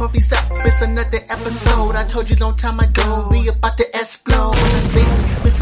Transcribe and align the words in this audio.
up, 0.00 0.14
it's 0.14 0.82
another 0.82 1.18
episode. 1.28 1.94
I 1.94 2.04
told 2.04 2.30
you 2.30 2.36
long 2.36 2.56
time 2.56 2.80
ago, 2.80 3.28
we 3.30 3.48
about 3.48 3.76
to 3.76 3.86
explode. 3.94 4.54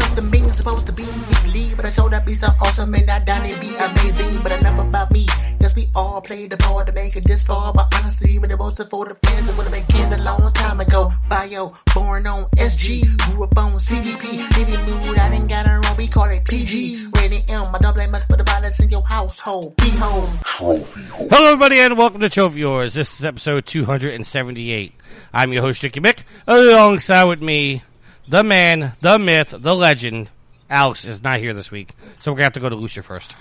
With 0.09 0.19
something 0.19 0.41
mean, 0.41 0.53
supposed 0.53 0.85
to 0.85 0.91
be 0.91 1.03
believe, 1.43 1.75
but 1.75 1.85
I 1.85 1.91
showed 1.91 2.13
up 2.13 2.25
be 2.25 2.35
so 2.35 2.47
awesome 2.61 2.93
and 2.93 3.09
I 3.09 3.19
done 3.19 3.45
it 3.45 3.59
be 3.59 3.75
amazing. 3.75 4.41
But 4.43 4.59
enough 4.59 4.79
about 4.79 5.11
me, 5.11 5.27
yes 5.59 5.75
we 5.75 5.89
all 5.95 6.21
played 6.21 6.51
the 6.51 6.57
part 6.57 6.87
to 6.87 6.93
make 6.93 7.15
it 7.15 7.25
this 7.25 7.43
far. 7.43 7.73
But 7.73 7.93
honestly, 7.95 8.39
when 8.39 8.51
it 8.51 8.57
was 8.57 8.77
for 8.77 9.05
the 9.05 9.15
fans, 9.23 9.49
it 9.49 9.57
would 9.57 9.67
have 9.67 9.73
been 9.73 9.85
canned 9.85 10.13
a 10.13 10.23
long 10.23 10.51
time 10.53 10.79
ago. 10.79 11.11
Bio, 11.29 11.75
born 11.93 12.27
on 12.27 12.45
SG, 12.57 13.17
grew 13.17 13.43
up 13.43 13.57
on 13.57 13.73
CDP, 13.73 14.57
living 14.57 15.07
mood, 15.07 15.17
I 15.17 15.31
didn't 15.31 15.47
got 15.47 15.65
it 15.67 15.71
wrong, 15.71 15.95
we 15.97 16.07
call 16.07 16.29
it 16.29 16.45
PG. 16.45 17.07
Rated 17.15 17.49
M, 17.49 17.63
I 17.73 17.77
don't 17.79 17.95
blame 17.95 18.11
much 18.11 18.23
for 18.29 18.37
the 18.37 18.43
violence 18.43 18.79
in 18.79 18.89
your 18.89 19.03
household. 19.03 19.75
Be 19.77 19.89
home. 19.91 20.29
Hello, 20.57 21.45
everybody, 21.47 21.79
and 21.79 21.97
welcome 21.97 22.21
to 22.21 22.29
Trophy 22.29 22.65
Wars. 22.65 22.93
This 22.93 23.19
is 23.19 23.25
episode 23.25 23.65
278. 23.65 24.93
I'm 25.33 25.53
your 25.53 25.61
host, 25.61 25.83
Ricky 25.83 25.99
Mick. 25.99 26.19
Alongside 26.47 27.25
with 27.25 27.41
me, 27.41 27.83
the 28.29 28.43
man, 28.43 28.93
the 29.01 29.19
myth, 29.19 29.53
the 29.57 29.75
legend. 29.75 30.29
Alex 30.69 31.03
is 31.03 31.23
not 31.23 31.39
here 31.39 31.53
this 31.53 31.71
week, 31.71 31.95
so 32.19 32.31
we're 32.31 32.37
gonna 32.37 32.45
have 32.45 32.53
to 32.53 32.59
go 32.59 32.69
to 32.69 32.75
Lucia 32.75 33.01
first. 33.01 33.35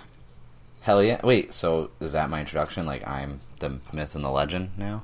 Hell 0.80 1.02
yeah! 1.02 1.20
Wait, 1.23 1.52
so 1.52 1.91
is 2.01 2.12
that 2.12 2.30
my 2.30 2.41
introduction? 2.41 2.87
Like 2.87 3.06
I'm 3.06 3.41
the 3.59 3.79
myth 3.93 4.15
and 4.15 4.24
the 4.24 4.30
legend 4.30 4.70
now? 4.79 5.02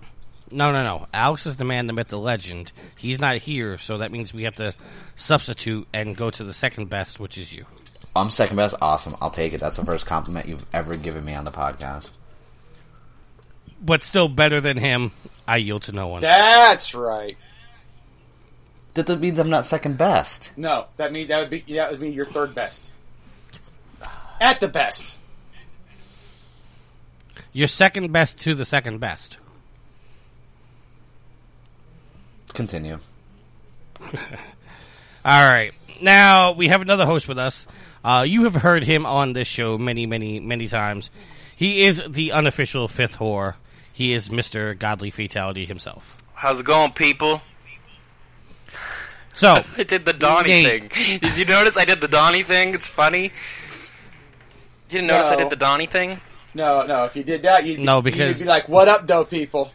No, 0.50 0.72
no, 0.72 0.84
no. 0.84 1.06
Alex 1.12 1.46
is 1.46 1.56
the 1.56 1.64
man, 1.64 1.86
the 1.86 1.92
myth, 1.92 2.08
the 2.08 2.18
legend. 2.18 2.72
He's 2.96 3.20
not 3.20 3.38
here, 3.38 3.76
so 3.76 3.98
that 3.98 4.12
means 4.12 4.32
we 4.32 4.44
have 4.44 4.56
to 4.56 4.72
substitute 5.16 5.86
and 5.92 6.16
go 6.16 6.30
to 6.30 6.44
the 6.44 6.52
second 6.52 6.88
best, 6.88 7.18
which 7.18 7.36
is 7.36 7.52
you. 7.52 7.66
I'm 8.16 8.30
second 8.30 8.56
best. 8.56 8.76
Awesome. 8.80 9.16
I'll 9.20 9.30
take 9.30 9.52
it. 9.52 9.60
That's 9.60 9.76
the 9.76 9.84
first 9.84 10.06
compliment 10.06 10.48
you've 10.48 10.64
ever 10.72 10.96
given 10.96 11.24
me 11.24 11.34
on 11.34 11.44
the 11.44 11.50
podcast. 11.50 12.10
But 13.82 14.04
still 14.04 14.28
better 14.28 14.60
than 14.60 14.76
him. 14.76 15.12
I 15.46 15.56
yield 15.56 15.82
to 15.82 15.92
no 15.92 16.06
one. 16.06 16.20
That's 16.20 16.94
right. 16.94 17.36
That 18.94 19.06
that 19.06 19.20
means 19.20 19.38
I'm 19.38 19.50
not 19.50 19.66
second 19.66 19.98
best. 19.98 20.52
No, 20.56 20.86
that 20.96 21.12
mean 21.12 21.28
that 21.28 21.40
would 21.40 21.50
be 21.50 21.74
that 21.74 21.90
would 21.90 22.00
be 22.00 22.10
your 22.10 22.26
third 22.26 22.54
best. 22.54 22.92
At 24.40 24.60
the 24.60 24.68
best. 24.68 25.18
You're 27.52 27.68
second 27.68 28.12
best 28.12 28.40
to 28.40 28.54
the 28.54 28.64
second 28.64 28.98
best. 28.98 29.38
Continue. 32.52 32.98
All 34.00 34.10
right. 35.24 35.72
Now 36.00 36.52
we 36.52 36.68
have 36.68 36.82
another 36.82 37.06
host 37.06 37.26
with 37.26 37.38
us. 37.38 37.66
Uh, 38.04 38.24
you 38.26 38.44
have 38.44 38.54
heard 38.54 38.84
him 38.84 39.06
on 39.06 39.32
this 39.32 39.48
show 39.48 39.78
many, 39.78 40.06
many, 40.06 40.38
many 40.38 40.68
times. 40.68 41.10
He 41.56 41.84
is 41.84 42.02
the 42.08 42.32
unofficial 42.32 42.86
fifth 42.88 43.16
whore. 43.16 43.54
He 43.92 44.12
is 44.12 44.28
Mr. 44.28 44.78
Godly 44.78 45.10
Fatality 45.10 45.64
himself. 45.64 46.16
How's 46.34 46.60
it 46.60 46.66
going, 46.66 46.92
people? 46.92 47.40
So, 49.34 49.62
I 49.76 49.82
did 49.82 50.04
the 50.04 50.12
Donnie 50.12 50.62
Nate. 50.62 50.92
thing. 50.92 51.18
Did 51.20 51.36
you 51.36 51.44
notice 51.44 51.76
I 51.76 51.84
did 51.84 52.00
the 52.00 52.08
Donnie 52.08 52.42
thing? 52.42 52.72
It's 52.74 52.86
funny. 52.88 53.24
You 53.24 53.30
didn't 54.88 55.08
notice 55.08 55.26
I 55.30 55.36
did 55.36 55.50
the 55.50 55.56
Donnie 55.56 55.86
thing? 55.86 56.20
No, 56.54 56.86
no. 56.86 57.04
If 57.04 57.16
you 57.16 57.24
did 57.24 57.42
that, 57.42 57.64
you'd 57.66 57.78
be, 57.78 57.82
No, 57.82 58.00
because- 58.00 58.38
you'd 58.38 58.44
be 58.44 58.48
like, 58.48 58.68
"What 58.68 58.86
up, 58.88 59.06
dope 59.06 59.28
people?" 59.30 59.72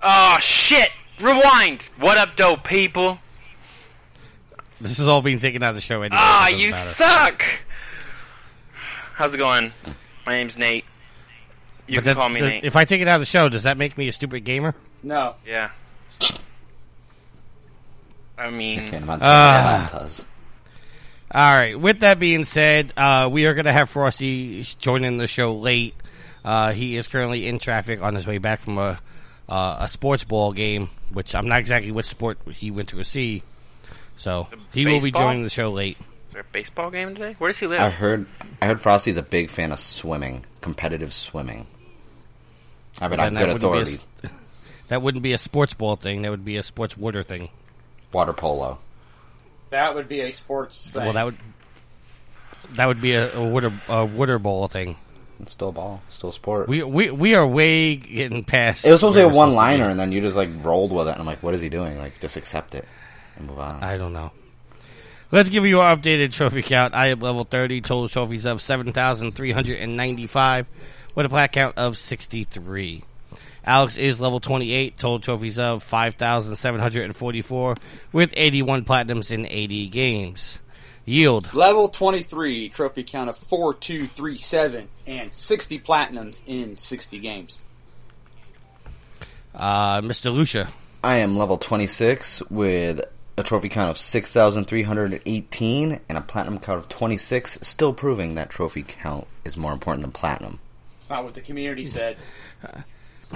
Oh 0.00 0.36
shit! 0.40 0.90
Rewind. 1.20 1.88
What 1.98 2.18
up, 2.18 2.36
dope 2.36 2.62
people? 2.64 3.18
this 4.80 4.98
is 4.98 5.08
all 5.08 5.22
being 5.22 5.38
taken 5.38 5.62
out 5.62 5.70
of 5.70 5.74
the 5.76 5.80
show 5.80 6.02
anyway. 6.02 6.16
Ah, 6.20 6.48
it 6.48 6.50
doesn't 6.52 6.60
you 6.64 6.70
matter. 6.70 6.84
suck. 6.88 7.44
How's 9.14 9.34
it 9.34 9.38
going? 9.38 9.72
My 10.26 10.34
name's 10.34 10.58
Nate. 10.58 10.84
You 11.86 11.96
But 11.96 12.04
can 12.04 12.04
that- 12.04 12.16
call 12.16 12.28
me 12.28 12.40
the- 12.40 12.48
Nate. 12.48 12.64
If 12.64 12.76
I 12.76 12.84
take 12.84 13.00
it 13.00 13.08
out 13.08 13.14
of 13.16 13.20
the 13.22 13.26
show, 13.26 13.48
does 13.48 13.62
that 13.64 13.76
make 13.76 13.96
me 13.98 14.08
a 14.08 14.12
stupid 14.12 14.44
gamer? 14.44 14.74
No. 15.02 15.34
yeah. 15.46 15.70
I 18.36 18.50
mean, 18.50 18.78
Can't 18.88 19.04
imagine 19.04 19.08
what 19.08 19.20
that 19.20 19.92
does. 19.92 20.26
All 21.30 21.56
right. 21.56 21.78
With 21.78 22.00
that 22.00 22.18
being 22.18 22.44
said, 22.44 22.92
uh, 22.96 23.28
we 23.30 23.46
are 23.46 23.54
going 23.54 23.64
to 23.64 23.72
have 23.72 23.90
Frosty 23.90 24.62
joining 24.78 25.18
the 25.18 25.26
show 25.26 25.54
late. 25.54 25.94
Uh, 26.44 26.72
he 26.72 26.96
is 26.96 27.08
currently 27.08 27.48
in 27.48 27.58
traffic 27.58 28.02
on 28.02 28.14
his 28.14 28.26
way 28.26 28.38
back 28.38 28.60
from 28.60 28.78
a 28.78 28.98
uh, 29.48 29.78
a 29.80 29.88
sports 29.88 30.24
ball 30.24 30.52
game, 30.52 30.90
which 31.12 31.34
I'm 31.34 31.48
not 31.48 31.58
exactly 31.58 31.90
which 31.90 32.06
sport 32.06 32.38
he 32.52 32.70
went 32.70 32.90
to 32.90 33.02
see. 33.04 33.42
So 34.16 34.48
he 34.72 34.86
will 34.86 35.00
be 35.00 35.10
joining 35.10 35.42
the 35.42 35.50
show 35.50 35.70
late. 35.70 35.98
is 35.98 36.32
there 36.32 36.42
a 36.42 36.52
baseball 36.52 36.90
game 36.90 37.14
today? 37.14 37.34
Where 37.38 37.50
does 37.50 37.58
he 37.58 37.66
live? 37.66 37.80
I 37.80 37.90
heard. 37.90 38.26
I 38.62 38.66
heard 38.66 38.80
Frosty's 38.80 39.16
a 39.16 39.22
big 39.22 39.50
fan 39.50 39.72
of 39.72 39.80
swimming, 39.80 40.44
competitive 40.60 41.12
swimming. 41.12 41.66
I 43.00 43.08
mean, 43.08 43.20
I'm 43.20 43.34
Then 43.34 43.42
good 43.42 43.48
that 43.50 43.64
a 43.64 43.68
authority. 43.68 43.98
that 44.88 45.02
wouldn't 45.02 45.22
be 45.22 45.32
a 45.32 45.38
sports 45.38 45.74
ball 45.74 45.96
thing. 45.96 46.22
That 46.22 46.30
would 46.30 46.44
be 46.44 46.56
a 46.56 46.62
sports 46.62 46.96
water 46.96 47.22
thing. 47.22 47.50
Water 48.14 48.32
polo. 48.32 48.78
That 49.70 49.94
would 49.94 50.08
be 50.08 50.20
a 50.20 50.30
sports 50.30 50.92
thing. 50.92 51.04
Well, 51.04 51.12
that 51.14 51.24
would 51.24 51.36
that 52.76 52.86
would 52.86 53.00
be 53.00 53.12
a, 53.12 53.34
a 53.36 53.44
water 53.44 53.72
a 53.88 54.06
water 54.06 54.38
ball 54.38 54.68
thing. 54.68 54.96
It's 55.40 55.50
still 55.52 55.70
a 55.70 55.72
ball. 55.72 56.00
Still 56.08 56.28
a 56.30 56.32
sport. 56.32 56.68
We 56.68 56.84
we 56.84 57.10
we 57.10 57.34
are 57.34 57.44
way 57.46 57.96
getting 57.96 58.44
past. 58.44 58.86
it 58.86 58.92
was 58.92 59.00
supposed 59.00 59.16
to 59.16 59.28
be 59.28 59.34
a 59.34 59.36
one-liner, 59.36 59.88
and 59.88 59.98
then 59.98 60.12
you 60.12 60.20
just 60.20 60.36
like 60.36 60.48
rolled 60.62 60.92
with 60.92 61.08
it, 61.08 61.12
and 61.12 61.20
I'm 61.20 61.26
like, 61.26 61.42
"What 61.42 61.54
is 61.54 61.60
he 61.60 61.68
doing? 61.68 61.98
Like, 61.98 62.20
just 62.20 62.36
accept 62.36 62.76
it 62.76 62.86
and 63.36 63.48
move 63.48 63.58
on." 63.58 63.82
I 63.82 63.98
don't 63.98 64.12
know. 64.12 64.30
Let's 65.32 65.50
give 65.50 65.66
you 65.66 65.80
our 65.80 65.96
updated 65.96 66.30
trophy 66.32 66.62
count. 66.62 66.94
I 66.94 67.08
am 67.08 67.18
level 67.18 67.44
30, 67.44 67.80
total 67.80 68.08
trophies 68.08 68.46
of 68.46 68.62
7,395, 68.62 70.66
with 71.16 71.26
a 71.26 71.28
plat 71.28 71.50
count 71.50 71.76
of 71.76 71.98
63. 71.98 73.02
Alex 73.66 73.96
is 73.96 74.20
level 74.20 74.40
28, 74.40 74.98
total 74.98 75.20
trophies 75.20 75.58
of 75.58 75.82
5,744, 75.82 77.74
with 78.12 78.34
81 78.36 78.84
platinums 78.84 79.30
in 79.30 79.46
80 79.46 79.88
games. 79.88 80.58
Yield, 81.06 81.52
Level 81.52 81.88
twenty-three, 81.88 82.70
trophy 82.70 83.04
count 83.04 83.28
of 83.28 83.36
four, 83.36 83.74
two, 83.74 84.06
three, 84.06 84.38
seven, 84.38 84.88
and 85.06 85.34
sixty 85.34 85.78
platinums 85.78 86.40
in 86.46 86.78
sixty 86.78 87.18
games. 87.18 87.62
uh, 89.54 90.00
Mr. 90.00 90.32
Lucia. 90.32 90.70
I 91.02 91.16
am 91.16 91.36
level 91.36 91.58
26 91.58 92.44
with 92.48 93.02
a 93.36 93.42
trophy 93.42 93.68
count 93.68 93.90
of 93.90 93.98
6,318 93.98 96.00
and 96.08 96.18
a 96.18 96.22
platinum 96.22 96.58
count 96.58 96.78
of 96.78 96.88
26, 96.88 97.58
still 97.60 97.92
proving 97.92 98.36
that 98.36 98.48
trophy 98.48 98.82
count 98.82 99.26
is 99.44 99.58
more 99.58 99.74
important 99.74 100.00
than 100.02 100.12
platinum. 100.12 100.58
It's 100.96 101.10
not 101.10 101.22
what 101.24 101.34
the 101.34 101.42
community 101.42 101.84
said. 101.84 102.16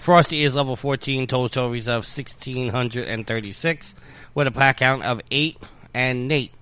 Frosty 0.00 0.42
is 0.44 0.54
level 0.54 0.76
14, 0.76 1.26
total 1.26 1.48
trophies 1.48 1.88
of 1.88 2.04
1,636, 2.06 3.94
with 4.34 4.46
a 4.46 4.50
plat 4.50 4.76
count 4.76 5.02
of 5.04 5.20
8. 5.30 5.56
And 5.94 6.28
Nate, 6.28 6.52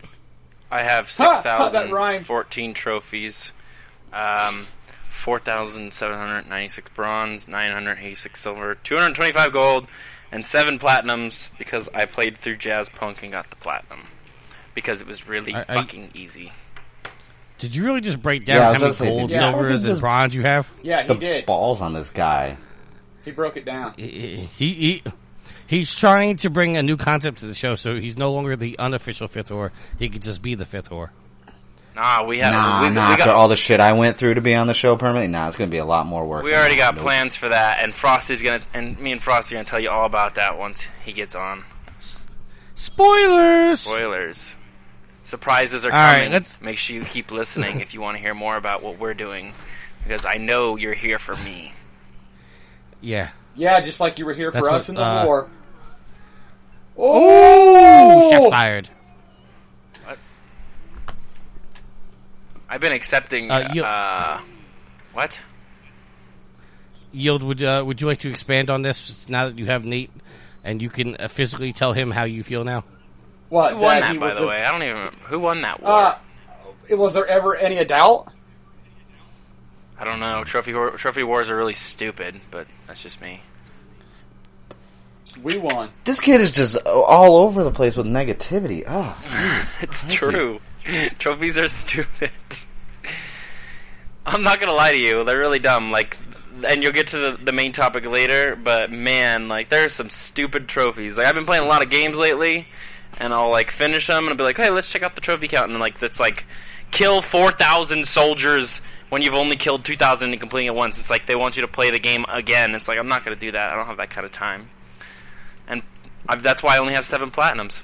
I 0.70 0.82
have 0.82 1.08
Ha! 1.16 1.42
How's 1.44 1.72
that 1.72 1.90
rhyme? 1.90 2.20
6,014 2.20 2.74
trophies, 2.74 3.52
um, 4.12 4.66
4,796 5.10 6.90
bronze, 6.94 7.48
986 7.48 8.40
silver, 8.40 8.74
225 8.76 9.52
gold, 9.52 9.86
and 10.32 10.44
7 10.46 10.78
platinums 10.78 11.50
because 11.58 11.88
I 11.94 12.04
played 12.06 12.36
through 12.36 12.56
Jazzpunk 12.56 13.22
and 13.22 13.32
got 13.32 13.50
the 13.50 13.56
platinum. 13.56 14.02
Because 14.74 15.00
it 15.00 15.06
was 15.06 15.26
really 15.26 15.54
I- 15.54 15.60
I- 15.68 15.74
fucking 15.74 16.10
easy. 16.14 16.52
did 17.58 17.74
you 17.74 17.84
really 17.84 18.00
just 18.02 18.20
break 18.20 18.44
down 18.44 18.56
Yeah, 18.56 18.64
how 18.64 18.72
many 18.72 18.80
gonna 18.82 18.94
say, 18.94 19.06
gold, 19.08 19.30
did 19.30 19.38
silvers, 19.38 19.60
fucking 19.60 19.74
and 19.76 19.84
just- 19.86 20.00
bronze 20.00 20.34
you 20.34 20.42
have? 20.42 20.68
Yeah, 20.82 21.02
he 21.02 21.08
The 21.08 21.14
did. 21.14 21.46
balls 21.46 21.80
on 21.80 21.92
this 21.94 22.10
guy. 22.10 22.56
He 23.26 23.32
broke 23.32 23.58
it 23.58 23.66
down. 23.66 23.92
he, 23.98 24.48
he 24.56 25.02
he's 25.66 25.92
trying 25.94 26.36
to 26.38 26.48
bring 26.48 26.76
a 26.78 26.82
new 26.82 26.96
concept 26.96 27.40
to 27.40 27.46
the 27.46 27.54
show, 27.54 27.74
so 27.74 27.96
he's 27.96 28.16
no 28.16 28.32
longer 28.32 28.56
the 28.56 28.78
unofficial 28.78 29.28
fifth 29.28 29.50
whore. 29.50 29.72
He 29.98 30.08
could 30.08 30.22
just 30.22 30.40
be 30.40 30.54
the 30.54 30.64
fifth 30.64 30.88
whore. 30.88 31.10
Nah, 31.96 32.24
we 32.24 32.38
have 32.38 32.52
Nah, 32.52 32.82
we, 32.82 32.90
nah, 32.94 33.08
we 33.08 33.12
after 33.14 33.24
got, 33.24 33.34
all 33.34 33.48
the 33.48 33.56
shit 33.56 33.80
I 33.80 33.92
went 33.94 34.16
through 34.16 34.34
to 34.34 34.40
be 34.40 34.54
on 34.54 34.66
the 34.66 34.74
show 34.74 34.96
permanently, 34.96 35.28
nah, 35.28 35.48
it's 35.48 35.56
going 35.56 35.68
to 35.70 35.74
be 35.74 35.78
a 35.78 35.84
lot 35.84 36.06
more 36.06 36.24
work. 36.26 36.44
we 36.44 36.54
already 36.54 36.76
got 36.76 36.94
Nope. 36.94 37.02
plans 37.04 37.36
for 37.36 37.48
that, 37.48 37.82
and 37.82 37.92
Frosty's 37.94 38.42
gonna 38.42 38.62
and 38.74 38.98
me 39.00 39.12
and 39.12 39.22
Frosty 39.22 39.54
are 39.54 39.58
gonna 39.58 39.64
tell 39.64 39.80
you 39.80 39.90
all 39.90 40.06
about 40.06 40.34
that 40.36 40.56
once 40.58 40.86
he 41.04 41.12
gets 41.12 41.34
on. 41.34 41.64
Spoilers. 42.74 43.80
Spoilers. 43.80 44.56
Surprises 45.22 45.84
are 45.84 45.90
All 45.90 45.98
right, 45.98 46.16
coming. 46.18 46.32
let's- 46.32 46.60
Make 46.60 46.78
sure 46.78 46.94
you 46.96 47.04
keep 47.04 47.32
listening 47.32 47.80
if 47.80 47.94
you 47.94 48.00
want 48.00 48.16
to 48.16 48.20
hear 48.20 48.34
more 48.34 48.56
about 48.56 48.82
what 48.82 48.98
we're 48.98 49.14
doing, 49.14 49.52
because 50.04 50.24
I 50.24 50.34
know 50.34 50.76
you're 50.76 50.94
here 50.94 51.18
for 51.18 51.34
me. 51.36 51.72
Yeah. 53.00 53.30
Yeah, 53.54 53.80
just 53.80 54.00
like 54.00 54.18
you 54.18 54.26
were 54.26 54.34
here 54.34 54.50
That's 54.50 54.64
for 54.64 54.70
what, 54.70 54.76
us 54.76 54.88
in 54.88 54.96
the 54.96 55.02
uh, 55.04 55.24
war. 55.24 55.48
Ooh, 56.98 58.30
shots 58.30 58.44
Oh! 58.46 58.50
fired. 58.50 58.88
I've 62.68 62.80
been 62.80 62.92
accepting. 62.92 63.50
Uh, 63.50 63.70
you- 63.72 63.84
uh, 63.84 64.40
what? 65.12 65.38
Yield, 67.12 67.42
would 67.42 67.62
uh, 67.62 67.82
would 67.86 68.00
you 68.00 68.06
like 68.06 68.18
to 68.20 68.28
expand 68.28 68.68
on 68.68 68.82
this 68.82 69.26
now 69.28 69.46
that 69.48 69.58
you 69.58 69.66
have 69.66 69.84
Nate, 69.84 70.10
and 70.64 70.82
you 70.82 70.90
can 70.90 71.16
uh, 71.16 71.28
physically 71.28 71.72
tell 71.72 71.92
him 71.92 72.10
how 72.10 72.24
you 72.24 72.42
feel 72.42 72.64
now? 72.64 72.84
What? 73.48 73.74
Who 73.74 73.78
won 73.78 74.00
that 74.00 74.12
that, 74.12 74.20
by 74.20 74.34
the 74.34 74.44
a- 74.44 74.46
way? 74.48 74.62
I 74.62 74.70
don't 74.72 74.82
even. 74.82 75.08
Who 75.28 75.38
won 75.38 75.62
that 75.62 75.80
war? 75.82 75.90
Uh, 75.90 76.16
was 76.90 77.14
there 77.14 77.26
ever 77.26 77.56
any 77.56 77.82
doubt? 77.84 78.28
I 79.98 80.04
don't 80.04 80.20
know. 80.20 80.44
Trophy 80.44 80.72
trophy 80.72 81.22
wars 81.22 81.50
are 81.50 81.56
really 81.56 81.74
stupid, 81.74 82.40
but 82.50 82.66
that's 82.86 83.02
just 83.02 83.20
me. 83.20 83.40
We 85.42 85.58
won. 85.58 85.90
This 86.04 86.20
kid 86.20 86.40
is 86.40 86.50
just 86.50 86.76
all 86.86 87.36
over 87.36 87.62
the 87.64 87.70
place 87.70 87.96
with 87.96 88.06
negativity. 88.06 88.84
Oh, 88.88 89.18
It's 89.80 90.12
true. 90.12 90.60
Trophies 91.18 91.56
are 91.58 91.68
stupid. 91.68 92.30
I'm 94.24 94.42
not 94.42 94.60
gonna 94.60 94.72
lie 94.74 94.92
to 94.92 94.98
you; 94.98 95.24
they're 95.24 95.38
really 95.38 95.58
dumb. 95.58 95.90
Like, 95.90 96.16
and 96.66 96.82
you'll 96.82 96.92
get 96.92 97.08
to 97.08 97.18
the, 97.18 97.38
the 97.44 97.52
main 97.52 97.72
topic 97.72 98.06
later. 98.06 98.56
But 98.56 98.90
man, 98.90 99.48
like, 99.48 99.68
there's 99.68 99.92
some 99.92 100.10
stupid 100.10 100.68
trophies. 100.68 101.16
Like, 101.16 101.26
I've 101.26 101.34
been 101.34 101.46
playing 101.46 101.64
a 101.64 101.68
lot 101.68 101.82
of 101.82 101.90
games 101.90 102.16
lately, 102.18 102.66
and 103.18 103.32
I'll 103.32 103.50
like 103.50 103.70
finish 103.70 104.06
them 104.08 104.24
and 104.24 104.30
I'll 104.30 104.36
be 104.36 104.44
like, 104.44 104.56
"Hey, 104.56 104.70
let's 104.70 104.90
check 104.90 105.02
out 105.02 105.14
the 105.14 105.20
trophy 105.20 105.48
count." 105.48 105.70
And 105.70 105.80
like, 105.80 106.02
it's 106.02 106.20
like, 106.20 106.46
kill 106.90 107.22
four 107.22 107.50
thousand 107.52 108.06
soldiers 108.08 108.80
when 109.10 109.22
you've 109.22 109.34
only 109.34 109.56
killed 109.56 109.84
two 109.84 109.96
thousand 109.96 110.32
and 110.32 110.40
completing 110.40 110.68
it 110.68 110.74
once. 110.74 110.98
It's 110.98 111.10
like 111.10 111.26
they 111.26 111.36
want 111.36 111.56
you 111.56 111.62
to 111.62 111.68
play 111.68 111.90
the 111.90 111.98
game 111.98 112.24
again. 112.28 112.74
It's 112.74 112.88
like 112.88 112.98
I'm 112.98 113.08
not 113.08 113.24
gonna 113.24 113.36
do 113.36 113.52
that. 113.52 113.68
I 113.70 113.76
don't 113.76 113.86
have 113.86 113.96
that 113.98 114.10
kind 114.10 114.24
of 114.24 114.32
time. 114.32 114.68
And 115.68 115.82
I've, 116.28 116.42
that's 116.42 116.62
why 116.62 116.76
I 116.76 116.78
only 116.78 116.94
have 116.94 117.04
seven 117.06 117.30
platinums. 117.30 117.82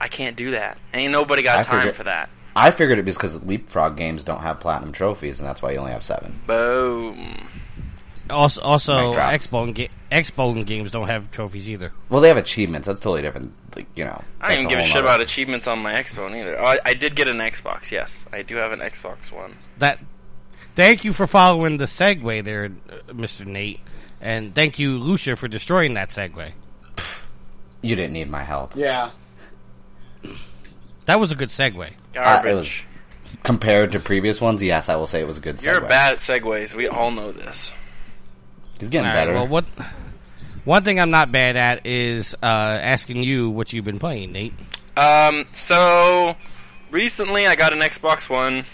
I 0.00 0.08
can't 0.08 0.36
do 0.36 0.52
that. 0.52 0.78
Ain't 0.94 1.12
nobody 1.12 1.42
got 1.42 1.60
I 1.60 1.62
time 1.62 1.78
figured- 1.80 1.96
for 1.96 2.04
that. 2.04 2.30
I 2.56 2.72
figured 2.72 2.98
it 2.98 3.04
was 3.04 3.14
because 3.16 3.40
Leapfrog 3.44 3.96
games 3.96 4.24
don't 4.24 4.40
have 4.40 4.58
platinum 4.58 4.90
trophies, 4.92 5.38
and 5.38 5.46
that's 5.48 5.62
why 5.62 5.70
you 5.70 5.78
only 5.78 5.92
have 5.92 6.02
seven. 6.02 6.40
Boom. 6.44 7.46
Also, 8.30 8.60
also 8.62 9.06
Mic 9.08 9.14
drop. 9.14 9.32
Xbone 9.32 9.74
ga- 9.74 9.90
Xbone 10.12 10.66
games 10.66 10.90
don't 10.92 11.06
have 11.08 11.30
trophies 11.30 11.68
either. 11.68 11.92
Well, 12.08 12.20
they 12.20 12.28
have 12.28 12.36
achievements. 12.36 12.86
That's 12.86 13.00
totally 13.00 13.22
different. 13.22 13.52
Like 13.76 13.86
you 13.96 14.04
know, 14.04 14.22
I 14.40 14.48
don't 14.50 14.58
even 14.58 14.68
give 14.68 14.78
a 14.78 14.82
shit 14.82 14.94
nother- 14.96 15.06
about 15.06 15.20
achievements 15.20 15.66
on 15.66 15.78
my 15.80 15.94
Xbox 15.94 16.38
either. 16.38 16.58
Oh, 16.60 16.64
I, 16.64 16.78
I 16.84 16.94
did 16.94 17.14
get 17.16 17.28
an 17.28 17.38
Xbox, 17.38 17.90
yes. 17.90 18.24
I 18.32 18.42
do 18.42 18.56
have 18.56 18.72
an 18.72 18.80
Xbox 18.80 19.30
One. 19.32 19.56
That. 19.78 20.00
Thank 20.74 21.04
you 21.04 21.12
for 21.12 21.26
following 21.26 21.76
the 21.78 21.86
segue 21.86 22.44
there, 22.44 22.66
uh, 22.88 23.12
Mr. 23.12 23.44
Nate, 23.44 23.80
and 24.20 24.54
thank 24.54 24.78
you, 24.78 24.96
Lucia, 24.98 25.34
for 25.34 25.48
destroying 25.48 25.94
that 25.94 26.10
segue. 26.10 26.52
You 27.82 27.96
didn't 27.96 28.12
need 28.12 28.30
my 28.30 28.44
help. 28.44 28.76
Yeah. 28.76 29.10
That 31.06 31.18
was 31.20 31.32
a 31.32 31.34
good 31.34 31.48
segue. 31.48 31.90
Garbage. 32.12 32.50
it 32.50 32.54
was- 32.54 32.82
Compared 33.42 33.92
to 33.92 34.00
previous 34.00 34.40
ones, 34.40 34.62
yes, 34.62 34.88
I 34.88 34.96
will 34.96 35.06
say 35.06 35.20
it 35.20 35.26
was 35.26 35.36
a 35.38 35.40
good. 35.40 35.56
Segue. 35.58 35.64
You're 35.64 35.80
bad 35.82 36.14
at 36.14 36.18
segues. 36.18 36.74
We 36.74 36.88
all 36.88 37.10
know 37.10 37.30
this. 37.30 37.70
He's 38.78 38.88
getting 38.88 39.08
All 39.08 39.14
right, 39.14 39.20
better. 39.26 39.34
well, 39.34 39.48
what? 39.48 39.64
One 40.64 40.84
thing 40.84 41.00
I'm 41.00 41.10
not 41.10 41.32
bad 41.32 41.56
at 41.56 41.86
is 41.86 42.34
uh, 42.42 42.46
asking 42.46 43.22
you 43.22 43.50
what 43.50 43.72
you've 43.72 43.84
been 43.84 43.98
playing, 43.98 44.32
Nate. 44.32 44.54
Um, 44.96 45.46
so 45.52 46.36
recently 46.90 47.46
I 47.46 47.56
got 47.56 47.72
an 47.72 47.80
Xbox 47.80 48.28
One. 48.28 48.64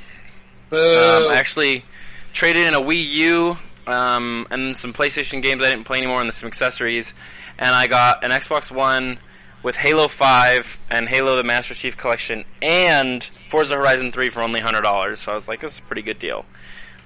Boo. 0.71 0.77
Um, 0.77 1.33
I 1.33 1.37
actually 1.37 1.85
traded 2.33 2.67
in 2.67 2.75
a 2.75 2.81
Wii 2.81 3.09
U 3.11 3.57
um, 3.87 4.47
and 4.51 4.77
some 4.77 4.93
PlayStation 4.93 5.43
games 5.43 5.63
I 5.63 5.71
didn't 5.71 5.85
play 5.85 5.99
anymore 5.99 6.21
and 6.21 6.33
some 6.35 6.47
accessories, 6.47 7.15
and 7.59 7.69
I 7.69 7.87
got 7.87 8.25
an 8.25 8.31
Xbox 8.31 8.71
One 8.71 9.19
with 9.63 9.77
Halo 9.77 10.09
5 10.09 10.79
and 10.91 11.09
Halo 11.09 11.37
the 11.37 11.45
Master 11.45 11.75
Chief 11.75 11.97
Collection 11.97 12.45
and 12.61 13.23
Forza 13.49 13.77
Horizon 13.77 14.11
3 14.13 14.31
for 14.31 14.43
only 14.43 14.61
hundred 14.61 14.83
dollars. 14.83 15.21
So 15.21 15.33
I 15.33 15.35
was 15.35 15.49
like, 15.49 15.61
this 15.61 15.73
is 15.73 15.79
a 15.79 15.83
pretty 15.83 16.03
good 16.03 16.19
deal. 16.19 16.45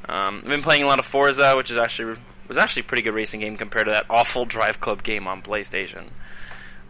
Um, 0.09 0.41
I've 0.45 0.49
been 0.51 0.63
playing 0.63 0.83
a 0.83 0.87
lot 0.87 0.99
of 0.99 1.05
Forza, 1.05 1.55
which 1.57 1.71
is 1.71 1.79
actually 1.79 2.17
was 2.49 2.57
actually 2.57 2.81
a 2.81 2.85
pretty 2.85 3.03
good 3.03 3.15
racing 3.15 3.41
game 3.41 3.57
compared 3.57 3.87
to 3.87 3.93
that 3.93 4.07
awful 4.09 4.45
Drive 4.45 4.81
Club 4.81 5.03
game 5.03 5.27
on 5.29 5.43
PlayStation. 5.43 6.05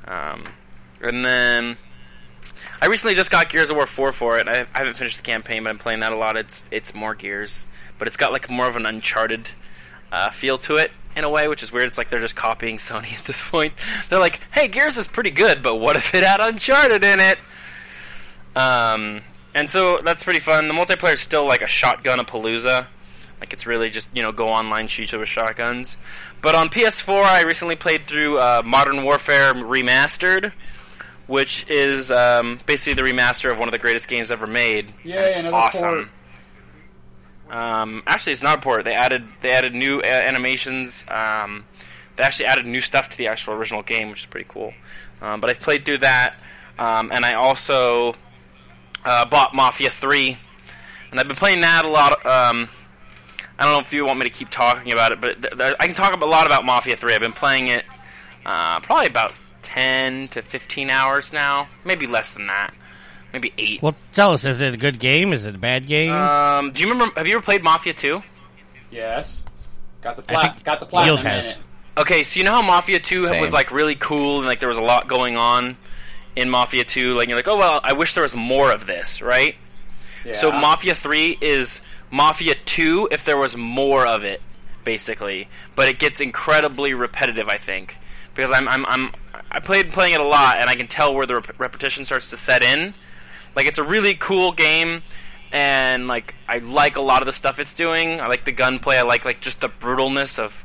Um, 0.06 0.44
and 1.00 1.24
then 1.24 1.76
I 2.80 2.86
recently 2.86 3.14
just 3.14 3.30
got 3.30 3.48
Gears 3.48 3.70
of 3.70 3.76
War 3.76 3.86
4 3.86 4.12
for 4.12 4.38
it. 4.38 4.48
I, 4.48 4.66
I 4.74 4.78
haven't 4.78 4.94
finished 4.94 5.16
the 5.16 5.22
campaign, 5.22 5.64
but 5.64 5.70
I'm 5.70 5.78
playing 5.78 6.00
that 6.00 6.12
a 6.12 6.16
lot. 6.16 6.36
It's 6.36 6.64
it's 6.70 6.94
more 6.94 7.14
Gears, 7.14 7.66
but 7.98 8.08
it's 8.08 8.16
got 8.16 8.32
like 8.32 8.48
more 8.48 8.68
of 8.68 8.76
an 8.76 8.86
Uncharted 8.86 9.48
uh, 10.12 10.30
feel 10.30 10.58
to 10.58 10.76
it 10.76 10.90
in 11.16 11.24
a 11.24 11.30
way, 11.30 11.48
which 11.48 11.62
is 11.62 11.72
weird. 11.72 11.86
It's 11.86 11.98
like 11.98 12.10
they're 12.10 12.20
just 12.20 12.36
copying 12.36 12.76
Sony 12.78 13.18
at 13.18 13.24
this 13.24 13.42
point. 13.42 13.74
They're 14.08 14.20
like, 14.20 14.40
"Hey, 14.52 14.68
Gears 14.68 14.96
is 14.96 15.08
pretty 15.08 15.30
good, 15.30 15.62
but 15.62 15.76
what 15.76 15.96
if 15.96 16.14
it 16.14 16.24
had 16.24 16.40
Uncharted 16.40 17.04
in 17.04 17.20
it?" 17.20 17.38
Um, 18.54 19.22
and 19.54 19.68
so 19.68 20.00
that's 20.02 20.22
pretty 20.24 20.40
fun. 20.40 20.68
The 20.68 20.74
multiplayer 20.74 21.14
is 21.14 21.20
still 21.20 21.46
like 21.46 21.62
a 21.62 21.66
shotgun 21.66 22.20
a 22.20 22.24
palooza. 22.24 22.86
Like 23.40 23.52
it's 23.52 23.66
really 23.66 23.90
just 23.90 24.10
you 24.14 24.22
know 24.22 24.32
go 24.32 24.48
online 24.48 24.88
shoot 24.88 25.12
you 25.12 25.18
with 25.18 25.28
shotguns. 25.28 25.96
But 26.40 26.54
on 26.54 26.68
PS4, 26.68 27.22
I 27.24 27.42
recently 27.42 27.76
played 27.76 28.06
through 28.06 28.38
uh, 28.38 28.62
Modern 28.64 29.04
Warfare 29.04 29.54
Remastered, 29.54 30.52
which 31.26 31.66
is 31.68 32.10
um, 32.10 32.58
basically 32.66 32.94
the 32.94 33.08
remaster 33.08 33.50
of 33.50 33.58
one 33.58 33.68
of 33.68 33.72
the 33.72 33.78
greatest 33.78 34.08
games 34.08 34.30
ever 34.30 34.46
made. 34.46 34.92
And 35.18 35.26
it's 35.26 35.38
another 35.38 35.56
awesome. 35.56 36.10
Um, 37.50 38.02
actually, 38.06 38.32
it's 38.32 38.42
not 38.42 38.58
a 38.58 38.60
port. 38.60 38.84
They 38.84 38.94
added 38.94 39.26
they 39.40 39.50
added 39.50 39.74
new 39.74 40.00
uh, 40.00 40.04
animations. 40.06 41.04
Um, 41.08 41.64
they 42.16 42.24
actually 42.24 42.46
added 42.46 42.66
new 42.66 42.80
stuff 42.80 43.08
to 43.10 43.18
the 43.18 43.28
actual 43.28 43.54
original 43.54 43.82
game, 43.82 44.10
which 44.10 44.20
is 44.20 44.26
pretty 44.26 44.46
cool. 44.48 44.74
Um, 45.22 45.40
but 45.40 45.50
I've 45.50 45.60
played 45.60 45.84
through 45.84 45.98
that, 45.98 46.34
um, 46.78 47.10
and 47.12 47.24
I 47.24 47.34
also 47.34 48.14
uh, 49.04 49.24
bought 49.26 49.54
Mafia 49.54 49.90
Three, 49.90 50.36
and 51.10 51.18
I've 51.18 51.26
been 51.26 51.36
playing 51.36 51.62
that 51.62 51.84
a 51.84 51.88
lot. 51.88 52.24
I 53.58 53.64
don't 53.64 53.72
know 53.74 53.80
if 53.80 53.92
you 53.92 54.04
want 54.04 54.18
me 54.18 54.24
to 54.24 54.30
keep 54.30 54.50
talking 54.50 54.92
about 54.92 55.12
it, 55.12 55.20
but 55.20 55.42
th- 55.42 55.56
th- 55.56 55.74
I 55.80 55.86
can 55.86 55.94
talk 55.94 56.14
a 56.14 56.24
lot 56.24 56.46
about 56.46 56.64
Mafia 56.64 56.96
Three. 56.96 57.14
I've 57.14 57.20
been 57.20 57.32
playing 57.32 57.68
it 57.68 57.84
uh, 58.46 58.80
probably 58.80 59.08
about 59.08 59.32
ten 59.62 60.28
to 60.28 60.42
fifteen 60.42 60.90
hours 60.90 61.32
now, 61.32 61.68
maybe 61.84 62.06
less 62.06 62.32
than 62.34 62.46
that, 62.46 62.72
maybe 63.32 63.52
eight. 63.58 63.82
Well, 63.82 63.96
tell 64.12 64.32
us, 64.32 64.44
is 64.44 64.60
it 64.60 64.74
a 64.74 64.76
good 64.76 64.98
game? 64.98 65.32
Is 65.32 65.44
it 65.44 65.54
a 65.54 65.58
bad 65.58 65.86
game? 65.86 66.12
Um, 66.12 66.70
do 66.70 66.82
you 66.82 66.90
remember? 66.90 67.14
Have 67.16 67.26
you 67.26 67.34
ever 67.34 67.42
played 67.42 67.64
Mafia 67.64 67.94
Two? 67.94 68.22
Yes. 68.90 69.44
Got 70.00 70.16
the 70.16 70.38
I 70.38 70.48
think 70.52 70.64
got 70.64 70.80
the 70.80 70.86
platinum 70.86 71.16
Yield 71.16 71.26
in 71.26 71.44
it. 71.44 71.58
Okay, 71.98 72.22
so 72.22 72.38
you 72.38 72.44
know 72.44 72.52
how 72.52 72.62
Mafia 72.62 73.00
Two 73.00 73.26
Same. 73.26 73.40
was 73.40 73.52
like 73.52 73.72
really 73.72 73.96
cool 73.96 74.38
and 74.38 74.46
like 74.46 74.60
there 74.60 74.68
was 74.68 74.78
a 74.78 74.82
lot 74.82 75.08
going 75.08 75.36
on 75.36 75.76
in 76.36 76.48
Mafia 76.48 76.84
Two. 76.84 77.14
Like 77.14 77.26
you're 77.28 77.36
like, 77.36 77.48
oh 77.48 77.56
well, 77.56 77.80
I 77.82 77.94
wish 77.94 78.14
there 78.14 78.22
was 78.22 78.36
more 78.36 78.70
of 78.70 78.86
this, 78.86 79.20
right? 79.20 79.56
Yeah. 80.24 80.32
So 80.32 80.52
Mafia 80.52 80.94
Three 80.94 81.36
is 81.40 81.80
Mafia 82.10 82.54
Two 82.64 83.08
if 83.10 83.24
there 83.24 83.38
was 83.38 83.56
more 83.56 84.06
of 84.06 84.24
it, 84.24 84.40
basically. 84.84 85.48
But 85.74 85.88
it 85.88 85.98
gets 85.98 86.20
incredibly 86.20 86.94
repetitive, 86.94 87.48
I 87.48 87.58
think, 87.58 87.96
because 88.34 88.50
I'm 88.52 88.68
I'm, 88.68 88.86
I'm 88.86 89.12
I 89.50 89.60
played 89.60 89.92
playing 89.92 90.14
it 90.14 90.20
a 90.20 90.26
lot 90.26 90.58
and 90.58 90.68
I 90.68 90.74
can 90.74 90.86
tell 90.88 91.14
where 91.14 91.26
the 91.26 91.36
rep- 91.36 91.58
repetition 91.58 92.04
starts 92.04 92.30
to 92.30 92.36
set 92.36 92.62
in. 92.62 92.94
Like 93.56 93.66
it's 93.66 93.78
a 93.78 93.84
really 93.84 94.14
cool 94.14 94.52
game, 94.52 95.02
and 95.52 96.06
like 96.06 96.34
I 96.48 96.58
like 96.58 96.96
a 96.96 97.00
lot 97.00 97.22
of 97.22 97.26
the 97.26 97.32
stuff 97.32 97.58
it's 97.58 97.74
doing. 97.74 98.20
I 98.20 98.26
like 98.26 98.44
the 98.44 98.52
gunplay. 98.52 98.96
I 98.96 99.02
like 99.02 99.24
like 99.24 99.40
just 99.40 99.60
the 99.60 99.68
brutalness 99.68 100.38
of 100.38 100.64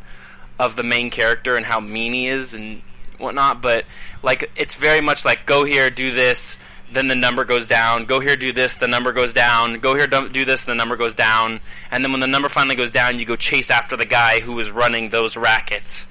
of 0.60 0.76
the 0.76 0.84
main 0.84 1.10
character 1.10 1.56
and 1.56 1.66
how 1.66 1.80
mean 1.80 2.14
he 2.14 2.28
is 2.28 2.54
and 2.54 2.82
whatnot. 3.18 3.62
But 3.62 3.86
like 4.22 4.52
it's 4.56 4.76
very 4.76 5.02
much 5.02 5.26
like 5.26 5.46
go 5.46 5.64
here, 5.64 5.90
do 5.90 6.12
this, 6.12 6.58
then 6.94 7.08
the 7.08 7.16
number 7.16 7.46
goes 7.46 7.68
down. 7.68 8.06
Go 8.06 8.20
here, 8.20 8.36
do 8.36 8.52
this, 8.52 8.76
the 8.76 8.88
number 8.88 9.12
goes 9.12 9.34
down. 9.34 9.80
Go 9.80 9.96
here, 9.96 10.08
do 10.08 10.46
this, 10.46 10.66
the 10.66 10.76
number 10.76 10.96
goes 10.96 11.16
down. 11.16 11.60
And 11.92 12.04
then 12.04 12.12
when 12.12 12.22
the 12.22 12.28
number 12.28 12.50
finally 12.50 12.76
goes 12.76 12.92
down, 12.92 13.20
you 13.20 13.26
go 13.26 13.36
chase 13.36 13.70
after 13.72 13.98
the 13.98 14.06
guy 14.06 14.40
who 14.40 14.54
was 14.54 14.72
running 14.72 15.10
those 15.10 15.36
rackets 15.38 16.08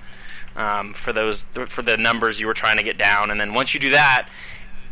um, 0.57 0.93
for 0.93 1.13
those 1.13 1.45
for 1.67 1.83
the 1.83 1.97
numbers 1.97 2.41
you 2.41 2.47
were 2.47 2.55
trying 2.55 2.79
to 2.79 2.83
get 2.83 2.99
down. 2.99 3.31
And 3.31 3.41
then 3.41 3.55
once 3.55 3.75
you 3.75 3.81
do 3.81 3.91
that, 3.91 4.29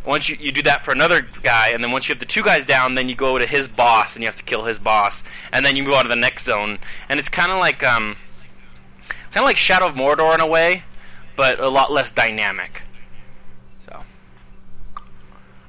once 0.04 0.28
you, 0.28 0.36
you 0.40 0.52
do 0.52 0.62
that 0.62 0.84
for 0.84 0.92
another 0.92 1.20
guy, 1.42 1.70
and 1.74 1.84
then 1.84 1.90
once 1.92 2.08
you 2.08 2.14
have 2.14 2.20
the 2.20 2.26
two 2.26 2.42
guys 2.42 2.64
down, 2.64 2.94
then 2.94 3.08
you 3.08 3.14
go 3.14 3.38
to 3.38 3.46
his 3.46 3.68
boss 3.68 4.16
and 4.16 4.22
you 4.22 4.28
have 4.28 4.36
to 4.36 4.42
kill 4.42 4.64
his 4.64 4.78
boss, 4.78 5.22
and 5.52 5.64
then 5.64 5.76
you 5.76 5.84
move 5.84 5.94
on 5.94 6.04
to 6.04 6.08
the 6.08 6.16
next 6.16 6.44
zone. 6.44 6.78
And 7.08 7.20
it's 7.20 7.28
kind 7.28 7.52
of 7.52 7.58
like 7.58 7.84
um, 7.84 8.16
kind 9.32 9.44
of 9.44 9.44
like 9.44 9.56
Shadow 9.56 9.86
of 9.86 9.94
Mordor 9.94 10.34
in 10.34 10.40
a 10.40 10.46
way, 10.46 10.84
but 11.36 11.60
a 11.60 11.68
lot 11.68 11.92
less 11.92 12.12
dynamic. 12.12 12.82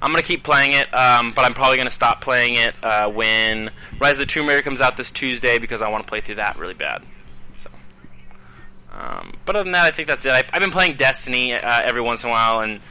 So 0.01 0.05
I'm 0.05 0.11
gonna 0.11 0.23
keep 0.23 0.43
playing 0.43 0.73
it, 0.73 0.91
um, 0.93 1.31
but 1.33 1.45
I'm 1.45 1.53
probably 1.53 1.77
gonna 1.77 1.89
stop 1.89 2.21
playing 2.21 2.55
it 2.55 2.73
uh, 2.81 3.09
when 3.09 3.69
Rise 3.99 4.13
of 4.13 4.19
the 4.19 4.25
Tomb 4.25 4.47
Raider 4.47 4.61
comes 4.61 4.81
out 4.81 4.97
this 4.97 5.11
Tuesday 5.11 5.59
because 5.59 5.81
I 5.81 5.89
want 5.89 6.03
to 6.03 6.09
play 6.09 6.21
through 6.21 6.35
that 6.35 6.57
really 6.57 6.73
bad. 6.73 7.03
So. 7.59 7.69
Um, 8.91 9.33
but 9.45 9.55
other 9.55 9.63
than 9.63 9.73
that, 9.73 9.85
I 9.85 9.91
think 9.91 10.07
that's 10.07 10.25
it. 10.25 10.31
I, 10.31 10.43
I've 10.53 10.61
been 10.61 10.71
playing 10.71 10.95
Destiny 10.95 11.53
uh, 11.53 11.81
every 11.83 12.01
once 12.01 12.23
in 12.23 12.29
a 12.29 12.33
while, 12.33 12.61
and 12.61 12.81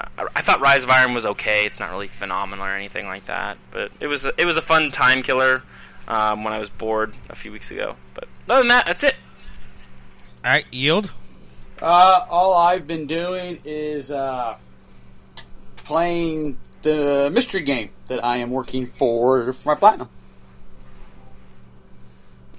I, 0.00 0.26
I 0.36 0.42
thought 0.42 0.60
Rise 0.60 0.82
of 0.82 0.90
Iron 0.90 1.12
was 1.12 1.26
okay. 1.26 1.66
It's 1.66 1.78
not 1.78 1.90
really 1.90 2.08
phenomenal 2.08 2.64
or 2.64 2.70
anything 2.70 3.06
like 3.06 3.26
that, 3.26 3.58
but 3.70 3.92
it 4.00 4.06
was 4.06 4.24
a, 4.24 4.32
it 4.40 4.46
was 4.46 4.56
a 4.56 4.62
fun 4.62 4.90
time 4.90 5.22
killer 5.22 5.62
um, 6.08 6.42
when 6.42 6.52
I 6.52 6.58
was 6.58 6.70
bored 6.70 7.14
a 7.28 7.34
few 7.34 7.52
weeks 7.52 7.70
ago. 7.70 7.96
But 8.14 8.28
other 8.48 8.60
than 8.60 8.68
that, 8.68 8.86
that's 8.86 9.04
it. 9.04 9.14
All 10.44 10.52
right, 10.52 10.66
yield. 10.70 11.12
Uh, 11.82 12.24
all 12.30 12.54
I've 12.54 12.86
been 12.86 13.06
doing 13.06 13.58
is 13.64 14.10
uh, 14.10 14.56
playing 15.86 16.58
the 16.82 17.30
mystery 17.32 17.62
game 17.62 17.90
that 18.08 18.24
I 18.24 18.38
am 18.38 18.50
working 18.50 18.86
for 18.86 19.52
for 19.52 19.68
my 19.68 19.74
platinum. 19.76 20.08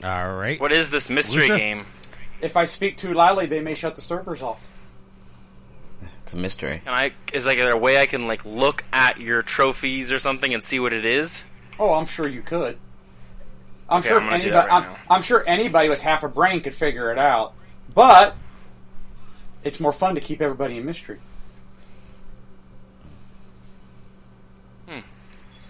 All 0.04 0.34
right. 0.36 0.60
What 0.60 0.72
is 0.72 0.90
this 0.90 1.10
mystery 1.10 1.44
Lucia? 1.44 1.58
game? 1.58 1.86
If 2.42 2.56
I 2.56 2.66
speak 2.66 2.98
too 2.98 3.14
loudly, 3.14 3.48
they 3.48 3.62
may 3.62 3.74
shut 3.74 3.96
the 3.96 4.02
servers 4.02 4.42
off. 4.42 4.72
It's 6.24 6.34
a 6.34 6.38
mystery. 6.38 6.82
Can 6.84 6.94
I 6.94 7.12
is 7.34 7.46
like 7.46 7.58
there 7.58 7.72
a 7.72 7.78
way 7.78 8.00
I 8.00 8.06
can 8.06 8.28
like 8.28 8.46
look 8.46 8.84
at 8.94 9.20
your 9.20 9.42
trophies 9.42 10.12
or 10.12 10.20
something 10.20 10.54
and 10.54 10.64
see 10.64 10.80
what 10.80 10.94
it 10.94 11.06
is? 11.06 11.44
Oh, 11.80 11.94
I'm 11.94 12.06
sure 12.06 12.28
you 12.28 12.42
could. 12.42 12.78
I'm 13.90 14.00
Okay, 14.00 14.10
sure 14.10 14.20
I'm 14.22 14.34
anybody. 14.34 14.52
right 14.52 14.70
I'm. 14.70 14.96
I'm 15.10 15.22
sure 15.22 15.44
anybody 15.48 15.90
with 15.90 16.02
half 16.02 16.24
a 16.24 16.28
brain 16.30 16.62
could 16.62 16.76
figure 16.76 17.12
it 17.12 17.18
out. 17.18 17.54
But 17.94 18.36
it's 19.64 19.80
more 19.80 19.94
fun 19.94 20.16
to 20.16 20.22
keep 20.22 20.42
everybody 20.42 20.78
in 20.78 20.86
mystery. 20.86 21.20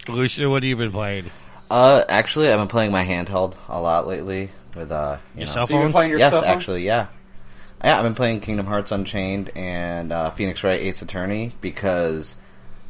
Lucia, 0.09 0.49
what 0.49 0.63
have 0.63 0.67
you 0.69 0.75
been 0.75 0.91
playing? 0.91 1.25
Uh, 1.69 2.03
actually, 2.07 2.49
I've 2.51 2.59
been 2.59 2.67
playing 2.67 2.91
my 2.91 3.03
handheld 3.03 3.55
a 3.67 3.79
lot 3.79 4.07
lately 4.07 4.49
with 4.75 4.91
uh, 4.91 5.17
you 5.33 5.39
Your 5.41 5.47
know, 5.47 5.53
cell 5.53 5.67
So 5.67 5.73
you've 5.73 5.83
been 5.83 5.91
playing 5.91 6.11
your 6.11 6.19
yes, 6.19 6.31
cell 6.31 6.41
phone? 6.41 6.51
actually, 6.51 6.85
yeah. 6.85 7.07
Yeah, 7.83 7.97
I've 7.97 8.03
been 8.03 8.15
playing 8.15 8.39
Kingdom 8.39 8.65
Hearts 8.65 8.91
Unchained 8.91 9.51
and 9.55 10.11
uh, 10.11 10.31
Phoenix 10.31 10.63
Wright 10.63 10.79
Ace 10.81 11.01
Attorney 11.01 11.53
because 11.61 12.35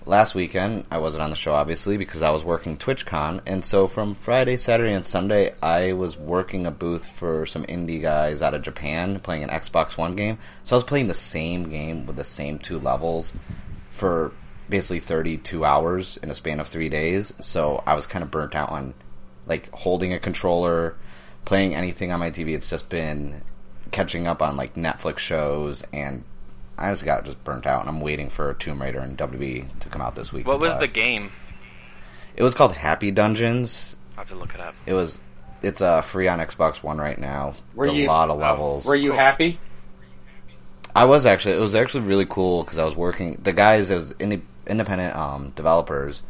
last 0.05 0.33
weekend 0.33 0.85
I 0.89 0.99
wasn't 0.99 1.23
on 1.23 1.29
the 1.29 1.35
show, 1.35 1.53
obviously, 1.53 1.97
because 1.97 2.21
I 2.21 2.29
was 2.29 2.43
working 2.43 2.77
TwitchCon. 2.77 3.41
And 3.45 3.65
so 3.65 3.87
from 3.87 4.15
Friday, 4.15 4.55
Saturday, 4.55 4.93
and 4.93 5.05
Sunday, 5.05 5.53
I 5.61 5.93
was 5.93 6.17
working 6.17 6.65
a 6.65 6.71
booth 6.71 7.07
for 7.07 7.45
some 7.45 7.65
indie 7.65 8.01
guys 8.01 8.41
out 8.41 8.53
of 8.53 8.61
Japan 8.61 9.19
playing 9.19 9.43
an 9.43 9.49
Xbox 9.49 9.97
One 9.97 10.15
game. 10.15 10.37
So 10.63 10.75
I 10.75 10.77
was 10.77 10.83
playing 10.85 11.07
the 11.07 11.13
same 11.13 11.69
game 11.69 12.05
with 12.05 12.15
the 12.15 12.23
same 12.23 12.59
two 12.59 12.79
levels 12.79 13.33
for 13.89 14.31
basically 14.69 14.99
32 14.99 15.63
hours 15.63 16.17
in 16.17 16.29
a 16.29 16.35
span 16.35 16.59
of 16.59 16.67
three 16.67 16.89
days. 16.89 17.31
So 17.39 17.83
I 17.85 17.95
was 17.95 18.07
kind 18.07 18.23
of 18.23 18.31
burnt 18.31 18.55
out 18.55 18.69
on 18.69 18.93
like 19.45 19.71
holding 19.71 20.13
a 20.13 20.19
controller, 20.19 20.95
playing 21.45 21.73
anything 21.73 22.11
on 22.11 22.19
my 22.19 22.31
TV. 22.31 22.55
It's 22.55 22.69
just 22.69 22.89
been 22.89 23.41
catching 23.91 24.27
up 24.27 24.41
on 24.41 24.55
like 24.57 24.75
Netflix 24.75 25.19
shows, 25.19 25.83
and 25.93 26.23
I 26.77 26.91
just 26.91 27.05
got 27.05 27.25
just 27.25 27.43
burnt 27.43 27.65
out. 27.65 27.81
And 27.81 27.89
I'm 27.89 28.01
waiting 28.01 28.29
for 28.29 28.53
Tomb 28.55 28.81
Raider 28.81 28.99
and 28.99 29.17
WB 29.17 29.79
to 29.79 29.89
come 29.89 30.01
out 30.01 30.15
this 30.15 30.31
week. 30.31 30.47
What 30.47 30.59
was 30.59 30.73
play. 30.73 30.81
the 30.81 30.87
game? 30.87 31.31
It 32.35 32.43
was 32.43 32.53
called 32.53 32.73
Happy 32.73 33.11
Dungeons. 33.11 33.95
I 34.15 34.21
have 34.21 34.29
to 34.29 34.35
look 34.35 34.53
it 34.53 34.61
up. 34.61 34.75
It 34.85 34.93
was. 34.93 35.19
It's 35.63 35.81
uh, 35.81 36.01
free 36.01 36.27
on 36.27 36.37
Xbox 36.37 36.83
One 36.83 36.99
right 36.99 37.17
now. 37.17 37.55
Were 37.73 37.87
With 37.87 37.95
a 37.95 38.05
lot 38.05 38.29
of 38.29 38.37
oh, 38.37 38.41
levels. 38.41 38.85
Were 38.85 38.95
you 38.95 39.11
happy? 39.11 39.59
I 40.95 41.05
was 41.05 41.25
actually. 41.25 41.55
It 41.55 41.59
was 41.59 41.75
actually 41.75 42.05
really 42.05 42.25
cool 42.27 42.63
because 42.63 42.77
I 42.77 42.85
was 42.85 42.95
working. 42.95 43.39
The 43.41 43.53
guys, 43.53 43.89
it 43.89 43.95
was 43.95 44.11
inde- 44.19 44.45
independent 44.67 45.15
um, 45.15 45.49
developers, 45.55 46.21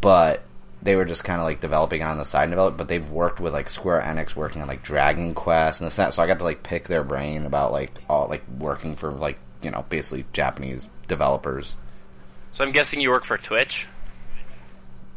but 0.00 0.42
they 0.82 0.94
were 0.96 1.04
just 1.04 1.24
kind 1.24 1.40
of 1.40 1.44
like 1.46 1.60
developing 1.60 2.02
on 2.02 2.18
the 2.18 2.24
side 2.24 2.44
and 2.44 2.52
develop. 2.52 2.76
But 2.76 2.88
they've 2.88 3.08
worked 3.10 3.40
with 3.40 3.52
like 3.52 3.70
Square 3.70 4.02
Enix, 4.02 4.36
working 4.36 4.60
on 4.62 4.68
like 4.68 4.82
Dragon 4.82 5.34
Quest 5.34 5.80
and 5.80 5.86
this 5.86 5.98
and 5.98 6.06
that. 6.06 6.14
So 6.14 6.22
I 6.22 6.26
got 6.26 6.38
to 6.38 6.44
like 6.44 6.62
pick 6.62 6.88
their 6.88 7.02
brain 7.04 7.46
about 7.46 7.72
like 7.72 7.92
all 8.08 8.28
like 8.28 8.42
working 8.58 8.96
for 8.96 9.10
like 9.12 9.38
you 9.62 9.70
know 9.70 9.84
basically 9.88 10.26
Japanese 10.32 10.88
developers. 11.08 11.76
So 12.52 12.64
I'm 12.64 12.72
guessing 12.72 13.00
you 13.00 13.10
work 13.10 13.24
for 13.24 13.38
Twitch. 13.38 13.86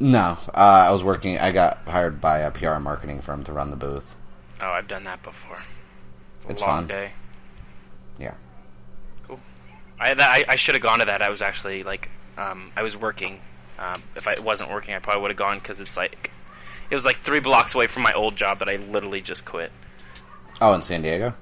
No, 0.02 0.38
uh, 0.48 0.58
I 0.58 0.92
was 0.92 1.04
working. 1.04 1.38
I 1.38 1.52
got 1.52 1.80
hired 1.86 2.22
by 2.22 2.40
a 2.40 2.52
PR 2.52 2.80
marketing 2.80 3.20
firm 3.22 3.44
to 3.44 3.52
run 3.52 3.70
the 3.70 3.76
booth. 3.76 4.16
Oh, 4.62 4.70
I've 4.70 4.88
done 4.88 5.04
that 5.04 5.22
before. 5.24 5.60
It's 6.38 6.46
a 6.46 6.50
It's 6.52 6.62
long 6.62 6.70
fun. 6.70 6.88
day. 6.88 7.12
Yeah. 8.18 8.36
Cool. 9.28 9.40
I 10.00 10.12
I, 10.18 10.46
I 10.50 10.56
should 10.56 10.76
have 10.76 10.82
gone 10.82 11.00
to 11.00 11.06
that. 11.06 11.22
I 11.22 11.30
was 11.30 11.42
actually 11.42 11.84
like, 11.84 12.10
um, 12.40 12.72
I 12.76 12.84
was 12.84 12.96
working. 12.96 13.42
Um, 13.78 14.04
if 14.16 14.28
I 14.28 14.40
wasn't 14.40 14.72
working, 14.72 14.94
I 14.94 15.00
probably 15.00 15.22
would 15.22 15.32
have 15.32 15.38
gone 15.38 15.60
because 15.60 15.80
it's 15.80 15.96
like, 15.96 16.32
it 16.90 16.96
was 16.96 17.06
like 17.06 17.22
three 17.24 17.40
blocks 17.40 17.76
away 17.76 17.88
from 17.88 18.04
my 18.04 18.14
old 18.14 18.36
job 18.36 18.60
that 18.60 18.70
I 18.70 18.76
literally 18.76 19.22
just 19.22 19.46
quit. 19.46 19.72
Oh, 20.62 20.74
in 20.74 20.82
San 20.82 21.02
Diego. 21.02 21.34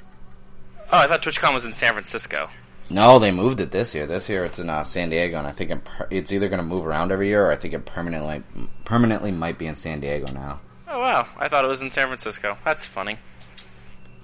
Oh, 0.92 1.00
I 1.00 1.08
thought 1.08 1.22
TwitchCon 1.22 1.54
was 1.54 1.66
in 1.66 1.74
San 1.74 1.94
Francisco. 1.94 2.50
No, 2.90 3.20
they 3.20 3.32
moved 3.32 3.60
it 3.60 3.72
this 3.72 3.94
year. 3.94 4.08
This 4.08 4.30
year 4.30 4.46
it's 4.46 4.60
in 4.60 4.70
uh, 4.70 4.84
San 4.84 5.10
Diego, 5.10 5.38
and 5.38 5.48
I 5.48 5.52
think 5.52 5.72
it 5.72 5.84
per- 5.84 6.08
it's 6.10 6.32
either 6.32 6.48
going 6.48 6.60
to 6.60 6.66
move 6.66 6.86
around 6.86 7.12
every 7.12 7.28
year, 7.28 7.46
or 7.46 7.52
I 7.52 7.58
think 7.58 7.74
it 7.74 7.86
permanently 7.86 8.44
permanently 8.86 9.32
might 9.32 9.58
be 9.58 9.68
in 9.68 9.76
San 9.76 10.00
Diego 10.00 10.32
now. 10.32 10.62
Oh 10.88 11.00
wow, 11.00 11.28
I 11.38 11.50
thought 11.50 11.66
it 11.66 11.68
was 11.68 11.82
in 11.82 11.92
San 11.92 12.08
Francisco. 12.08 12.58
That's 12.64 12.86
funny. 12.86 13.18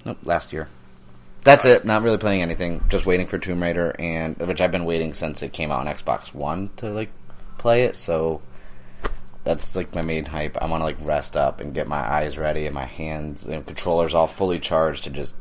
Nope, 0.06 0.18
last 0.22 0.52
year. 0.54 0.68
That's 1.44 1.64
it. 1.64 1.84
Not 1.84 2.02
really 2.02 2.16
playing 2.18 2.42
anything. 2.42 2.82
Just 2.88 3.06
waiting 3.06 3.26
for 3.26 3.38
Tomb 3.38 3.62
Raider, 3.62 3.94
and 3.98 4.36
which 4.38 4.60
I've 4.60 4.72
been 4.72 4.84
waiting 4.86 5.12
since 5.12 5.42
it 5.42 5.52
came 5.52 5.70
out 5.70 5.86
on 5.86 5.94
Xbox 5.94 6.32
One 6.34 6.70
to 6.76 6.90
like 6.90 7.10
play 7.58 7.84
it. 7.84 7.96
So 7.96 8.40
that's 9.44 9.76
like 9.76 9.94
my 9.94 10.02
main 10.02 10.24
hype. 10.24 10.56
I 10.56 10.66
want 10.66 10.80
to 10.80 10.84
like 10.84 10.96
rest 11.02 11.36
up 11.36 11.60
and 11.60 11.74
get 11.74 11.86
my 11.86 11.98
eyes 11.98 12.38
ready 12.38 12.64
and 12.66 12.74
my 12.74 12.86
hands 12.86 13.44
and 13.46 13.64
controllers 13.66 14.14
all 14.14 14.26
fully 14.26 14.58
charged 14.58 15.04
to 15.04 15.10
just 15.10 15.36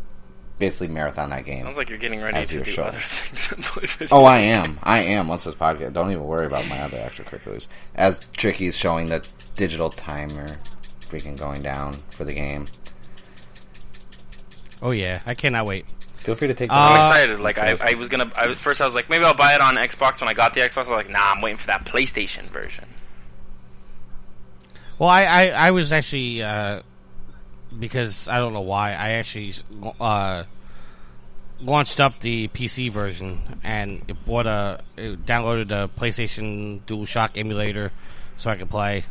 basically 0.59 0.89
marathon 0.89 1.29
that 1.29 1.45
game. 1.45 1.63
Sounds 1.63 1.77
like 1.77 1.89
you're 1.89 1.97
getting 1.97 2.21
ready 2.21 2.45
to 2.45 2.63
do 2.63 2.69
show. 2.71 2.83
other 2.83 2.97
things. 3.01 3.47
than 3.49 3.63
play 3.63 3.85
video 3.87 4.15
Oh, 4.17 4.25
I 4.25 4.39
am. 4.39 4.79
I 4.83 4.99
am. 5.03 5.27
Once 5.29 5.45
this 5.45 5.55
podcast, 5.55 5.93
don't 5.93 6.11
even 6.11 6.23
worry 6.25 6.45
about 6.45 6.67
my 6.67 6.79
other 6.81 6.97
extracurriculars. 6.97 7.67
As 7.95 8.19
Tricky's 8.35 8.77
showing 8.77 9.07
the 9.07 9.25
digital 9.55 9.89
timer 9.89 10.57
freaking 11.09 11.37
going 11.37 11.61
down 11.63 12.01
for 12.11 12.25
the 12.25 12.33
game. 12.33 12.67
Oh 14.83 14.91
yeah, 14.91 15.21
I 15.25 15.33
cannot 15.33 15.65
wait. 15.65 15.85
Feel 16.17 16.35
free 16.35 16.49
to 16.49 16.53
take. 16.53 16.69
the 16.69 16.75
Uh, 16.75 16.77
I'm 16.77 16.95
excited. 16.97 17.39
Like 17.39 17.57
I, 17.57 17.77
I 17.79 17.93
was 17.95 18.09
gonna. 18.09 18.29
I 18.35 18.53
first, 18.53 18.81
I 18.81 18.85
was 18.85 18.93
like, 18.93 19.09
maybe 19.09 19.23
I'll 19.23 19.33
buy 19.33 19.55
it 19.55 19.61
on 19.61 19.75
Xbox. 19.75 20.19
When 20.19 20.29
I 20.29 20.33
got 20.33 20.53
the 20.53 20.59
Xbox, 20.59 20.75
I 20.75 20.79
was 20.79 20.89
like, 20.89 21.09
nah, 21.09 21.31
I'm 21.31 21.41
waiting 21.41 21.57
for 21.57 21.67
that 21.67 21.85
PlayStation 21.85 22.49
version. 22.49 22.85
Well, 24.99 25.09
I, 25.09 25.23
I, 25.23 25.47
I 25.47 25.71
was 25.71 25.93
actually 25.93 26.43
uh, 26.43 26.81
because 27.79 28.27
I 28.27 28.39
don't 28.39 28.51
know 28.51 28.61
why 28.61 28.91
I 28.91 29.11
actually 29.11 29.53
uh, 30.01 30.43
launched 31.61 32.01
up 32.01 32.19
the 32.19 32.49
PC 32.49 32.91
version 32.91 33.59
and 33.63 34.01
it 34.09 34.25
bought 34.25 34.47
a 34.47 34.81
it 34.97 35.25
downloaded 35.25 35.71
a 35.71 35.89
PlayStation 35.97 36.81
DualShock 36.81 37.37
emulator 37.37 37.93
so 38.35 38.49
I 38.49 38.57
could 38.57 38.69
play. 38.69 39.05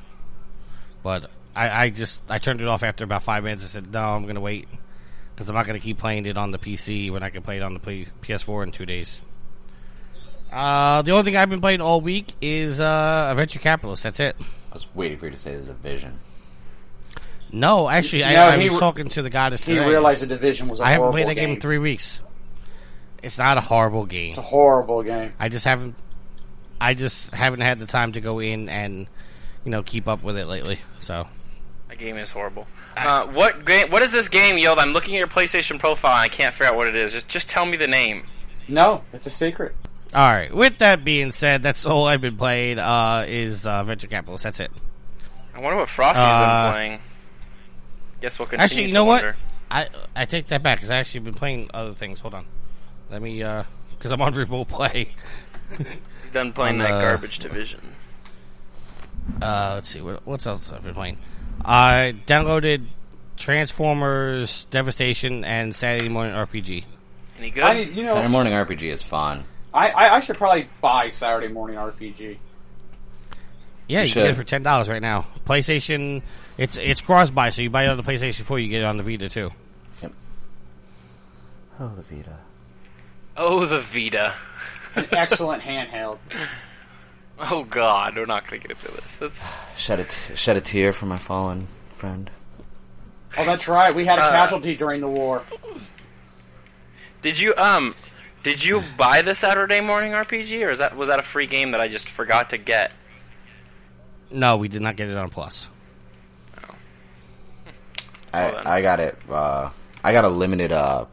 But 1.02 1.30
I, 1.56 1.84
I 1.84 1.90
just 1.90 2.20
I 2.28 2.38
turned 2.38 2.60
it 2.60 2.68
off 2.68 2.82
after 2.82 3.04
about 3.04 3.22
five 3.22 3.42
minutes. 3.44 3.64
I 3.64 3.68
said 3.68 3.90
no, 3.90 4.02
I'm 4.02 4.26
gonna 4.26 4.40
wait 4.40 4.68
because 5.42 5.49
I'm 5.49 5.56
not 5.56 5.66
gonna 5.66 5.80
keep 5.80 5.99
playing 5.99 6.26
it 6.26 6.37
on 6.37 6.52
the 6.52 6.58
PC 6.58 7.11
when 7.11 7.25
I 7.25 7.30
can 7.30 7.42
play 7.42 7.56
it 7.56 7.62
on 7.64 7.75
the 7.75 7.80
PS4 7.80 8.62
in 8.62 8.70
two 8.70 8.87
days. 8.87 9.20
Uh, 10.52 11.02
the 11.02 11.11
only 11.11 11.25
thing 11.25 11.37
I've 11.37 11.50
been 11.50 11.61
playing 11.61 11.80
all 11.80 12.00
week 12.00 12.32
is 12.40 12.78
uh, 12.78 13.32
Venture 13.34 13.58
Capitalist. 13.58 14.04
That's 14.04 14.20
it. 14.20 14.37
I 14.38 14.75
was 14.75 14.87
waiting 14.94 15.18
for 15.18 15.26
you 15.26 15.32
to 15.32 15.37
say 15.37 15.56
the 15.56 15.64
division. 15.64 16.18
No, 17.50 17.88
actually, 17.88 18.22
I, 18.25 18.32
No, 18.34 18.42
I 18.42 18.56
was 18.58 18.68
re- 18.72 18.78
talking 18.78 19.08
to 19.11 19.22
the 19.22 19.30
goddess 19.30 19.62
He 19.64 19.75
today. 19.75 19.87
realized 19.88 20.22
the 20.22 20.26
division 20.26 20.68
was 20.68 20.80
a 20.80 20.84
I 20.84 20.92
haven't 20.92 21.11
played 21.11 21.26
that 21.26 21.34
game. 21.34 21.46
game. 21.49 21.54
in 21.56 21.61
three 21.61 21.78
weeks. 21.78 22.20
It's 23.22 23.38
not 23.38 23.56
a 23.58 23.61
horrible 23.61 24.06
game. 24.06 24.28
It's 24.30 24.38
a 24.38 24.42
horrible 24.42 25.02
game. 25.02 25.32
I 25.40 25.49
just 25.49 25.64
haven't. 25.64 25.96
I 26.80 26.94
just 26.94 27.32
haven't 27.34 27.61
had 27.61 27.78
the 27.78 27.87
time 27.87 28.12
to 28.12 28.20
go 28.20 28.38
in 28.38 28.68
and 28.68 29.06
you 29.64 29.70
know 29.70 29.82
keep 29.82 30.06
up 30.08 30.22
with 30.22 30.37
it 30.37 30.46
lately. 30.46 30.78
So 31.00 31.26
game 32.02 32.18
is 32.18 32.30
horrible. 32.30 32.66
Uh, 32.97 33.26
what 33.28 33.64
game? 33.64 33.90
What 33.90 34.02
is 34.02 34.11
this 34.11 34.28
game, 34.28 34.59
Yield? 34.59 34.78
I'm 34.78 34.92
looking 34.92 35.14
at 35.14 35.18
your 35.18 35.26
PlayStation 35.28 35.78
profile 35.78 36.12
and 36.12 36.21
I 36.21 36.28
can't 36.28 36.52
figure 36.54 36.66
out 36.66 36.76
what 36.76 36.88
it 36.88 36.94
is. 36.97 37.12
Just, 37.12 37.28
just 37.28 37.49
tell 37.49 37.64
me 37.64 37.76
the 37.76 37.87
name. 37.87 38.25
No, 38.68 39.02
it's 39.12 39.26
a 39.26 39.30
secret. 39.30 39.75
all 40.14 40.30
right. 40.30 40.52
With 40.54 40.78
that 40.78 41.04
being 41.04 41.32
said, 41.32 41.62
that's 41.62 41.87
all 41.87 42.06
I've 42.06 42.21
been 42.21 42.37
playing. 42.37 42.78
Uh, 42.78 43.25
is 43.26 43.64
uh, 43.66 43.82
Venture 43.85 44.06
Capitalist. 44.09 44.44
That's 44.44 44.61
it. 44.61 44.71
I 45.54 45.61
wonder 45.61 45.78
what 45.78 45.88
Frosty's 45.88 46.23
Uh, 46.23 46.62
been 46.64 46.73
playing. 46.73 46.99
Guess 48.21 48.38
we'll 48.38 48.47
continue. 48.47 48.64
Actually, 48.64 48.82
you 48.82 48.88
to 48.88 48.94
know 48.94 49.04
what? 49.04 49.35
I 49.71 49.88
I 50.14 50.26
take 50.26 50.49
that 50.49 50.62
back 50.62 50.76
because 50.76 50.90
I 50.90 50.97
actually 50.97 51.21
been 51.21 51.35
playing 51.35 51.71
other 51.73 51.94
things. 51.94 52.21
Hold 52.21 52.35
on. 52.35 52.47
Let 53.11 53.21
me 53.23 53.42
uh 53.42 53.64
because 53.97 54.11
I'm 54.12 54.21
on 54.23 54.35
remote 54.37 54.68
play. 54.68 55.09
He's 56.23 56.30
done 56.30 56.52
playing 56.52 56.80
on, 56.80 56.87
that 56.87 56.92
uh, 56.92 57.00
garbage 57.00 57.38
division. 57.38 57.80
Uh, 59.40 59.73
let's 59.75 59.88
see 59.88 60.00
what 60.00 60.26
what's 60.26 60.47
else 60.47 60.73
I've 60.73 60.85
been 60.85 60.94
playing. 60.94 61.18
I 61.64 62.14
downloaded 62.26 62.87
Transformers 63.37 64.66
Devastation 64.66 65.45
and 65.45 65.75
Saturday 65.75 66.09
Morning 66.09 66.35
RPG. 66.35 66.85
Any 67.38 67.50
good? 67.50 67.64
I, 67.64 67.75
you 67.81 68.04
know, 68.04 68.14
Saturday 68.14 68.28
morning 68.28 68.52
RPG 68.52 68.85
is 68.85 69.02
fun. 69.02 69.45
I, 69.75 69.90
I, 69.90 70.16
I 70.16 70.21
should 70.21 70.37
probably 70.37 70.69
buy 70.81 71.09
Saturday 71.09 71.49
Morning 71.52 71.76
RPG. 71.76 72.38
Yeah, 73.88 74.02
You 74.02 74.07
you, 74.09 74.12
can 74.12 74.23
get 74.23 74.31
it 74.31 74.35
for 74.37 74.45
ten 74.45 74.62
dollars 74.62 74.88
right 74.88 75.02
now. 75.02 75.26
PlayStation, 75.45 76.23
it's 76.57 76.76
it's 76.76 77.00
cross 77.00 77.31
buy, 77.31 77.50
so 77.50 77.62
you 77.62 77.71
buy 77.71 77.85
it 77.85 77.88
on 77.88 77.97
the 77.97 78.02
PlayStation 78.02 78.42
4, 78.42 78.59
you 78.59 78.69
get 78.69 78.83
it 78.83 78.85
on 78.85 78.97
the 78.97 79.02
Vita 79.02 79.28
too. 79.28 79.50
Yep. 80.02 80.12
Oh, 81.81 81.88
the 81.88 82.02
Vita. 82.02 82.38
oh, 83.37 83.66
the 83.66 83.81
Vita. 83.81 84.35
An 84.95 85.07
excellent 85.12 85.62
handheld. 85.62 86.19
Oh 87.38 87.64
God, 87.64 88.16
we're 88.16 88.26
not 88.26 88.44
gonna 88.46 88.58
get 88.60 88.70
into 88.72 88.88
this. 88.92 89.16
That's, 89.18 89.78
Shed 89.78 90.00
a 90.00 90.04
t- 90.04 90.34
shed 90.34 90.56
a 90.56 90.60
tear 90.60 90.92
for 90.92 91.06
my 91.06 91.18
fallen 91.18 91.66
friend. 91.96 92.30
Oh, 93.38 93.44
that's 93.44 93.66
right. 93.66 93.94
We 93.94 94.04
had 94.04 94.18
a 94.18 94.22
Uh, 94.22 94.30
casualty 94.32 94.76
during 94.76 95.00
the 95.00 95.08
war. 95.08 95.42
did 97.22 97.40
you 97.40 97.54
um, 97.56 97.94
did 98.42 98.62
you 98.64 98.82
buy 98.96 99.22
the 99.22 99.34
Saturday 99.34 99.80
Morning 99.80 100.12
RPG, 100.12 100.64
or 100.66 100.70
is 100.70 100.78
that 100.78 100.96
was 100.96 101.08
that 101.08 101.18
a 101.18 101.22
free 101.22 101.46
game 101.46 101.70
that 101.72 101.80
I 101.80 101.88
just 101.88 102.08
forgot 102.08 102.50
to 102.50 102.58
get? 102.58 102.92
No, 104.30 104.56
we 104.56 104.68
did 104.68 104.82
not 104.82 104.96
get 104.96 105.08
it 105.08 105.16
on 105.16 105.28
Plus. 105.28 105.68
I, 108.32 108.44
Well 108.44 108.54
then. 108.54 108.66
I 108.66 108.82
got 108.82 109.00
it. 109.00 109.18
Uh, 109.30 109.70
I 110.04 110.12
got 110.12 110.24
a 110.24 110.28
limited 110.28 110.72
uh, 110.72 111.04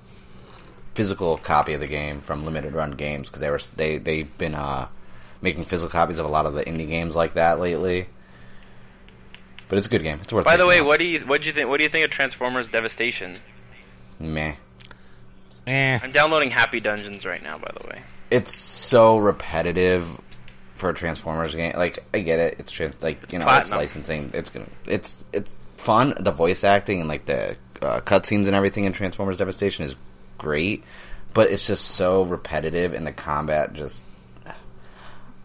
physical 0.94 1.38
copy 1.38 1.74
of 1.74 1.80
the 1.80 1.88
game 1.88 2.22
from 2.22 2.46
Limited 2.46 2.74
Run 2.74 2.92
Games 2.92 3.28
because 3.30 3.42
they 3.42 3.50
were 3.50 3.60
they 3.76 3.98
they've 3.98 4.38
been 4.38 4.56
uh, 4.56 4.88
making 5.42 5.66
physical 5.66 5.90
copies 5.90 6.20
of 6.20 6.26
a 6.26 6.30
lot 6.30 6.46
of 6.46 6.54
the 6.54 6.64
indie 6.64 6.88
games 6.88 7.16
like 7.16 7.34
that 7.34 7.60
lately. 7.60 8.08
But 9.68 9.78
it's 9.78 9.88
a 9.88 9.90
good 9.90 10.04
game. 10.04 10.20
It's 10.22 10.34
worth. 10.34 10.46
It. 10.46 10.50
By 10.50 10.58
the 10.58 10.66
way, 10.66 10.80
up. 10.80 10.88
what 10.88 11.00
do 11.00 11.06
you 11.06 11.20
what 11.22 11.42
do 11.42 11.48
you 11.48 11.54
think? 11.54 11.70
What 11.70 11.78
do 11.78 11.84
you 11.84 11.90
think 11.90 12.06
of 12.06 12.12
Transformers 12.12 12.68
Devastation? 12.68 13.38
Meh. 14.20 14.56
Eh. 15.68 16.00
I'm 16.02 16.12
downloading 16.12 16.50
Happy 16.50 16.80
Dungeons 16.80 17.26
right 17.26 17.44
now, 17.44 17.58
by 17.58 17.72
the 17.80 17.88
way. 17.88 18.02
It's 18.32 18.56
so 18.56 19.18
repetitive 19.18 20.08
for 20.76 20.90
a 20.90 20.94
Transformers 20.94 21.54
game. 21.54 21.74
Like 21.76 22.00
I 22.14 22.20
get 22.20 22.40
it. 22.40 22.56
It's 22.60 22.72
trans- 22.72 23.02
like 23.02 23.32
you 23.32 23.40
know 23.40 23.46
it's 23.48 23.70
licensing. 23.70 24.32
It's 24.34 24.50
gonna 24.50 24.68
it's 24.86 25.24
it's 25.32 25.56
fun. 25.78 26.16
The 26.20 26.32
voice 26.32 26.64
acting 26.64 27.00
and 27.00 27.10
like 27.10 27.26
the 27.26 27.56
uh, 27.82 28.02
cutscenes 28.02 28.48
and 28.48 28.56
everything 28.56 28.86
in 28.86 28.94
Transformers 28.94 29.38
Devastation 29.38 29.86
is 29.86 29.96
great, 30.38 30.84
but 31.34 31.52
it's 31.52 31.68
just 31.68 31.86
so 31.86 32.24
repetitive 32.24 32.94
and 32.94 33.06
the 33.06 33.12
combat 33.12 33.74
just. 33.74 34.02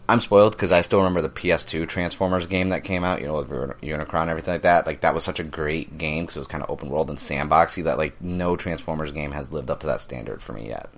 I'm 0.09 0.21
spoiled 0.21 0.53
because 0.53 0.71
I 0.71 0.83
still 0.83 0.99
remember 0.99 1.23
the 1.23 1.31
PS2 1.31 1.89
Transformers 1.89 2.47
game 2.47 2.69
that 2.69 2.85
came 2.85 3.05
out, 3.05 3.21
you 3.21 3.27
know, 3.27 3.37
with 3.37 3.49
Unicron 3.49 4.23
and 4.23 4.31
everything 4.31 4.55
like 4.55 4.63
that. 4.63 4.87
Like 4.87 5.01
that 5.01 5.15
was 5.15 5.25
such 5.25 5.41
a 5.41 5.45
great 5.45 5.97
game 5.97 6.25
because 6.25 6.37
it 6.37 6.41
was 6.41 6.49
kind 6.49 6.63
of 6.63 6.69
open 6.71 6.91
world 6.91 7.09
and 7.09 7.19
sandboxy 7.19 7.85
that 7.85 7.97
like 7.97 8.21
no 8.21 8.55
Transformers 8.57 9.13
game 9.13 9.33
has 9.33 9.51
lived 9.51 9.71
up 9.71 9.81
to 9.81 9.87
that 9.87 10.01
standard 10.01 10.43
for 10.43 10.53
me 10.53 10.69
yet. 10.69 10.91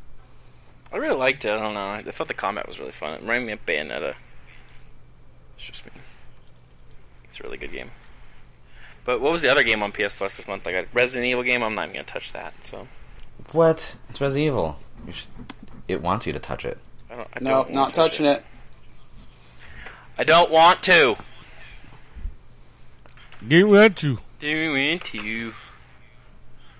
I 0.92 0.96
really 0.96 1.16
liked 1.16 1.44
it. 1.44 1.50
I 1.50 1.58
don't 1.60 1.74
know. 1.74 1.90
I 1.90 2.02
thought 2.02 2.28
the 2.28 2.34
combat 2.34 2.66
was 2.66 2.80
really 2.80 2.92
fun. 2.92 3.14
It 3.14 3.20
reminded 3.20 3.46
me 3.46 3.52
of 3.52 3.66
Bayonetta. 3.66 4.14
It's 5.56 5.66
just 5.66 5.84
me. 5.86 5.92
It's 7.24 7.38
a 7.38 7.42
really 7.44 7.58
good 7.58 7.72
game. 7.72 7.90
But 9.04 9.20
what 9.20 9.30
was 9.30 9.42
the 9.42 9.50
other 9.50 9.62
game 9.62 9.82
on 9.82 9.92
PS 9.92 10.14
Plus 10.14 10.36
this 10.36 10.48
month? 10.48 10.66
Like 10.66 10.74
a 10.74 10.86
Resident 10.92 11.26
Evil 11.26 11.44
game. 11.44 11.62
I'm 11.62 11.74
not 11.76 11.84
even 11.84 11.94
gonna 11.96 12.04
touch 12.04 12.32
that. 12.32 12.54
So 12.64 12.88
What? 13.52 13.94
It's 14.10 14.20
Resident 14.20 14.46
Evil. 14.46 14.76
You 15.06 15.12
should, 15.12 15.28
it 15.86 16.02
wants 16.02 16.26
you 16.26 16.32
to 16.32 16.40
touch 16.40 16.64
it. 16.64 16.78
I 17.08 17.16
don't. 17.16 17.28
I 17.34 17.38
No, 17.40 17.50
don't 17.62 17.72
not 17.72 17.94
touch 17.94 18.12
touching 18.12 18.26
it. 18.26 18.44
I 20.18 20.24
don't 20.24 20.50
want 20.50 20.82
to. 20.84 21.16
You 23.46 23.66
want 23.68 23.96
to. 23.98 24.18
Do 24.40 24.48
you 24.48 24.70
want 24.92 25.04
to? 25.04 25.54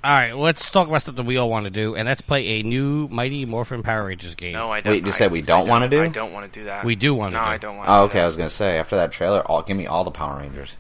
All 0.04 0.12
right, 0.12 0.32
let's 0.36 0.70
talk 0.70 0.86
about 0.88 1.02
something 1.02 1.26
we 1.26 1.36
all 1.36 1.50
want 1.50 1.64
to 1.64 1.70
do, 1.70 1.96
and 1.96 2.06
let's 2.06 2.20
play 2.20 2.60
a 2.60 2.62
new 2.62 3.08
Mighty 3.08 3.44
Morphin 3.44 3.82
Power 3.82 4.06
Rangers 4.06 4.34
game. 4.36 4.52
No, 4.52 4.70
I 4.70 4.80
don't. 4.80 4.92
Wait, 4.92 5.04
you 5.04 5.10
I- 5.12 5.14
said 5.14 5.32
we 5.32 5.42
don't 5.42 5.66
wanna 5.68 5.88
do? 5.88 6.02
I 6.02 6.08
don't 6.08 6.32
want 6.32 6.50
to 6.52 6.60
do 6.60 6.66
that. 6.66 6.84
We 6.84 6.94
do 6.94 7.14
wanna 7.14 7.36
No, 7.36 7.44
do. 7.44 7.50
I 7.50 7.56
don't 7.58 7.76
want. 7.76 7.88
Oh, 7.88 8.04
okay. 8.04 8.20
I 8.20 8.26
was 8.26 8.36
gonna 8.36 8.48
say 8.50 8.78
after 8.78 8.96
that 8.96 9.10
trailer, 9.12 9.40
all 9.42 9.62
give 9.62 9.76
me 9.76 9.86
all 9.86 10.04
the 10.04 10.10
Power 10.12 10.38
Rangers. 10.38 10.76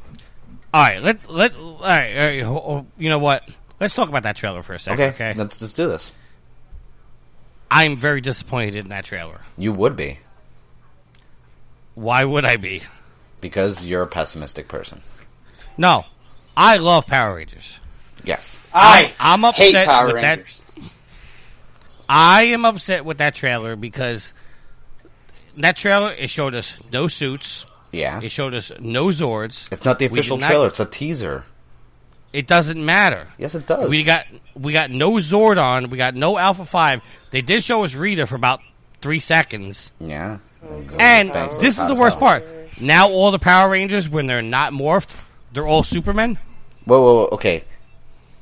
All 0.72 0.82
right, 0.82 1.02
let 1.02 1.28
let 1.30 1.56
all 1.56 1.80
right, 1.80 2.16
all 2.16 2.24
right. 2.26 2.42
ho- 2.42 2.52
ho- 2.60 2.86
You 2.98 3.08
know 3.10 3.18
what? 3.18 3.42
Let's 3.80 3.94
talk 3.94 4.08
about 4.08 4.22
that 4.22 4.36
trailer 4.36 4.62
for 4.62 4.74
a 4.74 4.78
second. 4.78 5.00
Okay, 5.14 5.30
Okay. 5.30 5.38
let's 5.38 5.60
let's 5.60 5.74
do 5.74 5.88
this. 5.88 6.12
I'm 7.70 7.96
very 7.96 8.20
disappointed 8.20 8.76
in 8.76 8.88
that 8.90 9.04
trailer. 9.04 9.40
You 9.58 9.72
would 9.72 9.96
be 9.96 10.18
Why 11.96 12.24
would 12.24 12.44
I 12.44 12.54
be? 12.56 12.82
because 13.40 13.84
you're 13.84 14.02
a 14.02 14.06
pessimistic 14.06 14.66
person. 14.68 15.00
No, 15.76 16.04
I 16.56 16.76
love 16.78 17.06
Power 17.06 17.36
Rangers. 17.36 17.78
Yes. 18.24 18.56
I 18.72 19.12
I'm 19.20 19.42
hate 19.42 19.74
upset 19.74 19.88
Power 19.88 20.06
with 20.06 20.14
Rangers. 20.16 20.64
that. 20.76 20.84
I 22.08 22.42
am 22.44 22.64
upset 22.64 23.04
with 23.04 23.18
that 23.18 23.34
trailer 23.34 23.76
because 23.76 24.32
that 25.58 25.76
trailer 25.76 26.12
it 26.12 26.30
showed 26.30 26.54
us 26.54 26.72
no 26.92 27.08
suits. 27.08 27.66
Yeah. 27.92 28.20
It 28.22 28.30
showed 28.30 28.54
us 28.54 28.72
no 28.80 29.06
Zords. 29.06 29.68
It's 29.72 29.84
not 29.84 29.98
the 29.98 30.06
official 30.06 30.36
did 30.36 30.42
not- 30.42 30.46
trailer. 30.48 30.66
It's 30.68 30.80
a 30.80 30.86
teaser. 30.86 31.44
It 32.32 32.46
doesn't 32.46 32.84
matter. 32.84 33.28
Yes, 33.38 33.54
it 33.54 33.66
does. 33.66 33.88
We 33.88 34.02
got 34.04 34.26
we 34.54 34.72
got 34.72 34.90
no 34.90 35.12
Zordon. 35.12 35.88
We 35.88 35.96
got 35.96 36.14
no 36.14 36.36
Alpha 36.36 36.64
Five. 36.66 37.00
They 37.30 37.40
did 37.42 37.62
show 37.64 37.84
us 37.84 37.94
Rita 37.94 38.26
for 38.26 38.34
about 38.34 38.60
three 39.00 39.20
seconds. 39.20 39.92
yeah. 40.00 40.38
And 40.98 41.32
Thanks. 41.32 41.58
this 41.58 41.78
is 41.78 41.86
the 41.86 41.94
worst 41.94 42.18
part. 42.18 42.44
Now 42.80 43.08
all 43.08 43.30
the 43.30 43.38
Power 43.38 43.70
Rangers, 43.70 44.08
when 44.08 44.26
they're 44.26 44.42
not 44.42 44.72
morphed, 44.72 45.10
they're 45.52 45.66
all 45.66 45.82
Supermen. 45.82 46.38
Whoa, 46.84 47.00
whoa, 47.00 47.14
whoa, 47.14 47.28
okay. 47.32 47.64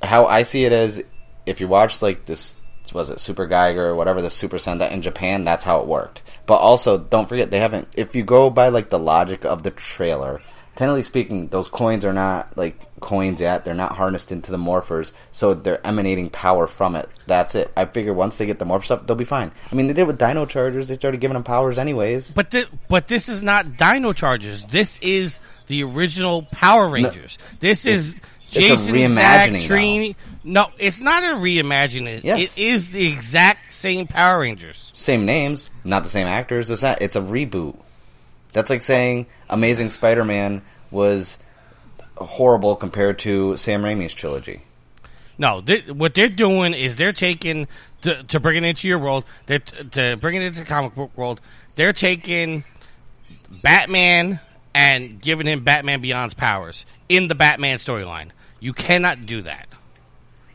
How 0.02 0.26
I 0.26 0.42
see 0.42 0.64
it 0.64 0.72
is, 0.72 1.02
if 1.46 1.60
you 1.60 1.68
watch 1.68 2.02
like 2.02 2.26
this, 2.26 2.54
was 2.92 3.10
it 3.10 3.20
Super 3.20 3.46
Geiger 3.46 3.86
or 3.86 3.94
whatever 3.94 4.22
the 4.22 4.30
Super 4.30 4.56
Sentai 4.56 4.90
in 4.90 5.02
Japan, 5.02 5.44
that's 5.44 5.64
how 5.64 5.80
it 5.80 5.86
worked. 5.86 6.22
But 6.46 6.56
also, 6.56 6.98
don't 6.98 7.28
forget 7.28 7.50
they 7.50 7.60
haven't. 7.60 7.88
If 7.96 8.14
you 8.14 8.22
go 8.22 8.50
by 8.50 8.68
like 8.68 8.88
the 8.88 8.98
logic 8.98 9.44
of 9.44 9.62
the 9.62 9.70
trailer, 9.70 10.42
technically 10.76 11.02
speaking, 11.02 11.48
those 11.48 11.68
coins 11.68 12.04
are 12.04 12.12
not 12.12 12.56
like 12.56 12.76
coins 13.00 13.40
yet. 13.40 13.64
They're 13.64 13.74
not 13.74 13.92
harnessed 13.96 14.32
into 14.32 14.50
the 14.50 14.56
morphers, 14.56 15.12
so 15.32 15.54
they're 15.54 15.84
emanating 15.86 16.30
power 16.30 16.66
from 16.66 16.96
it. 16.96 17.08
That's 17.26 17.54
it. 17.54 17.70
I 17.76 17.84
figure 17.84 18.12
once 18.14 18.38
they 18.38 18.46
get 18.46 18.58
the 18.58 18.64
morph 18.64 18.84
stuff, 18.84 19.06
they'll 19.06 19.16
be 19.16 19.24
fine. 19.24 19.52
I 19.70 19.74
mean, 19.74 19.86
they 19.86 19.92
did 19.92 20.06
with 20.06 20.18
Dino 20.18 20.46
Chargers. 20.46 20.88
They 20.88 20.94
started 20.96 21.20
giving 21.20 21.34
them 21.34 21.44
powers 21.44 21.78
anyways. 21.78 22.32
But 22.32 22.50
thi- 22.50 22.66
but 22.88 23.08
this 23.08 23.28
is 23.28 23.42
not 23.42 23.76
Dino 23.76 24.12
Chargers. 24.12 24.64
This 24.64 24.98
is 25.02 25.40
the 25.66 25.82
original 25.84 26.42
Power 26.52 26.88
Rangers. 26.88 27.38
this 27.60 27.86
is 27.86 28.14
Jason 28.50 28.94
reimagining, 28.94 29.14
Zach, 29.14 29.50
Trini. 29.50 30.16
No, 30.44 30.66
it's 30.78 31.00
not 31.00 31.24
a 31.24 31.28
reimagining. 31.36 32.22
Yes. 32.22 32.54
It 32.56 32.58
is 32.62 32.90
the 32.90 33.06
exact 33.10 33.72
same 33.72 34.06
Power 34.06 34.40
Rangers. 34.40 34.92
same 34.94 35.24
names, 35.24 35.70
not 35.84 36.02
the 36.04 36.08
same 36.10 36.26
actors. 36.26 36.70
It's 36.70 36.82
not. 36.82 37.00
It's 37.02 37.16
a 37.16 37.20
reboot. 37.20 37.76
That's 38.54 38.70
like 38.70 38.82
saying 38.82 39.26
Amazing 39.50 39.90
Spider-Man 39.90 40.62
was 40.90 41.36
horrible 42.16 42.76
compared 42.76 43.18
to 43.20 43.56
Sam 43.58 43.82
Raimi's 43.82 44.14
trilogy. 44.14 44.62
No, 45.36 45.60
th- 45.60 45.88
what 45.88 46.14
they're 46.14 46.28
doing 46.28 46.72
is 46.72 46.96
they're 46.96 47.12
taking 47.12 47.66
to, 48.02 48.22
to 48.22 48.38
bring 48.40 48.56
it 48.56 48.64
into 48.66 48.86
your 48.88 48.98
world. 49.00 49.24
They're 49.46 49.58
t- 49.58 49.84
to 49.90 50.16
bring 50.16 50.36
it 50.36 50.42
into 50.42 50.60
the 50.60 50.64
comic 50.66 50.94
book 50.94 51.10
world. 51.16 51.40
They're 51.74 51.92
taking 51.92 52.62
Batman 53.62 54.38
and 54.74 55.20
giving 55.20 55.46
him 55.46 55.64
Batman 55.64 56.00
Beyond's 56.00 56.34
powers 56.34 56.86
in 57.08 57.28
the 57.28 57.34
Batman 57.34 57.78
storyline. 57.78 58.30
You 58.60 58.72
cannot 58.72 59.26
do 59.26 59.42
that. 59.42 59.66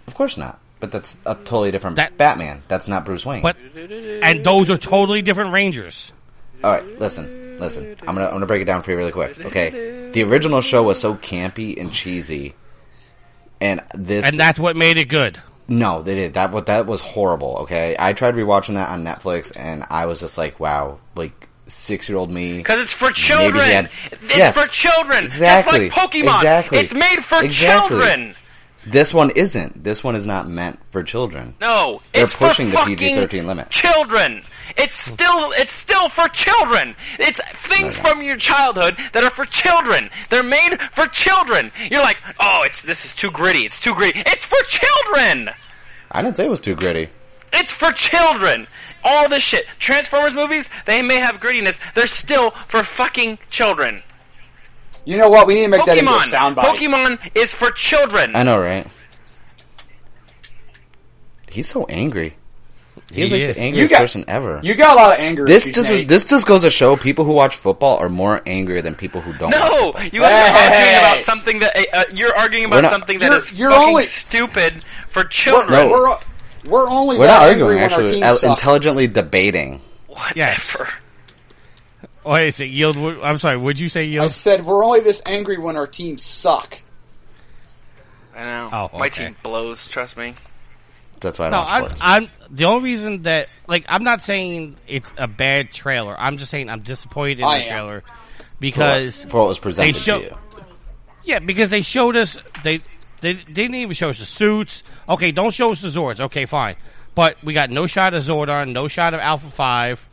Of 0.07 0.15
course 0.15 0.37
not. 0.37 0.59
But 0.79 0.91
that's 0.91 1.17
a 1.25 1.35
totally 1.35 1.71
different 1.71 1.97
That- 1.97 2.17
Batman. 2.17 2.63
That's 2.69 2.87
not 2.87 3.03
Bruce 3.03 3.25
Wayne. 3.25 3.41
But 3.41 3.57
and 3.75 4.45
those 4.45 4.69
are 4.69 4.77
totally 4.77 5.21
different 5.21 5.51
Rangers. 5.51 6.13
all 6.63 6.71
right, 6.71 6.99
listen, 6.99 7.48
listen. 7.59 7.95
I'm 8.01 8.15
gonna 8.15 8.25
I'm 8.25 8.31
gonna 8.33 8.45
break 8.45 8.61
it 8.61 8.65
down 8.65 8.83
for 8.83 8.91
you 8.91 8.97
really 8.97 9.11
quick. 9.11 9.39
Okay, 9.39 10.09
the 10.11 10.23
original 10.23 10.61
show 10.61 10.83
was 10.83 10.99
so 10.99 11.15
campy 11.15 11.79
and 11.79 11.91
cheesy, 11.91 12.53
and 13.61 13.81
this 13.93 14.25
And 14.25 14.37
that's 14.39 14.59
what 14.59 14.75
made 14.75 14.97
it 14.97 15.05
good. 15.05 15.39
No, 15.67 16.01
they 16.01 16.15
did. 16.15 16.33
That 16.33 16.51
what 16.51 16.65
that 16.65 16.85
was 16.87 16.99
horrible. 17.01 17.57
Okay, 17.61 17.95
I 17.99 18.13
tried 18.13 18.35
rewatching 18.35 18.73
that 18.75 18.89
on 18.89 19.03
Netflix, 19.03 19.51
and 19.55 19.83
I 19.89 20.05
was 20.07 20.19
just 20.19 20.37
like, 20.37 20.59
wow, 20.59 20.97
like 21.15 21.47
six 21.67 22.09
year 22.09 22.17
old 22.17 22.31
me. 22.31 22.57
Because 22.57 22.79
it's 22.79 22.93
for 22.93 23.11
children. 23.11 23.61
had- 23.61 23.89
It's 24.11 24.35
Yes, 24.37 24.57
for 24.57 24.67
children. 24.69 25.25
exactly, 25.25 25.89
Just 25.89 25.97
like 25.97 26.11
Pokemon. 26.11 26.35
exactly, 26.37 26.79
It's 26.79 26.93
made 26.95 27.23
for 27.23 27.43
exactly. 27.43 27.97
children. 27.99 28.35
This 28.85 29.13
one 29.13 29.31
isn't. 29.31 29.83
This 29.83 30.03
one 30.03 30.15
is 30.15 30.25
not 30.25 30.47
meant 30.47 30.79
for 30.91 31.03
children. 31.03 31.55
No, 31.59 32.01
They're 32.13 32.23
it's 32.23 32.35
pushing 32.35 32.69
for 32.69 32.85
the 32.85 32.95
PG-13 32.95 33.45
limit. 33.45 33.69
Children. 33.69 34.43
It's 34.77 34.95
still 34.95 35.51
it's 35.51 35.73
still 35.73 36.09
for 36.09 36.27
children. 36.29 36.95
It's 37.19 37.41
things 37.67 37.97
from 37.97 38.21
your 38.21 38.37
childhood 38.37 38.95
that 39.13 39.23
are 39.23 39.29
for 39.29 39.45
children. 39.45 40.09
They're 40.29 40.43
made 40.43 40.77
for 40.91 41.07
children. 41.07 41.71
You're 41.89 42.01
like, 42.03 42.21
oh, 42.39 42.63
it's 42.65 42.81
this 42.83 43.03
is 43.03 43.15
too 43.15 43.31
gritty. 43.31 43.65
It's 43.65 43.81
too 43.81 43.93
gritty. 43.93 44.21
It's 44.25 44.45
for 44.45 44.59
children. 44.67 45.49
I 46.11 46.21
didn't 46.21 46.37
say 46.37 46.45
it 46.45 46.49
was 46.49 46.59
too 46.59 46.75
gritty. 46.75 47.09
It's 47.51 47.73
for 47.73 47.91
children. 47.91 48.67
All 49.03 49.27
this 49.27 49.43
shit. 49.43 49.65
Transformers 49.79 50.33
movies, 50.33 50.69
they 50.85 51.01
may 51.01 51.17
have 51.17 51.39
grittiness. 51.39 51.79
They're 51.93 52.07
still 52.07 52.51
for 52.67 52.83
fucking 52.83 53.39
children. 53.49 54.03
You 55.09 55.17
know 55.17 55.29
what? 55.29 55.47
We 55.47 55.55
need 55.55 55.61
to 55.63 55.67
make 55.69 55.85
that 55.85 55.97
into 55.97 56.11
a 56.11 56.15
Pokemon. 56.17 56.53
soundbite. 56.53 56.63
Pokemon 56.77 57.31
is 57.35 57.51
for 57.51 57.71
children. 57.71 58.35
I 58.35 58.43
know, 58.43 58.59
right? 58.59 58.85
He's 61.51 61.67
so 61.67 61.85
angry. 61.85 62.35
He's 63.11 63.29
He 63.29 63.35
like 63.35 63.41
is. 63.41 63.55
the 63.55 63.61
angriest 63.61 63.81
You 63.81 63.87
got- 63.89 64.01
person 64.01 64.25
ever. 64.27 64.59
You 64.61 64.75
got 64.75 64.91
a 64.91 64.95
lot 65.01 65.13
of 65.13 65.19
anger. 65.19 65.45
this 65.45 65.67
just 65.67 65.89
Nate. 65.89 66.07
this 66.07 66.25
just 66.25 66.45
goes 66.45 66.61
to 66.61 66.69
show 66.69 66.95
people 66.95 67.25
who 67.25 67.31
watch 67.31 67.55
football 67.55 67.97
are 67.97 68.09
more 68.09 68.41
angrier 68.45 68.83
than 68.83 68.93
people 68.93 69.19
who 69.21 69.33
don't. 69.33 69.49
No, 69.49 69.93
you 70.11 70.21
guys 70.21 70.31
are 70.31 70.69
Hey! 70.69 70.93
arguing 70.93 70.97
about 70.99 71.21
something 71.23 71.59
that 71.59 71.85
uh, 71.91 72.03
you're 72.13 72.35
arguing 72.37 72.65
about 72.65 72.81
not- 72.83 72.91
something 72.91 73.17
that 73.17 73.25
You're- 73.25 73.37
is 73.37 73.53
you're 73.53 73.71
fucking 73.71 73.87
only- 73.87 74.03
stupid 74.03 74.83
for 75.07 75.23
We're, 75.23 75.27
children. 75.29 75.89
No. 75.89 75.89
we're, 75.89 76.17
we're 76.65 76.87
only 76.89 77.17
We're 77.17 77.25
that 77.25 77.39
not 77.39 77.49
angry 77.49 77.63
arguing. 77.63 77.81
when 77.81 77.93
our 77.93 77.99
Actually, 78.01 78.11
teams 78.19 78.25
uh, 78.25 78.35
suck. 78.35 78.49
intelligently 78.59 79.07
debating. 79.07 79.81
Whatever. 80.05 80.87
Wait 82.29 82.47
a 82.47 82.51
second, 82.51 82.73
yield. 82.73 82.97
I'm 83.23 83.37
sorry. 83.39 83.57
Would 83.57 83.79
you 83.79 83.89
say 83.89 84.05
yield? 84.05 84.21
I 84.21 84.25
yield? 84.25 84.31
said 84.31 84.65
we're 84.65 84.83
only 84.85 84.99
this 85.01 85.21
angry 85.25 85.57
when 85.57 85.75
our 85.77 85.87
teams 85.87 86.23
suck. 86.23 86.77
I 88.35 88.43
know. 88.43 88.69
Oh, 88.93 88.97
My 88.97 89.07
okay. 89.07 89.25
team 89.25 89.35
blows. 89.43 89.87
Trust 89.87 90.15
me. 90.17 90.35
That's 91.19 91.37
why 91.39 91.47
I 91.47 91.49
No, 91.49 91.57
don't 91.57 91.65
watch 91.65 91.71
I'm, 91.73 91.83
sports. 91.83 92.01
I'm 92.03 92.29
the 92.55 92.65
only 92.65 92.83
reason 92.83 93.23
that 93.23 93.49
like 93.67 93.85
I'm 93.89 94.03
not 94.03 94.21
saying 94.21 94.77
it's 94.87 95.11
a 95.17 95.27
bad 95.27 95.71
trailer. 95.71 96.15
I'm 96.17 96.37
just 96.37 96.49
saying 96.51 96.69
I'm 96.69 96.81
disappointed 96.81 97.39
in 97.39 97.45
I 97.45 97.59
the 97.59 97.65
am. 97.65 97.87
trailer 97.87 98.03
because 98.59 99.25
for 99.25 99.39
what 99.41 99.47
was 99.49 99.59
presented 99.59 99.95
they 99.95 99.99
show- 99.99 100.19
to 100.19 100.25
you. 100.25 100.37
yeah, 101.23 101.39
because 101.39 101.69
they 101.69 101.81
showed 101.81 102.15
us 102.15 102.37
they 102.63 102.81
they, 103.21 103.33
they 103.33 103.43
didn't 103.53 103.75
even 103.75 103.93
show 103.93 104.09
us 104.09 104.19
the 104.19 104.25
suits. 104.25 104.83
Okay, 105.09 105.31
don't 105.31 105.53
show 105.53 105.71
us 105.73 105.81
the 105.81 105.89
Zords. 105.89 106.21
Okay, 106.21 106.45
fine, 106.45 106.77
but 107.15 107.43
we 107.43 107.53
got 107.53 107.69
no 107.69 107.85
shot 107.87 108.13
of 108.13 108.23
Zordon, 108.23 108.71
no 108.71 108.87
shot 108.87 109.13
of 109.13 109.19
Alpha 109.19 109.49
Five, 109.49 110.07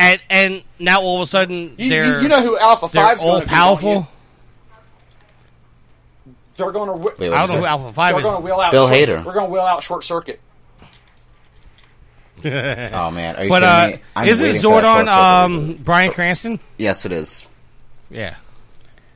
and 0.00 0.20
and 0.30 0.62
now 0.78 1.00
all 1.02 1.16
of 1.20 1.22
a 1.22 1.26
sudden 1.26 1.74
You, 1.76 1.90
they're 1.90 2.16
you, 2.16 2.22
you 2.22 2.28
know 2.28 2.42
who 2.42 2.58
Alpha 2.58 2.88
they're 2.92 3.02
Five's 3.04 3.22
all 3.22 3.32
going 3.32 3.42
be, 3.44 3.48
powerful. 3.50 4.08
They're 6.56 6.72
going 6.72 6.88
to. 6.88 7.14
Wait, 7.18 7.32
I 7.32 7.46
don't 7.46 7.54
know 7.54 7.60
who 7.60 7.66
Alpha 7.66 7.92
Five 7.92 8.12
They're 8.14 8.20
is. 8.20 8.24
going 8.24 8.36
to 8.36 8.42
wheel 8.42 8.60
out. 8.60 8.72
Bill 8.72 8.88
short, 8.88 8.98
Hader. 8.98 9.24
We're 9.24 9.32
going 9.34 9.46
to 9.46 9.52
wheel 9.52 9.62
out 9.62 9.82
short 9.82 10.04
circuit. 10.04 10.40
Oh 12.42 13.10
man, 13.10 13.36
are 13.36 13.42
you 13.44 13.50
but 13.50 13.60
kidding 13.62 13.94
uh, 13.94 13.96
me? 13.96 14.02
I'm 14.16 14.28
isn't 14.28 14.46
waiting 14.46 14.62
for 14.62 14.80
that 14.80 15.06
Zordon 15.06 15.08
um, 15.08 15.74
reboot. 15.74 15.84
Bryan 15.84 16.12
Cranston? 16.12 16.60
Yes, 16.78 17.04
it 17.04 17.12
is. 17.12 17.46
Yeah. 18.10 18.34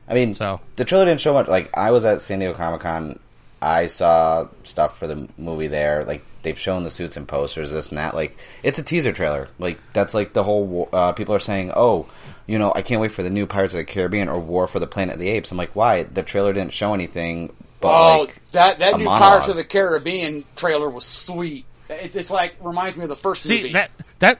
I 0.07 0.13
mean, 0.13 0.35
So 0.35 0.61
the 0.75 0.85
trailer 0.85 1.05
didn't 1.05 1.21
show 1.21 1.33
much. 1.33 1.47
Like, 1.47 1.75
I 1.75 1.89
was 1.89 2.05
at 2.05 2.21
San 2.21 2.37
Diego 2.37 2.53
Comic 2.53 2.81
Con. 2.81 3.19
I 3.61 3.87
saw 3.87 4.47
stuff 4.63 4.97
for 4.99 5.07
the 5.07 5.27
movie 5.37 5.67
there. 5.67 6.03
Like, 6.03 6.23
they've 6.43 6.57
shown 6.57 6.83
the 6.83 6.91
suits 6.91 7.17
and 7.17 7.27
posters, 7.27 7.71
this 7.71 7.89
and 7.89 7.97
that. 7.97 8.13
Like, 8.13 8.37
it's 8.63 8.79
a 8.79 8.83
teaser 8.83 9.11
trailer. 9.11 9.47
Like, 9.59 9.79
that's 9.93 10.13
like 10.13 10.33
the 10.33 10.43
whole. 10.43 10.89
Uh, 10.91 11.13
people 11.13 11.33
are 11.35 11.39
saying, 11.39 11.71
"Oh, 11.75 12.07
you 12.47 12.59
know, 12.59 12.71
I 12.75 12.81
can't 12.81 13.01
wait 13.01 13.11
for 13.11 13.23
the 13.23 13.29
new 13.29 13.45
Pirates 13.47 13.73
of 13.73 13.77
the 13.77 13.85
Caribbean 13.85 14.29
or 14.29 14.39
War 14.39 14.67
for 14.67 14.79
the 14.79 14.87
Planet 14.87 15.15
of 15.15 15.19
the 15.19 15.29
Apes." 15.29 15.51
I'm 15.51 15.57
like, 15.57 15.75
why? 15.75 16.03
The 16.03 16.23
trailer 16.23 16.53
didn't 16.53 16.73
show 16.73 16.93
anything. 16.93 17.55
But 17.81 17.89
oh, 17.89 18.19
like, 18.21 18.49
that 18.51 18.79
that 18.79 18.93
a 18.93 18.97
new 18.97 19.05
monologue. 19.05 19.31
Pirates 19.31 19.47
of 19.49 19.55
the 19.55 19.63
Caribbean 19.63 20.45
trailer 20.55 20.89
was 20.89 21.05
sweet. 21.05 21.65
It's, 21.89 22.15
it's 22.15 22.31
like 22.31 22.55
reminds 22.61 22.97
me 22.97 23.03
of 23.03 23.09
the 23.09 23.15
first 23.15 23.43
see 23.43 23.57
movie. 23.57 23.73
that 23.73 23.91
that. 24.19 24.39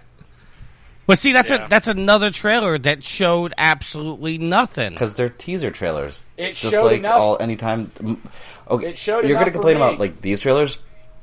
But 1.07 1.19
see, 1.19 1.33
that's 1.33 1.49
Yeah. 1.49 1.65
a 1.65 1.69
that's 1.69 1.87
another 1.87 2.31
trailer 2.31 2.77
that 2.79 3.03
showed 3.03 3.53
absolutely 3.57 4.37
nothing. 4.39 4.91
because 4.91 5.13
they're 5.13 5.29
teaser 5.29 5.69
trailers. 5.71 6.23
It 6.37 6.55
Just 6.55 6.73
showed 6.73 6.85
like 6.85 6.99
enough- 6.99 7.19
all 7.19 7.37
anytime. 7.39 7.91
Okay, 8.69 8.89
It 8.89 8.97
showed 8.97 9.25
you're 9.25 9.37
gonna 9.37 9.51
complain 9.51 9.75
about 9.77 9.99
like 9.99 10.21
these 10.21 10.39
trailers, 10.39 10.79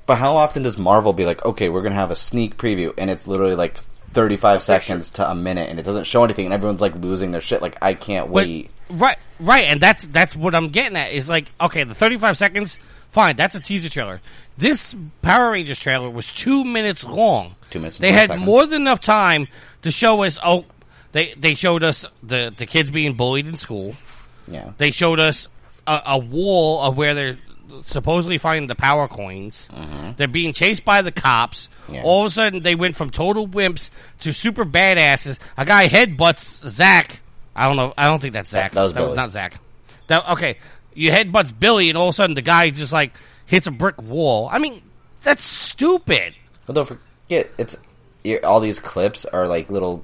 but 0.07 0.17
how 0.17 0.37
often 0.37 0.63
does 0.63 0.79
Marvel 0.79 1.13
be 1.13 1.25
like, 1.25 1.45
okay, 1.45 1.69
we're 1.69 1.83
gonna 1.83 1.97
have 1.97 2.11
a 2.13 2.17
sneak 2.17 2.57
preview, 2.57 2.93
and 2.97 3.11
it's 3.11 3.27
literally 3.27 3.57
like 3.57 3.79
35 4.13 4.63
seconds 4.63 5.11
to 5.11 5.29
a 5.29 5.35
minute, 5.35 5.69
and 5.71 5.81
it 5.81 5.83
doesn't 5.85 6.05
show 6.05 6.23
anything, 6.23 6.45
and 6.45 6.55
everyone's 6.55 6.81
like 6.81 6.95
losing 6.95 7.33
their 7.33 7.41
shit. 7.41 7.61
Like, 7.63 7.77
I 7.83 7.95
can't 7.95 8.27
But- 8.27 8.33
wait. 8.47 8.71
right, 8.91 9.17
right, 9.41 9.65
and 9.65 9.81
that's 9.81 10.05
that's 10.07 10.37
what 10.37 10.55
I'm 10.55 10.69
getting 10.69 10.97
at. 10.97 11.13
Is 11.13 11.29
like, 11.29 11.47
okay, 11.61 11.83
the 11.83 11.95
35 11.95 12.37
seconds, 12.39 12.79
fine, 13.13 13.37
that's 13.37 13.55
a 13.55 13.61
teaser 13.61 13.89
trailer. 13.89 14.21
This 14.59 14.95
Power 15.23 15.53
Rangers 15.53 15.79
trailer 15.79 16.11
was 16.11 16.33
two 16.33 16.65
minutes 16.65 17.05
long. 17.05 17.55
Two 17.71 17.79
minutes 17.79 17.99
They 17.99 18.13
had 18.13 18.29
seconds. 18.29 18.45
more 18.45 18.67
than 18.67 18.83
enough 18.83 19.01
time 19.01 19.47
to 19.83 19.91
show 19.91 20.23
us. 20.25 20.39
Oh, 20.45 20.67
they 21.13 21.35
they 21.39 21.55
showed 21.55 21.83
us 21.85 22.05
the 22.23 22.53
the 22.57 22.67
kids 22.67 22.91
being 22.91 23.15
bullied 23.15 23.47
in 23.47 23.57
school. 23.57 23.95
Yeah, 24.49 24.73
They 24.77 24.91
showed 24.91 25.21
us 25.21 25.47
a, 25.87 26.03
a 26.07 26.19
wall 26.19 26.83
of 26.83 26.97
where 26.97 27.15
they're 27.15 27.39
supposedly 27.87 28.37
finding 28.39 28.67
the 28.67 28.75
power 28.75 29.09
coins. 29.09 29.69
They're 30.17 30.29
being 30.29 30.53
chased 30.53 30.85
by 30.85 31.01
the 31.03 31.13
cops. 31.13 31.69
Mm-hmm. 31.85 31.95
Yeah. 31.95 32.03
All 32.03 32.21
of 32.23 32.27
a 32.27 32.31
sudden, 32.35 32.63
they 32.63 32.75
went 32.75 32.97
from 32.97 33.09
total 33.11 33.47
wimps 33.49 33.89
to 34.21 34.33
super 34.33 34.65
badasses. 34.67 35.39
A 35.57 35.65
guy 35.65 35.89
headbutts 35.89 36.67
Zach. 36.69 37.21
I 37.57 37.67
don't 37.67 37.77
know. 37.77 37.95
I 37.97 38.09
don't 38.09 38.21
think 38.21 38.35
that's 38.35 38.51
Zach. 38.51 38.73
that 38.73 38.83
was 38.83 38.93
Billy. 38.93 39.15
not 39.17 39.31
Zach. 39.31 39.55
That 40.09 40.29
okay. 40.33 40.59
You 40.95 41.11
headbutts 41.11 41.53
Billy, 41.59 41.89
and 41.89 41.99
all 41.99 42.09
of 42.09 42.15
a 42.15 42.17
sudden, 42.17 42.35
the 42.35 42.43
guy 42.43 42.71
just 42.71 42.93
like 42.93 43.13
hits 43.47 43.67
a 43.67 43.71
brick 43.71 44.01
wall. 44.01 44.49
I 44.51 44.59
mean, 44.59 44.83
that's 45.23 45.43
stupid. 45.45 46.35
but 46.67 46.75
don't 46.75 46.87
forget, 46.89 47.51
it's 47.59 47.77
all 48.45 48.61
these 48.61 48.79
clips 48.79 49.25
are 49.25 49.47
like 49.47 49.71
little 49.71 50.03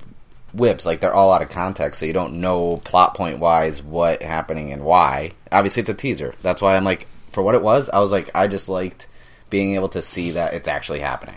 whips, 0.53 0.87
like 0.87 1.01
they're 1.01 1.15
all 1.15 1.33
out 1.33 1.43
of 1.43 1.51
context, 1.51 2.01
so 2.01 2.07
you 2.07 2.13
don't 2.13 2.41
know 2.41 2.79
plot 2.79 3.15
point 3.15 3.39
wise 3.39 3.83
what 3.83 4.23
happening 4.23 4.73
and 4.73 4.83
why. 4.85 5.31
Obviously, 5.53 5.81
it's 5.81 5.91
a 5.91 5.95
teaser. 5.95 6.35
That's 6.43 6.63
why 6.63 6.77
I'm 6.77 6.85
like, 6.85 7.07
for 7.33 7.43
what 7.43 7.55
it 7.55 7.63
was, 7.63 7.89
I 7.89 7.99
was 8.01 8.11
like, 8.11 8.31
I 8.35 8.47
just 8.49 8.69
liked 8.69 9.07
being 9.51 9.75
able 9.75 9.89
to 9.91 10.03
see 10.03 10.33
that 10.33 10.55
it's 10.55 10.69
actually 10.69 11.01
happening. 11.01 11.37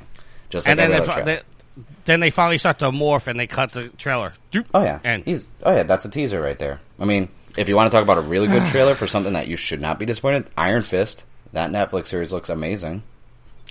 Just 0.49 0.67
like 0.67 0.77
and 0.77 0.91
then 0.93 1.01
they, 1.05 1.23
they, 1.23 1.41
then 2.05 2.19
they 2.19 2.29
finally 2.29 2.57
start 2.57 2.79
to 2.79 2.85
morph, 2.85 3.27
and 3.27 3.39
they 3.39 3.47
cut 3.47 3.71
the 3.73 3.89
trailer. 3.89 4.33
Oh 4.73 4.81
yeah, 4.83 4.99
And- 5.03 5.23
he's 5.23 5.47
oh 5.63 5.73
yeah, 5.73 5.83
that's 5.83 6.05
a 6.05 6.09
teaser 6.09 6.41
right 6.41 6.57
there. 6.59 6.79
I 6.99 7.05
mean, 7.05 7.29
if 7.57 7.69
you 7.69 7.75
want 7.75 7.91
to 7.91 7.95
talk 7.95 8.03
about 8.03 8.17
a 8.17 8.21
really 8.21 8.47
good 8.47 8.65
trailer 8.71 8.95
for 8.95 9.07
something 9.07 9.33
that 9.33 9.47
you 9.47 9.57
should 9.57 9.81
not 9.81 9.99
be 9.99 10.05
disappointed, 10.05 10.45
Iron 10.57 10.83
Fist. 10.83 11.23
That 11.53 11.69
Netflix 11.71 12.07
series 12.07 12.31
looks 12.31 12.47
amazing. 12.49 13.03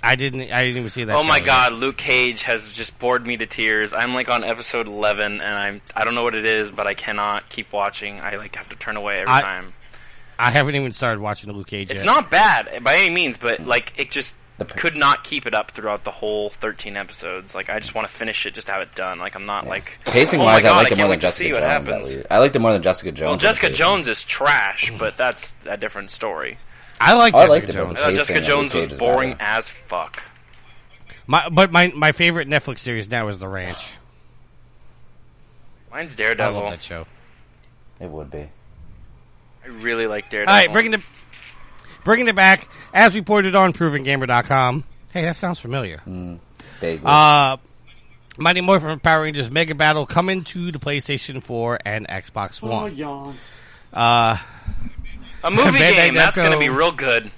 I 0.03 0.15
didn't. 0.15 0.41
I 0.51 0.63
didn't 0.63 0.77
even 0.77 0.89
see 0.89 1.03
that. 1.03 1.15
Oh 1.15 1.23
my 1.23 1.39
trailer. 1.39 1.45
god, 1.45 1.73
Luke 1.73 1.97
Cage 1.97 2.43
has 2.43 2.67
just 2.67 2.97
bored 2.99 3.25
me 3.25 3.37
to 3.37 3.45
tears. 3.45 3.93
I'm 3.93 4.13
like 4.13 4.29
on 4.29 4.43
episode 4.43 4.87
11 4.87 5.33
and 5.33 5.43
I'm 5.43 5.81
I 5.95 6.03
don't 6.03 6.15
know 6.15 6.23
what 6.23 6.35
it 6.35 6.45
is, 6.45 6.69
but 6.71 6.87
I 6.87 6.93
cannot 6.93 7.49
keep 7.49 7.71
watching. 7.73 8.19
I 8.19 8.35
like 8.37 8.55
have 8.55 8.69
to 8.69 8.75
turn 8.75 8.97
away 8.97 9.19
every 9.21 9.33
I- 9.33 9.41
time. 9.41 9.73
I 10.39 10.49
haven't 10.49 10.73
even 10.73 10.91
started 10.91 11.19
watching 11.21 11.51
the 11.51 11.55
Luke 11.55 11.67
Cage 11.67 11.91
It's 11.91 11.99
yet. 12.03 12.05
not 12.05 12.31
bad 12.31 12.83
by 12.83 12.95
any 12.95 13.13
means, 13.13 13.37
but 13.37 13.59
like 13.59 13.93
it 13.97 14.09
just 14.09 14.33
The 14.67 14.73
p- 14.73 14.79
could 14.79 14.95
not 14.95 15.23
keep 15.23 15.45
it 15.45 15.53
up 15.53 15.71
throughout 15.71 16.03
the 16.03 16.11
whole 16.11 16.49
13 16.49 16.95
episodes. 16.97 17.55
Like 17.55 17.69
I 17.69 17.79
just 17.79 17.95
want 17.95 18.07
to 18.07 18.13
finish 18.13 18.45
it 18.45 18.53
just 18.53 18.67
to 18.67 18.73
have 18.73 18.81
it 18.81 18.93
done. 18.95 19.19
Like 19.19 19.35
I'm 19.35 19.45
not 19.45 19.65
like 19.67 19.97
Pacing 20.05 20.39
oh 20.41 20.45
wise, 20.45 20.63
my 20.63 20.69
I 20.69 20.71
God, 20.71 20.77
liked 20.77 20.91
it 20.91 20.97
more 20.99 21.07
than 21.09 21.19
Jessica 21.19 21.45
see 21.45 21.53
what 21.53 21.59
Jones. 21.61 21.71
happens. 22.13 22.25
I 22.29 22.37
liked 22.37 22.55
it 22.55 22.59
more 22.59 22.73
than 22.73 22.81
Jessica 22.83 23.11
Jones. 23.11 23.29
Well, 23.29 23.37
Jessica. 23.37 23.69
Jones 23.71 24.07
is 24.07 24.23
trash, 24.23 24.91
but 24.99 25.17
that's 25.17 25.53
a 25.65 25.77
different 25.77 26.11
story. 26.11 26.57
I 26.99 27.13
like 27.15 27.33
Oh, 27.33 27.37
I 27.37 27.41
Jessica 27.41 27.51
liked 27.51 27.69
it, 27.69 27.73
Jones. 27.73 27.91
I 27.91 27.95
thought 27.95 28.09
Pacing 28.09 28.15
Jessica 28.15 28.41
Jones 28.41 28.73
was 28.73 28.87
boring 28.87 29.31
better. 29.31 29.43
as 29.43 29.69
fuck. 29.69 30.23
My, 31.27 31.49
but 31.49 31.71
my 31.71 31.91
my 31.95 32.11
favorite 32.11 32.47
Netflix 32.47 32.79
series 32.79 33.09
now 33.09 33.27
is 33.29 33.39
The 33.39 33.47
Ranch. 33.47 33.83
Mine's 35.91 36.13
I 36.13 36.23
Daredevil. 36.23 36.61
love 36.61 36.71
that 36.71 36.83
show. 36.83 37.05
It 37.99 38.09
would 38.09 38.31
be. 38.31 38.49
I 39.63 39.67
really 39.67 40.07
like 40.07 40.29
Daredevil. 40.29 40.53
All 40.53 40.59
right, 40.59 40.71
bringing 40.71 40.93
it 40.93 41.01
bringing 42.03 42.27
it 42.27 42.35
back 42.35 42.67
as 42.93 43.15
reported 43.15 43.55
on 43.55 43.73
ProvenGamer.com. 43.73 44.83
Hey, 45.11 45.23
that 45.23 45.35
sounds 45.35 45.59
familiar. 45.59 46.01
Vaguely. 46.79 47.01
Uh, 47.05 47.57
Mighty 48.37 48.61
Morphin 48.61 48.99
Power 48.99 49.23
Rangers 49.23 49.51
Mega 49.51 49.75
Battle 49.75 50.05
coming 50.05 50.43
to 50.45 50.71
the 50.71 50.79
PlayStation 50.79 51.43
4 51.43 51.79
and 51.85 52.07
Xbox 52.07 52.59
oh, 52.63 52.69
One. 52.69 52.95
yawn. 52.95 53.35
Uh, 53.93 54.37
a 55.43 55.51
movie 55.51 55.79
Bandai 55.79 55.95
game 55.95 56.13
that's 56.13 56.37
going 56.37 56.51
to 56.51 56.59
be 56.59 56.69
real 56.69 56.91
good. 56.91 57.31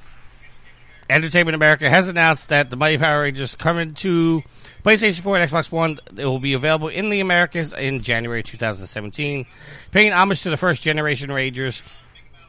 Entertainment 1.10 1.56
America 1.56 1.90
has 1.90 2.08
announced 2.08 2.50
that 2.50 2.70
the 2.70 2.76
Mighty 2.76 2.98
Power 2.98 3.22
Rangers 3.24 3.56
coming 3.56 3.94
to 3.96 4.44
PlayStation 4.84 5.22
4 5.22 5.38
and 5.38 5.52
Xbox 5.52 5.72
One. 5.72 6.00
It 6.16 6.26
will 6.26 6.40
be 6.40 6.54
available 6.54 6.90
in 6.90 7.10
the 7.10 7.20
Americas 7.20 7.74
in 7.74 8.02
January 8.02 8.44
2017, 8.44 9.46
paying 9.92 10.12
homage 10.12 10.44
to 10.44 10.50
the 10.50 10.58
first 10.58 10.82
generation 10.82 11.32
Rangers. 11.32 11.82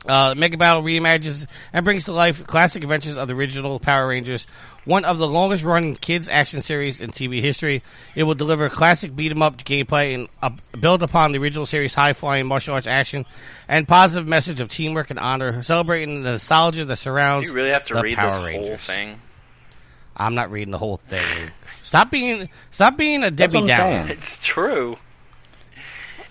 Uh, 0.07 0.35
Mega 0.37 0.57
Battle 0.59 0.83
reimagines 0.83 1.47
and 1.73 1.85
brings 1.85 2.05
to 2.05 2.13
life 2.13 2.47
classic 2.47 2.83
adventures 2.83 3.17
of 3.17 3.27
the 3.27 3.35
original 3.35 3.79
Power 3.81 4.09
Rangers, 4.09 4.47
one 4.85 5.05
of 5.07 5.17
the 5.19 5.27
longest 5.27 5.65
running 5.65 5.97
kids 5.97 6.29
action 6.29 6.61
series 6.61 7.01
in 7.01 7.11
TV 7.11 7.41
history. 7.41 7.83
It 8.15 8.25
will 8.25 8.35
deliver 8.35 8.69
classic 8.69 9.17
beat 9.17 9.33
'em 9.33 9.41
up 9.41 9.57
gameplay 9.59 10.15
and 10.15 10.29
uh, 10.43 10.51
build 10.79 11.03
upon 11.03 11.33
the 11.33 11.39
original 11.39 11.65
series 11.65 11.95
high 11.95 12.13
flying 12.13 12.47
martial 12.47 12.75
arts 12.75 12.87
action 12.87 13.25
and 13.67 13.89
positive 13.89 14.29
message 14.29 14.61
of 14.61 14.69
teamwork 14.69 15.09
and 15.11 15.19
honor, 15.19 15.63
celebrating 15.63 16.23
the 16.23 16.33
nostalgia 16.33 16.85
that 16.85 16.97
surrounds. 16.97 17.49
You 17.49 17.55
really 17.55 17.71
have 17.71 17.85
to 17.85 17.95
the 17.95 18.03
read 18.03 18.17
Power 18.17 18.29
this 18.53 18.61
whole 18.61 18.77
thing. 18.77 19.21
I'm 20.17 20.35
not 20.35 20.51
reading 20.51 20.71
the 20.73 20.79
whole 20.79 20.99
thing. 21.09 21.51
Stop 21.83 22.11
being 22.11 22.49
stop 22.71 22.97
being 22.97 23.23
a 23.23 23.31
Debbie 23.31 23.59
what 23.59 23.69
Downer. 23.69 24.11
It's 24.13 24.39
true. 24.45 24.97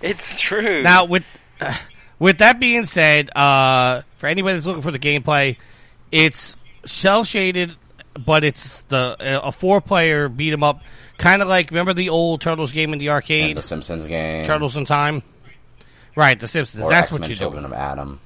It's 0.01 0.39
true. 0.39 0.83
Now 0.83 1.05
with 1.05 1.25
uh, 1.59 1.75
with 2.19 2.39
that 2.39 2.60
being 2.60 2.86
said, 2.86 3.30
uh, 3.36 4.02
for 4.17 4.28
anybody 4.28 4.56
that's 4.56 4.65
looking 4.65 4.82
for 4.82 4.91
the 4.91 4.99
gameplay, 4.99 5.58
it's 6.12 6.56
cel 6.86 7.23
shaded, 7.23 7.76
but 8.26 8.43
it's 8.43 8.82
the 8.84 9.15
uh, 9.19 9.47
a 9.47 9.52
four 9.52 9.82
player 9.82 10.30
beat 10.30 10.54
'em 10.54 10.63
up, 10.63 10.82
kind 11.17 11.41
of 11.41 11.47
like 11.47 11.71
remember 11.71 11.93
the 11.93 12.10
old 12.10 12.41
Turtles 12.41 12.71
game 12.71 12.93
in 12.93 12.99
the 12.99 13.08
And 13.08 13.13
arcade, 13.15 13.58
the 13.58 13.62
Simpsons 13.62 14.06
game. 14.06 14.45
Turtles 14.45 14.78
in 14.78 14.86
Time. 14.86 15.23
Right, 16.15 16.39
the 16.39 16.47
Simpsons. 16.47 16.84
Or 16.86 16.89
That's 16.89 17.04
X-Men 17.06 17.21
what 17.21 17.30
you 17.30 17.36
do. 17.36 17.39
Children 17.39 17.65
of 17.65 17.73
Atom. 17.73 18.19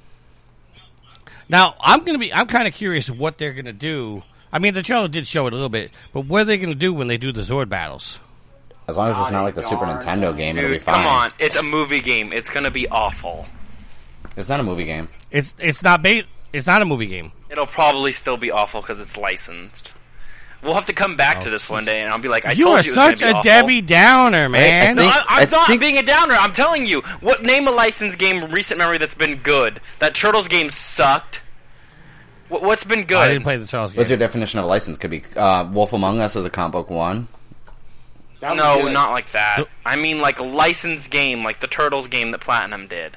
Now, 1.49 1.75
I'm 1.79 2.03
gonna 2.03 2.17
be. 2.17 2.33
I'm 2.33 2.47
kind 2.47 2.67
of 2.67 2.73
curious 2.73 3.09
what 3.09 3.37
they're 3.37 3.53
gonna 3.53 3.71
do. 3.73 4.23
I 4.51 4.59
mean, 4.59 4.73
the 4.73 4.83
trailer 4.83 5.07
did 5.07 5.25
show 5.27 5.47
it 5.47 5.53
a 5.53 5.55
little 5.55 5.69
bit, 5.69 5.91
but 6.13 6.25
what 6.25 6.41
are 6.41 6.45
they 6.45 6.57
gonna 6.57 6.75
do 6.75 6.93
when 6.93 7.07
they 7.07 7.17
do 7.17 7.31
the 7.31 7.41
Zord 7.41 7.69
battles? 7.69 8.19
As 8.89 8.95
long 8.95 9.09
as 9.09 9.17
it's 9.19 9.31
not 9.31 9.43
like 9.43 9.55
the 9.55 9.63
Super. 9.63 9.85
Nintendo 9.85 10.35
game, 10.35 10.57
it'll 10.57 10.71
be 10.71 10.79
fine. 10.79 10.95
come 10.95 11.07
on. 11.07 11.33
It's 11.39 11.57
a 11.57 11.63
movie 11.63 11.99
game. 11.99 12.31
It's 12.31 12.49
going 12.49 12.63
to 12.63 12.71
be 12.71 12.87
awful. 12.87 13.45
It's 14.37 14.47
not 14.49 14.59
a 14.59 14.63
movie 14.63 14.85
game. 14.85 15.09
It's 15.31 15.53
it's 15.59 15.83
not 15.83 16.01
ba- 16.03 16.23
It's 16.53 16.67
not 16.67 16.81
a 16.81 16.85
movie 16.85 17.07
game. 17.07 17.31
It'll 17.49 17.65
probably 17.65 18.11
still 18.11 18.37
be 18.37 18.51
awful 18.51 18.81
because 18.81 18.99
it's 18.99 19.17
licensed. 19.17 19.93
We'll 20.63 20.73
have 20.73 20.85
to 20.87 20.93
come 20.93 21.15
back 21.15 21.41
to 21.41 21.49
this 21.51 21.69
one 21.69 21.85
day, 21.85 22.01
and 22.01 22.11
I'll 22.11 22.17
be 22.19 22.29
like, 22.29 22.45
"I 22.45 22.53
you 22.53 22.65
told 22.65 22.79
are 22.79 22.83
you 22.83 22.91
it 22.91 22.95
such 22.95 23.21
a 23.21 23.29
awful. 23.29 23.43
Debbie 23.43 23.81
Downer, 23.81 24.49
man. 24.49 24.95
No, 24.95 25.03
think- 25.03 25.13
I, 25.13 25.25
I'm 25.41 25.47
I 25.47 25.51
not 25.51 25.67
think- 25.67 25.81
being 25.81 25.97
a 25.97 26.03
downer. 26.03 26.33
I'm 26.33 26.51
telling 26.53 26.85
you. 26.87 27.01
What 27.21 27.43
name 27.43 27.67
a 27.67 27.71
licensed 27.71 28.17
game 28.17 28.51
recent 28.51 28.77
memory 28.79 28.97
that's 28.97 29.13
been 29.15 29.35
good? 29.37 29.81
That 29.99 30.15
Turtles 30.15 30.47
game 30.47 30.69
sucked. 30.71 31.41
What, 32.49 32.63
what's 32.63 32.83
been 32.83 33.03
good? 33.05 33.17
I 33.17 33.27
didn't 33.29 33.43
play 33.43 33.57
the 33.57 33.67
Turtles 33.67 33.91
game. 33.91 33.97
What's 33.97 34.09
your 34.09 34.17
definition 34.19 34.57
of 34.59 34.65
a 34.65 34.67
license? 34.67 34.97
Could 34.97 35.11
be 35.11 35.23
uh, 35.35 35.69
Wolf 35.71 35.93
Among 35.93 36.21
Us 36.21 36.35
as 36.35 36.45
a 36.45 36.49
comic 36.49 36.71
book 36.73 36.89
one. 36.89 37.27
No, 38.41 38.81
good. 38.83 38.93
not 38.93 39.11
like 39.11 39.31
that. 39.31 39.59
I 39.85 39.95
mean, 39.95 40.21
like 40.21 40.39
a 40.39 40.43
licensed 40.43 41.09
game, 41.11 41.43
like 41.43 41.59
the 41.59 41.67
Turtles 41.67 42.07
game 42.07 42.31
that 42.31 42.41
Platinum 42.41 42.87
did. 42.87 43.15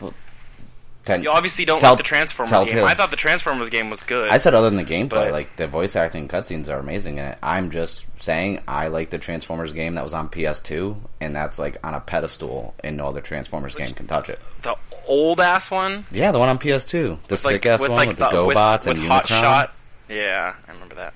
Ten, 1.05 1.23
You 1.23 1.31
obviously 1.31 1.65
don't 1.65 1.81
Tell- 1.81 1.93
like 1.93 1.97
the 1.99 2.03
Transformers 2.03 2.51
Telltale. 2.51 2.75
game. 2.75 2.85
I 2.85 2.95
thought 2.95 3.11
the 3.11 3.17
Transformers 3.17 3.71
game 3.71 3.89
was 3.89 4.03
good. 4.03 4.31
I 4.31 4.37
said 4.37 4.53
other 4.55 4.69
than 4.69 4.77
the 4.77 4.85
gameplay, 4.85 5.09
But- 5.09 5.33
like 5.33 5.57
the 5.57 5.67
voice 5.67 5.97
acting 5.97 6.29
cutscenes 6.29 6.69
are 6.69 6.79
amazing 6.79 7.17
in 7.19 7.25
it. 7.25 7.39
I'm 7.43 7.71
just 7.71 8.05
saying 8.21 8.61
I 8.69 8.89
like 8.89 9.09
the 9.11 9.19
Transformers 9.19 9.73
game 9.73 9.95
that 9.95 10.05
was 10.05 10.13
on 10.13 10.29
PS2, 10.29 10.97
and 11.21 11.35
that's 11.35 11.59
like 11.59 11.79
on 11.83 11.95
a 11.95 12.01
pedestal, 12.01 12.75
and 12.85 12.97
no 12.99 13.09
other 13.09 13.23
Transformers 13.23 13.75
game 13.75 13.93
can 13.93 14.07
touch 14.07 14.29
it. 14.29 14.39
the 14.63 14.77
old 15.07 15.41
ass 15.41 15.71
one, 15.71 16.05
Yeah, 16.13 16.33
the 16.33 16.39
one 16.39 16.51
on 16.51 16.59
PS2, 16.59 17.19
the 17.29 17.37
sick 17.37 17.65
ass 17.65 17.81
one 17.81 17.91
with 18.07 18.17
the 18.19 18.25
GoBots 18.27 18.81
with, 18.87 18.89
and 18.89 18.99
with 19.01 19.09
Hot 19.11 19.27
Shot. 19.27 19.73
Yeah, 20.09 20.53
I 20.69 20.73
remember 20.73 20.97
that. 20.97 21.15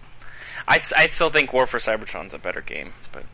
I'd, 0.67 0.83
I'd 0.97 1.13
still 1.13 1.29
think 1.31 1.53
War 1.53 1.67
for 1.67 1.77
Cybertron's 1.79 2.33
a 2.33 2.39
better 2.39 2.63
game, 2.63 2.95
but 3.13 3.25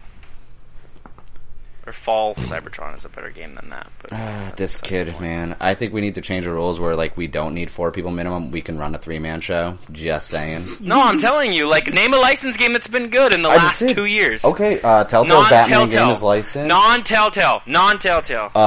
Or 1.87 1.95
Fall 1.95 2.35
Cybertron 2.35 2.97
is 2.99 3.07
a 3.07 3.09
better 3.09 3.31
game 3.31 3.55
than 3.55 3.71
that. 3.71 3.91
But 4.03 4.13
Uh, 4.13 4.51
this 4.57 4.77
kid, 4.79 5.19
man. 5.19 5.57
I 5.61 5.75
think 5.75 5.95
we 5.95 6.03
need 6.03 6.15
to 6.17 6.21
change 6.21 6.45
the 6.45 6.53
rules 6.53 6.79
where 6.79 6.95
like 6.95 7.17
we 7.17 7.27
don't 7.27 7.55
need 7.55 7.71
four 7.71 7.91
people 7.91 8.11
minimum. 8.11 8.51
We 8.51 8.61
can 8.61 8.77
run 8.79 8.95
a 8.95 8.99
three 8.99 9.19
man 9.19 9.41
show. 9.41 9.79
Just 9.91 10.29
saying. 10.29 10.65
no, 10.81 11.01
I'm 11.03 11.19
telling 11.19 11.53
you, 11.55 11.67
like 11.67 11.93
name 11.93 12.13
a 12.13 12.19
license 12.19 12.57
game 12.59 12.75
that's 12.75 12.87
been 12.89 13.09
good 13.09 13.33
in 13.35 13.41
the 13.43 13.49
I 13.49 13.57
last 13.57 13.79
did. 13.81 13.97
two 13.97 14.05
years. 14.05 14.45
Okay, 14.45 14.79
uh, 14.83 15.05
Telltale's 15.05 15.49
Batman 15.49 15.79
Non-Telltale. 15.81 16.07
game 16.07 16.15
is 16.17 16.23
licensed. 16.23 16.69
Non-Telltale. 16.69 17.63
Non-Telltale. 17.67 18.51
uh, 18.55 18.59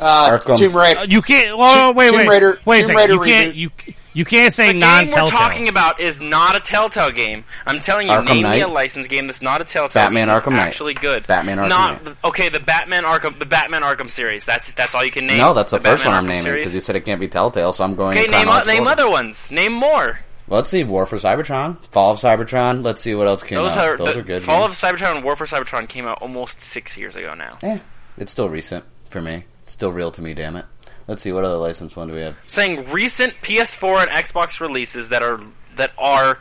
Uh, 0.00 0.38
Arkham. 0.38 0.56
Tomb 0.56 0.76
Raider. 0.76 1.00
Uh, 1.00 1.04
You 1.08 1.22
can't. 1.22 1.58
Well, 1.58 1.88
Tomb- 1.88 1.96
wait, 1.96 2.10
Tomb 2.10 2.18
wait, 2.20 2.28
Raider- 2.28 2.60
wait 2.64 2.78
a 2.78 2.86
Tomb 2.86 2.96
second. 2.96 2.96
Raider 3.18 3.26
You 3.26 3.32
can't. 3.32 3.54
reboot. 3.54 3.56
You 3.86 3.94
you 4.12 4.24
can't 4.24 4.52
say 4.52 4.72
non. 4.72 5.06
the 5.06 5.14
game 5.14 5.22
we're 5.24 5.30
talking 5.30 5.68
about 5.68 6.00
is 6.00 6.20
not 6.20 6.56
a 6.56 6.60
Telltale 6.60 7.10
game. 7.10 7.44
I'm 7.66 7.80
telling 7.80 8.06
you, 8.08 8.12
Arkham 8.12 8.26
name 8.26 8.50
me 8.50 8.60
a 8.60 8.68
licensed 8.68 9.08
game 9.10 9.26
that's 9.26 9.42
not 9.42 9.60
a 9.60 9.64
Telltale 9.64 10.02
Batman 10.02 10.26
game. 10.26 10.34
that's 10.34 10.44
Arkham 10.44 10.52
Knight. 10.52 10.66
actually 10.68 10.94
good. 10.94 11.26
Batman 11.26 11.58
Arkham 11.58 11.68
not, 11.68 12.04
Knight. 12.04 12.16
Okay, 12.24 12.48
the 12.48 12.60
Batman 12.60 13.04
Arkham, 13.04 13.38
the 13.38 13.46
Batman 13.46 13.82
Arkham 13.82 14.10
series. 14.10 14.44
That's 14.44 14.72
that's 14.72 14.94
all 14.94 15.04
you 15.04 15.10
can 15.10 15.26
name. 15.26 15.38
no, 15.38 15.54
that's 15.54 15.70
the, 15.70 15.78
first 15.78 16.04
Batman 16.04 16.24
one 16.24 16.24
I'm 16.24 16.24
Arkham 16.24 16.44
naming 16.44 16.60
because 16.60 16.74
you 16.74 16.80
said 16.80 16.96
it 16.96 17.04
can't 17.04 17.20
be 17.20 17.28
Telltale, 17.28 17.72
so 17.72 17.84
I'm 17.84 17.94
going. 17.94 18.18
Okay, 18.18 18.30
name 18.30 18.48
o- 18.48 18.62
name 18.62 18.86
other 18.86 19.08
ones. 19.08 19.50
Name 19.50 19.72
more. 19.72 20.18
Let's 20.48 20.68
see. 20.70 20.82
War 20.82 21.06
for 21.06 21.16
Cybertron, 21.16 21.76
Fall 21.92 22.12
of 22.12 22.18
Cybertron. 22.18 22.82
Let's 22.84 23.00
see 23.02 23.14
what 23.14 23.28
else 23.28 23.44
came 23.44 23.58
Those 23.58 23.76
out. 23.76 23.88
are 23.88 23.96
Those 23.96 24.14
the, 24.14 24.20
are 24.20 24.22
good. 24.24 24.42
Fall 24.42 24.66
games. 24.66 24.82
of 24.82 24.90
Cybertron 24.90 25.14
and 25.16 25.24
War 25.24 25.36
for 25.36 25.44
Cybertron 25.44 25.88
came 25.88 26.06
out 26.06 26.20
almost 26.20 26.60
six 26.60 26.96
years 26.96 27.14
ago 27.14 27.34
now. 27.34 27.58
Eh, 27.62 27.78
it's 28.18 28.32
still 28.32 28.48
recent 28.48 28.84
for 29.10 29.22
me. 29.22 29.44
It's 29.62 29.72
still 29.72 29.92
real 29.92 30.10
to 30.10 30.20
me. 30.20 30.34
Damn 30.34 30.56
it. 30.56 30.64
Let's 31.10 31.22
see 31.22 31.32
what 31.32 31.44
other 31.44 31.56
licensed 31.56 31.96
one 31.96 32.06
do 32.06 32.14
we 32.14 32.20
have. 32.20 32.36
saying 32.46 32.84
recent 32.84 33.34
PS4 33.42 34.02
and 34.02 34.10
Xbox 34.10 34.60
releases 34.60 35.08
that 35.08 35.24
are 35.24 35.40
that 35.74 35.90
are 35.98 36.38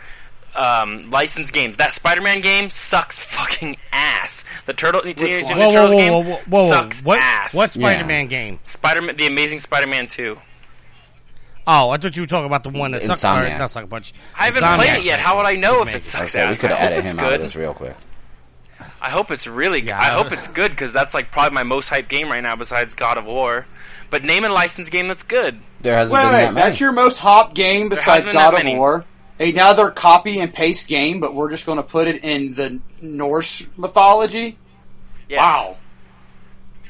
um, 0.56 1.10
licensed 1.10 1.54
games. 1.54 1.78
That 1.78 1.92
Spider-Man 1.92 2.42
game 2.42 2.70
sucks 2.70 3.18
fucking 3.18 3.78
ass. 3.92 4.44
The 4.68 4.74
Turtle 4.74 5.02
Teenage 5.02 5.46
one? 5.46 5.54
Ninja 5.54 5.58
Whoa, 5.58 5.74
whoa, 5.74 5.88
whoa, 5.88 5.98
game 5.98 6.12
whoa, 6.14 6.20
whoa, 6.22 6.36
whoa, 6.36 6.64
whoa. 6.66 6.70
sucks 6.70 7.04
What? 7.04 7.18
ass. 7.20 7.56
What 7.56 7.72
Spider-Man 7.72 8.28
game? 8.28 8.60
Spider-Man? 8.64 9.16
The 9.16 9.26
Amazing 9.26 9.58
Spider-Man 9.58 10.06
2. 10.06 10.38
Oh, 11.66 11.90
I 11.90 11.98
thought 11.98 12.16
you 12.16 12.22
were 12.22 12.28
talking 12.28 12.46
about 12.46 12.64
the 12.64 12.70
one 12.70 12.92
that 12.92 13.04
sucked. 13.04 13.24
Or, 13.24 13.28
Insomniac. 13.28 13.58
not 13.58 13.72
Sucker 13.72 13.88
Punch. 13.88 14.14
I 14.36 14.46
haven't 14.46 14.62
Insomniac 14.64 14.76
played 14.76 14.94
it 15.00 15.04
yet. 15.06 15.20
How 15.20 15.38
would 15.38 15.48
I 15.48 15.54
know 15.54 15.82
if 15.82 15.96
it 15.96 16.04
sucks 16.04 16.36
Okay, 16.36 16.48
we 16.48 16.56
could 16.58 16.70
I 16.70 16.76
hope 16.76 16.82
edit 16.92 17.06
it's 17.06 17.14
him 17.14 17.20
out 17.22 17.26
of 17.26 17.32
good. 17.32 17.42
this 17.42 17.56
real 17.56 17.74
quick. 17.74 17.96
I 19.02 19.10
hope 19.10 19.32
it's 19.32 19.48
really 19.48 19.82
good. 19.82 19.90
Yeah, 19.90 20.00
I 20.00 20.14
I- 20.14 20.18
hope 20.18 20.32
it's 20.32 20.48
good 20.48 20.72
because 20.72 20.92
that's 20.92 21.14
like 21.14 21.32
probably 21.32 21.56
my 21.56 21.64
most 21.64 21.90
hyped 21.90 22.08
game 22.10 22.30
right 22.30 22.42
now 22.44 22.56
besides 22.56 22.94
God 22.94 23.18
of 23.18 23.26
War. 23.26 23.66
But 24.10 24.24
name 24.24 24.44
a 24.44 24.50
licensed 24.50 24.92
game 24.92 25.08
that's 25.08 25.24
good. 25.24 25.60
There 25.82 25.96
hasn't 25.96 26.14
Wait, 26.14 26.22
been 26.24 26.32
wait, 26.32 26.40
that 26.42 26.54
many. 26.54 26.66
that's 26.66 26.80
your 26.80 26.92
most 26.92 27.18
hot 27.20 27.54
game 27.54 27.90
besides 27.90 28.28
God 28.30 28.54
of 28.56 28.64
many. 28.64 28.76
War. 28.76 29.06
Another 29.40 29.90
copy 29.92 30.40
and 30.40 30.52
paste 30.52 30.88
game, 30.88 31.20
but 31.20 31.34
we're 31.34 31.50
just 31.50 31.66
going 31.66 31.78
to 31.78 31.84
put 31.84 32.08
it 32.08 32.24
in 32.24 32.52
the 32.54 32.82
Norse 33.02 33.66
mythology. 33.78 34.58
Yes. 35.30 35.38
Wow. 35.40 35.78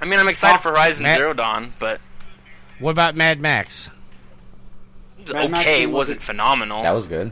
I 0.01 0.05
mean, 0.05 0.19
I'm 0.19 0.27
excited 0.29 0.55
oh, 0.55 0.61
for 0.61 0.69
Horizon 0.71 1.03
Matt- 1.03 1.17
Zero 1.19 1.33
Dawn, 1.33 1.73
but 1.77 1.99
What 2.79 2.91
about 2.91 3.15
Mad 3.15 3.39
Max? 3.39 3.91
Mad 5.31 5.51
Max 5.51 5.67
okay. 5.67 5.75
It 5.75 5.79
game 5.81 5.91
wasn't 5.91 5.93
wasn't- 5.93 6.21
phenomenal. 6.23 6.81
That 6.81 6.91
was 6.91 7.05
good. 7.05 7.31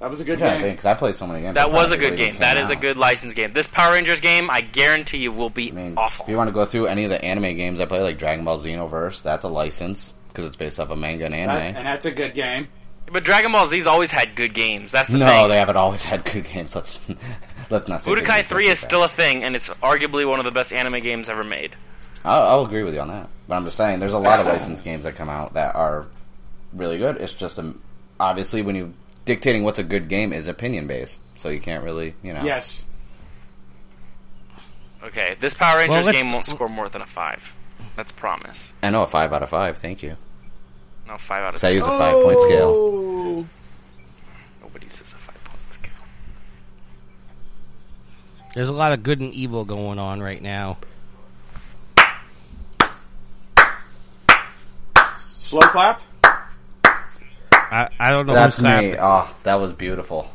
That 0.00 0.10
was 0.10 0.20
a 0.20 0.24
good 0.24 0.38
Yeah, 0.38 0.58
game. 0.60 0.70
because 0.70 0.86
I 0.86 0.94
played 0.94 1.16
so 1.16 1.26
many 1.26 1.40
games. 1.40 1.54
That 1.56 1.72
was 1.72 1.90
a 1.90 1.96
good 1.96 2.16
game. 2.16 2.36
That 2.38 2.56
is 2.56 2.68
That 2.68 2.70
came 2.70 2.70
is 2.70 2.70
a 2.70 2.76
good 2.76 2.96
license 2.96 3.34
game. 3.34 3.52
This 3.52 3.66
Power 3.66 3.94
Rangers 3.94 4.20
game, 4.20 4.48
I 4.50 4.60
guarantee 4.60 5.18
you, 5.18 5.32
will 5.32 5.50
be 5.50 5.70
I 5.72 5.74
mean, 5.74 5.94
awful. 5.96 6.24
if 6.24 6.30
you 6.30 6.36
want 6.36 6.48
to 6.48 6.52
go 6.54 6.64
through 6.64 6.86
any 6.86 7.04
of 7.04 7.10
the 7.10 7.22
anime 7.24 7.54
games 7.56 7.80
I 7.80 7.86
play, 7.86 8.00
like 8.00 8.16
Dragon 8.18 8.44
Ball 8.44 8.58
Xenoverse, 8.58 9.22
that's 9.22 9.42
a 9.44 9.48
license 9.48 10.12
because 10.28 10.44
it's 10.46 10.56
based 10.56 10.78
off 10.78 10.90
a 10.90 10.96
manga 10.96 11.24
and 11.24 11.34
That- 11.34 11.40
anime. 11.48 11.76
and 11.78 11.86
that's 11.86 12.06
a 12.06 12.12
good 12.12 12.34
game. 12.34 12.68
But 13.10 13.24
Dragon 13.24 13.50
Ball 13.52 13.66
Z's 13.66 13.86
always 13.86 14.10
had 14.10 14.34
good 14.36 14.52
games. 14.54 14.92
That's 14.92 15.08
the 15.08 15.16
no, 15.18 15.26
thing. 15.26 15.48
they 15.48 15.56
haven't 15.56 15.76
always 15.78 16.04
had 16.04 16.24
good 16.26 16.44
games. 16.44 16.76
Let's 16.76 16.98
let's 17.70 17.88
not 17.88 18.02
say. 18.02 18.14
good 18.14 18.22
Budokai 18.24 18.44
3 18.44 18.66
is 18.66 18.78
still 18.78 19.02
a 19.02 19.08
thing, 19.08 19.42
and 19.44 19.56
it's 19.56 19.68
arguably 19.82 20.28
one 20.28 20.38
of 20.38 20.44
the 20.44 20.50
best 20.52 20.72
anime 20.74 21.00
games 21.00 21.28
ever 21.30 21.42
made. 21.42 21.74
I'll, 22.24 22.42
I'll 22.42 22.64
agree 22.66 22.82
with 22.82 22.92
you 22.94 23.00
on 23.00 23.08
that. 23.08 23.28
But 23.48 23.56
I'm 23.56 23.64
just 23.64 23.76
saying, 23.78 23.98
there's 24.00 24.12
a 24.12 24.18
lot 24.18 24.40
of 24.40 24.46
licensed 24.46 24.84
games 24.84 25.04
that 25.04 25.16
come 25.16 25.30
out 25.30 25.54
that 25.54 25.74
are 25.74 26.04
really 26.74 26.98
good. 26.98 27.16
It's 27.16 27.32
just 27.32 27.58
um, 27.58 27.80
obviously 28.20 28.60
when 28.60 28.76
you 28.76 28.92
dictating 29.28 29.62
what's 29.62 29.78
a 29.78 29.84
good 29.84 30.08
game 30.08 30.32
is 30.32 30.48
opinion 30.48 30.86
based, 30.86 31.20
so 31.36 31.50
you 31.50 31.60
can't 31.60 31.84
really, 31.84 32.14
you 32.22 32.32
know. 32.32 32.42
Yes. 32.42 32.84
Okay, 35.04 35.36
this 35.38 35.54
Power 35.54 35.78
Rangers 35.78 36.06
let's- 36.06 36.18
game 36.18 36.32
won't 36.32 36.46
score 36.46 36.68
more 36.68 36.88
than 36.88 37.02
a 37.02 37.06
5. 37.06 37.54
That's 37.94 38.10
a 38.10 38.14
promise. 38.14 38.72
I 38.82 38.90
know 38.90 39.02
a 39.02 39.06
five 39.06 39.32
out 39.32 39.42
of 39.42 39.50
five. 39.50 39.76
Thank 39.78 40.02
you. 40.02 40.16
No, 41.06 41.16
5 41.18 41.40
out 41.40 41.54
of 41.54 41.60
So 41.60 41.68
I 41.68 41.70
use 41.72 41.84
a 41.84 41.86
five 41.86 42.22
point 42.22 42.40
scale. 42.40 42.68
Oh. 42.74 43.46
Nobody 44.60 44.86
uses 44.86 45.12
a 45.12 45.16
5 45.16 45.44
point 45.44 45.72
scale. 45.72 45.92
There's 48.54 48.68
a 48.68 48.72
lot 48.72 48.92
of 48.92 49.02
good 49.02 49.20
and 49.20 49.32
evil 49.32 49.64
going 49.64 49.98
on 49.98 50.20
right 50.20 50.42
now. 50.42 50.78
Slow 55.16 55.60
clap. 55.60 56.02
I, 57.70 57.90
I 57.98 58.10
don't 58.10 58.26
know 58.26 58.34
That's 58.34 58.60
me. 58.60 58.96
Oh, 58.98 59.32
that 59.42 59.56
was 59.56 59.72
beautiful. 59.72 60.30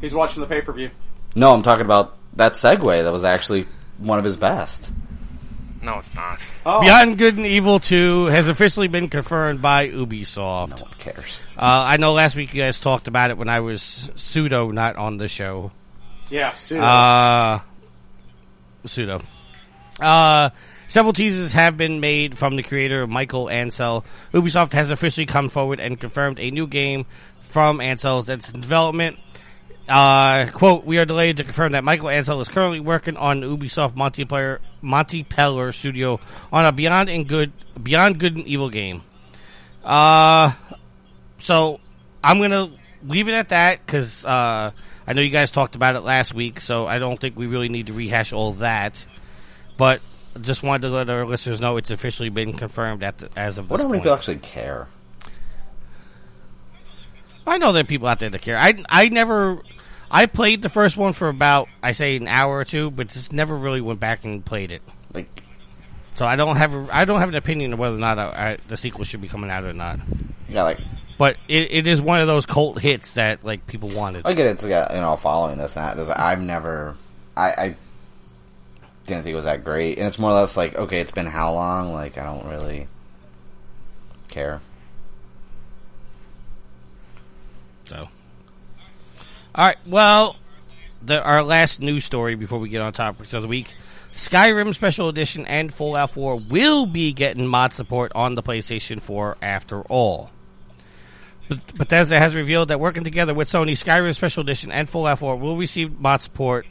He's 0.00 0.14
watching 0.14 0.40
the 0.40 0.46
pay 0.46 0.60
per 0.60 0.72
view. 0.72 0.90
No, 1.34 1.52
I'm 1.52 1.62
talking 1.62 1.84
about 1.84 2.16
that 2.36 2.52
segue. 2.52 3.02
That 3.02 3.12
was 3.12 3.24
actually 3.24 3.66
one 3.98 4.18
of 4.18 4.24
his 4.24 4.36
best. 4.36 4.90
No, 5.82 5.98
it's 5.98 6.14
not. 6.14 6.42
Oh, 6.64 6.80
Beyond 6.80 7.16
Good 7.16 7.36
and 7.36 7.46
Evil 7.46 7.78
2 7.78 8.26
has 8.26 8.48
officially 8.48 8.88
been 8.88 9.08
confirmed 9.08 9.62
by 9.62 9.88
Ubisoft. 9.88 10.70
No 10.70 10.84
one 10.84 10.94
cares. 10.98 11.42
Uh, 11.56 11.84
I 11.86 11.96
know 11.96 12.12
last 12.12 12.34
week 12.34 12.52
you 12.52 12.60
guys 12.60 12.80
talked 12.80 13.06
about 13.06 13.30
it 13.30 13.38
when 13.38 13.48
I 13.48 13.60
was 13.60 14.10
pseudo 14.16 14.70
not 14.72 14.96
on 14.96 15.16
the 15.16 15.28
show. 15.28 15.70
yeah. 16.28 16.52
Pseudo. 16.52 16.82
Uh, 16.82 17.60
pseudo. 18.84 19.22
Uh, 20.00 20.50
several 20.88 21.12
teases 21.12 21.52
have 21.52 21.76
been 21.76 22.00
made 22.00 22.36
from 22.38 22.56
the 22.56 22.62
creator 22.62 23.06
Michael 23.06 23.46
Ancel. 23.46 24.04
Ubisoft 24.32 24.72
has 24.72 24.90
officially 24.90 25.26
come 25.26 25.48
forward 25.48 25.80
and 25.80 25.98
confirmed 25.98 26.38
a 26.38 26.50
new 26.50 26.66
game 26.66 27.06
from 27.48 27.78
Ancel 27.78 28.24
that's 28.24 28.50
in 28.52 28.60
development. 28.60 29.18
Uh, 29.88 30.46
quote, 30.46 30.84
we 30.84 30.98
are 30.98 31.04
delayed 31.04 31.36
to 31.36 31.44
confirm 31.44 31.72
that 31.72 31.84
Michael 31.84 32.08
Ancel 32.08 32.40
is 32.42 32.48
currently 32.48 32.80
working 32.80 33.16
on 33.16 33.42
Ubisoft 33.42 33.94
multiplayer, 33.94 34.58
Montpellier 34.82 35.72
Studio 35.72 36.18
on 36.52 36.66
a 36.66 36.72
Beyond 36.72 37.08
and 37.08 37.26
Good, 37.28 37.52
Beyond 37.80 38.18
Good 38.18 38.34
and 38.34 38.46
Evil 38.46 38.68
game. 38.68 39.02
Uh, 39.84 40.52
so 41.38 41.78
I'm 42.22 42.40
gonna 42.40 42.70
leave 43.04 43.28
it 43.28 43.34
at 43.34 43.50
that 43.50 43.86
because 43.86 44.24
uh, 44.24 44.72
I 45.06 45.12
know 45.12 45.22
you 45.22 45.30
guys 45.30 45.52
talked 45.52 45.76
about 45.76 45.94
it 45.94 46.00
last 46.00 46.34
week, 46.34 46.60
so 46.60 46.86
I 46.86 46.98
don't 46.98 47.18
think 47.18 47.36
we 47.36 47.46
really 47.46 47.68
need 47.68 47.86
to 47.86 47.92
rehash 47.92 48.32
all 48.32 48.54
that. 48.54 49.06
But 49.76 50.00
just 50.40 50.62
wanted 50.62 50.88
to 50.88 50.94
let 50.94 51.10
our 51.10 51.26
listeners 51.26 51.60
know 51.60 51.76
it's 51.76 51.90
officially 51.90 52.28
been 52.28 52.52
confirmed 52.52 53.02
at 53.02 53.18
the, 53.18 53.30
as 53.36 53.58
of 53.58 53.70
What 53.70 53.80
do 53.80 53.90
people 53.92 54.12
actually 54.12 54.38
care? 54.38 54.88
I 57.46 57.58
know 57.58 57.72
there 57.72 57.82
are 57.82 57.86
people 57.86 58.08
out 58.08 58.18
there 58.18 58.30
that 58.30 58.42
care. 58.42 58.58
I 58.58 58.82
I 58.88 59.08
never. 59.08 59.62
I 60.10 60.26
played 60.26 60.62
the 60.62 60.68
first 60.68 60.96
one 60.96 61.12
for 61.12 61.28
about 61.28 61.68
I 61.82 61.92
say 61.92 62.16
an 62.16 62.28
hour 62.28 62.56
or 62.56 62.64
two, 62.64 62.90
but 62.90 63.08
just 63.08 63.32
never 63.32 63.56
really 63.56 63.80
went 63.80 64.00
back 64.00 64.24
and 64.24 64.44
played 64.44 64.70
it. 64.70 64.82
Like, 65.12 65.42
So 66.14 66.24
I 66.26 66.36
don't 66.36 66.56
have 66.56 66.74
a, 66.74 66.88
I 66.92 67.04
don't 67.04 67.18
have 67.18 67.28
an 67.28 67.34
opinion 67.34 67.72
of 67.72 67.78
whether 67.78 67.96
or 67.96 67.98
not 67.98 68.18
I, 68.18 68.24
I, 68.24 68.58
the 68.68 68.76
sequel 68.76 69.04
should 69.04 69.20
be 69.20 69.28
coming 69.28 69.50
out 69.50 69.64
or 69.64 69.72
not. 69.72 70.00
yeah, 70.48 70.62
like 70.62 70.78
But 71.18 71.36
it, 71.48 71.72
it 71.72 71.86
is 71.88 72.00
one 72.00 72.20
of 72.20 72.28
those 72.28 72.46
cult 72.46 72.80
hits 72.80 73.14
that 73.14 73.44
like 73.44 73.66
people 73.66 73.90
wanted. 73.90 74.26
I 74.26 74.32
get 74.32 74.46
it's 74.46 74.64
got 74.64 74.92
you 74.92 75.00
know 75.00 75.16
following 75.16 75.58
this 75.58 75.76
and 75.76 75.98
that. 75.98 76.18
I've 76.18 76.40
never, 76.40 76.94
I, 77.36 77.48
I 77.50 77.76
didn't 79.06 79.24
think 79.24 79.32
it 79.32 79.36
was 79.36 79.44
that 79.44 79.64
great, 79.64 79.98
and 79.98 80.06
it's 80.06 80.18
more 80.18 80.30
or 80.30 80.34
less 80.34 80.56
like 80.56 80.74
okay, 80.74 81.00
it's 81.00 81.10
been 81.10 81.26
how 81.26 81.54
long? 81.54 81.92
Like 81.92 82.18
I 82.18 82.24
don't 82.24 82.46
really 82.46 82.88
care. 84.28 84.60
So, 87.84 88.08
all 89.54 89.66
right. 89.66 89.78
Well, 89.86 90.36
the, 91.02 91.22
our 91.22 91.42
last 91.42 91.80
news 91.80 92.04
story 92.04 92.34
before 92.34 92.58
we 92.58 92.68
get 92.68 92.82
on 92.82 92.92
topics 92.92 93.32
of 93.32 93.42
the 93.42 93.48
week: 93.48 93.68
Skyrim 94.14 94.74
Special 94.74 95.08
Edition 95.08 95.46
and 95.46 95.72
Fallout 95.72 96.10
4 96.10 96.36
will 96.36 96.86
be 96.86 97.12
getting 97.12 97.46
mod 97.46 97.72
support 97.72 98.12
on 98.14 98.34
the 98.34 98.42
PlayStation 98.42 99.00
4 99.00 99.36
after 99.42 99.82
all. 99.82 100.30
Bethesda 101.48 102.18
has 102.18 102.34
revealed 102.34 102.68
that 102.68 102.80
working 102.80 103.04
together 103.04 103.34
with 103.34 103.48
Sony, 103.48 103.72
Skyrim 103.72 104.14
Special 104.14 104.40
Edition 104.40 104.72
and 104.72 104.88
Fallout 104.88 105.20
4 105.20 105.36
will 105.36 105.56
receive 105.56 106.00
mod 106.00 106.22
support. 106.22 106.66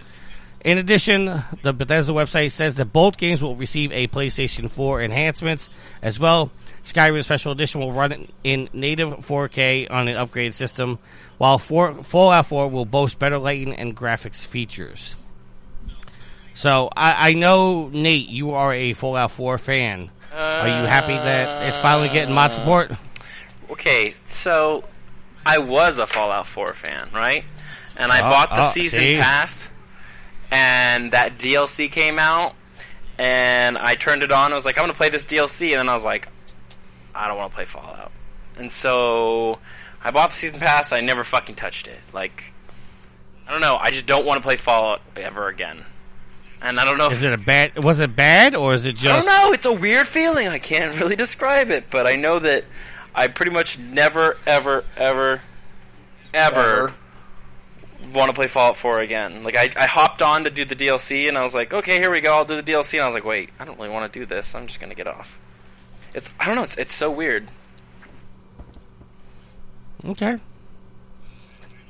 In 0.65 0.79
addition, 0.79 1.43
the 1.61 1.73
Bethesda 1.73 2.11
website 2.11 2.51
says 2.51 2.75
that 2.77 2.85
both 2.91 3.17
games 3.17 3.39
will 3.39 3.55
receive 3.55 3.91
a 3.91 4.07
PlayStation 4.07 4.69
4 4.69 5.03
enhancements 5.03 5.69
as 6.01 6.19
well. 6.19 6.49
Skyrim 6.83 7.23
Special 7.23 7.51
Edition 7.51 7.81
will 7.81 7.93
run 7.93 8.27
in- 8.43 8.69
native 8.73 9.09
4K 9.25 9.87
on 9.91 10.07
an 10.07 10.15
upgraded 10.15 10.55
system, 10.55 10.97
while 11.37 11.59
for, 11.59 11.93
Fallout 12.03 12.47
4 12.47 12.67
will 12.69 12.85
boast 12.85 13.19
better 13.19 13.37
lighting 13.37 13.73
and 13.75 13.95
graphics 13.95 14.43
features. 14.43 15.15
So 16.55 16.89
I, 16.97 17.29
I 17.29 17.33
know 17.33 17.89
Nate, 17.89 18.29
you 18.29 18.51
are 18.51 18.73
a 18.73 18.93
Fallout 18.93 19.31
4 19.31 19.59
fan. 19.59 20.09
Are 20.33 20.67
you 20.67 20.85
happy 20.87 21.13
that 21.13 21.67
it's 21.67 21.77
finally 21.77 22.09
getting 22.09 22.33
mod 22.33 22.53
support? 22.53 22.91
Okay, 23.69 24.15
so 24.27 24.83
I 25.45 25.59
was 25.59 25.99
a 25.99 26.07
Fallout 26.07 26.47
4 26.47 26.73
fan, 26.73 27.09
right? 27.13 27.45
And 27.95 28.11
I 28.11 28.17
Oh, 28.19 28.31
bought 28.31 28.49
the 28.49 28.67
oh, 28.67 28.71
season 28.73 28.99
see? 28.99 29.17
pass, 29.19 29.69
and 30.51 31.11
that 31.11 31.37
DLC 31.37 31.91
came 31.91 32.19
out, 32.19 32.53
and 33.17 33.77
I 33.77 33.95
turned 33.95 34.23
it 34.23 34.31
on. 34.31 34.51
I 34.51 34.55
was 34.55 34.65
like, 34.65 34.77
I'm 34.77 34.83
gonna 34.83 34.93
play 34.93 35.09
this 35.09 35.25
DLC, 35.25 35.71
and 35.71 35.79
then 35.79 35.89
I 35.89 35.93
was 35.93 36.03
like, 36.03 36.27
I 37.13 37.27
don't 37.27 37.37
want 37.37 37.51
to 37.51 37.55
play 37.55 37.65
Fallout, 37.65 38.11
and 38.57 38.71
so 38.71 39.59
I 40.03 40.11
bought 40.11 40.31
the 40.31 40.35
season 40.35 40.59
pass. 40.59 40.91
I 40.91 41.01
never 41.01 41.23
fucking 41.23 41.55
touched 41.55 41.87
it. 41.87 41.99
Like, 42.13 42.53
I 43.47 43.51
don't 43.51 43.61
know. 43.61 43.77
I 43.79 43.91
just 43.91 44.05
don't 44.05 44.25
want 44.25 44.37
to 44.37 44.43
play 44.43 44.55
Fallout 44.55 45.01
ever 45.15 45.47
again. 45.47 45.83
And 46.61 46.79
I 46.79 46.85
don't 46.85 46.97
know. 46.97 47.09
Is 47.09 47.21
it 47.21 47.33
a 47.33 47.37
bad? 47.37 47.83
Was 47.83 47.99
it 47.99 48.15
bad 48.15 48.55
or 48.55 48.73
is 48.73 48.85
it 48.85 48.95
just? 48.95 49.05
I 49.05 49.19
don't 49.19 49.25
know. 49.25 49.53
It's 49.53 49.65
a 49.65 49.73
weird 49.73 50.07
feeling. 50.07 50.47
I 50.47 50.57
can't 50.59 50.95
really 50.99 51.15
describe 51.15 51.69
it, 51.69 51.85
but 51.89 52.07
I 52.07 52.15
know 52.15 52.39
that 52.39 52.65
I 53.13 53.27
pretty 53.27 53.51
much 53.51 53.77
never, 53.77 54.37
ever, 54.45 54.83
ever, 54.97 55.41
ever, 56.33 56.59
Ever. 56.59 56.93
Want 58.13 58.29
to 58.29 58.33
play 58.33 58.47
Fallout 58.47 58.77
4 58.77 59.01
again. 59.01 59.43
Like 59.43 59.55
I, 59.55 59.69
I 59.75 59.85
hopped 59.85 60.21
on 60.21 60.43
to 60.45 60.49
do 60.49 60.65
the 60.65 60.75
DLC, 60.75 61.27
and 61.27 61.37
I 61.37 61.43
was 61.43 61.53
like, 61.53 61.73
okay, 61.73 61.99
here 61.99 62.11
we 62.11 62.21
go. 62.21 62.35
I'll 62.35 62.45
do 62.45 62.59
the 62.59 62.71
DLC, 62.71 62.93
and 62.95 63.03
I 63.03 63.05
was 63.07 63.13
like, 63.13 63.25
wait, 63.25 63.49
I 63.59 63.65
don't 63.65 63.77
really 63.77 63.91
want 63.91 64.11
to 64.11 64.19
do 64.19 64.25
this. 64.25 64.55
I'm 64.55 64.67
just 64.67 64.79
gonna 64.79 64.95
get 64.95 65.07
off. 65.07 65.39
It's 66.13 66.29
I 66.39 66.45
don't 66.45 66.55
know. 66.55 66.63
It's 66.63 66.77
it's 66.77 66.93
so 66.93 67.11
weird. 67.11 67.47
Okay. 70.05 70.39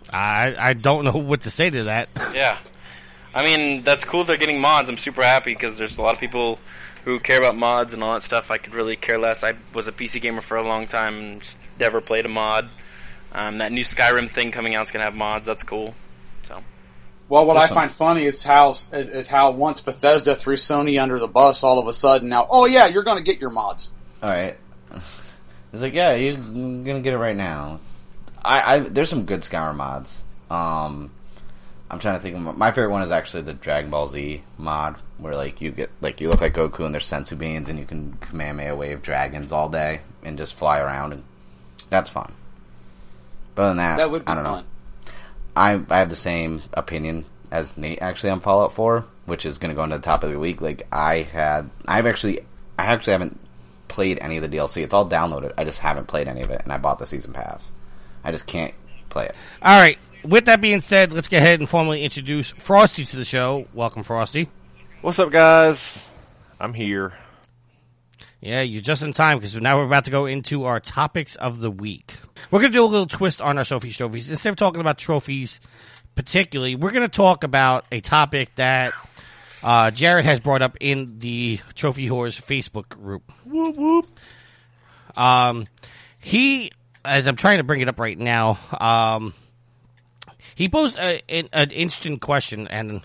I 0.09 0.55
I 0.57 0.73
don't 0.73 1.03
know 1.03 1.11
what 1.11 1.41
to 1.41 1.51
say 1.51 1.69
to 1.69 1.83
that. 1.85 2.09
Yeah. 2.33 2.57
I 3.33 3.43
mean, 3.43 3.81
that's 3.81 4.05
cool 4.05 4.23
they're 4.23 4.37
getting 4.37 4.61
mods. 4.61 4.89
I'm 4.89 4.97
super 4.97 5.21
happy 5.21 5.53
because 5.53 5.77
there's 5.77 5.97
a 5.97 6.01
lot 6.01 6.13
of 6.13 6.21
people 6.21 6.57
who 7.03 7.19
care 7.19 7.37
about 7.37 7.57
mods 7.57 7.93
and 7.93 8.01
all 8.01 8.13
that 8.13 8.23
stuff. 8.23 8.49
I 8.49 8.57
could 8.57 8.73
really 8.73 8.95
care 8.95 9.19
less. 9.19 9.43
I 9.43 9.53
was 9.73 9.87
a 9.87 9.91
PC 9.91 10.21
gamer 10.21 10.41
for 10.41 10.57
a 10.57 10.65
long 10.65 10.87
time 10.87 11.17
and 11.19 11.41
just 11.41 11.59
never 11.79 11.99
played 11.99 12.25
a 12.25 12.29
mod. 12.29 12.69
Um, 13.33 13.57
that 13.57 13.73
new 13.73 13.83
Skyrim 13.83 14.31
thing 14.31 14.51
coming 14.51 14.75
out 14.75 14.85
is 14.85 14.91
going 14.91 15.01
to 15.01 15.11
have 15.11 15.15
mods. 15.15 15.45
That's 15.45 15.63
cool. 15.63 15.93
So, 16.47 16.61
Well, 17.29 17.45
what 17.45 17.57
I 17.57 17.67
find 17.67 17.91
funny 17.91 18.23
is 18.23 18.43
how 18.43 18.69
is, 18.71 18.89
is 18.91 19.27
how 19.27 19.51
once 19.51 19.81
Bethesda 19.81 20.35
threw 20.35 20.55
Sony 20.55 21.01
under 21.01 21.19
the 21.19 21.27
bus, 21.27 21.63
all 21.63 21.79
of 21.79 21.87
a 21.87 21.93
sudden 21.93 22.29
now, 22.29 22.45
oh 22.49 22.65
yeah, 22.65 22.85
you're 22.87 23.03
going 23.03 23.17
to 23.17 23.23
get 23.23 23.41
your 23.41 23.49
mods. 23.49 23.89
All 24.21 24.29
right. 24.29 24.57
It's 25.73 25.81
like, 25.81 25.93
yeah, 25.93 26.13
you're 26.15 26.37
gonna 26.37 27.01
get 27.01 27.13
it 27.13 27.17
right 27.17 27.35
now. 27.35 27.81
I, 28.41 28.75
I 28.75 28.79
there's 28.79 29.09
some 29.09 29.25
good 29.25 29.41
Skyrim 29.41 29.75
mods. 29.75 30.21
Um, 30.49 31.11
I'm 31.91 31.99
trying 31.99 32.15
to 32.15 32.21
think. 32.21 32.37
Of, 32.37 32.57
my 32.57 32.71
favorite 32.71 32.91
one 32.91 33.01
is 33.01 33.11
actually 33.11 33.43
the 33.43 33.51
Dragon 33.53 33.89
Ball 33.91 34.07
Z 34.07 34.41
mod, 34.57 34.95
where 35.17 35.35
like 35.35 35.59
you 35.59 35.71
get 35.71 35.89
like 35.99 36.21
you 36.21 36.29
look 36.29 36.39
like 36.39 36.53
Goku 36.53 36.85
and 36.85 36.93
there's 36.93 37.05
senzu 37.05 37.37
beans, 37.37 37.67
and 37.67 37.77
you 37.77 37.83
can 37.83 38.13
Kamehameha 38.21 38.73
wave 38.73 39.01
dragons 39.01 39.51
all 39.51 39.67
day 39.67 39.99
and 40.23 40.37
just 40.37 40.53
fly 40.53 40.79
around, 40.79 41.11
and 41.11 41.23
that's 41.89 42.09
fun. 42.09 42.31
But 43.53 43.63
other 43.63 43.69
than 43.71 43.77
that, 43.77 43.97
That 43.97 44.11
would 44.11 44.23
be 44.23 44.31
I 44.31 44.35
don't 44.35 44.43
fun. 44.45 44.63
know. 44.63 44.67
I 45.55 45.81
I 45.89 45.99
have 45.99 46.09
the 46.09 46.15
same 46.15 46.63
opinion 46.73 47.25
as 47.51 47.77
Nate 47.77 48.01
actually 48.01 48.31
on 48.31 48.41
Fallout 48.41 48.73
4, 48.73 49.05
which 49.25 49.45
is 49.45 49.57
going 49.57 49.69
to 49.69 49.75
go 49.75 49.83
into 49.83 49.97
the 49.97 50.03
top 50.03 50.23
of 50.23 50.31
the 50.31 50.39
week. 50.39 50.61
Like 50.61 50.87
I 50.91 51.23
had, 51.23 51.69
I've 51.87 52.05
actually, 52.05 52.41
I 52.77 52.85
actually 52.85 53.13
haven't 53.13 53.39
played 53.87 54.19
any 54.21 54.37
of 54.37 54.49
the 54.49 54.57
DLC. 54.57 54.83
It's 54.83 54.93
all 54.93 55.07
downloaded. 55.07 55.53
I 55.57 55.63
just 55.63 55.79
haven't 55.79 56.07
played 56.07 56.27
any 56.27 56.41
of 56.41 56.49
it, 56.49 56.61
and 56.63 56.73
I 56.73 56.77
bought 56.77 56.99
the 56.99 57.05
season 57.05 57.33
pass. 57.33 57.71
I 58.23 58.31
just 58.31 58.47
can't 58.47 58.73
play 59.09 59.25
it. 59.25 59.35
All 59.61 59.79
right. 59.79 59.97
With 60.23 60.45
that 60.45 60.59
being 60.59 60.81
said, 60.81 61.13
let's 61.13 61.27
go 61.27 61.37
ahead 61.37 61.59
and 61.59 61.69
formally 61.69 62.03
introduce 62.03 62.49
Frosty 62.49 63.05
to 63.05 63.15
the 63.15 63.25
show. 63.25 63.67
Welcome, 63.73 64.03
Frosty. 64.03 64.49
What's 65.01 65.19
up, 65.19 65.31
guys? 65.31 66.09
I'm 66.59 66.73
here. 66.73 67.13
Yeah, 68.45 68.61
you're 68.61 68.83
just 68.83 69.01
in 69.01 69.11
time 69.11 69.39
because 69.39 69.55
now 69.55 69.79
we're 69.79 69.87
about 69.87 70.05
to 70.05 70.11
go 70.11 70.27
into 70.27 70.65
our 70.65 70.79
topics 70.79 71.35
of 71.35 71.59
the 71.59 71.71
week. 71.71 72.13
We're 72.51 72.59
going 72.59 72.71
to 72.71 72.77
do 72.77 72.83
a 72.83 72.85
little 72.85 73.07
twist 73.07 73.41
on 73.41 73.57
our 73.57 73.65
Sophie's 73.65 73.97
trophies. 73.97 74.29
Instead 74.29 74.49
of 74.49 74.55
talking 74.55 74.81
about 74.81 74.99
trophies 74.99 75.59
particularly, 76.13 76.75
we're 76.75 76.91
going 76.91 77.01
to 77.01 77.07
talk 77.07 77.43
about 77.43 77.85
a 77.91 78.01
topic 78.01 78.53
that 78.53 78.93
uh, 79.63 79.89
Jared 79.89 80.25
has 80.25 80.39
brought 80.39 80.61
up 80.61 80.77
in 80.79 81.17
the 81.17 81.59
Trophy 81.73 82.07
Whores 82.07 82.39
Facebook 82.39 82.87
group. 82.87 83.31
Whoop 83.45 83.77
whoop. 83.77 84.11
Um, 85.17 85.65
he, 86.19 86.71
as 87.03 87.25
I'm 87.25 87.37
trying 87.37 87.57
to 87.57 87.63
bring 87.63 87.81
it 87.81 87.89
up 87.89 87.99
right 87.99 88.17
now, 88.17 88.59
um, 88.79 89.33
he 90.53 90.69
posed 90.69 90.99
a, 90.99 91.19
an, 91.29 91.49
an 91.51 91.71
interesting 91.71 92.19
question, 92.19 92.67
and 92.67 93.01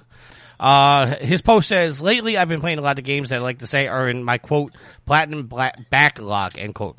uh, 0.60 1.16
his 1.16 1.40
post 1.40 1.68
says, 1.68 2.02
"Lately, 2.02 2.36
I've 2.36 2.48
been 2.48 2.60
playing 2.60 2.78
a 2.78 2.82
lot 2.82 2.98
of 2.98 3.04
games 3.04 3.30
that 3.30 3.40
I 3.40 3.42
like 3.42 3.60
to 3.60 3.66
say 3.66 3.88
are 3.88 4.08
in 4.08 4.22
my 4.22 4.36
quote 4.36 4.74
platinum 5.06 5.46
bla- 5.46 5.72
backlog." 5.88 6.58
End 6.58 6.74
quote. 6.74 6.98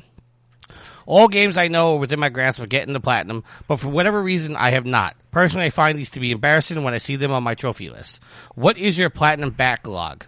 All 1.05 1.27
games 1.27 1.57
I 1.57 1.67
know 1.67 1.95
are 1.95 1.99
within 1.99 2.19
my 2.19 2.29
grasp 2.29 2.59
of 2.59 2.69
getting 2.69 2.93
the 2.93 2.99
platinum, 2.99 3.43
but 3.67 3.77
for 3.77 3.89
whatever 3.89 4.21
reason, 4.21 4.55
I 4.55 4.71
have 4.71 4.85
not. 4.85 5.15
Personally, 5.31 5.67
I 5.67 5.69
find 5.69 5.97
these 5.97 6.09
to 6.11 6.19
be 6.19 6.31
embarrassing 6.31 6.83
when 6.83 6.93
I 6.93 6.99
see 6.99 7.17
them 7.17 7.31
on 7.31 7.43
my 7.43 7.53
trophy 7.53 7.89
list. 7.89 8.19
What 8.55 8.77
is 8.77 8.97
your 8.97 9.09
platinum 9.09 9.51
backlog? 9.51 10.25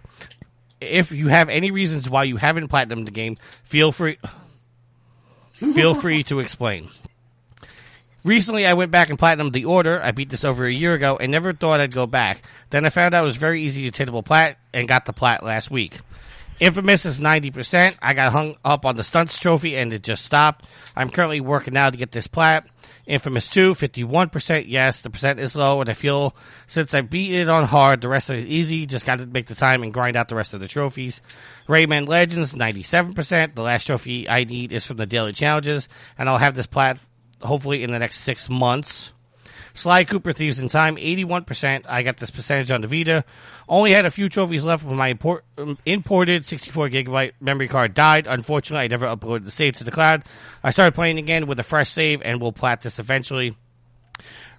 If 0.80 1.10
you 1.10 1.28
have 1.28 1.48
any 1.48 1.72
reasons 1.72 2.08
why 2.08 2.24
you 2.24 2.36
haven't 2.36 2.68
platinumed 2.68 3.06
the 3.06 3.10
game, 3.10 3.36
feel 3.64 3.90
free 3.90 4.18
feel 5.50 5.94
free 5.94 6.22
to 6.24 6.38
explain. 6.38 6.90
Recently, 8.24 8.64
I 8.64 8.72
went 8.72 8.90
back 8.90 9.10
and 9.10 9.18
platinumed 9.18 9.52
the 9.52 9.66
order. 9.66 10.00
I 10.02 10.12
beat 10.12 10.30
this 10.30 10.44
over 10.44 10.64
a 10.64 10.72
year 10.72 10.94
ago 10.94 11.18
and 11.20 11.30
never 11.30 11.52
thought 11.52 11.80
I'd 11.80 11.92
go 11.92 12.06
back. 12.06 12.42
Then 12.70 12.86
I 12.86 12.88
found 12.88 13.14
out 13.14 13.22
it 13.22 13.26
was 13.26 13.36
very 13.36 13.62
easy 13.62 13.82
to 13.82 13.88
attainable 13.88 14.22
plat 14.22 14.56
and 14.72 14.88
got 14.88 15.04
the 15.04 15.12
plat 15.12 15.44
last 15.44 15.70
week. 15.70 15.98
Infamous 16.58 17.04
is 17.04 17.20
90%. 17.20 17.98
I 18.00 18.14
got 18.14 18.32
hung 18.32 18.56
up 18.64 18.86
on 18.86 18.96
the 18.96 19.04
stunts 19.04 19.38
trophy 19.38 19.76
and 19.76 19.92
it 19.92 20.02
just 20.02 20.24
stopped. 20.24 20.64
I'm 20.96 21.10
currently 21.10 21.42
working 21.42 21.74
now 21.74 21.90
to 21.90 21.98
get 21.98 22.12
this 22.12 22.26
plat. 22.26 22.66
Infamous 23.06 23.50
2, 23.50 23.72
51%. 23.72 24.64
Yes, 24.68 25.02
the 25.02 25.10
percent 25.10 25.38
is 25.38 25.54
low 25.54 25.82
and 25.82 25.90
I 25.90 25.94
feel 25.94 26.34
since 26.66 26.94
I 26.94 27.02
beat 27.02 27.34
it 27.34 27.50
on 27.50 27.64
hard, 27.64 28.00
the 28.00 28.08
rest 28.08 28.30
is 28.30 28.46
easy. 28.46 28.86
Just 28.86 29.04
got 29.04 29.18
to 29.18 29.26
make 29.26 29.48
the 29.48 29.54
time 29.54 29.82
and 29.82 29.92
grind 29.92 30.16
out 30.16 30.28
the 30.28 30.36
rest 30.36 30.54
of 30.54 30.60
the 30.60 30.68
trophies. 30.68 31.20
Rayman 31.68 32.08
Legends, 32.08 32.54
97%. 32.54 33.54
The 33.54 33.62
last 33.62 33.84
trophy 33.84 34.30
I 34.30 34.44
need 34.44 34.72
is 34.72 34.86
from 34.86 34.96
the 34.96 35.06
daily 35.06 35.34
challenges 35.34 35.90
and 36.16 36.26
I'll 36.26 36.38
have 36.38 36.54
this 36.54 36.66
plat 36.66 36.98
hopefully 37.44 37.82
in 37.82 37.92
the 37.92 37.98
next 37.98 38.20
six 38.20 38.48
months. 38.48 39.12
Sly 39.76 40.04
Cooper 40.04 40.32
Thieves 40.32 40.60
in 40.60 40.68
Time, 40.68 40.96
81%. 40.96 41.84
I 41.88 42.04
got 42.04 42.16
this 42.16 42.30
percentage 42.30 42.70
on 42.70 42.80
the 42.80 42.86
Vita. 42.86 43.24
Only 43.68 43.90
had 43.90 44.06
a 44.06 44.10
few 44.10 44.28
trophies 44.28 44.62
left 44.62 44.84
when 44.84 44.96
my 44.96 45.08
import, 45.08 45.44
um, 45.58 45.76
imported 45.84 46.46
64 46.46 46.90
gigabyte 46.90 47.32
memory 47.40 47.66
card 47.66 47.92
died. 47.92 48.28
Unfortunately, 48.28 48.84
I 48.84 48.88
never 48.88 49.06
uploaded 49.06 49.44
the 49.44 49.50
save 49.50 49.74
to 49.74 49.84
the 49.84 49.90
cloud. 49.90 50.22
I 50.62 50.70
started 50.70 50.94
playing 50.94 51.18
again 51.18 51.48
with 51.48 51.58
a 51.58 51.64
fresh 51.64 51.90
save 51.90 52.22
and 52.22 52.40
will 52.40 52.52
plat 52.52 52.82
this 52.82 53.00
eventually. 53.00 53.56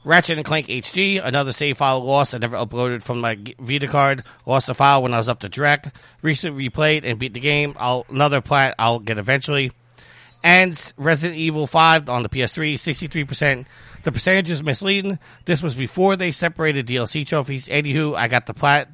Ratchet 0.04 0.38
and 0.38 0.46
Clank 0.46 0.68
HD, 0.68 1.20
another 1.24 1.52
save 1.52 1.78
file 1.78 2.04
lost. 2.04 2.36
I 2.36 2.38
never 2.38 2.58
uploaded 2.58 3.02
from 3.02 3.22
my 3.22 3.38
Vita 3.58 3.88
card. 3.88 4.24
Lost 4.46 4.68
the 4.68 4.76
file 4.76 5.02
when 5.02 5.14
I 5.14 5.18
was 5.18 5.30
up 5.30 5.40
to 5.40 5.50
direct. 5.50 5.96
Recently 6.22 6.70
replayed 6.70 7.06
and 7.06 7.18
beat 7.18 7.34
the 7.34 7.40
game. 7.40 7.74
I'll, 7.80 8.06
another 8.10 8.42
plat 8.42 8.76
I'll 8.78 9.00
get 9.00 9.18
eventually 9.18 9.72
and 10.46 10.94
Resident 10.96 11.40
Evil 11.40 11.66
5 11.66 12.08
on 12.08 12.22
the 12.22 12.30
PS3, 12.30 12.76
63%. 12.76 13.66
The 14.04 14.12
percentage 14.12 14.52
is 14.52 14.62
misleading. 14.62 15.18
This 15.46 15.64
was 15.64 15.74
before 15.74 16.16
they 16.16 16.32
separated 16.32 16.86
DLC 16.86 17.26
trophies. 17.26 17.68
Anywho, 17.68 18.16
I 18.16 18.28
got 18.28 18.46
the 18.46 18.54
plat. 18.54 18.88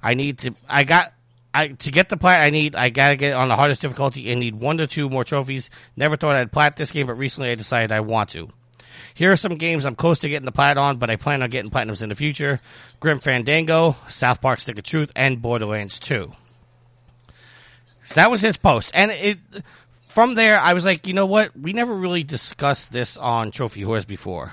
I 0.00 0.14
need 0.14 0.38
to, 0.38 0.54
I 0.68 0.84
got, 0.84 1.12
I, 1.52 1.68
to 1.68 1.90
get 1.90 2.08
the 2.08 2.16
plat 2.16 2.46
I 2.46 2.50
need, 2.50 2.76
I 2.76 2.90
gotta 2.90 3.16
get 3.16 3.34
on 3.34 3.48
the 3.48 3.56
hardest 3.56 3.82
difficulty 3.82 4.30
and 4.30 4.38
need 4.38 4.54
one 4.54 4.76
to 4.76 4.86
two 4.86 5.08
more 5.08 5.24
trophies. 5.24 5.70
Never 5.96 6.16
thought 6.16 6.36
I'd 6.36 6.52
plat 6.52 6.76
this 6.76 6.92
game, 6.92 7.08
but 7.08 7.14
recently 7.14 7.50
I 7.50 7.56
decided 7.56 7.90
I 7.90 7.98
want 7.98 8.28
to. 8.30 8.50
Here 9.14 9.32
are 9.32 9.36
some 9.36 9.56
games 9.56 9.84
I'm 9.84 9.96
close 9.96 10.20
to 10.20 10.28
getting 10.28 10.46
the 10.46 10.52
plat 10.52 10.78
on, 10.78 10.98
but 10.98 11.10
I 11.10 11.16
plan 11.16 11.42
on 11.42 11.50
getting 11.50 11.72
platinums 11.72 12.04
in 12.04 12.10
the 12.10 12.14
future. 12.14 12.60
Grim 13.00 13.18
Fandango, 13.18 13.96
South 14.08 14.40
Park 14.40 14.60
Stick 14.60 14.78
of 14.78 14.84
Truth, 14.84 15.10
and 15.16 15.42
Borderlands 15.42 15.98
2. 15.98 16.32
So 18.04 18.14
that 18.14 18.30
was 18.30 18.40
his 18.40 18.56
post. 18.56 18.92
And 18.94 19.10
it, 19.10 19.38
from 20.12 20.34
there, 20.34 20.58
I 20.58 20.72
was 20.74 20.84
like, 20.84 21.06
you 21.06 21.14
know 21.14 21.26
what? 21.26 21.56
We 21.58 21.72
never 21.72 21.94
really 21.94 22.22
discussed 22.24 22.92
this 22.92 23.16
on 23.16 23.50
Trophy 23.50 23.82
Whores 23.82 24.06
before. 24.06 24.52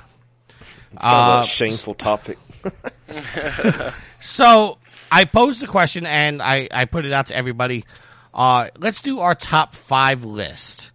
It's 0.91 1.03
kind 1.03 1.29
of 1.29 1.39
Uh, 1.39 1.43
a 1.43 1.47
shameful 1.47 1.93
topic. 1.93 2.37
So 4.21 4.77
I 5.11 5.25
posed 5.25 5.61
the 5.61 5.67
question 5.67 6.05
and 6.05 6.41
I, 6.41 6.67
I 6.71 6.85
put 6.85 7.05
it 7.05 7.11
out 7.13 7.27
to 7.27 7.35
everybody. 7.35 7.85
Uh, 8.33 8.67
let's 8.77 9.01
do 9.01 9.19
our 9.19 9.33
top 9.33 9.75
five 9.75 10.23
list. 10.25 10.91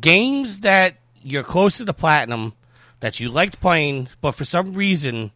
Games 0.00 0.60
that 0.60 0.94
you're 1.22 1.42
close 1.42 1.78
to 1.78 1.84
the 1.84 1.92
platinum 1.92 2.54
that 3.00 3.18
you 3.18 3.28
liked 3.28 3.60
playing, 3.60 4.08
but 4.20 4.32
for 4.32 4.44
some 4.44 4.74
reason 4.74 5.32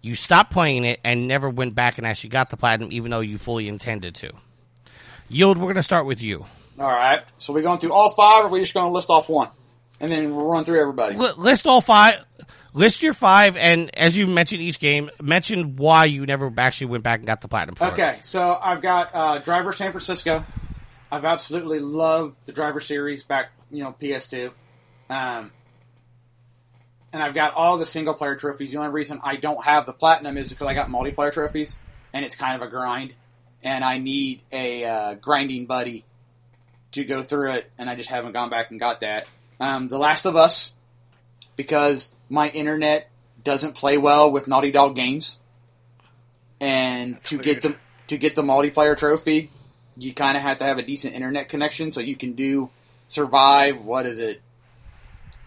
you 0.00 0.14
stopped 0.16 0.50
playing 0.50 0.84
it 0.84 0.98
and 1.04 1.28
never 1.28 1.48
went 1.48 1.74
back 1.74 1.98
and 1.98 2.06
actually 2.06 2.30
got 2.30 2.50
the 2.50 2.56
platinum, 2.56 2.90
even 2.92 3.10
though 3.12 3.20
you 3.20 3.38
fully 3.38 3.68
intended 3.68 4.16
to. 4.16 4.32
Yield, 5.28 5.56
we're 5.56 5.66
going 5.66 5.76
to 5.76 5.82
start 5.84 6.04
with 6.04 6.20
you. 6.20 6.44
All 6.78 6.90
right. 6.90 7.22
So 7.38 7.52
we're 7.52 7.62
going 7.62 7.78
through 7.78 7.92
all 7.92 8.10
five, 8.10 8.44
or 8.44 8.46
are 8.46 8.50
we 8.50 8.60
just 8.60 8.74
going 8.74 8.86
to 8.86 8.92
list 8.92 9.10
off 9.10 9.28
one? 9.28 9.48
And 10.00 10.10
then 10.10 10.34
we'll 10.34 10.46
run 10.46 10.64
through 10.64 10.80
everybody. 10.80 11.16
Li- 11.16 11.32
list 11.36 11.66
all 11.66 11.80
five. 11.80 12.24
List 12.74 13.02
your 13.02 13.12
five, 13.12 13.56
and 13.58 13.94
as 13.98 14.16
you 14.16 14.26
mentioned 14.26 14.62
each 14.62 14.78
game, 14.78 15.10
mention 15.20 15.76
why 15.76 16.06
you 16.06 16.24
never 16.24 16.50
actually 16.56 16.86
went 16.86 17.04
back 17.04 17.18
and 17.18 17.26
got 17.26 17.42
the 17.42 17.48
platinum. 17.48 17.74
For 17.74 17.88
it. 17.88 17.92
Okay, 17.92 18.18
so 18.22 18.58
I've 18.60 18.80
got 18.80 19.14
uh, 19.14 19.38
Driver 19.40 19.72
San 19.72 19.92
Francisco. 19.92 20.44
I've 21.10 21.26
absolutely 21.26 21.80
loved 21.80 22.46
the 22.46 22.52
Driver 22.52 22.80
series 22.80 23.24
back, 23.24 23.52
you 23.70 23.82
know, 23.82 23.94
PS2. 24.00 24.52
Um, 25.10 25.52
and 27.12 27.22
I've 27.22 27.34
got 27.34 27.52
all 27.52 27.76
the 27.76 27.84
single 27.84 28.14
player 28.14 28.36
trophies. 28.36 28.72
The 28.72 28.78
only 28.78 28.90
reason 28.90 29.20
I 29.22 29.36
don't 29.36 29.62
have 29.62 29.84
the 29.84 29.92
platinum 29.92 30.38
is 30.38 30.48
because 30.48 30.66
I 30.66 30.72
got 30.72 30.88
multiplayer 30.88 31.30
trophies, 31.30 31.78
and 32.14 32.24
it's 32.24 32.36
kind 32.36 32.56
of 32.60 32.66
a 32.66 32.70
grind. 32.70 33.12
and 33.62 33.84
I 33.84 33.98
need 33.98 34.40
a 34.50 34.84
uh, 34.84 35.14
grinding 35.14 35.66
buddy 35.66 36.06
to 36.92 37.04
go 37.04 37.22
through 37.22 37.52
it, 37.52 37.70
and 37.78 37.90
I 37.90 37.94
just 37.94 38.10
haven't 38.10 38.32
gone 38.32 38.50
back 38.50 38.70
and 38.70 38.78
got 38.78 39.00
that. 39.00 39.26
Um, 39.60 39.88
the 39.88 39.98
Last 39.98 40.24
of 40.24 40.36
Us, 40.36 40.72
because 41.56 42.14
my 42.28 42.48
internet 42.48 43.10
doesn't 43.42 43.74
play 43.74 43.98
well 43.98 44.30
with 44.30 44.48
Naughty 44.48 44.70
Dog 44.70 44.94
games, 44.94 45.40
and 46.60 47.20
to 47.24 47.38
get 47.38 47.62
the 47.62 47.76
to 48.08 48.16
get 48.16 48.34
the 48.34 48.42
multiplayer 48.42 48.96
trophy, 48.96 49.50
you 49.96 50.12
kind 50.14 50.36
of 50.36 50.42
have 50.42 50.58
to 50.58 50.64
have 50.64 50.78
a 50.78 50.82
decent 50.82 51.14
internet 51.14 51.48
connection 51.48 51.90
so 51.90 52.00
you 52.00 52.16
can 52.16 52.32
do 52.32 52.70
survive. 53.06 53.84
What 53.84 54.06
is 54.06 54.18
it? 54.18 54.40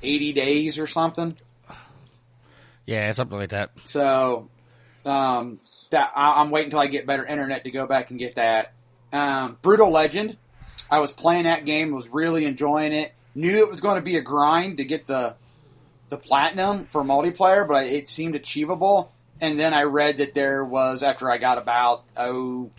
Eighty 0.02 0.34
days 0.34 0.78
or 0.78 0.88
something. 0.88 1.38
Yeah, 2.86 3.12
something 3.14 3.38
like 3.38 3.50
that. 3.50 3.72
So 3.86 4.50
um, 5.06 5.60
that 5.90 6.12
I, 6.16 6.42
I'm 6.42 6.52
waiting 6.52 6.68
until 6.68 6.80
I 6.80 6.88
get 6.88 7.06
better 7.06 7.26
internet 7.26 7.64
to 7.64 7.72
go 7.72 7.88
back 7.88 8.10
and 8.10 8.20
get 8.20 8.36
that. 8.36 8.74
Um, 9.12 9.58
Brutal 9.62 9.92
Legend. 9.92 10.38
I 10.90 11.00
was 11.00 11.12
playing 11.12 11.44
that 11.44 11.66
game, 11.66 11.92
was 11.92 12.10
really 12.10 12.46
enjoying 12.46 12.94
it. 12.94 13.14
Knew 13.34 13.58
it 13.58 13.70
was 13.70 13.82
going 13.82 13.96
to 13.96 14.02
be 14.02 14.18
a 14.18 14.22
grind 14.22 14.78
to 14.78 14.86
get 14.86 15.08
the 15.08 15.36
the 16.08 16.18
platinum 16.18 16.86
for 16.86 17.04
multiplayer, 17.04 17.68
but 17.68 17.88
it 17.88 18.08
seemed 18.08 18.36
achievable. 18.36 19.12
And 19.42 19.60
then 19.60 19.74
I 19.74 19.84
read 19.84 20.18
that 20.18 20.34
there 20.34 20.64
was 20.64 21.04
after 21.04 21.30
I 21.30 21.38
got 21.38 21.58
about 21.58 22.04
oh. 22.18 22.72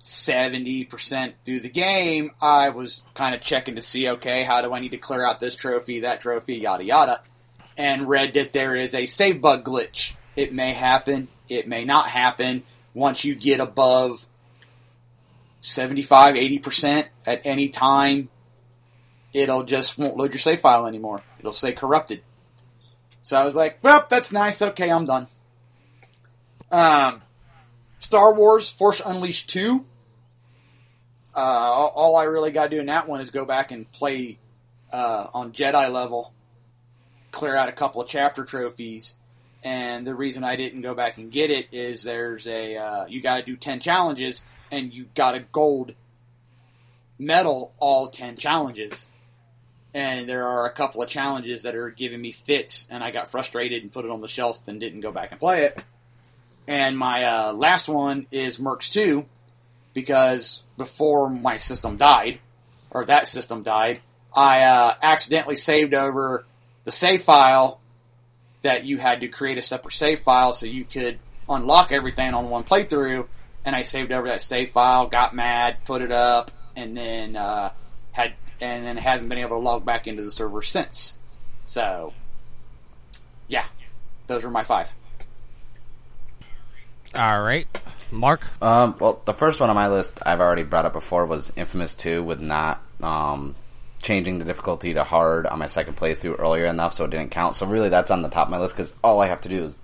70% 0.00 1.32
through 1.46 1.60
the 1.60 1.70
game, 1.70 2.32
I 2.38 2.68
was 2.68 3.02
kind 3.14 3.34
of 3.34 3.40
checking 3.40 3.76
to 3.76 3.80
see, 3.80 4.10
okay, 4.10 4.42
how 4.42 4.60
do 4.60 4.74
I 4.74 4.80
need 4.80 4.90
to 4.90 4.98
clear 4.98 5.24
out 5.26 5.40
this 5.40 5.54
trophy, 5.54 6.00
that 6.00 6.20
trophy, 6.20 6.56
yada 6.56 6.84
yada 6.84 7.22
and 7.76 8.08
read 8.08 8.34
that 8.34 8.52
there 8.52 8.74
is 8.74 8.94
a 8.94 9.06
save 9.06 9.40
bug 9.40 9.64
glitch. 9.64 10.14
It 10.36 10.52
may 10.52 10.72
happen, 10.72 11.28
it 11.48 11.68
may 11.68 11.84
not 11.84 12.08
happen. 12.08 12.64
Once 12.92 13.24
you 13.24 13.34
get 13.34 13.60
above 13.60 14.26
75, 15.64 16.34
80% 16.34 17.06
at 17.26 17.46
any 17.46 17.68
time, 17.68 18.28
it'll 19.32 19.64
just 19.64 19.98
won't 19.98 20.16
load 20.16 20.32
your 20.32 20.38
save 20.38 20.60
file 20.60 20.86
anymore. 20.86 21.22
It'll 21.38 21.52
say 21.52 21.72
corrupted. 21.72 22.22
So 23.22 23.38
I 23.38 23.44
was 23.44 23.56
like, 23.56 23.78
well, 23.82 24.06
that's 24.08 24.32
nice. 24.32 24.60
Okay, 24.60 24.90
I'm 24.90 25.06
done. 25.06 25.26
Um, 26.70 27.22
Star 27.98 28.34
Wars 28.34 28.68
Force 28.68 29.00
Unleashed 29.04 29.48
2. 29.50 29.84
Uh, 31.36 31.40
all, 31.40 32.16
I 32.16 32.24
really 32.24 32.50
got 32.52 32.64
to 32.64 32.76
do 32.76 32.80
in 32.80 32.86
that 32.86 33.08
one 33.08 33.20
is 33.20 33.30
go 33.30 33.44
back 33.44 33.72
and 33.72 33.90
play 33.90 34.38
uh, 34.92 35.26
on 35.32 35.52
Jedi 35.52 35.90
level 35.90 36.32
clear 37.34 37.56
out 37.56 37.68
a 37.68 37.72
couple 37.72 38.00
of 38.00 38.08
chapter 38.08 38.44
trophies. 38.44 39.16
And 39.64 40.06
the 40.06 40.14
reason 40.14 40.44
I 40.44 40.56
didn't 40.56 40.82
go 40.82 40.94
back 40.94 41.18
and 41.18 41.32
get 41.32 41.50
it 41.50 41.68
is 41.72 42.02
there's 42.02 42.46
a 42.46 42.76
uh, 42.76 43.06
you 43.06 43.20
got 43.20 43.38
to 43.38 43.42
do 43.42 43.56
ten 43.56 43.80
challenges, 43.80 44.42
and 44.74 44.92
you 44.92 45.06
got 45.14 45.34
a 45.34 45.40
gold 45.40 45.94
medal 47.18 47.72
all 47.78 48.08
ten 48.08 48.36
challenges. 48.36 49.08
And 49.94 50.28
there 50.28 50.48
are 50.48 50.66
a 50.66 50.72
couple 50.72 51.02
of 51.02 51.08
challenges 51.08 51.62
that 51.62 51.76
are 51.76 51.90
giving 51.90 52.20
me 52.20 52.32
fits, 52.32 52.88
and 52.90 53.04
I 53.04 53.12
got 53.12 53.30
frustrated 53.30 53.82
and 53.82 53.92
put 53.92 54.04
it 54.04 54.10
on 54.10 54.20
the 54.20 54.26
shelf 54.26 54.66
and 54.66 54.80
didn't 54.80 55.00
go 55.00 55.12
back 55.12 55.30
and 55.30 55.38
play 55.38 55.66
it. 55.66 55.82
And 56.66 56.98
my 56.98 57.24
uh, 57.24 57.52
last 57.52 57.86
one 57.86 58.26
is 58.32 58.58
Mercs 58.58 58.90
2, 58.90 59.24
because 59.92 60.64
before 60.76 61.30
my 61.30 61.58
system 61.58 61.96
died, 61.96 62.40
or 62.90 63.04
that 63.04 63.28
system 63.28 63.62
died, 63.62 64.00
I 64.34 64.62
uh, 64.62 64.94
accidentally 65.00 65.54
saved 65.54 65.94
over 65.94 66.44
the 66.82 66.90
save 66.90 67.22
file 67.22 67.80
that 68.62 68.84
you 68.84 68.98
had 68.98 69.20
to 69.20 69.28
create 69.28 69.58
a 69.58 69.62
separate 69.62 69.94
save 69.94 70.18
file 70.18 70.52
so 70.52 70.66
you 70.66 70.84
could 70.84 71.20
unlock 71.48 71.92
everything 71.92 72.34
on 72.34 72.50
one 72.50 72.64
playthrough. 72.64 73.28
And 73.64 73.74
I 73.74 73.82
saved 73.82 74.12
over 74.12 74.28
that 74.28 74.40
save 74.40 74.70
file, 74.70 75.06
got 75.06 75.34
mad, 75.34 75.78
put 75.84 76.02
it 76.02 76.12
up, 76.12 76.50
and 76.76 76.96
then 76.96 77.36
uh, 77.36 77.70
had 78.12 78.34
and 78.60 78.84
then 78.84 78.96
haven't 78.96 79.28
been 79.28 79.38
able 79.38 79.56
to 79.56 79.62
log 79.62 79.84
back 79.84 80.06
into 80.06 80.22
the 80.22 80.30
server 80.30 80.62
since. 80.62 81.18
So, 81.64 82.12
yeah, 83.48 83.64
those 84.26 84.44
were 84.44 84.50
my 84.50 84.62
five. 84.62 84.94
All 87.14 87.42
right, 87.42 87.66
Mark. 88.10 88.46
Um, 88.60 88.96
well, 88.98 89.22
the 89.24 89.32
first 89.32 89.60
one 89.60 89.70
on 89.70 89.76
my 89.76 89.88
list 89.88 90.20
I've 90.26 90.40
already 90.40 90.64
brought 90.64 90.84
up 90.84 90.92
before 90.92 91.26
was 91.26 91.52
Infamous 91.54 91.94
2 91.94 92.24
with 92.24 92.40
not 92.40 92.82
um, 93.00 93.54
changing 94.02 94.38
the 94.38 94.44
difficulty 94.44 94.94
to 94.94 95.04
hard 95.04 95.46
on 95.46 95.58
my 95.60 95.68
second 95.68 95.96
playthrough 95.96 96.38
earlier 96.38 96.66
enough 96.66 96.92
so 96.92 97.04
it 97.04 97.10
didn't 97.10 97.30
count. 97.30 97.54
So 97.54 97.66
really 97.66 97.88
that's 97.88 98.10
on 98.10 98.22
the 98.22 98.28
top 98.28 98.48
of 98.48 98.50
my 98.50 98.58
list 98.58 98.76
because 98.76 98.94
all 99.02 99.20
I 99.20 99.28
have 99.28 99.40
to 99.42 99.48
do 99.48 99.64
is 99.64 99.78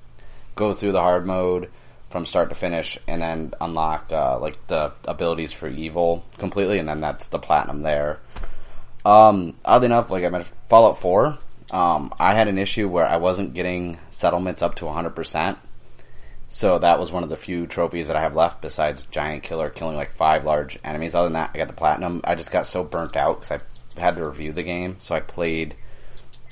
go 0.57 0.73
through 0.73 0.93
the 0.93 1.01
hard 1.01 1.25
mode 1.25 1.71
from 2.11 2.27
start 2.27 2.49
to 2.49 2.55
finish 2.55 2.99
and 3.07 3.23
then 3.23 3.55
unlock 3.61 4.11
uh, 4.13 4.39
like 4.39 4.67
the 4.67 4.93
abilities 5.07 5.53
for 5.53 5.69
evil 5.69 6.25
completely 6.39 6.79
and 6.79 6.89
then 6.89 7.01
that's 7.01 7.29
the 7.29 7.39
platinum 7.39 7.81
there. 7.81 8.19
Um, 9.05 9.55
oddly 9.65 9.87
enough, 9.87 10.11
like 10.11 10.25
I 10.25 10.29
mentioned, 10.29 10.57
Fallout 10.69 11.01
4, 11.01 11.39
um, 11.71 12.13
I 12.19 12.35
had 12.35 12.49
an 12.49 12.59
issue 12.59 12.89
where 12.89 13.07
I 13.07 13.17
wasn't 13.17 13.55
getting 13.55 13.99
settlements 14.11 14.61
up 14.61 14.75
to 14.77 14.85
100%. 14.85 15.57
So 16.53 16.81
that 16.81 16.99
was 16.99 17.13
one 17.13 17.23
of 17.23 17.29
the 17.29 17.37
few 17.37 17.69
trophies 17.69 18.09
that 18.09 18.17
I 18.17 18.23
have 18.23 18.35
left 18.35 18.61
besides 18.61 19.05
Giant 19.05 19.45
Killer 19.45 19.71
killing 19.71 19.97
like 19.97 20.11
five 20.11 20.45
large 20.45 20.81
enemies. 20.83 21.15
Other 21.15 21.27
than 21.27 21.35
that, 21.35 21.53
I 21.55 21.59
got 21.59 21.69
the 21.69 21.75
platinum. 21.75 22.23
I 22.25 22.35
just 22.35 22.51
got 22.51 22.67
so 22.67 22.83
burnt 22.83 23.17
out 23.17 23.41
because 23.41 23.63
I 23.97 24.01
had 24.01 24.17
to 24.17 24.27
review 24.27 24.53
the 24.53 24.65
game. 24.65 24.97
So 24.99 25.15
I 25.15 25.21
played, 25.21 25.77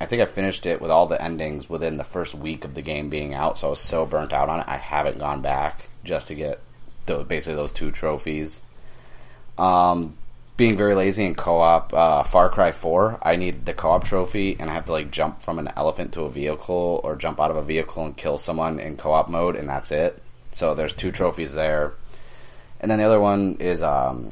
I 0.00 0.06
think 0.06 0.22
I 0.22 0.26
finished 0.26 0.66
it 0.66 0.80
with 0.80 0.90
all 0.90 1.06
the 1.06 1.20
endings 1.20 1.68
within 1.68 1.96
the 1.96 2.04
first 2.04 2.34
week 2.34 2.64
of 2.64 2.74
the 2.74 2.82
game 2.82 3.08
being 3.08 3.34
out. 3.34 3.58
So 3.58 3.68
I 3.68 3.70
was 3.70 3.80
so 3.80 4.06
burnt 4.06 4.32
out 4.32 4.48
on 4.48 4.60
it. 4.60 4.66
I 4.68 4.76
haven't 4.76 5.18
gone 5.18 5.42
back 5.42 5.88
just 6.04 6.28
to 6.28 6.34
get 6.34 6.60
those, 7.06 7.26
basically 7.26 7.56
those 7.56 7.72
two 7.72 7.90
trophies. 7.90 8.60
Um, 9.56 10.16
being 10.56 10.76
very 10.76 10.94
lazy 10.94 11.24
in 11.24 11.34
co-op, 11.36 11.94
uh, 11.94 12.24
Far 12.24 12.48
Cry 12.48 12.72
4, 12.72 13.20
I 13.22 13.36
need 13.36 13.64
the 13.64 13.72
co-op 13.72 14.04
trophy, 14.04 14.56
and 14.58 14.68
I 14.68 14.74
have 14.74 14.86
to 14.86 14.92
like 14.92 15.10
jump 15.10 15.40
from 15.40 15.60
an 15.60 15.70
elephant 15.76 16.12
to 16.14 16.22
a 16.22 16.30
vehicle, 16.30 17.00
or 17.04 17.14
jump 17.14 17.40
out 17.40 17.52
of 17.52 17.56
a 17.56 17.62
vehicle 17.62 18.04
and 18.04 18.16
kill 18.16 18.38
someone 18.38 18.80
in 18.80 18.96
co-op 18.96 19.28
mode, 19.28 19.54
and 19.54 19.68
that's 19.68 19.92
it. 19.92 20.20
So 20.50 20.74
there's 20.74 20.92
two 20.92 21.12
trophies 21.12 21.54
there. 21.54 21.94
And 22.80 22.90
then 22.90 22.98
the 22.98 23.04
other 23.04 23.20
one 23.20 23.56
is 23.60 23.84
um, 23.84 24.30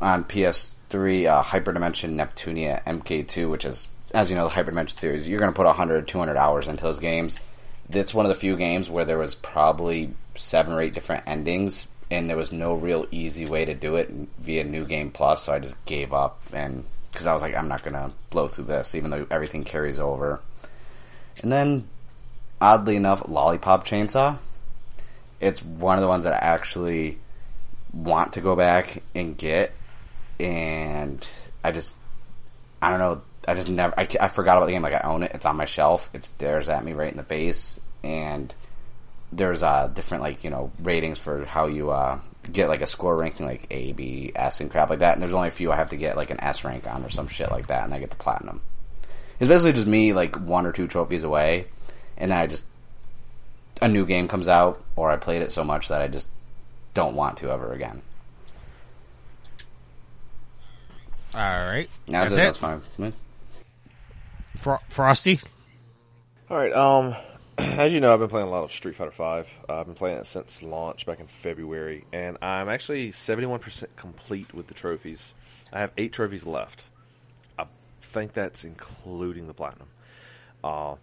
on 0.00 0.24
PS3, 0.24 1.26
uh, 1.26 1.42
Hyperdimension 1.42 2.14
Neptunia 2.14 2.82
MK2, 2.84 3.48
which 3.48 3.64
is, 3.64 3.86
as 4.14 4.30
you 4.30 4.36
know, 4.36 4.48
the 4.48 4.54
Hyperdimension 4.54 4.98
series. 4.98 5.28
You're 5.28 5.40
going 5.40 5.52
to 5.52 5.56
put 5.56 5.66
100, 5.66 6.08
200 6.08 6.36
hours 6.36 6.68
into 6.68 6.84
those 6.84 6.98
games. 6.98 7.38
That's 7.88 8.14
one 8.14 8.26
of 8.26 8.30
the 8.30 8.36
few 8.36 8.56
games 8.56 8.88
where 8.88 9.04
there 9.04 9.18
was 9.18 9.34
probably 9.34 10.14
seven 10.34 10.72
or 10.72 10.80
eight 10.80 10.94
different 10.94 11.24
endings 11.26 11.86
and 12.12 12.28
there 12.28 12.36
was 12.36 12.52
no 12.52 12.74
real 12.74 13.06
easy 13.10 13.46
way 13.46 13.64
to 13.64 13.74
do 13.74 13.96
it 13.96 14.10
via 14.38 14.64
New 14.64 14.84
Game 14.84 15.10
Plus, 15.10 15.44
so 15.44 15.52
I 15.52 15.58
just 15.58 15.82
gave 15.86 16.12
up 16.12 16.38
and 16.52 16.84
because 17.10 17.26
I 17.26 17.32
was 17.32 17.42
like, 17.42 17.56
I'm 17.56 17.68
not 17.68 17.82
gonna 17.82 18.12
blow 18.30 18.48
through 18.48 18.64
this, 18.64 18.94
even 18.94 19.10
though 19.10 19.26
everything 19.30 19.64
carries 19.64 19.98
over. 19.98 20.40
And 21.42 21.50
then, 21.50 21.88
oddly 22.60 22.96
enough, 22.96 23.28
Lollipop 23.28 23.86
Chainsaw. 23.86 24.38
It's 25.40 25.62
one 25.62 25.96
of 25.96 26.02
the 26.02 26.08
ones 26.08 26.24
that 26.24 26.34
I 26.34 26.46
actually 26.46 27.18
want 27.92 28.34
to 28.34 28.40
go 28.40 28.56
back 28.56 29.02
and 29.14 29.36
get, 29.36 29.72
and 30.38 31.26
I 31.64 31.72
just, 31.72 31.96
I 32.80 32.90
don't 32.90 32.98
know, 32.98 33.22
I 33.46 33.54
just 33.54 33.68
never, 33.68 33.98
I, 33.98 34.06
I 34.20 34.28
forgot 34.28 34.56
about 34.56 34.66
the 34.66 34.72
game. 34.72 34.82
Like 34.82 34.94
I 34.94 35.00
own 35.08 35.22
it, 35.22 35.32
it's 35.34 35.46
on 35.46 35.56
my 35.56 35.64
shelf, 35.64 36.08
it 36.12 36.24
stares 36.24 36.68
at 36.68 36.84
me 36.84 36.92
right 36.92 37.10
in 37.10 37.16
the 37.16 37.24
face, 37.24 37.80
and 38.04 38.54
there's 39.32 39.62
uh 39.62 39.88
different 39.88 40.22
like 40.22 40.44
you 40.44 40.50
know 40.50 40.70
ratings 40.80 41.18
for 41.18 41.44
how 41.46 41.66
you 41.66 41.90
uh 41.90 42.20
get 42.50 42.68
like 42.68 42.82
a 42.82 42.86
score 42.86 43.16
ranking 43.16 43.46
like 43.46 43.66
A, 43.70 43.92
B, 43.92 44.32
S, 44.34 44.60
and 44.60 44.70
crap 44.70 44.90
like 44.90 45.00
that. 45.00 45.14
And 45.14 45.22
there's 45.22 45.34
only 45.34 45.48
a 45.48 45.52
few 45.52 45.72
I 45.72 45.76
have 45.76 45.90
to 45.90 45.96
get 45.96 46.16
like 46.16 46.30
an 46.30 46.40
S 46.40 46.64
rank 46.64 46.86
on 46.86 47.04
or 47.04 47.10
some 47.10 47.28
shit 47.28 47.50
like 47.50 47.68
that, 47.68 47.84
and 47.84 47.94
I 47.94 47.98
get 47.98 48.10
the 48.10 48.16
platinum. 48.16 48.60
It's 49.40 49.48
basically 49.48 49.72
just 49.72 49.86
me 49.86 50.12
like 50.12 50.36
one 50.36 50.66
or 50.66 50.72
two 50.72 50.86
trophies 50.86 51.24
away, 51.24 51.66
and 52.16 52.30
then 52.30 52.38
I 52.38 52.46
just 52.46 52.62
a 53.80 53.88
new 53.88 54.06
game 54.06 54.28
comes 54.28 54.48
out, 54.48 54.82
or 54.94 55.10
I 55.10 55.16
played 55.16 55.42
it 55.42 55.52
so 55.52 55.64
much 55.64 55.88
that 55.88 56.00
I 56.00 56.08
just 56.08 56.28
don't 56.94 57.16
want 57.16 57.38
to 57.38 57.50
ever 57.50 57.72
again. 57.72 58.02
All 61.34 61.40
right, 61.40 61.88
that's, 62.06 62.34
that's, 62.34 62.58
it. 62.60 62.60
that's 62.60 62.60
my 62.98 63.12
Fro- 64.62 64.78
Frosty. 64.88 65.40
All 66.48 66.56
right. 66.56 66.72
Um, 66.72 67.16
as 67.58 67.92
you 67.92 68.00
know, 68.00 68.14
I've 68.14 68.20
been 68.20 68.28
playing 68.28 68.46
a 68.46 68.50
lot 68.50 68.62
of 68.62 68.70
Street 68.70 68.94
Fighter 68.94 69.10
Five. 69.10 69.50
Uh, 69.68 69.80
I've 69.80 69.86
been 69.86 69.96
playing 69.96 70.18
it 70.18 70.26
since 70.26 70.62
launch 70.62 71.04
back 71.04 71.18
in 71.18 71.26
February, 71.26 72.04
and 72.12 72.38
I'm 72.40 72.68
actually 72.68 73.10
71% 73.10 73.84
complete 73.96 74.54
with 74.54 74.68
the 74.68 74.74
trophies. 74.74 75.34
I 75.72 75.80
have 75.80 75.90
eight 75.98 76.12
trophies 76.12 76.46
left. 76.46 76.84
I 77.58 77.66
think 78.00 78.34
that's 78.34 78.62
including 78.62 79.48
the 79.48 79.54
platinum. 79.54 79.88
Uh, 80.62 80.94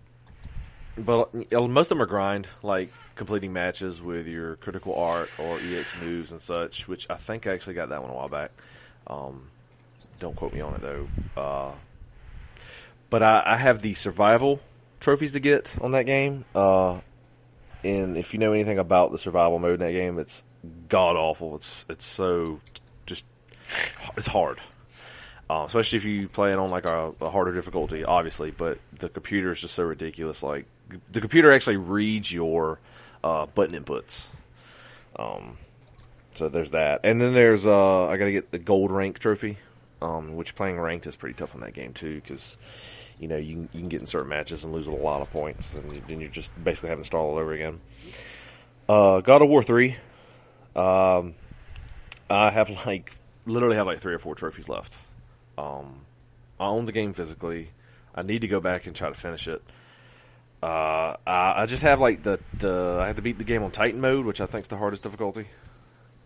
but 0.97 1.29
uh, 1.53 1.67
most 1.67 1.87
of 1.87 1.89
them 1.89 2.01
are 2.01 2.05
grind, 2.05 2.47
like 2.63 2.93
completing 3.15 3.51
matches 3.51 4.01
with 4.01 4.25
your 4.25 4.55
critical 4.55 4.95
art 4.95 5.29
or 5.37 5.59
EX 5.59 5.93
moves 6.01 6.31
and 6.31 6.41
such. 6.41 6.87
Which 6.87 7.09
I 7.09 7.17
think 7.17 7.45
I 7.45 7.51
actually 7.51 7.73
got 7.73 7.89
that 7.89 8.01
one 8.01 8.09
a 8.09 8.15
while 8.15 8.29
back. 8.29 8.51
Um, 9.07 9.49
don't 10.21 10.37
quote 10.37 10.53
me 10.53 10.61
on 10.61 10.75
it 10.75 10.81
though. 10.81 11.07
Uh, 11.35 11.71
but 13.09 13.23
I, 13.23 13.43
I 13.45 13.57
have 13.57 13.81
the 13.81 13.93
survival 13.93 14.59
trophies 14.99 15.31
to 15.33 15.39
get 15.39 15.71
on 15.81 15.91
that 15.91 16.05
game. 16.05 16.45
Uh, 16.53 16.99
and 17.83 18.17
if 18.17 18.33
you 18.33 18.39
know 18.39 18.53
anything 18.53 18.79
about 18.79 19.11
the 19.11 19.17
survival 19.17 19.59
mode 19.59 19.75
in 19.75 19.79
that 19.79 19.93
game, 19.93 20.19
it's 20.19 20.43
god 20.89 21.15
awful. 21.15 21.55
It's 21.55 21.85
it's 21.89 22.05
so 22.05 22.59
just 23.05 23.25
it's 24.17 24.27
hard. 24.27 24.59
Uh, 25.49 25.63
especially 25.65 25.97
if 25.97 26.05
you 26.05 26.27
play 26.27 26.51
it 26.51 26.59
on 26.59 26.69
like 26.69 26.85
a, 26.85 27.11
a 27.21 27.29
harder 27.31 27.53
difficulty, 27.53 28.03
obviously. 28.03 28.51
But 28.51 28.79
the 28.99 29.09
computer 29.09 29.51
is 29.51 29.61
just 29.61 29.75
so 29.75 29.83
ridiculous. 29.83 30.43
Like 30.43 30.65
the 31.11 31.21
computer 31.21 31.51
actually 31.51 31.77
reads 31.77 32.31
your 32.31 32.79
uh, 33.23 33.45
button 33.47 33.81
inputs. 33.81 34.27
Um, 35.15 35.57
so 36.35 36.49
there's 36.49 36.71
that, 36.71 37.01
and 37.03 37.19
then 37.19 37.33
there's 37.33 37.65
uh, 37.65 38.05
I 38.05 38.17
got 38.17 38.25
to 38.25 38.31
get 38.31 38.51
the 38.51 38.59
gold 38.59 38.91
rank 38.91 39.19
trophy, 39.19 39.57
um, 40.01 40.35
which 40.35 40.55
playing 40.55 40.79
ranked 40.79 41.07
is 41.07 41.15
pretty 41.15 41.33
tough 41.33 41.55
on 41.55 41.61
that 41.61 41.73
game 41.73 41.93
too 41.93 42.15
because 42.15 42.57
you 43.19 43.27
know 43.27 43.37
you 43.37 43.55
can, 43.55 43.69
you 43.73 43.79
can 43.81 43.89
get 43.89 44.01
in 44.01 44.07
certain 44.07 44.29
matches 44.29 44.63
and 44.63 44.73
lose 44.73 44.87
a 44.87 44.91
lot 44.91 45.21
of 45.21 45.29
points, 45.31 45.73
and 45.75 46.01
then 46.07 46.19
you're 46.19 46.29
just 46.29 46.51
basically 46.63 46.89
having 46.89 47.03
to 47.03 47.07
start 47.07 47.23
all 47.23 47.37
over 47.37 47.53
again. 47.53 47.79
Uh, 48.87 49.21
God 49.21 49.41
of 49.41 49.49
War 49.49 49.61
three, 49.61 49.97
um, 50.75 51.35
I 52.29 52.49
have 52.49 52.69
like 52.85 53.13
literally 53.45 53.75
have 53.75 53.85
like 53.87 53.99
three 53.99 54.13
or 54.13 54.19
four 54.19 54.35
trophies 54.35 54.69
left. 54.69 54.93
Um, 55.57 56.01
I 56.59 56.65
own 56.65 56.85
the 56.85 56.91
game 56.91 57.13
physically. 57.13 57.69
I 58.15 58.23
need 58.23 58.41
to 58.41 58.47
go 58.47 58.59
back 58.59 58.87
and 58.87 58.95
try 58.95 59.09
to 59.09 59.15
finish 59.15 59.47
it. 59.47 59.61
Uh, 60.61 61.15
I, 61.25 61.53
I 61.57 61.65
just 61.67 61.83
have 61.83 62.01
like 62.01 62.23
the 62.23 62.39
the 62.57 62.99
I 63.01 63.07
have 63.07 63.15
to 63.15 63.21
beat 63.21 63.37
the 63.37 63.43
game 63.43 63.63
on 63.63 63.71
Titan 63.71 64.01
mode, 64.01 64.25
which 64.25 64.41
I 64.41 64.45
think 64.45 64.63
is 64.63 64.67
the 64.67 64.77
hardest 64.77 65.03
difficulty, 65.03 65.47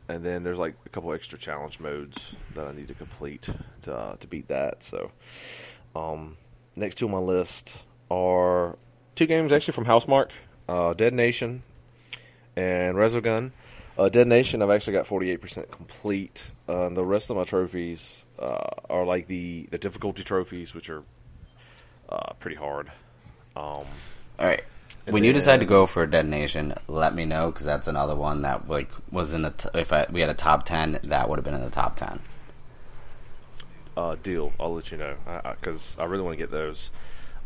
and 0.08 0.26
then 0.26 0.44
there's 0.44 0.58
like 0.58 0.76
a 0.86 0.90
couple 0.90 1.14
extra 1.14 1.38
challenge 1.38 1.80
modes 1.80 2.20
that 2.56 2.66
I 2.66 2.72
need 2.72 2.88
to 2.88 2.96
complete 2.96 3.46
to 3.84 3.94
uh, 3.94 4.16
to 4.16 4.28
beat 4.28 4.48
that. 4.48 4.84
So, 4.84 5.12
um, 5.96 6.36
next 6.76 6.96
two 6.96 7.06
on 7.06 7.12
my 7.12 7.20
list 7.20 7.74
are 8.10 8.78
two 9.16 9.26
games 9.26 9.52
actually 9.52 9.74
from 9.74 9.86
Housemarque, 9.86 10.32
uh, 10.68 10.94
Dead 10.94 11.14
Nation 11.14 11.64
and 12.56 12.96
Resogun. 12.96 13.52
Uh, 13.98 14.10
Dead 14.10 14.28
Nation, 14.28 14.62
I've 14.62 14.72
actually 14.72 14.94
got 14.94 15.06
48% 15.06 15.70
complete. 15.70 16.42
Uh, 16.68 16.88
and 16.88 16.98
the 16.98 17.04
rest 17.04 17.30
of 17.30 17.38
my 17.38 17.44
trophies 17.44 18.26
uh, 18.40 18.70
are 18.90 19.06
like 19.06 19.28
the, 19.28 19.68
the 19.70 19.78
difficulty 19.78 20.24
trophies, 20.24 20.74
which 20.74 20.90
are 20.90 21.04
uh, 22.10 22.34
pretty 22.40 22.56
hard. 22.56 22.88
Um, 23.56 23.64
All 23.64 23.86
right. 24.40 24.64
When 25.06 25.26
you 25.26 25.34
decide 25.34 25.60
to 25.60 25.66
go 25.66 25.86
for 25.86 26.08
Dead 26.08 26.26
Nation, 26.26 26.74
let 26.88 27.14
me 27.14 27.26
know 27.26 27.52
because 27.52 27.66
that's 27.66 27.88
another 27.88 28.16
one 28.16 28.44
that 28.44 28.70
like 28.70 28.90
was 29.12 29.34
in 29.34 29.42
the 29.42 29.52
t- 29.52 29.70
if 29.74 29.92
I, 29.92 30.08
we 30.10 30.22
had 30.22 30.30
a 30.30 30.34
top 30.34 30.66
ten, 30.66 30.98
that 31.04 31.28
would 31.28 31.38
have 31.38 31.44
been 31.44 31.56
in 31.56 31.62
the 31.62 31.70
top 31.70 31.98
ten. 31.98 32.22
Uh, 33.96 34.16
deal. 34.22 34.54
I'll 34.60 34.74
let 34.74 34.92
you 34.92 34.98
know 34.98 35.16
because 35.60 35.98
I, 36.00 36.06
really 36.06 36.24
want 36.24 36.34
to 36.38 36.44
get 36.44 36.52
those. 36.52 36.92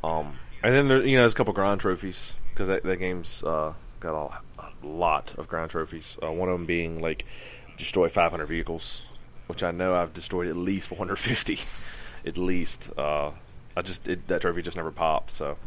Um, 0.03 0.37
and 0.63 0.73
then 0.73 0.87
there, 0.87 1.05
you 1.05 1.15
know, 1.15 1.23
there's 1.23 1.33
a 1.33 1.35
couple 1.35 1.53
ground 1.53 1.81
trophies 1.81 2.33
because 2.49 2.67
that, 2.67 2.83
that 2.83 2.97
game's 2.97 3.43
uh, 3.43 3.73
got 3.99 4.15
a, 4.15 4.61
a 4.61 4.87
lot 4.87 5.33
of 5.37 5.47
ground 5.47 5.71
trophies. 5.71 6.17
Uh, 6.21 6.31
one 6.31 6.49
of 6.49 6.57
them 6.57 6.65
being 6.65 6.99
like 6.99 7.25
destroy 7.77 8.09
500 8.09 8.45
vehicles, 8.45 9.01
which 9.47 9.63
I 9.63 9.71
know 9.71 9.95
I've 9.95 10.13
destroyed 10.13 10.47
at 10.47 10.57
least 10.57 10.87
450, 10.87 11.59
at 12.25 12.37
least. 12.37 12.89
Uh, 12.97 13.31
I 13.75 13.81
just 13.81 14.07
it, 14.07 14.27
that 14.27 14.41
trophy 14.41 14.61
just 14.61 14.77
never 14.77 14.91
popped. 14.91 15.31
So. 15.31 15.57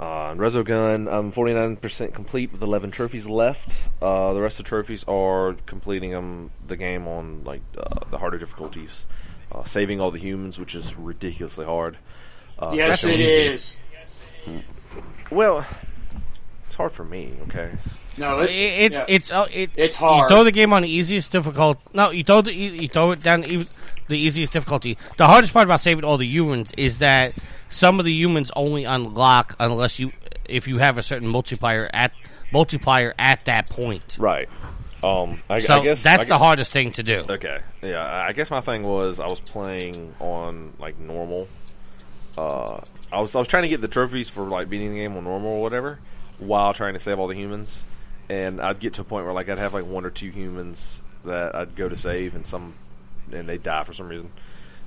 Uh, 0.00 0.34
Resogun, 0.34 1.12
I'm 1.12 1.30
49% 1.30 2.14
complete 2.14 2.50
with 2.50 2.62
11 2.62 2.90
trophies 2.90 3.28
left. 3.28 3.70
Uh, 4.00 4.32
the 4.32 4.40
rest 4.40 4.58
of 4.58 4.64
the 4.64 4.68
trophies 4.68 5.04
are 5.06 5.54
completing 5.66 6.10
them 6.10 6.50
the 6.66 6.76
game 6.76 7.06
on 7.06 7.44
like 7.44 7.60
uh, 7.78 8.04
the 8.10 8.18
harder 8.18 8.38
difficulties, 8.38 9.06
uh, 9.54 9.64
saving 9.64 10.00
all 10.00 10.10
the 10.10 10.18
humans, 10.18 10.58
which 10.58 10.74
is 10.74 10.94
ridiculously 10.96 11.64
hard. 11.66 11.96
Uh, 12.58 12.72
yes, 12.74 13.02
especially- 13.02 13.22
it 13.22 13.52
is. 13.52 13.78
Well, 15.30 15.64
it's 16.66 16.74
hard 16.76 16.92
for 16.92 17.04
me. 17.04 17.32
Okay. 17.42 17.70
No, 18.18 18.40
It, 18.40 18.50
it, 18.50 18.52
it's 18.52 18.94
yeah. 18.94 19.04
it's 19.08 19.32
uh, 19.32 19.46
it, 19.50 19.70
It's 19.74 19.98
You 19.98 20.06
hard. 20.06 20.28
throw 20.30 20.44
the 20.44 20.52
game 20.52 20.72
on 20.74 20.82
the 20.82 20.88
easiest 20.88 21.32
difficult. 21.32 21.78
No, 21.94 22.10
you 22.10 22.22
throw 22.24 22.42
the 22.42 22.52
you 22.54 22.88
throw 22.88 23.12
it 23.12 23.22
down 23.22 23.44
e- 23.44 23.66
the 24.08 24.18
easiest 24.18 24.52
difficulty. 24.52 24.98
The 25.16 25.26
hardest 25.26 25.54
part 25.54 25.64
about 25.66 25.80
saving 25.80 26.04
all 26.04 26.18
the 26.18 26.26
humans 26.26 26.72
is 26.76 26.98
that 26.98 27.32
some 27.70 27.98
of 27.98 28.04
the 28.04 28.12
humans 28.12 28.50
only 28.54 28.84
unlock 28.84 29.56
unless 29.58 29.98
you 29.98 30.12
if 30.44 30.68
you 30.68 30.76
have 30.78 30.98
a 30.98 31.02
certain 31.02 31.28
multiplier 31.28 31.88
at 31.94 32.12
multiplier 32.52 33.14
at 33.18 33.46
that 33.46 33.70
point. 33.70 34.16
Right. 34.18 34.48
Um. 35.02 35.42
I, 35.50 35.60
So 35.60 35.74
I 35.74 35.80
guess 35.82 36.02
that's 36.02 36.22
I 36.22 36.26
the 36.26 36.38
hardest 36.38 36.72
thing 36.72 36.92
to 36.92 37.02
do. 37.02 37.24
Okay. 37.28 37.60
Yeah. 37.82 38.04
I 38.04 38.32
guess 38.32 38.50
my 38.50 38.60
thing 38.60 38.82
was 38.82 39.20
I 39.20 39.26
was 39.26 39.40
playing 39.40 40.14
on 40.20 40.74
like 40.78 40.98
normal. 40.98 41.48
Uh, 42.36 42.80
I 43.12 43.20
was 43.20 43.34
I 43.34 43.38
was 43.38 43.48
trying 43.48 43.64
to 43.64 43.68
get 43.68 43.80
the 43.80 43.88
trophies 43.88 44.28
for 44.28 44.44
like 44.44 44.68
beating 44.70 44.92
the 44.92 45.00
game 45.00 45.16
on 45.16 45.24
normal 45.24 45.50
or 45.50 45.62
whatever, 45.62 45.98
while 46.38 46.72
trying 46.72 46.94
to 46.94 47.00
save 47.00 47.18
all 47.18 47.26
the 47.26 47.34
humans, 47.34 47.78
and 48.30 48.60
I'd 48.60 48.80
get 48.80 48.94
to 48.94 49.02
a 49.02 49.04
point 49.04 49.26
where 49.26 49.34
like 49.34 49.48
I'd 49.48 49.58
have 49.58 49.74
like 49.74 49.84
one 49.84 50.04
or 50.06 50.10
two 50.10 50.30
humans 50.30 51.00
that 51.24 51.54
I'd 51.54 51.76
go 51.76 51.88
to 51.88 51.96
save, 51.96 52.34
and 52.34 52.46
some 52.46 52.74
and 53.32 53.48
they 53.48 53.58
die 53.58 53.84
for 53.84 53.92
some 53.92 54.08
reason. 54.08 54.30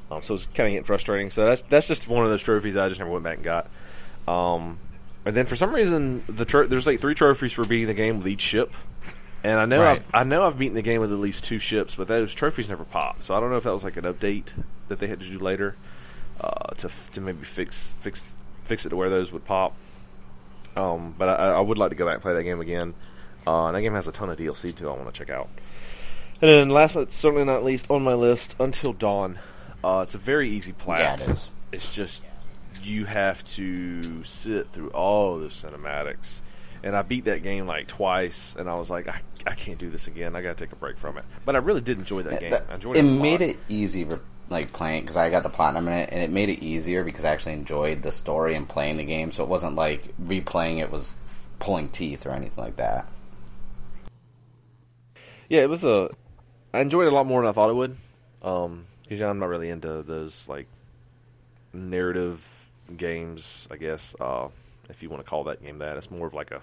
Um, 0.10 0.22
so 0.22 0.36
it's 0.36 0.46
kind 0.46 0.68
of 0.68 0.72
getting 0.72 0.84
frustrating. 0.84 1.30
So 1.30 1.46
that's 1.46 1.62
that's 1.64 1.88
just 1.88 2.08
one 2.08 2.24
of 2.24 2.32
those 2.32 2.44
trophies 2.44 2.78
I 2.78 2.88
just 2.90 3.00
never 3.00 3.12
went 3.12 3.24
back 3.24 3.36
and 3.38 3.44
got. 3.44 3.70
Um, 4.28 4.80
and 5.26 5.36
then 5.36 5.46
for 5.46 5.56
some 5.56 5.74
reason 5.74 6.24
the 6.28 6.46
tro- 6.46 6.68
there's 6.68 6.88
like 6.88 7.00
three 7.00 7.16
trophies 7.16 7.54
for 7.54 7.66
beating 7.66 7.88
the 7.88 7.94
game 7.94 8.18
with 8.18 8.28
each 8.28 8.42
ship. 8.42 8.74
And 9.46 9.60
I 9.60 9.66
know 9.66 9.80
Right. 9.84 10.02
I've, 10.02 10.22
I 10.22 10.24
know 10.24 10.42
I've 10.42 10.58
beaten 10.58 10.74
the 10.74 10.82
game 10.82 11.02
with 11.02 11.12
at 11.14 11.20
least 11.20 11.44
two 11.44 11.60
ships, 11.60 11.94
but 11.94 12.08
those 12.08 12.34
trophies 12.34 12.68
never 12.68 12.84
pop. 12.84 13.22
So 13.22 13.36
I 13.36 13.40
don't 13.40 13.52
know 13.52 13.58
if 13.58 13.64
that 13.66 13.74
was 13.74 13.84
like 13.84 13.96
an 13.96 14.06
update 14.06 14.48
that 14.88 14.98
they 14.98 15.06
had 15.06 15.20
to 15.20 15.26
do 15.30 15.38
later 15.38 15.76
uh, 16.42 16.74
to 16.78 16.90
to 17.14 17.22
maybe 17.22 17.44
fix 17.46 17.94
fix 18.00 18.34
fix 18.64 18.88
it 18.88 18.90
to 18.90 18.96
where 18.96 19.12
those 19.12 19.32
would 19.32 19.46
pop. 19.46 19.76
Um, 20.76 21.14
but 21.16 21.30
I, 21.30 21.52
I 21.52 21.60
would 21.60 21.78
like 21.78 21.92
to 21.92 21.96
go 21.96 22.06
back 22.06 22.16
and 22.16 22.24
play 22.24 22.34
that 22.34 22.44
game 22.44 22.60
again. 22.60 22.96
Uh, 23.46 23.68
and 23.68 23.78
that 23.78 23.82
game 23.82 23.94
has 23.94 24.08
a 24.08 24.12
ton 24.12 24.32
of 24.32 24.38
DLC 24.40 24.76
too. 24.76 24.90
I 24.90 24.94
want 24.94 25.14
to 25.14 25.18
check 25.18 25.30
out. 25.30 25.48
And 26.42 26.50
then 26.50 26.70
last 26.70 26.96
but 26.96 27.12
certainly 27.12 27.46
not 27.46 27.64
least 27.64 27.86
on 27.92 28.04
my 28.04 28.16
list, 28.16 28.56
Until 28.60 28.94
Dawn. 28.94 29.38
Uh, 29.84 30.02
it's 30.08 30.16
a 30.16 30.18
very 30.18 30.50
easy 30.50 30.72
plat. 30.74 31.20
Yeah, 31.20 31.26
it 31.26 31.30
is. 31.30 31.50
It's 31.72 31.94
just 31.94 32.24
you 32.82 33.06
have 33.06 33.44
to 33.54 34.24
sit 34.24 34.72
through 34.74 34.90
all 34.90 35.38
the 35.38 35.50
cinematics. 35.50 36.40
And 36.86 36.96
I 36.96 37.02
beat 37.02 37.26
that 37.26 37.42
game 37.42 37.66
like 37.66 37.88
twice, 37.88 38.56
and 38.58 38.70
I 38.70 38.76
was 38.76 38.92
like, 38.92 39.08
I, 39.08 39.20
I 39.46 39.56
can't 39.56 39.80
do 39.80 39.90
this 39.90 40.06
again. 40.06 40.36
I 40.36 40.42
got 40.44 40.56
to 40.56 40.64
take 40.64 40.72
a 40.72 40.76
break 40.76 40.98
from 40.98 41.18
it. 41.18 41.26
But 41.44 41.56
I 41.56 41.58
really 41.58 41.82
did 41.82 41.98
enjoy 41.98 42.22
that 42.22 42.40
game. 42.40 42.52
That- 42.52 42.68
I 42.70 42.76
enjoyed 42.76 42.96
it 42.96 43.04
it. 43.04 43.08
made 43.08 43.42
it 43.42 43.58
easy 43.68 44.06
for 44.06 44.22
like 44.50 44.72
playing 44.72 45.02
because 45.02 45.18
I 45.18 45.32
got 45.32 45.42
the 45.42 45.50
platinum 45.50 45.88
in 45.88 45.94
it, 45.94 46.10
and 46.12 46.22
it 46.22 46.30
made 46.30 46.50
it 46.50 46.64
easier 46.64 47.04
because 47.04 47.26
I 47.26 47.30
actually 47.32 47.54
enjoyed 47.54 48.04
the 48.04 48.12
story 48.12 48.54
and 48.54 48.70
playing 48.70 48.98
the 48.98 49.04
game. 49.04 49.32
So 49.32 49.44
it 49.44 49.50
wasn't 49.50 49.76
like 49.76 50.16
replaying 50.24 50.80
it 50.80 50.92
was 50.92 51.14
pulling 51.58 51.90
teeth 51.90 52.28
or 52.28 52.32
anything 52.32 52.64
like 52.64 52.76
that. 52.76 53.08
Yeah, 55.50 55.62
it 55.62 55.70
was 55.70 55.84
a. 55.84 56.10
I 56.72 56.82
enjoyed 56.82 57.08
it 57.08 57.14
a 57.14 57.16
lot 57.16 57.26
more 57.26 57.42
than 57.42 57.50
I 57.50 57.54
thought 57.54 57.72
it 57.72 57.76
would. 57.76 57.98
Um, 58.44 58.86
because 59.04 59.22
I'm 59.22 59.40
not 59.40 59.50
really 59.50 59.70
into 59.70 60.04
those 60.04 60.48
like 60.48 60.68
narrative 61.74 62.44
games. 62.96 63.68
I 63.72 63.78
guess 63.78 64.14
uh, 64.20 64.50
if 64.90 65.04
you 65.04 65.10
want 65.10 65.24
to 65.24 65.30
call 65.30 65.46
that 65.46 65.64
game 65.64 65.80
that, 65.80 65.98
it's 65.98 66.12
more 66.12 66.28
of 66.28 66.34
like 66.34 66.52
a. 66.52 66.62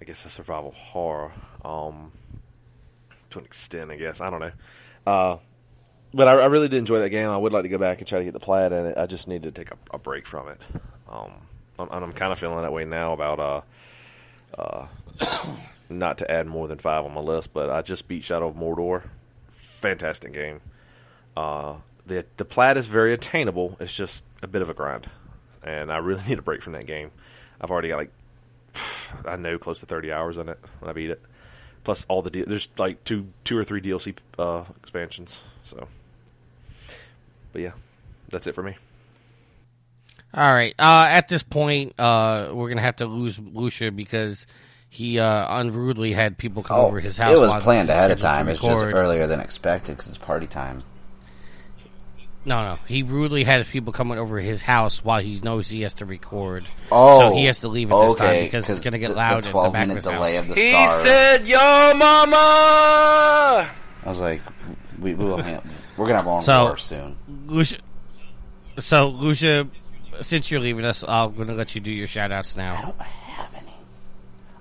I 0.00 0.04
guess 0.04 0.24
a 0.24 0.28
survival 0.28 0.70
horror. 0.70 1.32
Um, 1.64 2.12
to 3.30 3.38
an 3.40 3.44
extent, 3.44 3.90
I 3.90 3.96
guess 3.96 4.20
I 4.20 4.30
don't 4.30 4.40
know. 4.40 4.52
Uh, 5.06 5.38
but 6.14 6.28
I, 6.28 6.32
I 6.32 6.46
really 6.46 6.68
did 6.68 6.78
enjoy 6.78 7.00
that 7.00 7.10
game. 7.10 7.28
I 7.28 7.36
would 7.36 7.52
like 7.52 7.64
to 7.64 7.68
go 7.68 7.78
back 7.78 7.98
and 7.98 8.06
try 8.06 8.18
to 8.18 8.24
get 8.24 8.32
the 8.32 8.40
plat 8.40 8.72
in 8.72 8.86
it. 8.86 8.98
I 8.98 9.06
just 9.06 9.28
need 9.28 9.42
to 9.42 9.50
take 9.50 9.70
a, 9.70 9.76
a 9.92 9.98
break 9.98 10.26
from 10.26 10.48
it. 10.48 10.60
Um, 11.08 11.32
I'm, 11.78 11.88
and 11.90 12.04
I'm 12.04 12.12
kind 12.12 12.32
of 12.32 12.38
feeling 12.38 12.62
that 12.62 12.72
way 12.72 12.84
now 12.84 13.12
about 13.12 13.64
uh, 14.56 14.60
uh, 14.60 14.86
not 15.88 16.18
to 16.18 16.30
add 16.30 16.46
more 16.46 16.68
than 16.68 16.78
five 16.78 17.04
on 17.04 17.12
my 17.12 17.20
list, 17.20 17.52
but 17.52 17.70
I 17.70 17.82
just 17.82 18.08
beat 18.08 18.24
Shadow 18.24 18.48
of 18.48 18.56
Mordor. 18.56 19.02
Fantastic 19.48 20.32
game. 20.32 20.60
Uh, 21.36 21.76
the 22.06 22.24
the 22.36 22.44
plat 22.44 22.76
is 22.76 22.86
very 22.86 23.12
attainable. 23.12 23.76
It's 23.80 23.94
just 23.94 24.24
a 24.42 24.46
bit 24.46 24.62
of 24.62 24.70
a 24.70 24.74
grind, 24.74 25.08
and 25.62 25.92
I 25.92 25.98
really 25.98 26.22
need 26.28 26.38
a 26.38 26.42
break 26.42 26.62
from 26.62 26.74
that 26.74 26.86
game. 26.86 27.10
I've 27.60 27.70
already 27.70 27.88
got 27.88 27.98
like 27.98 28.12
I 29.24 29.36
know 29.36 29.58
close 29.58 29.80
to 29.80 29.86
thirty 29.86 30.12
hours 30.12 30.36
in 30.36 30.48
it 30.48 30.58
when 30.80 30.90
I 30.90 30.92
beat 30.92 31.10
it. 31.10 31.20
Plus 31.84 32.04
all 32.08 32.22
the 32.22 32.30
D- 32.30 32.44
there's 32.46 32.68
like 32.76 33.02
two 33.04 33.26
two 33.44 33.56
or 33.56 33.64
three 33.64 33.80
DLC 33.80 34.16
uh, 34.38 34.64
expansions. 34.82 35.40
So, 35.64 35.88
but 37.52 37.62
yeah, 37.62 37.72
that's 38.28 38.46
it 38.46 38.54
for 38.54 38.62
me. 38.62 38.76
All 40.34 40.52
right. 40.52 40.74
Uh, 40.78 41.06
at 41.08 41.28
this 41.28 41.42
point, 41.42 41.98
uh, 41.98 42.50
we're 42.52 42.68
gonna 42.68 42.82
have 42.82 42.96
to 42.96 43.06
lose 43.06 43.38
Lucia 43.38 43.90
because 43.90 44.46
he 44.90 45.18
uh, 45.18 45.60
unrudely 45.60 46.12
had 46.12 46.36
people 46.38 46.62
come 46.62 46.78
over 46.78 47.00
his 47.00 47.16
house. 47.16 47.36
Oh, 47.36 47.44
it 47.44 47.48
was 47.48 47.62
planned 47.62 47.90
ahead 47.90 48.10
of 48.10 48.20
time. 48.20 48.48
It's 48.48 48.60
just 48.60 48.84
earlier 48.84 49.26
than 49.26 49.40
expected 49.40 49.96
because 49.96 50.08
it's 50.08 50.18
party 50.18 50.46
time. 50.46 50.82
No, 52.44 52.64
no. 52.64 52.78
He 52.86 53.02
rudely 53.02 53.44
has 53.44 53.66
people 53.68 53.92
coming 53.92 54.18
over 54.18 54.38
his 54.38 54.62
house 54.62 55.04
while 55.04 55.20
he 55.20 55.38
knows 55.40 55.68
he 55.68 55.82
has 55.82 55.94
to 55.96 56.06
record. 56.06 56.64
Oh, 56.90 57.18
so 57.18 57.30
he 57.34 57.44
has 57.44 57.60
to 57.60 57.68
leave 57.68 57.92
at 57.92 58.00
this 58.08 58.14
time 58.14 58.44
because 58.44 58.70
it's 58.70 58.80
going 58.80 58.92
to 58.92 58.98
get 58.98 59.10
the- 59.10 59.16
loud 59.16 59.32
The 59.32 59.36
at 59.36 59.44
the 59.44 59.50
twelve 59.50 59.72
back 59.74 59.82
of 59.82 59.88
minute 59.88 59.96
his 59.96 60.04
delay 60.12 60.36
house. 60.36 60.42
of 60.44 60.48
the 60.48 60.54
He 60.60 60.70
star. 60.70 61.00
said, 61.02 61.46
"Yo, 61.46 61.94
mama." 61.94 62.36
I 64.04 64.08
was 64.08 64.18
like, 64.18 64.40
we 64.98 65.14
will. 65.14 65.38
hand- 65.38 65.62
We're 65.96 66.06
gonna 66.06 66.18
have 66.18 66.28
our 66.28 66.36
own 66.36 66.42
So- 66.42 66.64
war 66.64 66.76
soon. 66.78 67.16
Lucia, 67.46 67.78
so 68.78 69.08
Lucia, 69.08 69.66
since 70.22 70.50
you're 70.50 70.60
leaving 70.60 70.84
us, 70.84 71.04
I'm 71.06 71.34
going 71.34 71.48
to 71.48 71.54
let 71.54 71.74
you 71.74 71.80
do 71.80 71.90
your 71.90 72.06
shout 72.06 72.32
outs 72.32 72.56
now. 72.56 72.76
I 72.76 72.80
don't 72.82 73.00
have 73.00 73.54
any. 73.54 73.64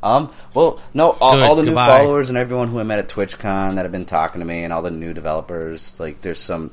Um, 0.04 0.32
well, 0.54 0.80
no, 0.94 1.12
all, 1.12 1.34
Good, 1.34 1.44
all 1.44 1.56
the 1.56 1.64
goodbye. 1.64 1.88
new 1.88 2.04
followers 2.04 2.30
and 2.30 2.38
everyone 2.38 2.68
who 2.70 2.80
I 2.80 2.84
met 2.84 3.00
at 3.00 3.08
TwitchCon 3.10 3.76
that 3.76 3.84
have 3.86 3.92
been 3.92 4.06
talking 4.06 4.40
to 4.42 4.46
me, 4.46 4.64
and 4.64 4.74
all 4.74 4.82
the 4.82 4.92
new 4.92 5.14
developers. 5.14 6.00
Like, 6.00 6.22
there's 6.22 6.40
some 6.40 6.72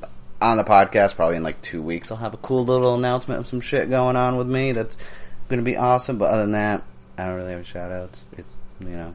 on 0.51 0.57
the 0.57 0.65
podcast. 0.65 1.17
Probably 1.17 1.37
in 1.37 1.43
like 1.43 1.61
two 1.63 1.83
weeks, 1.83 2.11
I'll 2.11 2.19
have 2.19 2.35
a 2.35 2.39
cool 2.39 2.65
little 2.65 2.95
announcement 2.95 3.41
of 3.41 3.47
some 3.47 3.61
shit 3.61 3.91
going 3.91 4.17
on 4.17 4.37
with 4.37 4.49
me. 4.49 4.73
That's 4.73 4.97
going 5.49 5.59
to 5.61 5.65
be 5.65 5.77
awesome. 5.77 6.19
But 6.19 6.31
other 6.31 6.43
than 6.43 6.53
that, 6.53 6.85
I 7.19 7.27
don't 7.27 7.37
really 7.37 7.51
have 7.51 7.59
any 7.59 7.65
shout 7.67 7.91
outs. 7.91 8.25
It, 8.37 8.45
you 8.81 8.89
know, 8.89 9.15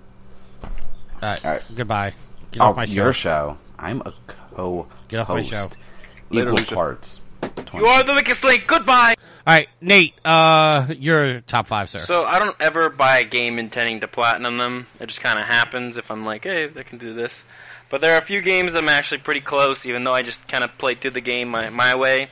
All 0.64 0.70
right. 1.22 1.46
All 1.46 1.52
right. 1.52 1.64
Goodbye. 1.76 2.14
Get 2.52 2.62
oh, 2.62 2.66
off 2.66 2.76
my 2.76 2.86
show. 2.86 2.94
your 2.94 3.14
show. 3.14 3.58
I'm 3.78 4.02
a 4.06 4.14
co. 4.56 4.88
Get 5.08 5.20
off 5.20 5.30
my 5.30 5.42
show. 5.42 5.68
Later, 6.32 6.50
Equal 6.50 6.52
Lucia. 6.52 6.76
parts. 6.76 7.22
You 7.74 7.86
are 7.86 8.04
the 8.04 8.14
weakest 8.14 8.44
link. 8.44 8.66
Goodbye. 8.68 9.16
All 9.50 9.56
right, 9.56 9.70
Nate. 9.82 10.14
Uh, 10.24 10.94
your 11.00 11.42
top 11.42 11.66
five, 11.66 11.90
sir. 11.90 11.98
So 11.98 12.24
I 12.24 12.38
don't 12.38 12.56
ever 12.60 12.92
buy 12.92 13.18
a 13.18 13.24
game 13.24 13.58
intending 13.58 14.02
to 14.02 14.08
platinum 14.08 14.60
them. 14.60 14.86
It 15.00 15.08
just 15.08 15.22
kind 15.22 15.40
of 15.40 15.48
happens 15.48 15.98
if 15.98 16.12
I'm 16.12 16.24
like, 16.24 16.44
hey, 16.44 16.66
I 16.66 16.84
can 16.84 17.00
do 17.00 17.16
this. 17.16 17.44
But 17.90 18.02
there 18.02 18.14
are 18.14 18.20
a 18.20 18.22
few 18.22 18.42
games 18.44 18.76
I'm 18.76 18.88
actually 18.88 19.22
pretty 19.22 19.40
close, 19.42 19.88
even 19.88 20.04
though 20.04 20.14
I 20.14 20.22
just 20.22 20.48
kind 20.48 20.64
of 20.64 20.78
played 20.78 21.00
through 21.00 21.12
the 21.12 21.22
game 21.22 21.50
my, 21.50 21.72
my 21.72 21.96
way. 21.96 22.28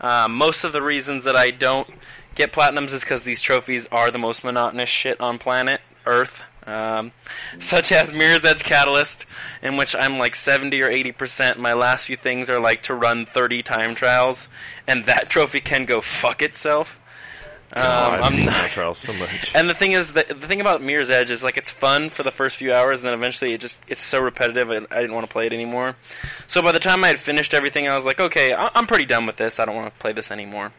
Uh, 0.00 0.28
most 0.30 0.62
of 0.62 0.70
the 0.72 0.80
reasons 0.80 1.24
that 1.24 1.34
I 1.34 1.50
don't 1.50 1.90
get 2.36 2.52
platinums 2.52 2.94
is 2.94 3.00
because 3.00 3.22
these 3.22 3.40
trophies 3.40 3.88
are 3.88 4.12
the 4.12 4.18
most 4.18 4.44
monotonous 4.44 4.88
shit 4.88 5.20
on 5.20 5.38
planet 5.38 5.80
Earth. 6.06 6.44
Um, 6.66 7.12
such 7.58 7.90
as 7.90 8.12
Mirror's 8.12 8.44
Edge 8.44 8.62
Catalyst, 8.62 9.24
in 9.62 9.76
which 9.76 9.96
I'm 9.96 10.18
like 10.18 10.34
70 10.34 10.80
or 10.82 10.90
80%. 10.90 11.56
My 11.56 11.72
last 11.72 12.06
few 12.06 12.16
things 12.16 12.50
are 12.50 12.60
like 12.60 12.82
to 12.84 12.94
run 12.94 13.24
30 13.26 13.62
time 13.62 13.94
trials, 13.94 14.48
and 14.86 15.04
that 15.04 15.30
trophy 15.30 15.60
can 15.60 15.86
go 15.86 16.00
fuck 16.00 16.42
itself. 16.42 17.00
Um, 17.72 17.82
Oh, 17.84 17.86
I 17.86 18.20
I'm 18.22 18.44
not, 18.44 18.54
Time 18.54 18.68
Trials 18.70 18.98
so 18.98 19.12
much. 19.12 19.52
and 19.54 19.70
the 19.70 19.74
thing 19.74 19.92
is, 19.92 20.14
that 20.14 20.28
the 20.28 20.48
thing 20.48 20.60
about 20.60 20.82
Mirror's 20.82 21.08
Edge 21.08 21.30
is 21.30 21.44
like 21.44 21.56
it's 21.56 21.70
fun 21.70 22.08
for 22.10 22.24
the 22.24 22.32
first 22.32 22.56
few 22.56 22.74
hours, 22.74 22.98
and 22.98 23.06
then 23.06 23.14
eventually 23.14 23.52
it 23.52 23.60
just 23.60 23.78
it's 23.86 24.02
so 24.02 24.20
repetitive. 24.20 24.70
I, 24.70 24.76
I 24.90 25.00
didn't 25.00 25.14
want 25.14 25.28
to 25.28 25.32
play 25.32 25.46
it 25.46 25.52
anymore. 25.52 25.94
So 26.48 26.62
by 26.62 26.72
the 26.72 26.80
time 26.80 27.04
I 27.04 27.08
had 27.08 27.20
finished 27.20 27.54
everything, 27.54 27.88
I 27.88 27.94
was 27.94 28.04
like, 28.04 28.18
okay, 28.18 28.52
I, 28.52 28.70
I'm 28.74 28.88
pretty 28.88 29.04
done 29.06 29.24
with 29.24 29.36
this. 29.36 29.60
I 29.60 29.66
don't 29.66 29.76
want 29.76 29.92
to 29.94 29.98
play 30.00 30.12
this 30.12 30.32
anymore. 30.32 30.72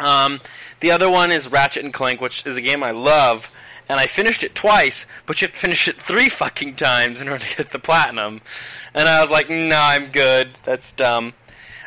Um, 0.00 0.40
the 0.80 0.90
other 0.90 1.08
one 1.08 1.30
is 1.30 1.48
Ratchet 1.48 1.84
and 1.84 1.94
Clank, 1.94 2.20
which 2.20 2.44
is 2.44 2.56
a 2.56 2.60
game 2.60 2.82
I 2.82 2.90
love, 2.90 3.48
and 3.90 3.98
I 3.98 4.06
finished 4.06 4.44
it 4.44 4.54
twice, 4.54 5.04
but 5.26 5.40
you 5.40 5.48
have 5.48 5.52
to 5.52 5.58
finish 5.58 5.88
it 5.88 5.96
three 5.96 6.28
fucking 6.28 6.76
times 6.76 7.20
in 7.20 7.28
order 7.28 7.44
to 7.44 7.56
get 7.56 7.72
the 7.72 7.80
platinum. 7.80 8.40
And 8.94 9.08
I 9.08 9.20
was 9.20 9.32
like, 9.32 9.50
no, 9.50 9.76
I'm 9.76 10.12
good. 10.12 10.46
That's 10.62 10.92
dumb. 10.92 11.32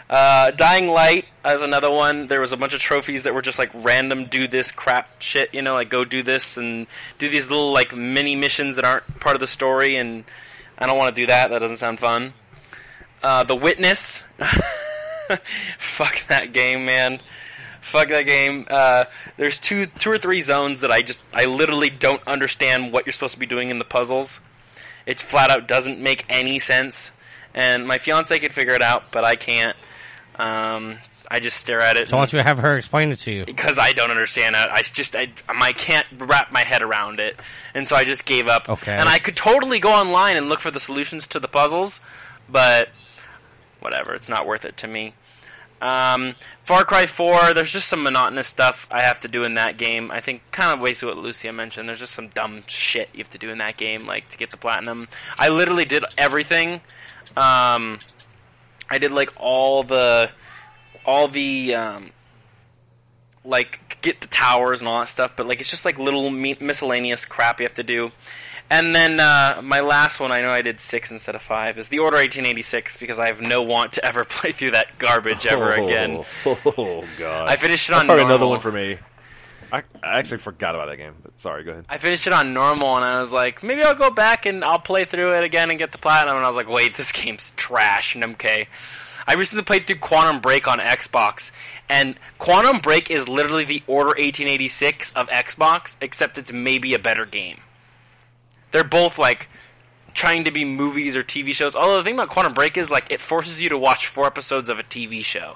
Uh, 0.09 0.51
Dying 0.51 0.89
Light 0.89 1.31
is 1.47 1.61
another 1.61 1.89
one. 1.89 2.27
There 2.27 2.41
was 2.41 2.51
a 2.51 2.57
bunch 2.57 2.73
of 2.73 2.81
trophies 2.81 3.23
that 3.23 3.33
were 3.33 3.41
just 3.41 3.57
like 3.57 3.71
random 3.73 4.25
do 4.25 4.49
this 4.49 4.73
crap 4.73 5.21
shit, 5.21 5.53
you 5.53 5.61
know, 5.61 5.75
like 5.75 5.89
go 5.89 6.03
do 6.03 6.23
this 6.23 6.57
and 6.57 6.87
do 7.19 7.29
these 7.29 7.49
little 7.49 7.71
like 7.71 7.95
mini 7.95 8.35
missions 8.35 8.75
that 8.75 8.83
aren't 8.83 9.21
part 9.21 9.37
of 9.37 9.39
the 9.39 9.47
story, 9.47 9.95
and 9.95 10.25
I 10.77 10.87
don't 10.87 10.97
want 10.97 11.15
to 11.15 11.21
do 11.21 11.27
that. 11.27 11.51
That 11.51 11.59
doesn't 11.59 11.77
sound 11.77 11.99
fun. 11.99 12.33
Uh, 13.23 13.45
the 13.45 13.55
Witness. 13.55 14.23
Fuck 15.77 16.27
that 16.27 16.51
game, 16.51 16.83
man. 16.83 17.21
Fuck 17.83 18.07
that 18.07 18.23
game. 18.23 18.65
Uh, 18.69 19.05
there's 19.37 19.59
two, 19.59 19.85
two 19.85 20.09
or 20.09 20.17
three 20.17 20.39
zones 20.41 20.81
that 20.81 20.91
I 20.91 21.01
just, 21.01 21.21
I 21.33 21.45
literally 21.45 21.89
don't 21.89 22.25
understand 22.25 22.93
what 22.93 23.05
you're 23.05 23.13
supposed 23.13 23.33
to 23.33 23.39
be 23.39 23.45
doing 23.45 23.69
in 23.69 23.77
the 23.77 23.85
puzzles. 23.85 24.39
It 25.05 25.19
flat 25.19 25.51
out 25.51 25.67
doesn't 25.67 25.99
make 25.99 26.25
any 26.29 26.59
sense, 26.59 27.11
and 27.53 27.85
my 27.85 27.97
fiance 27.97 28.39
can 28.39 28.51
figure 28.51 28.73
it 28.73 28.81
out, 28.81 29.11
but 29.11 29.25
I 29.25 29.35
can't. 29.35 29.75
Um, 30.35 30.97
I 31.29 31.39
just 31.39 31.57
stare 31.57 31.81
at 31.81 31.97
it 31.97 32.07
so 32.07 32.15
I 32.15 32.19
want 32.19 32.31
you 32.31 32.39
to 32.39 32.43
have 32.43 32.59
her 32.59 32.77
explain 32.77 33.11
it 33.11 33.17
to 33.19 33.31
you. 33.31 33.45
because 33.45 33.77
I 33.77 33.91
don't 33.91 34.11
understand 34.11 34.55
it. 34.55 34.69
I 34.71 34.81
just 34.81 35.15
I, 35.15 35.27
I 35.49 35.73
can't 35.73 36.05
wrap 36.19 36.51
my 36.51 36.61
head 36.61 36.81
around 36.81 37.19
it, 37.19 37.37
and 37.73 37.87
so 37.87 37.95
I 37.95 38.05
just 38.05 38.25
gave 38.25 38.47
up. 38.47 38.69
Okay. 38.69 38.95
And 38.95 39.09
I 39.09 39.19
could 39.19 39.35
totally 39.35 39.79
go 39.79 39.91
online 39.91 40.37
and 40.37 40.47
look 40.47 40.61
for 40.61 40.71
the 40.71 40.79
solutions 40.79 41.27
to 41.27 41.39
the 41.39 41.47
puzzles, 41.49 41.99
but 42.47 42.89
whatever, 43.81 44.13
it's 44.13 44.29
not 44.29 44.47
worth 44.47 44.63
it 44.63 44.77
to 44.77 44.87
me. 44.87 45.15
Um, 45.83 46.35
Far 46.63 46.85
Cry 46.85 47.05
4, 47.05 47.53
there's 47.53 47.73
just 47.73 47.89
some 47.89 48.03
monotonous 48.03 48.47
stuff 48.47 48.87
I 48.89 49.01
have 49.01 49.19
to 49.19 49.27
do 49.27 49.43
in 49.43 49.55
that 49.55 49.77
game. 49.77 50.11
I 50.11 50.21
think 50.21 50.41
kind 50.51 50.71
of 50.71 50.97
to 50.99 51.05
what 51.05 51.17
Lucia 51.17 51.51
mentioned. 51.51 51.89
There's 51.89 51.99
just 51.99 52.13
some 52.13 52.29
dumb 52.29 52.63
shit 52.67 53.09
you 53.13 53.19
have 53.19 53.29
to 53.31 53.37
do 53.37 53.49
in 53.49 53.57
that 53.57 53.75
game, 53.75 54.05
like 54.07 54.29
to 54.29 54.37
get 54.37 54.49
the 54.49 54.57
platinum. 54.57 55.09
I 55.37 55.49
literally 55.49 55.83
did 55.83 56.05
everything. 56.17 56.75
Um, 57.35 57.99
I 58.89 58.97
did 58.97 59.11
like 59.11 59.33
all 59.35 59.83
the 59.83 60.31
all 61.05 61.27
the 61.27 61.75
um, 61.75 62.11
like 63.43 63.99
get 64.01 64.21
the 64.21 64.27
towers 64.27 64.79
and 64.79 64.87
all 64.87 64.99
that 64.99 65.09
stuff, 65.09 65.33
but 65.35 65.47
like 65.47 65.59
it's 65.59 65.69
just 65.69 65.83
like 65.83 65.99
little 65.99 66.29
mi- 66.29 66.57
miscellaneous 66.61 67.25
crap 67.25 67.59
you 67.59 67.65
have 67.65 67.73
to 67.73 67.83
do. 67.83 68.11
And 68.69 68.95
then 68.95 69.19
uh, 69.19 69.61
my 69.63 69.81
last 69.81 70.19
one, 70.19 70.31
I 70.31 70.41
know 70.41 70.49
I 70.49 70.61
did 70.61 70.79
six 70.79 71.11
instead 71.11 71.35
of 71.35 71.41
five, 71.41 71.77
is 71.77 71.89
the 71.89 71.99
Order 71.99 72.17
1886 72.17 72.97
because 72.97 73.19
I 73.19 73.27
have 73.27 73.41
no 73.41 73.61
want 73.61 73.93
to 73.93 74.05
ever 74.05 74.23
play 74.25 74.51
through 74.51 74.71
that 74.71 74.97
garbage 74.97 75.45
ever 75.45 75.73
again. 75.73 76.25
Oh, 76.45 77.03
God. 77.19 77.49
I 77.49 77.55
finished 77.57 77.89
it 77.89 77.93
on 77.93 78.05
probably 78.05 78.23
normal. 78.23 78.35
another 78.35 78.49
one 78.49 78.59
for 78.59 78.71
me. 78.71 78.97
I, 79.71 79.83
I 80.03 80.19
actually 80.19 80.37
forgot 80.37 80.75
about 80.75 80.87
that 80.87 80.97
game, 80.97 81.13
but 81.23 81.39
sorry, 81.39 81.63
go 81.63 81.71
ahead. 81.71 81.85
I 81.89 81.97
finished 81.97 82.27
it 82.27 82.33
on 82.33 82.53
normal, 82.53 82.95
and 82.95 83.03
I 83.03 83.19
was 83.19 83.31
like, 83.31 83.63
maybe 83.63 83.81
I'll 83.81 83.95
go 83.95 84.11
back 84.11 84.45
and 84.45 84.63
I'll 84.63 84.79
play 84.79 85.03
through 85.03 85.33
it 85.33 85.43
again 85.43 85.71
and 85.71 85.79
get 85.79 85.91
the 85.91 85.97
platinum. 85.97 86.35
And 86.35 86.45
I 86.45 86.47
was 86.47 86.55
like, 86.55 86.69
wait, 86.69 86.95
this 86.95 87.11
game's 87.11 87.51
trash. 87.55 88.13
And 88.13 88.23
okay, 88.23 88.67
I 89.27 89.33
recently 89.33 89.63
played 89.63 89.85
through 89.85 89.95
Quantum 89.97 90.41
Break 90.41 90.67
on 90.67 90.77
Xbox, 90.79 91.51
and 91.89 92.15
Quantum 92.37 92.79
Break 92.81 93.09
is 93.09 93.27
literally 93.27 93.65
the 93.65 93.83
Order 93.87 94.09
1886 94.09 95.11
of 95.13 95.27
Xbox, 95.29 95.97
except 96.01 96.37
it's 96.37 96.51
maybe 96.51 96.93
a 96.93 96.99
better 96.99 97.25
game. 97.25 97.59
They're 98.73 98.83
both 98.83 99.17
like 99.17 99.47
trying 100.13 100.43
to 100.43 100.51
be 100.51 100.65
movies 100.65 101.15
or 101.15 101.23
TV 101.23 101.53
shows. 101.53 101.75
Although 101.75 101.97
the 101.97 102.03
thing 102.03 102.15
about 102.15 102.27
Quantum 102.29 102.53
Break 102.53 102.75
is 102.77 102.89
like 102.89 103.09
it 103.09 103.21
forces 103.21 103.63
you 103.63 103.69
to 103.69 103.77
watch 103.77 104.07
four 104.07 104.25
episodes 104.27 104.67
of 104.69 104.77
a 104.79 104.83
TV 104.83 105.23
show. 105.23 105.55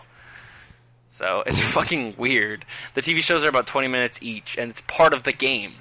So 1.10 1.44
it's 1.46 1.62
fucking 1.74 2.16
weird. 2.18 2.64
The 2.94 3.02
TV 3.02 3.20
shows 3.20 3.44
are 3.44 3.50
about 3.50 3.68
20 3.68 3.88
minutes 3.90 4.20
each, 4.22 4.58
and 4.58 4.70
it's 4.72 4.82
part 4.82 5.14
of 5.14 5.24
the 5.24 5.34
game. 5.34 5.74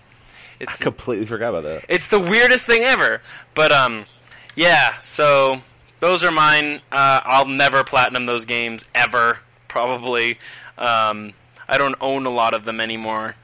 It's 0.59 0.79
Completely 0.79 1.27
forgot 1.27 1.51
about 1.51 1.65
that. 1.65 1.85
it's 1.89 2.09
the 2.09 2.19
weirdest 2.19 2.65
thing 2.65 2.83
ever. 2.83 3.21
But 3.55 3.71
um, 3.73 4.07
yeah. 4.55 4.99
So 5.03 5.61
those 6.01 6.25
are 6.25 6.31
mine. 6.31 6.81
Uh, 6.91 7.21
I'll 7.25 7.47
never 7.47 7.85
platinum 7.85 8.25
those 8.25 8.47
games 8.47 8.85
ever. 8.95 9.39
Probably. 9.69 10.39
Um, 10.79 11.35
I 11.69 11.77
don't 11.77 11.97
own 12.01 12.25
a 12.25 12.31
lot 12.31 12.55
of 12.55 12.65
them 12.65 12.81
anymore. 12.81 13.35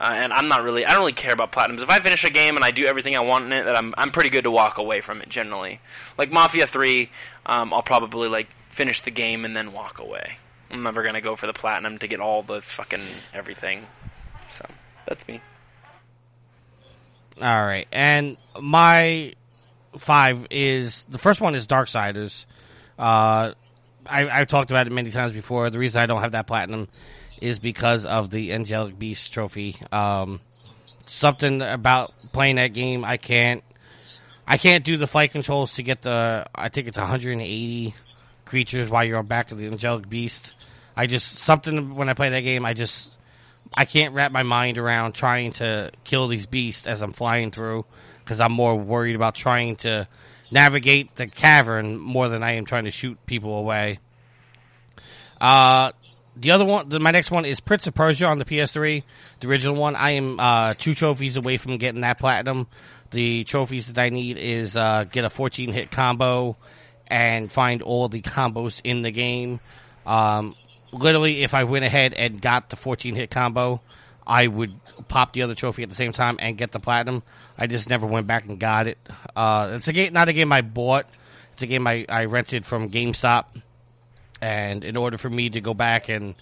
Uh, 0.00 0.10
and 0.12 0.32
I'm 0.32 0.48
not 0.48 0.64
really. 0.64 0.84
I 0.84 0.90
don't 0.90 1.00
really 1.00 1.12
care 1.12 1.32
about 1.32 1.52
platinums. 1.52 1.80
If 1.82 1.88
I 1.88 2.00
finish 2.00 2.24
a 2.24 2.30
game 2.30 2.56
and 2.56 2.64
I 2.64 2.72
do 2.72 2.84
everything 2.84 3.16
I 3.16 3.20
want 3.20 3.46
in 3.46 3.52
it, 3.52 3.64
that 3.64 3.76
I'm 3.76 3.94
I'm 3.96 4.10
pretty 4.10 4.30
good 4.30 4.44
to 4.44 4.50
walk 4.50 4.78
away 4.78 5.00
from 5.00 5.20
it 5.20 5.28
generally. 5.28 5.80
Like 6.18 6.32
Mafia 6.32 6.66
Three, 6.66 7.10
um, 7.46 7.72
I'll 7.72 7.82
probably 7.82 8.28
like 8.28 8.48
finish 8.70 9.00
the 9.00 9.12
game 9.12 9.44
and 9.44 9.54
then 9.54 9.72
walk 9.72 10.00
away. 10.00 10.36
I'm 10.70 10.82
never 10.82 11.04
gonna 11.04 11.20
go 11.20 11.36
for 11.36 11.46
the 11.46 11.52
platinum 11.52 11.98
to 11.98 12.08
get 12.08 12.20
all 12.20 12.42
the 12.42 12.60
fucking 12.60 13.02
everything. 13.32 13.86
So 14.50 14.66
that's 15.06 15.26
me. 15.28 15.40
All 17.40 17.64
right, 17.64 17.86
and 17.92 18.36
my 18.60 19.34
five 19.98 20.48
is 20.50 21.04
the 21.08 21.18
first 21.18 21.40
one 21.40 21.54
is 21.54 21.68
Darksiders. 21.68 22.46
Uh, 22.98 23.52
I, 24.06 24.28
I've 24.28 24.48
talked 24.48 24.70
about 24.70 24.86
it 24.86 24.92
many 24.92 25.10
times 25.10 25.32
before. 25.32 25.70
The 25.70 25.78
reason 25.78 26.02
I 26.02 26.06
don't 26.06 26.20
have 26.20 26.32
that 26.32 26.46
platinum 26.46 26.88
is 27.40 27.58
because 27.58 28.04
of 28.04 28.30
the 28.30 28.52
Angelic 28.52 28.98
Beast 28.98 29.32
trophy. 29.32 29.76
Um, 29.92 30.40
something 31.06 31.62
about 31.62 32.12
playing 32.32 32.56
that 32.56 32.72
game, 32.72 33.04
I 33.04 33.16
can't. 33.16 33.62
I 34.46 34.58
can't 34.58 34.84
do 34.84 34.98
the 34.98 35.06
flight 35.06 35.32
controls 35.32 35.76
to 35.76 35.82
get 35.82 36.02
the. 36.02 36.46
I 36.54 36.68
think 36.68 36.86
it's 36.88 36.98
180 36.98 37.94
creatures 38.44 38.88
while 38.88 39.04
you're 39.04 39.18
on 39.18 39.26
back 39.26 39.52
of 39.52 39.58
the 39.58 39.66
Angelic 39.66 40.08
Beast. 40.08 40.54
I 40.96 41.06
just 41.06 41.38
something 41.38 41.94
when 41.94 42.08
I 42.08 42.14
play 42.14 42.30
that 42.30 42.40
game, 42.40 42.64
I 42.64 42.74
just 42.74 43.14
I 43.72 43.84
can't 43.84 44.14
wrap 44.14 44.32
my 44.32 44.42
mind 44.42 44.78
around 44.78 45.12
trying 45.12 45.52
to 45.52 45.90
kill 46.04 46.28
these 46.28 46.46
beasts 46.46 46.86
as 46.86 47.02
I'm 47.02 47.12
flying 47.12 47.50
through 47.50 47.84
because 48.18 48.40
I'm 48.40 48.52
more 48.52 48.76
worried 48.76 49.16
about 49.16 49.34
trying 49.34 49.76
to 49.76 50.06
navigate 50.50 51.14
the 51.16 51.26
cavern 51.26 51.98
more 51.98 52.28
than 52.28 52.42
I 52.42 52.52
am 52.52 52.64
trying 52.64 52.84
to 52.84 52.90
shoot 52.90 53.18
people 53.26 53.58
away. 53.58 53.98
Uh, 55.40 55.92
the 56.36 56.50
other 56.50 56.64
one, 56.64 56.88
the, 56.88 56.98
my 56.98 57.10
next 57.10 57.30
one 57.30 57.44
is 57.44 57.60
Prince 57.60 57.86
of 57.86 57.94
Persia 57.94 58.26
on 58.26 58.38
the 58.38 58.44
PS3, 58.44 59.02
the 59.40 59.48
original 59.48 59.76
one. 59.76 59.96
I 59.96 60.12
am 60.12 60.40
uh, 60.40 60.74
two 60.74 60.94
trophies 60.94 61.36
away 61.36 61.56
from 61.56 61.78
getting 61.78 62.00
that 62.00 62.18
platinum. 62.18 62.66
The 63.10 63.44
trophies 63.44 63.92
that 63.92 64.00
I 64.00 64.08
need 64.08 64.36
is 64.38 64.76
uh, 64.76 65.04
get 65.04 65.24
a 65.24 65.30
14 65.30 65.72
hit 65.72 65.90
combo 65.90 66.56
and 67.06 67.50
find 67.50 67.82
all 67.82 68.08
the 68.08 68.22
combos 68.22 68.80
in 68.82 69.02
the 69.02 69.12
game. 69.12 69.60
Um, 70.06 70.56
literally, 70.92 71.42
if 71.42 71.54
I 71.54 71.64
went 71.64 71.84
ahead 71.84 72.14
and 72.14 72.40
got 72.40 72.70
the 72.70 72.76
14 72.76 73.14
hit 73.14 73.30
combo, 73.30 73.80
I 74.26 74.46
would 74.46 74.74
pop 75.06 75.32
the 75.32 75.42
other 75.42 75.54
trophy 75.54 75.82
at 75.82 75.88
the 75.88 75.94
same 75.94 76.12
time 76.12 76.36
and 76.40 76.56
get 76.56 76.72
the 76.72 76.80
platinum. 76.80 77.22
I 77.58 77.66
just 77.66 77.88
never 77.88 78.06
went 78.06 78.26
back 78.26 78.46
and 78.46 78.58
got 78.58 78.86
it. 78.86 78.98
Uh, 79.36 79.72
it's 79.74 79.88
a 79.88 79.92
game, 79.92 80.12
not 80.12 80.28
a 80.28 80.32
game 80.32 80.52
I 80.52 80.62
bought. 80.62 81.06
It's 81.52 81.62
a 81.62 81.66
game 81.66 81.86
I, 81.86 82.04
I 82.08 82.24
rented 82.24 82.64
from 82.64 82.90
GameStop. 82.90 83.44
And 84.44 84.84
in 84.84 84.98
order 84.98 85.16
for 85.16 85.30
me 85.30 85.48
to 85.48 85.60
go 85.62 85.72
back 85.72 86.10
and 86.10 86.34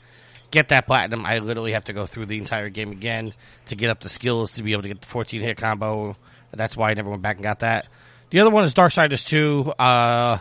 get 0.50 0.68
that 0.68 0.88
platinum, 0.88 1.24
I 1.24 1.38
literally 1.38 1.70
have 1.72 1.84
to 1.84 1.92
go 1.92 2.04
through 2.04 2.26
the 2.26 2.38
entire 2.38 2.68
game 2.68 2.90
again 2.90 3.32
to 3.66 3.76
get 3.76 3.90
up 3.90 4.00
the 4.00 4.08
skills 4.08 4.52
to 4.52 4.64
be 4.64 4.72
able 4.72 4.82
to 4.82 4.88
get 4.88 5.00
the 5.00 5.06
14 5.06 5.40
hit 5.40 5.56
combo. 5.56 6.16
That's 6.50 6.76
why 6.76 6.90
I 6.90 6.94
never 6.94 7.10
went 7.10 7.22
back 7.22 7.36
and 7.36 7.44
got 7.44 7.60
that. 7.60 7.86
The 8.30 8.40
other 8.40 8.50
one 8.50 8.64
is 8.64 8.74
Darksiders 8.74 9.24
2. 9.24 9.74
Uh, 9.78 10.38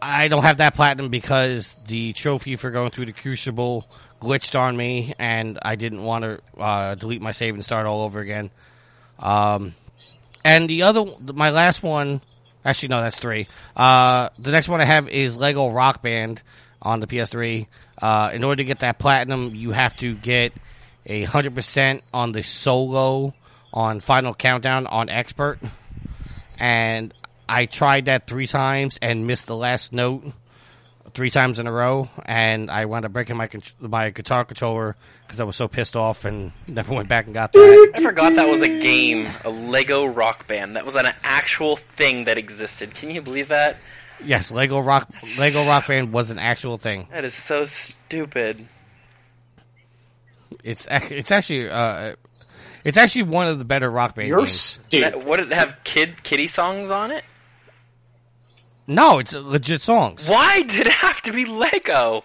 I 0.00 0.28
don't 0.28 0.44
have 0.44 0.58
that 0.58 0.72
platinum 0.72 1.10
because 1.10 1.76
the 1.88 2.14
trophy 2.14 2.56
for 2.56 2.70
going 2.70 2.90
through 2.90 3.06
the 3.06 3.12
Crucible 3.12 3.86
glitched 4.22 4.58
on 4.58 4.78
me, 4.78 5.12
and 5.18 5.58
I 5.60 5.76
didn't 5.76 6.02
want 6.02 6.24
to 6.24 6.40
uh, 6.58 6.94
delete 6.94 7.20
my 7.20 7.32
save 7.32 7.54
and 7.54 7.62
start 7.62 7.84
all 7.84 8.00
over 8.00 8.20
again. 8.20 8.50
Um, 9.18 9.74
and 10.42 10.70
the 10.70 10.84
other, 10.84 11.04
my 11.20 11.50
last 11.50 11.82
one, 11.82 12.22
actually 12.66 12.88
no, 12.88 13.00
that's 13.00 13.18
three. 13.18 13.46
Uh, 13.74 14.28
the 14.38 14.50
next 14.50 14.68
one 14.68 14.80
I 14.80 14.84
have 14.84 15.08
is 15.08 15.36
Lego 15.36 15.70
Rock 15.70 16.02
Band 16.02 16.42
on 16.82 17.00
the 17.00 17.06
PS3. 17.06 17.66
Uh, 18.00 18.30
in 18.34 18.44
order 18.44 18.56
to 18.56 18.64
get 18.64 18.80
that 18.80 18.98
platinum, 18.98 19.54
you 19.54 19.70
have 19.70 19.96
to 19.96 20.14
get 20.14 20.52
a 21.06 21.22
hundred 21.24 21.54
percent 21.54 22.02
on 22.12 22.32
the 22.32 22.42
solo 22.42 23.32
on 23.72 24.00
Final 24.00 24.34
Countdown 24.34 24.86
on 24.86 25.08
Expert, 25.08 25.58
and 26.58 27.14
I 27.48 27.66
tried 27.66 28.06
that 28.06 28.26
three 28.26 28.46
times 28.46 28.98
and 29.00 29.26
missed 29.26 29.46
the 29.46 29.56
last 29.56 29.92
note 29.92 30.24
three 31.16 31.30
times 31.30 31.58
in 31.58 31.66
a 31.66 31.72
row, 31.72 32.08
and 32.26 32.70
I 32.70 32.84
wound 32.84 33.06
up 33.06 33.12
breaking 33.12 33.36
my 33.36 33.48
my 33.80 34.10
guitar 34.10 34.44
controller 34.44 34.94
because 35.26 35.40
I 35.40 35.44
was 35.44 35.56
so 35.56 35.66
pissed 35.66 35.96
off 35.96 36.26
and 36.26 36.52
never 36.68 36.94
went 36.94 37.08
back 37.08 37.24
and 37.24 37.34
got 37.34 37.52
that. 37.52 37.92
I 37.96 38.02
forgot 38.02 38.34
that 38.34 38.48
was 38.48 38.60
a 38.62 38.68
game, 38.68 39.26
a 39.44 39.50
Lego 39.50 40.04
Rock 40.04 40.46
Band. 40.46 40.76
That 40.76 40.84
was 40.84 40.94
an 40.94 41.06
actual 41.24 41.74
thing 41.76 42.24
that 42.24 42.36
existed. 42.38 42.94
Can 42.94 43.10
you 43.10 43.22
believe 43.22 43.48
that? 43.48 43.76
yes, 44.24 44.50
Lego 44.52 44.78
Rock 44.78 45.08
Lego 45.38 45.66
Rock 45.66 45.88
Band 45.88 46.12
was 46.12 46.30
an 46.30 46.38
actual 46.38 46.76
thing. 46.76 47.08
That 47.10 47.24
is 47.24 47.34
so 47.34 47.64
stupid. 47.64 48.68
It's 50.62 50.86
it's 50.90 51.30
actually 51.30 51.70
uh, 51.70 52.14
it's 52.84 52.98
actually 52.98 53.24
one 53.24 53.48
of 53.48 53.58
the 53.58 53.64
better 53.64 53.90
Rock 53.90 54.14
Band 54.16 54.28
You're 54.28 54.38
games. 54.40 54.52
stupid. 54.52 55.14
That, 55.14 55.24
what 55.24 55.38
did 55.38 55.50
it 55.50 55.54
have 55.54 55.78
kid 55.82 56.22
kitty 56.22 56.46
songs 56.46 56.90
on 56.90 57.10
it? 57.10 57.24
No, 58.86 59.18
it's 59.18 59.32
legit 59.32 59.82
songs. 59.82 60.28
Why 60.28 60.62
did 60.66 60.86
it 60.86 60.92
have 60.94 61.22
to 61.22 61.32
be 61.32 61.44
Lego? 61.44 62.24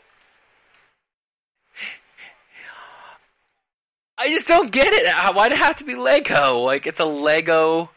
I 4.17 4.29
just 4.29 4.47
don't 4.47 4.71
get 4.71 4.93
it. 4.93 5.11
Why 5.33 5.49
did 5.49 5.57
it 5.57 5.63
have 5.63 5.77
to 5.77 5.83
be 5.83 5.95
Lego? 5.95 6.59
Like 6.59 6.85
it's 6.85 6.99
a 6.99 7.05
Lego 7.05 7.89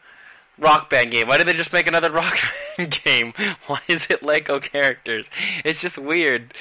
Rock 0.57 0.89
Band 0.89 1.11
game. 1.11 1.27
Why 1.27 1.37
did 1.37 1.45
they 1.47 1.53
just 1.53 1.71
make 1.71 1.85
another 1.85 2.11
Rock 2.13 2.37
Band 2.77 2.99
game? 3.03 3.33
Why 3.67 3.79
is 3.87 4.07
it 4.09 4.23
Lego 4.23 4.59
characters? 4.59 5.29
It's 5.63 5.81
just 5.81 5.97
weird. 5.99 6.53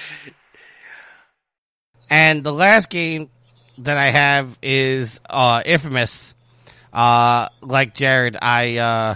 And 2.10 2.44
the 2.44 2.52
last 2.52 2.90
game 2.90 3.30
that 3.78 3.96
I 3.96 4.10
have 4.10 4.58
is 4.62 5.18
uh, 5.28 5.62
Infamous. 5.64 6.34
Uh, 6.92 7.48
like 7.60 7.94
Jared, 7.94 8.36
I 8.40 8.76
uh, 8.76 9.14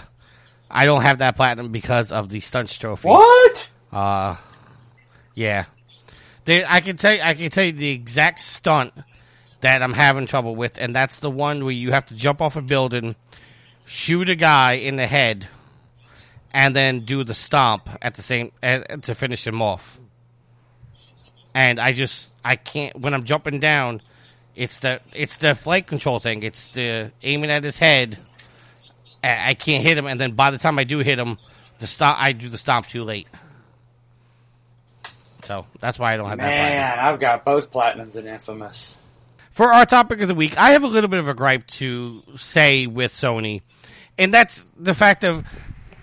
I 0.69 0.85
don't 0.85 1.01
have 1.01 1.19
that 1.19 1.35
platinum 1.35 1.71
because 1.71 2.11
of 2.11 2.29
the 2.29 2.41
stunts 2.41 2.77
trophy. 2.77 3.07
What? 3.07 3.71
Uh, 3.91 4.35
yeah. 5.33 5.65
They, 6.45 6.65
I 6.65 6.79
can 6.81 6.97
tell 6.97 7.13
you, 7.13 7.21
I 7.21 7.33
can 7.33 7.49
tell 7.49 7.63
you 7.63 7.71
the 7.71 7.89
exact 7.89 8.39
stunt 8.39 8.93
that 9.61 9.81
I'm 9.81 9.93
having 9.93 10.25
trouble 10.25 10.55
with, 10.55 10.77
and 10.77 10.95
that's 10.95 11.19
the 11.19 11.29
one 11.29 11.63
where 11.63 11.73
you 11.73 11.91
have 11.91 12.05
to 12.07 12.15
jump 12.15 12.41
off 12.41 12.55
a 12.55 12.61
building, 12.61 13.15
shoot 13.85 14.29
a 14.29 14.35
guy 14.35 14.73
in 14.73 14.95
the 14.95 15.07
head, 15.07 15.47
and 16.51 16.75
then 16.75 17.01
do 17.01 17.23
the 17.23 17.33
stomp 17.33 17.89
at 18.01 18.15
the 18.15 18.21
same 18.21 18.51
uh, 18.63 18.79
to 19.01 19.15
finish 19.15 19.45
him 19.45 19.61
off. 19.61 19.99
And 21.53 21.79
I 21.79 21.93
just 21.93 22.27
I 22.43 22.55
can't 22.55 22.99
when 22.99 23.13
I'm 23.13 23.25
jumping 23.25 23.59
down. 23.59 24.01
It's 24.55 24.79
the 24.79 25.01
it's 25.13 25.37
the 25.37 25.55
flight 25.55 25.87
control 25.87 26.19
thing. 26.19 26.43
It's 26.43 26.69
the 26.69 27.11
aiming 27.23 27.51
at 27.51 27.63
his 27.63 27.77
head. 27.77 28.17
I 29.23 29.49
I 29.49 29.53
can't 29.53 29.83
hit 29.83 29.97
him, 29.97 30.05
and 30.07 30.19
then 30.19 30.33
by 30.33 30.51
the 30.51 30.57
time 30.57 30.79
I 30.79 30.83
do 30.83 30.99
hit 30.99 31.19
him, 31.19 31.37
the 31.79 31.87
stomp 31.87 32.17
I 32.19 32.31
do 32.31 32.49
the 32.49 32.57
stomp 32.57 32.87
too 32.87 33.03
late. 33.03 33.27
So 35.43 35.65
that's 35.79 35.97
why 35.97 36.13
I 36.13 36.17
don't 36.17 36.29
have 36.29 36.37
that. 36.37 36.45
Man, 36.45 36.99
I've 36.99 37.19
got 37.19 37.43
both 37.43 37.71
platinums 37.71 38.15
in 38.15 38.27
Infamous. 38.27 38.99
For 39.51 39.73
our 39.73 39.85
topic 39.85 40.21
of 40.21 40.27
the 40.27 40.35
week, 40.35 40.57
I 40.57 40.71
have 40.71 40.83
a 40.83 40.87
little 40.87 41.09
bit 41.09 41.19
of 41.19 41.27
a 41.27 41.33
gripe 41.33 41.65
to 41.67 42.23
say 42.35 42.85
with 42.85 43.13
Sony, 43.13 43.61
and 44.17 44.33
that's 44.33 44.63
the 44.77 44.93
fact 44.93 45.23
of 45.23 45.45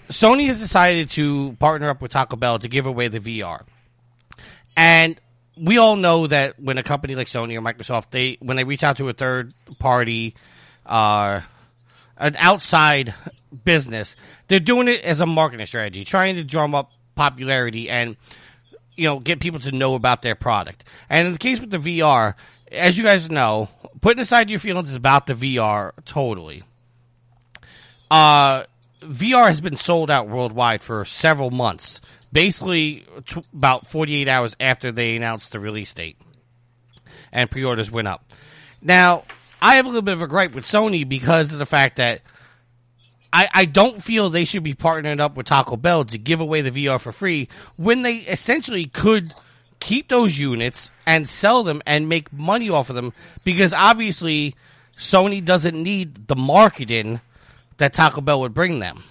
Sony 0.09 0.47
has 0.47 0.59
decided 0.59 1.11
to 1.11 1.57
partner 1.59 1.89
up 1.89 2.03
with 2.03 2.11
Taco 2.11 2.37
Bell 2.37 2.59
to 2.59 2.69
give 2.69 2.87
away 2.87 3.09
the 3.09 3.21
VR. 3.21 3.63
And 4.77 5.19
we 5.57 5.79
all 5.79 5.97
know 5.97 6.27
that 6.27 6.61
when 6.61 6.79
a 6.79 6.83
company 6.83 7.15
like 7.15 7.29
Sony 7.29 7.57
or 7.57 7.63
Microsoft, 7.63 8.11
they 8.11 8.37
when 8.41 8.57
they 8.57 8.65
reach 8.65 8.85
out 8.85 8.99
to 8.99 9.09
a 9.09 9.13
third 9.13 9.53
party, 9.79 10.35
uh, 10.85 11.41
an 12.17 12.37
outside 12.39 13.15
business, 13.65 14.17
they're 14.49 14.61
doing 14.61 14.89
it 14.89 15.03
as 15.03 15.21
a 15.21 15.27
marketing 15.27 15.67
strategy, 15.67 16.05
trying 16.05 16.37
to 16.37 16.45
drum 16.45 16.75
up 16.75 16.93
popularity 17.15 17.89
and 17.89 18.17
you 18.97 19.05
know 19.05 19.19
get 19.19 19.41
people 19.41 19.61
to 19.61 19.73
know 19.73 19.95
about 19.95 20.23
their 20.23 20.35
product. 20.35 20.85
And 21.09 21.27
in 21.27 21.33
the 21.33 21.39
case 21.39 21.61
with 21.61 21.71
the 21.71 21.79
VR, 21.79 22.35
as 22.73 22.97
you 22.97 23.05
guys 23.05 23.31
know, 23.31 23.69
putting 24.01 24.21
aside 24.21 24.51
your 24.51 24.61
feelings 24.61 24.95
about 24.95 25.27
the 25.27 25.35
VR 25.35 25.93
totally, 26.05 26.63
uh, 28.11 28.65
VR 29.01 29.49
has 29.49 29.61
been 29.61 29.77
sold 29.77 30.11
out 30.11 30.29
worldwide 30.29 30.83
for 30.83 31.05
several 31.05 31.51
months, 31.51 32.01
basically 32.33 33.05
t- 33.27 33.43
about 33.53 33.87
48 33.89 34.29
hours 34.29 34.57
after 34.59 34.93
they 34.93 35.17
announced 35.17 35.53
the 35.53 35.61
release 35.61 35.93
date, 35.93 36.19
and 37.33 37.51
pre-orders 37.51 37.91
went 37.91 38.09
up. 38.09 38.33
Now, 38.81 39.25
I 39.67 39.75
have 39.75 39.87
a 39.87 39.89
little 39.89 40.03
bit 40.03 40.15
of 40.15 40.23
a 40.23 40.29
gripe 40.29 40.55
with 40.55 40.65
Sony 40.65 41.07
because 41.09 41.53
of 41.53 41.59
the 41.59 41.67
fact 41.67 41.97
that 41.97 42.21
I, 43.33 43.49
I 43.53 43.65
don't 43.65 44.01
feel 44.01 44.31
they 44.31 44.45
should 44.45 44.63
be 44.63 44.75
partnering 44.75 45.19
up 45.19 45.37
with 45.37 45.47
Taco 45.47 45.77
Bell 45.77 46.05
to 46.05 46.19
give 46.19 46.41
away 46.41 46.63
the 46.63 46.71
VR 46.71 47.01
for 47.01 47.11
free 47.11 47.49
when 47.77 48.03
they 48.03 48.19
essentially 48.19 48.87
could 48.87 49.35
keep 49.81 50.09
those 50.09 50.39
units 50.39 50.93
and 51.05 51.29
sell 51.29 51.65
them 51.65 51.83
and 51.85 52.09
make 52.09 52.33
money 52.33 52.71
off 52.71 52.91
of 52.91 52.95
them 52.95 53.13
because 53.43 53.73
obviously 53.73 54.55
Sony 54.97 55.45
doesn't 55.45 55.83
need 55.83 56.29
the 56.29 56.37
marketing 56.37 57.21
that 57.79 57.93
Taco 57.93 58.21
Bell 58.21 58.43
would 58.43 58.55
bring 58.55 58.79
them. 58.79 59.03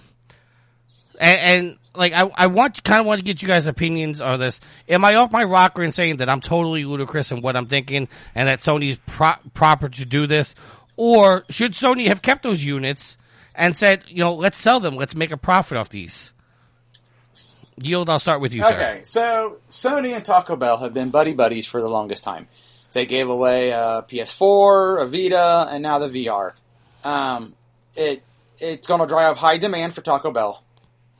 And, 1.20 1.40
and 1.40 1.78
like 1.94 2.12
I, 2.12 2.30
I 2.34 2.46
want 2.46 2.82
kind 2.84 3.00
of 3.00 3.06
want 3.06 3.18
to 3.18 3.24
get 3.24 3.42
you 3.42 3.48
guys' 3.48 3.66
opinions 3.66 4.20
on 4.20 4.38
this. 4.38 4.60
Am 4.88 5.04
I 5.04 5.14
off 5.16 5.32
my 5.32 5.44
rocker 5.44 5.82
in 5.82 5.92
saying 5.92 6.18
that 6.18 6.28
I'm 6.28 6.40
totally 6.40 6.84
ludicrous 6.84 7.32
in 7.32 7.40
what 7.40 7.56
I'm 7.56 7.66
thinking 7.66 8.08
and 8.34 8.48
that 8.48 8.60
Sony's 8.60 8.98
pro- 9.06 9.36
proper 9.54 9.88
to 9.88 10.04
do 10.04 10.26
this, 10.26 10.54
or 10.96 11.44
should 11.50 11.72
Sony 11.72 12.06
have 12.08 12.22
kept 12.22 12.42
those 12.42 12.62
units 12.62 13.18
and 13.54 13.76
said, 13.76 14.02
you 14.08 14.18
know, 14.18 14.34
let's 14.34 14.58
sell 14.58 14.80
them, 14.80 14.94
let's 14.94 15.14
make 15.14 15.30
a 15.30 15.36
profit 15.36 15.78
off 15.78 15.88
these? 15.88 16.32
Yield, 17.78 18.08
I'll 18.08 18.18
start 18.18 18.40
with 18.40 18.54
you, 18.54 18.62
sir. 18.62 18.74
Okay, 18.74 19.00
so 19.04 19.58
Sony 19.68 20.14
and 20.14 20.24
Taco 20.24 20.56
Bell 20.56 20.78
have 20.78 20.94
been 20.94 21.10
buddy 21.10 21.34
buddies 21.34 21.66
for 21.66 21.82
the 21.82 21.88
longest 21.88 22.22
time. 22.24 22.48
They 22.92 23.04
gave 23.04 23.28
away 23.28 23.70
a 23.70 24.04
PS4, 24.08 25.02
a 25.02 25.06
Vita, 25.06 25.68
and 25.70 25.82
now 25.82 25.98
the 25.98 26.08
VR. 26.08 26.52
Um, 27.04 27.54
it 27.94 28.22
it's 28.58 28.86
going 28.86 29.00
to 29.00 29.06
drive 29.06 29.32
up 29.32 29.36
high 29.36 29.58
demand 29.58 29.94
for 29.94 30.00
Taco 30.00 30.30
Bell 30.30 30.62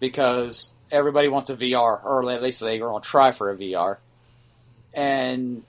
because 0.00 0.74
everybody 0.90 1.28
wants 1.28 1.50
a 1.50 1.56
VR, 1.56 2.04
or 2.04 2.30
at 2.30 2.42
least 2.42 2.60
they're 2.60 2.78
going 2.78 3.00
to 3.00 3.08
try 3.08 3.32
for 3.32 3.50
a 3.50 3.56
VR. 3.56 3.98
And 4.94 5.62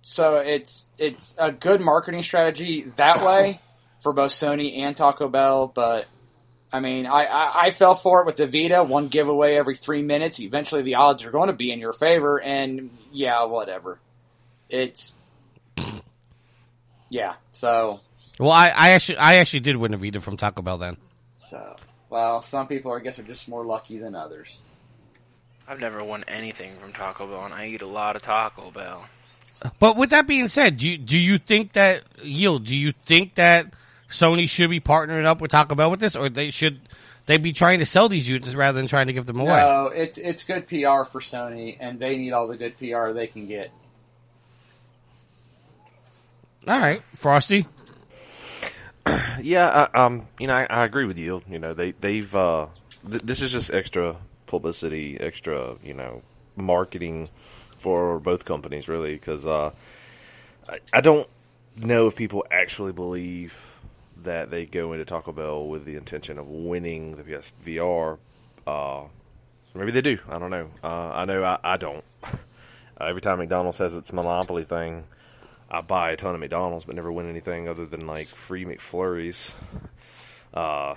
so 0.00 0.38
it's 0.38 0.90
it's 0.98 1.36
a 1.38 1.52
good 1.52 1.80
marketing 1.80 2.22
strategy 2.22 2.82
that 2.96 3.24
way 3.24 3.60
for 4.00 4.12
both 4.12 4.32
Sony 4.32 4.78
and 4.78 4.96
Taco 4.96 5.28
Bell, 5.28 5.68
but 5.68 6.06
I 6.72 6.80
mean, 6.80 7.06
I, 7.06 7.26
I, 7.26 7.52
I 7.66 7.70
fell 7.70 7.94
for 7.94 8.20
it 8.20 8.26
with 8.26 8.36
the 8.36 8.46
Vita, 8.46 8.82
one 8.82 9.08
giveaway 9.08 9.56
every 9.56 9.76
three 9.76 10.02
minutes. 10.02 10.40
Eventually, 10.40 10.82
the 10.82 10.94
odds 10.94 11.22
are 11.24 11.30
going 11.30 11.48
to 11.48 11.52
be 11.52 11.70
in 11.70 11.78
your 11.78 11.92
favor, 11.92 12.40
and 12.40 12.90
yeah, 13.12 13.44
whatever. 13.44 14.00
It's 14.70 15.14
yeah. 17.10 17.34
So 17.50 18.00
Well, 18.40 18.50
I, 18.50 18.68
I 18.68 18.90
actually 18.90 19.18
I 19.18 19.34
actually 19.34 19.60
did 19.60 19.76
win 19.76 19.92
a 19.92 19.98
Vita 19.98 20.20
from 20.20 20.38
Taco 20.38 20.62
Bell 20.62 20.78
then. 20.78 20.96
so 21.34 21.76
well, 22.12 22.42
some 22.42 22.66
people 22.66 22.92
I 22.92 23.00
guess 23.00 23.18
are 23.18 23.22
just 23.22 23.48
more 23.48 23.64
lucky 23.64 23.96
than 23.96 24.14
others. 24.14 24.60
I've 25.66 25.80
never 25.80 26.04
won 26.04 26.24
anything 26.28 26.76
from 26.76 26.92
Taco 26.92 27.26
Bell, 27.26 27.46
and 27.46 27.54
I 27.54 27.68
eat 27.68 27.80
a 27.80 27.86
lot 27.86 28.16
of 28.16 28.22
Taco 28.22 28.70
Bell. 28.70 29.06
But 29.80 29.96
with 29.96 30.10
that 30.10 30.26
being 30.26 30.48
said, 30.48 30.76
do 30.76 30.88
you, 30.88 30.98
do 30.98 31.16
you 31.16 31.38
think 31.38 31.72
that 31.72 32.02
yield? 32.22 32.66
Do 32.66 32.76
you 32.76 32.92
think 32.92 33.36
that 33.36 33.72
Sony 34.10 34.46
should 34.46 34.68
be 34.68 34.80
partnering 34.80 35.24
up 35.24 35.40
with 35.40 35.52
Taco 35.52 35.74
Bell 35.74 35.90
with 35.90 36.00
this, 36.00 36.14
or 36.14 36.28
they 36.28 36.50
should 36.50 36.78
they 37.24 37.38
be 37.38 37.54
trying 37.54 37.78
to 37.78 37.86
sell 37.86 38.10
these 38.10 38.28
units 38.28 38.54
rather 38.54 38.76
than 38.76 38.88
trying 38.88 39.06
to 39.06 39.14
give 39.14 39.24
them 39.24 39.40
away? 39.40 39.60
No, 39.60 39.86
it's 39.86 40.18
it's 40.18 40.44
good 40.44 40.66
PR 40.66 41.04
for 41.04 41.20
Sony, 41.20 41.78
and 41.80 41.98
they 41.98 42.18
need 42.18 42.32
all 42.32 42.46
the 42.46 42.58
good 42.58 42.76
PR 42.76 43.12
they 43.12 43.26
can 43.26 43.46
get. 43.46 43.70
All 46.68 46.78
right, 46.78 47.00
Frosty. 47.16 47.66
Yeah, 49.40 49.88
I, 49.92 50.04
um, 50.04 50.26
you 50.38 50.46
know, 50.46 50.54
I, 50.54 50.64
I 50.64 50.84
agree 50.84 51.04
with 51.06 51.18
you. 51.18 51.42
You 51.48 51.58
know, 51.58 51.74
they 51.74 51.92
they've 51.92 52.34
uh, 52.34 52.66
th- 53.08 53.22
this 53.22 53.42
is 53.42 53.50
just 53.50 53.72
extra 53.72 54.16
publicity, 54.46 55.18
extra 55.18 55.76
you 55.82 55.94
know, 55.94 56.22
marketing 56.56 57.28
for 57.76 58.20
both 58.20 58.44
companies, 58.44 58.88
really, 58.88 59.14
because 59.14 59.46
uh, 59.46 59.70
I, 60.68 60.78
I 60.92 61.00
don't 61.00 61.28
know 61.76 62.06
if 62.06 62.14
people 62.14 62.44
actually 62.50 62.92
believe 62.92 63.56
that 64.22 64.50
they 64.50 64.66
go 64.66 64.92
into 64.92 65.04
Taco 65.04 65.32
Bell 65.32 65.66
with 65.66 65.84
the 65.84 65.96
intention 65.96 66.38
of 66.38 66.48
winning 66.48 67.16
the 67.16 67.22
PSVR. 67.24 68.18
Uh, 68.66 69.04
maybe 69.74 69.90
they 69.90 70.02
do. 70.02 70.18
I 70.28 70.38
don't 70.38 70.50
know. 70.50 70.68
Uh, 70.84 70.86
I 70.86 71.24
know 71.24 71.42
I, 71.42 71.58
I 71.64 71.76
don't. 71.76 72.04
Uh, 72.22 72.30
every 73.00 73.20
time 73.20 73.38
McDonald's 73.38 73.78
says 73.78 73.94
its 73.96 74.12
monopoly 74.12 74.64
thing, 74.64 75.04
I 75.72 75.80
buy 75.80 76.12
a 76.12 76.16
ton 76.16 76.34
of 76.34 76.40
McDonald's, 76.40 76.84
but 76.84 76.94
never 76.94 77.10
win 77.10 77.28
anything 77.28 77.68
other 77.68 77.86
than 77.86 78.06
like 78.06 78.26
free 78.26 78.64
McFlurries. 78.64 79.52
Uh, 80.52 80.96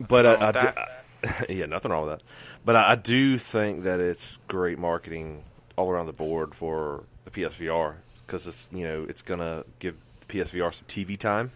but 0.00 0.26
I, 0.26 0.48
I 0.48 0.52
do, 0.52 0.60
that. 0.60 1.48
yeah, 1.48 1.66
nothing 1.66 1.92
wrong 1.92 2.08
with 2.08 2.18
that. 2.18 2.26
But 2.64 2.76
I, 2.76 2.92
I 2.92 2.94
do 2.96 3.38
think 3.38 3.84
that 3.84 4.00
it's 4.00 4.38
great 4.48 4.78
marketing 4.78 5.44
all 5.76 5.88
around 5.88 6.06
the 6.06 6.12
board 6.12 6.54
for 6.54 7.04
the 7.24 7.30
PSVR 7.30 7.94
because 8.26 8.48
it's 8.48 8.68
you 8.72 8.84
know 8.84 9.06
it's 9.08 9.22
gonna 9.22 9.64
give 9.78 9.94
PSVR 10.28 10.74
some 10.74 10.84
TV 10.88 11.16
time 11.16 11.52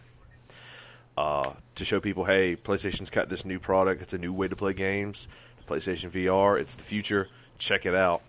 uh, 1.17 1.53
to 1.77 1.85
show 1.85 2.01
people, 2.01 2.25
hey, 2.25 2.57
PlayStation's 2.57 3.11
got 3.11 3.29
this 3.29 3.45
new 3.45 3.59
product. 3.59 4.03
It's 4.03 4.13
a 4.13 4.19
new 4.19 4.33
way 4.33 4.49
to 4.49 4.57
play 4.57 4.75
games. 4.75 5.29
PlayStation 5.69 6.11
VR, 6.11 6.61
it's 6.61 6.75
the 6.75 6.83
future. 6.83 7.29
Check 7.59 7.87
it 7.87 7.95
out. 7.95 8.23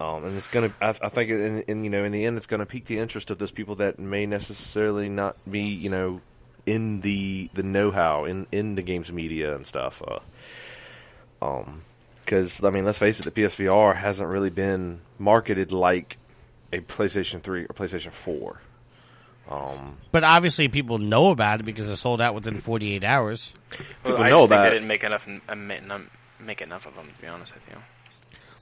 Um, 0.00 0.24
and 0.24 0.36
it's 0.36 0.48
gonna. 0.48 0.72
I, 0.80 0.88
I 1.02 1.08
think, 1.08 1.30
in, 1.30 1.62
in 1.62 1.84
you 1.84 1.90
know, 1.90 2.04
in 2.04 2.12
the 2.12 2.24
end, 2.26 2.36
it's 2.36 2.46
gonna 2.46 2.66
pique 2.66 2.86
the 2.86 2.98
interest 2.98 3.30
of 3.30 3.38
those 3.38 3.52
people 3.52 3.76
that 3.76 3.98
may 3.98 4.26
necessarily 4.26 5.08
not 5.08 5.36
be, 5.50 5.60
you 5.60 5.88
know, 5.90 6.20
in 6.66 7.00
the 7.00 7.48
the 7.54 7.62
know-how 7.62 8.24
in 8.24 8.46
in 8.50 8.74
the 8.74 8.82
games 8.82 9.12
media 9.12 9.54
and 9.54 9.64
stuff. 9.66 10.02
Uh, 10.06 10.18
um, 11.42 11.82
because 12.24 12.62
I 12.64 12.70
mean, 12.70 12.84
let's 12.84 12.98
face 12.98 13.20
it, 13.20 13.24
the 13.24 13.30
PSVR 13.42 13.94
hasn't 13.94 14.28
really 14.28 14.50
been 14.50 15.00
marketed 15.18 15.72
like 15.72 16.16
a 16.72 16.80
PlayStation 16.80 17.42
Three 17.42 17.64
or 17.64 17.68
PlayStation 17.68 18.10
Four. 18.12 18.60
Um, 19.48 19.98
But 20.10 20.24
obviously, 20.24 20.68
people 20.68 20.96
know 20.98 21.30
about 21.30 21.60
it 21.60 21.64
because 21.64 21.88
it 21.90 21.96
sold 21.96 22.20
out 22.22 22.34
within 22.34 22.60
48 22.62 23.04
hours. 23.04 23.52
Well, 24.02 24.14
People 24.14 24.24
I 24.24 24.30
know 24.30 24.36
just 24.36 24.40
think 24.40 24.46
about 24.48 24.62
they 24.62 24.66
it. 24.68 24.70
didn't 24.70 24.88
make 24.88 25.04
enough 25.04 25.28
uh, 25.48 25.54
make 25.54 25.82
enough- 25.82 26.02
make 26.40 26.60
enough 26.62 26.86
of 26.86 26.94
them. 26.96 27.06
To 27.14 27.20
be 27.22 27.28
honest 27.28 27.54
with 27.54 27.68
you. 27.68 27.76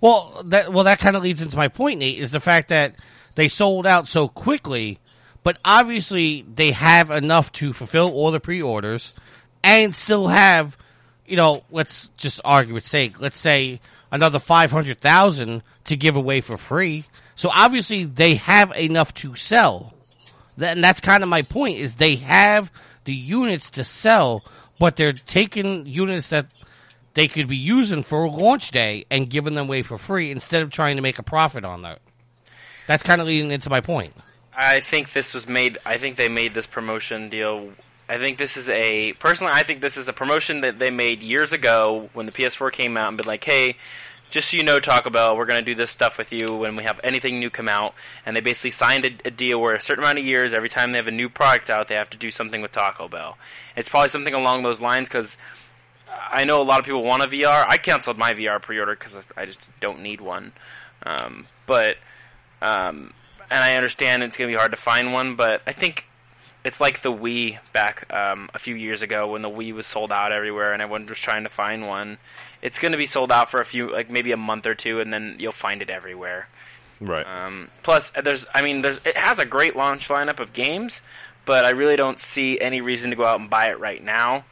Well, 0.03 0.43
that 0.47 0.73
well 0.73 0.85
that 0.85 0.99
kind 0.99 1.17
of 1.17 1.23
leads 1.23 1.41
into 1.41 1.57
my 1.57 1.69
point, 1.69 2.01
Nate, 2.01 2.19
is 2.19 2.33
the 2.33 2.41
fact 2.41 2.69
that 2.71 2.95
they 3.37 3.49
sold 3.49 3.87
out 3.87 4.09
so 4.09 4.27
quickly, 4.29 4.99
but 5.45 5.59
obviously 5.65 6.43
they 6.43 6.73
have 6.73 7.11
enough 7.11 7.53
to 7.53 7.73
fulfill 7.73 8.13
all 8.13 8.33
the 8.33 8.41
pre-orders 8.41 9.15
and 9.63 9.95
still 9.95 10.27
have, 10.27 10.77
you 11.25 11.37
know, 11.37 11.63
let's 11.71 12.09
just 12.17 12.41
argument's 12.45 12.91
sake, 12.91 13.21
let's 13.21 13.39
say 13.39 13.81
another 14.11 14.41
five 14.41 14.73
hundred 14.73 15.01
thousand 15.01 15.63
to 15.85 15.97
give 15.97 16.17
away 16.17 16.41
for 16.41 16.57
free. 16.57 17.05
So 17.37 17.49
obviously 17.49 18.05
they 18.05 18.35
have 18.35 18.73
enough 18.77 19.15
to 19.15 19.37
sell. 19.37 19.95
And 20.61 20.83
that's 20.83 21.01
kind 21.01 21.23
of 21.23 21.29
my 21.29 21.43
point 21.43 21.79
is 21.79 21.95
they 21.95 22.17
have 22.17 22.73
the 23.05 23.15
units 23.15 23.71
to 23.71 23.85
sell, 23.85 24.45
but 24.81 24.97
they're 24.97 25.13
taking 25.13 25.87
units 25.87 26.31
that 26.31 26.47
they 27.15 27.29
could 27.29 27.49
be 27.49 27.57
using 27.57 28.03
for 28.03 28.29
launch 28.29 28.71
day 28.71 29.05
and 29.11 29.29
giving 29.29 29.55
them 29.55 29.67
away 29.67 29.83
for 29.83 29.99
free 29.99 30.31
instead 30.31 30.63
of 30.63 30.71
trying 30.71 30.97
to 30.97 31.03
make 31.03 31.19
a 31.19 31.23
profit 31.23 31.65
on 31.65 31.83
that. 31.83 32.01
That's 32.87 33.03
kind 33.03 33.21
of 33.21 33.27
leading 33.27 33.51
into 33.51 33.71
my 33.71 33.81
point. 33.81 34.15
I 34.55 34.81
think 34.81 35.13
this 35.13 35.33
was 35.35 35.49
made. 35.49 35.79
I 35.85 35.97
think 35.97 36.17
they 36.17 36.29
made 36.29 36.55
this 36.55 36.67
promotion 36.67 37.29
deal. 37.29 37.73
I 38.09 38.19
think 38.19 38.39
this 38.39 38.57
is 38.57 38.69
a 38.69 39.13
personally. 39.15 39.53
I 39.55 39.63
think 39.63 39.81
this 39.81 39.97
is 39.97 40.09
a 40.09 40.13
promotion 40.13 40.61
that 40.61 40.79
they 40.79 40.91
made 40.91 41.23
years 41.23 41.53
ago 41.53 42.09
when 42.13 42.27
the 42.27 42.33
PS4 42.33 42.73
came 42.73 42.97
out 42.97 43.09
and 43.09 43.17
been 43.17 43.27
like, 43.27 43.45
"Hey, 43.45 43.77
just 44.31 44.51
so 44.51 44.57
you 44.59 44.65
know, 44.65 44.79
Taco 44.79 45.09
Bell, 45.09 45.37
we're 45.37 45.47
going 45.47 45.65
to 45.65 45.71
do 45.71 45.75
this 45.75 45.91
stuff 45.91 46.19
with 46.19 46.33
you 46.33 46.55
when 46.55 46.77
we 46.77 46.85
have 46.85 47.01
anything 47.03 47.39
new 47.39 47.49
come 47.49 47.69
out." 47.69 47.95
And 48.27 48.37
they 48.37 48.41
basically 48.41 48.71
signed 48.71 49.05
a, 49.07 49.29
a 49.29 49.31
deal 49.31 49.59
where 49.61 49.75
a 49.75 49.81
certain 49.81 50.05
amount 50.05 50.19
of 50.19 50.27
years, 50.27 50.53
every 50.53 50.69
time 50.69 50.93
they 50.93 50.99
have 50.99 51.09
a 51.09 51.13
new 51.13 51.31
product 51.31 51.71
out, 51.71 51.89
they 51.89 51.95
have 51.95 52.11
to 52.11 52.19
do 52.19 52.31
something 52.31 52.61
with 52.61 52.73
Taco 52.73 53.09
Bell. 53.09 53.39
It's 53.75 53.89
probably 53.89 54.11
something 54.11 54.35
along 54.35 54.65
those 54.65 54.83
lines 54.83 55.09
because 55.09 55.39
I 56.31 56.45
know 56.45 56.61
a 56.61 56.65
lot 56.65 56.79
of 56.79 56.85
people 56.85 57.03
want 57.03 57.23
a 57.23 57.27
VR. 57.27 57.65
I 57.69 57.77
canceled 57.77 58.19
my 58.19 58.35
VR 58.35 58.61
pre-order 58.61 58.95
because 58.95 59.19
I 59.37 59.47
just 59.47 59.71
don't 59.81 60.01
need 60.01 60.21
one. 60.21 60.53
Um, 61.05 61.47
but 61.67 61.97
um, 62.61 63.13
and 63.51 63.63
I 63.63 63.75
understand 63.75 64.23
it's 64.23 64.37
going 64.37 64.49
to 64.49 64.55
be 64.55 64.59
hard 64.59 64.71
to 64.71 64.77
find 64.77 65.13
one, 65.13 65.37
but 65.37 65.63
I 65.67 65.73
think 65.73 66.07
it's 66.65 66.81
like 66.81 67.03
the 67.03 67.13
Wii 67.13 67.59
back 67.73 68.13
um, 68.13 68.49
a 68.55 68.59
few 68.59 68.75
years 68.75 69.03
ago 69.03 69.33
when 69.33 69.43
the 69.43 69.51
Wii 69.51 69.75
was 69.75 69.87
sold 69.87 70.13
out 70.13 70.33
everywhere 70.33 70.73
and 70.73 70.81
everyone 70.81 71.07
was 71.07 71.19
trying 71.19 71.43
to 71.43 71.49
find 71.49 71.87
one. 71.87 72.19
It's 72.63 72.79
going 72.79 72.93
to 72.93 72.99
be 72.99 73.07
sold 73.07 73.33
out 73.33 73.51
for 73.51 73.61
a 73.61 73.65
few, 73.65 73.91
like 73.91 74.09
maybe 74.09 74.33
a 74.33 74.37
month 74.37 74.67
or 74.67 74.75
two, 74.75 75.01
and 75.01 75.13
then 75.13 75.37
you'll 75.39 75.53
find 75.53 75.83
it 75.83 75.91
everywhere. 75.91 76.49
right. 77.01 77.27
Um, 77.27 77.69
plus, 77.83 78.13
there's, 78.23 78.47
I 78.55 78.63
mean, 78.63 78.83
there's, 78.83 79.05
it 79.05 79.17
has 79.17 79.39
a 79.39 79.45
great 79.45 79.75
launch 79.75 80.09
lineup 80.09 80.39
of 80.39 80.53
games, 80.53 81.03
but 81.45 81.65
I 81.65 81.71
really 81.71 81.97
don't 81.97 82.21
see 82.21 82.61
any 82.61 82.81
reason 82.81 83.11
to 83.11 83.17
go 83.17 83.25
out 83.25 83.41
and 83.41 83.51
buy 83.51 83.71
it 83.71 83.81
right 83.81 84.03
now. 84.03 84.45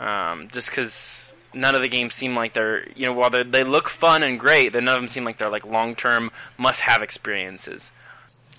Um, 0.00 0.48
just 0.48 0.70
because 0.70 1.32
none 1.54 1.74
of 1.74 1.80
the 1.82 1.88
games 1.88 2.14
seem 2.14 2.34
like 2.34 2.52
they're, 2.52 2.88
you 2.94 3.06
know, 3.06 3.12
while 3.12 3.30
they 3.30 3.42
they 3.42 3.64
look 3.64 3.88
fun 3.88 4.22
and 4.22 4.38
great, 4.38 4.72
then 4.72 4.84
none 4.84 4.96
of 4.96 5.02
them 5.02 5.08
seem 5.08 5.24
like 5.24 5.38
they're 5.38 5.50
like 5.50 5.66
long 5.66 5.94
term 5.94 6.30
must 6.58 6.80
have 6.80 7.02
experiences. 7.02 7.90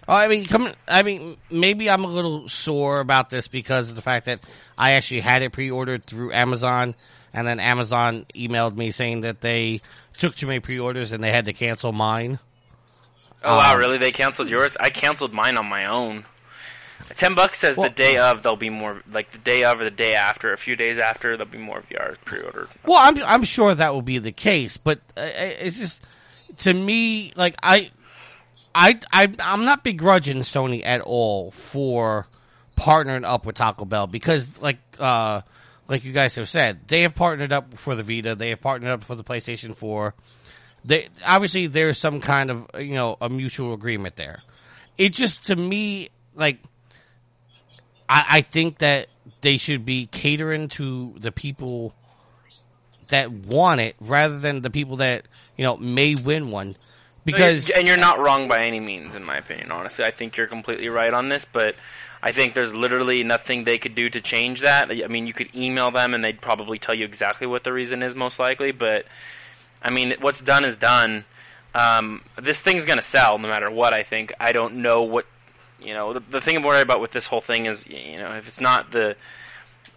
Oh, 0.08 0.14
I 0.14 0.28
mean, 0.28 0.46
coming. 0.46 0.74
I 0.88 1.04
mean, 1.04 1.38
maybe 1.52 1.90
I'm 1.90 2.04
a 2.04 2.08
little 2.08 2.50
sore 2.50 3.00
about 3.00 3.30
this 3.30 3.48
because 3.48 3.90
of 3.90 3.96
the 3.96 4.02
fact 4.02 4.26
that 4.26 4.40
I 4.78 4.94
actually 4.94 5.20
had 5.22 5.44
it 5.44 5.52
pre-ordered 5.52 6.04
through 6.04 6.34
Amazon, 6.34 6.96
and 7.32 7.48
then 7.48 7.60
Amazon 7.60 8.26
emailed 8.34 8.76
me 8.76 8.90
saying 8.92 9.22
that 9.22 9.42
they 9.42 9.82
took 10.18 10.36
too 10.36 10.48
many 10.48 10.60
pre-orders 10.60 11.12
and 11.12 11.24
they 11.24 11.32
had 11.32 11.46
to 11.46 11.54
cancel 11.54 11.92
mine. 11.92 12.40
Oh 13.44 13.56
wow, 13.56 13.76
Um, 13.76 13.80
really? 13.80 13.98
They 14.00 14.12
canceled 14.12 14.50
yours? 14.50 14.76
I 14.80 14.90
canceled 14.90 15.32
mine 15.32 15.58
on 15.58 15.68
my 15.68 15.86
own. 15.86 16.26
Ten 17.16 17.36
bucks 17.36 17.60
says 17.60 17.78
Well- 17.78 17.90
the 17.90 17.94
day 17.96 18.18
of 18.18 18.44
there'll 18.44 18.56
be 18.56 18.70
more, 18.70 19.02
like 19.12 19.32
the 19.32 19.38
day 19.40 19.64
of 19.64 19.82
or 19.82 19.84
the 19.84 19.92
day 19.92 20.16
after, 20.16 20.54
a 20.54 20.58
few 20.58 20.76
days 20.76 20.98
after 20.98 21.36
there'll 21.38 21.52
be 21.52 21.58
more 21.58 21.82
VR 21.90 22.16
pre-ordered. 22.26 22.70
Well, 22.86 22.98
I'm 23.00 23.22
I'm 23.24 23.44
sure 23.44 23.74
that 23.74 23.94
will 23.94 24.02
be 24.02 24.20
the 24.20 24.32
case, 24.32 24.78
but 24.78 25.00
uh, 25.18 25.30
it's 25.34 25.78
just 25.78 26.04
to 26.60 26.74
me 26.74 27.34
like 27.36 27.56
I 27.64 27.92
I 28.74 29.00
I 29.12 29.32
I'm 29.40 29.66
not 29.66 29.84
begrudging 29.84 30.38
Sony 30.40 30.82
at 30.86 31.02
all 31.02 31.52
for 31.52 32.28
partnering 32.78 33.26
up 33.26 33.46
with 33.46 33.56
Taco 33.56 33.86
Bell 33.86 34.08
because 34.08 34.58
like 34.62 34.78
uh 35.00 35.42
like 35.88 36.06
you 36.06 36.14
guys 36.14 36.36
have 36.36 36.48
said, 36.48 36.88
they 36.88 37.02
have 37.02 37.16
partnered 37.16 37.52
up 37.52 37.74
for 37.78 37.96
the 37.96 38.04
Vita, 38.04 38.36
they 38.36 38.50
have 38.50 38.62
partnered 38.62 38.92
up 38.92 39.04
for 39.04 39.16
the 39.16 39.24
PlayStation 39.24 39.76
4. 39.76 40.14
They 40.86 41.10
obviously 41.26 41.68
there's 41.68 41.98
some 41.98 42.22
kind 42.22 42.52
of 42.52 42.68
you 42.78 42.94
know 42.94 43.18
a 43.20 43.28
mutual 43.30 43.74
agreement 43.74 44.16
there. 44.16 44.42
It 44.98 45.14
just 45.14 45.48
to 45.48 45.56
me 45.56 46.10
like 46.36 46.60
I, 48.10 48.26
I 48.30 48.42
think 48.42 48.80
that 48.80 49.08
they 49.42 49.58
should 49.58 49.86
be 49.86 50.08
catering 50.08 50.68
to 50.70 51.16
the 51.18 51.32
people 51.32 51.94
that 53.10 53.32
want 53.32 53.80
it 53.80 53.96
rather 54.00 54.40
than 54.40 54.62
the 54.62 54.70
people 54.70 54.98
that 54.98 55.26
you 55.56 55.64
know 55.64 55.78
may 55.78 56.16
win 56.16 56.52
one 56.52 56.76
because 57.26 57.70
and 57.70 57.88
you're 57.88 57.98
not 57.98 58.20
wrong 58.20 58.48
by 58.48 58.64
any 58.64 58.80
means, 58.80 59.16
in 59.16 59.24
my 59.24 59.38
opinion. 59.38 59.72
Honestly, 59.72 60.06
I 60.06 60.12
think 60.12 60.38
you're 60.38 60.48
completely 60.48 60.90
right 60.90 61.14
on 61.14 61.30
this, 61.30 61.46
but 61.46 61.76
I 62.22 62.32
think 62.32 62.54
there's 62.54 62.74
literally 62.74 63.24
nothing 63.24 63.64
they 63.64 63.78
could 63.78 63.96
do 63.96 64.10
to 64.10 64.22
change 64.22 64.62
that. 64.62 64.90
I 64.92 65.08
mean, 65.08 65.28
you 65.28 65.34
could 65.34 65.56
email 65.56 65.92
them 65.92 66.14
and 66.14 66.24
they'd 66.24 66.42
probably 66.42 66.80
tell 66.80 66.96
you 66.96 67.06
exactly 67.06 67.48
what 67.48 67.64
the 67.64 67.74
reason 67.74 68.04
is, 68.04 68.16
most 68.16 68.40
likely. 68.40 68.72
But 68.72 69.06
I 69.82 69.90
mean, 69.90 70.16
what's 70.22 70.42
done 70.42 70.66
is 70.66 70.78
done. 70.78 71.26
Um, 71.76 72.24
this 72.42 72.60
thing's 72.60 72.86
gonna 72.86 73.04
sell 73.04 73.38
no 73.38 73.48
matter 73.48 73.70
what. 73.70 73.94
I 73.94 74.04
think. 74.04 74.34
I 74.40 74.52
don't 74.52 74.78
know 74.78 75.04
what 75.04 75.26
you 75.82 75.94
know. 75.94 76.14
The, 76.14 76.20
the 76.30 76.42
thing 76.42 76.56
I'm 76.58 76.64
worried 76.64 76.82
about 76.82 77.02
with 77.02 77.12
this 77.12 77.28
whole 77.28 77.42
thing 77.42 77.66
is, 77.66 77.88
you 77.88 78.18
know, 78.18 78.32
if 78.36 78.48
it's 78.48 78.62
not 78.62 78.92
the 78.92 79.16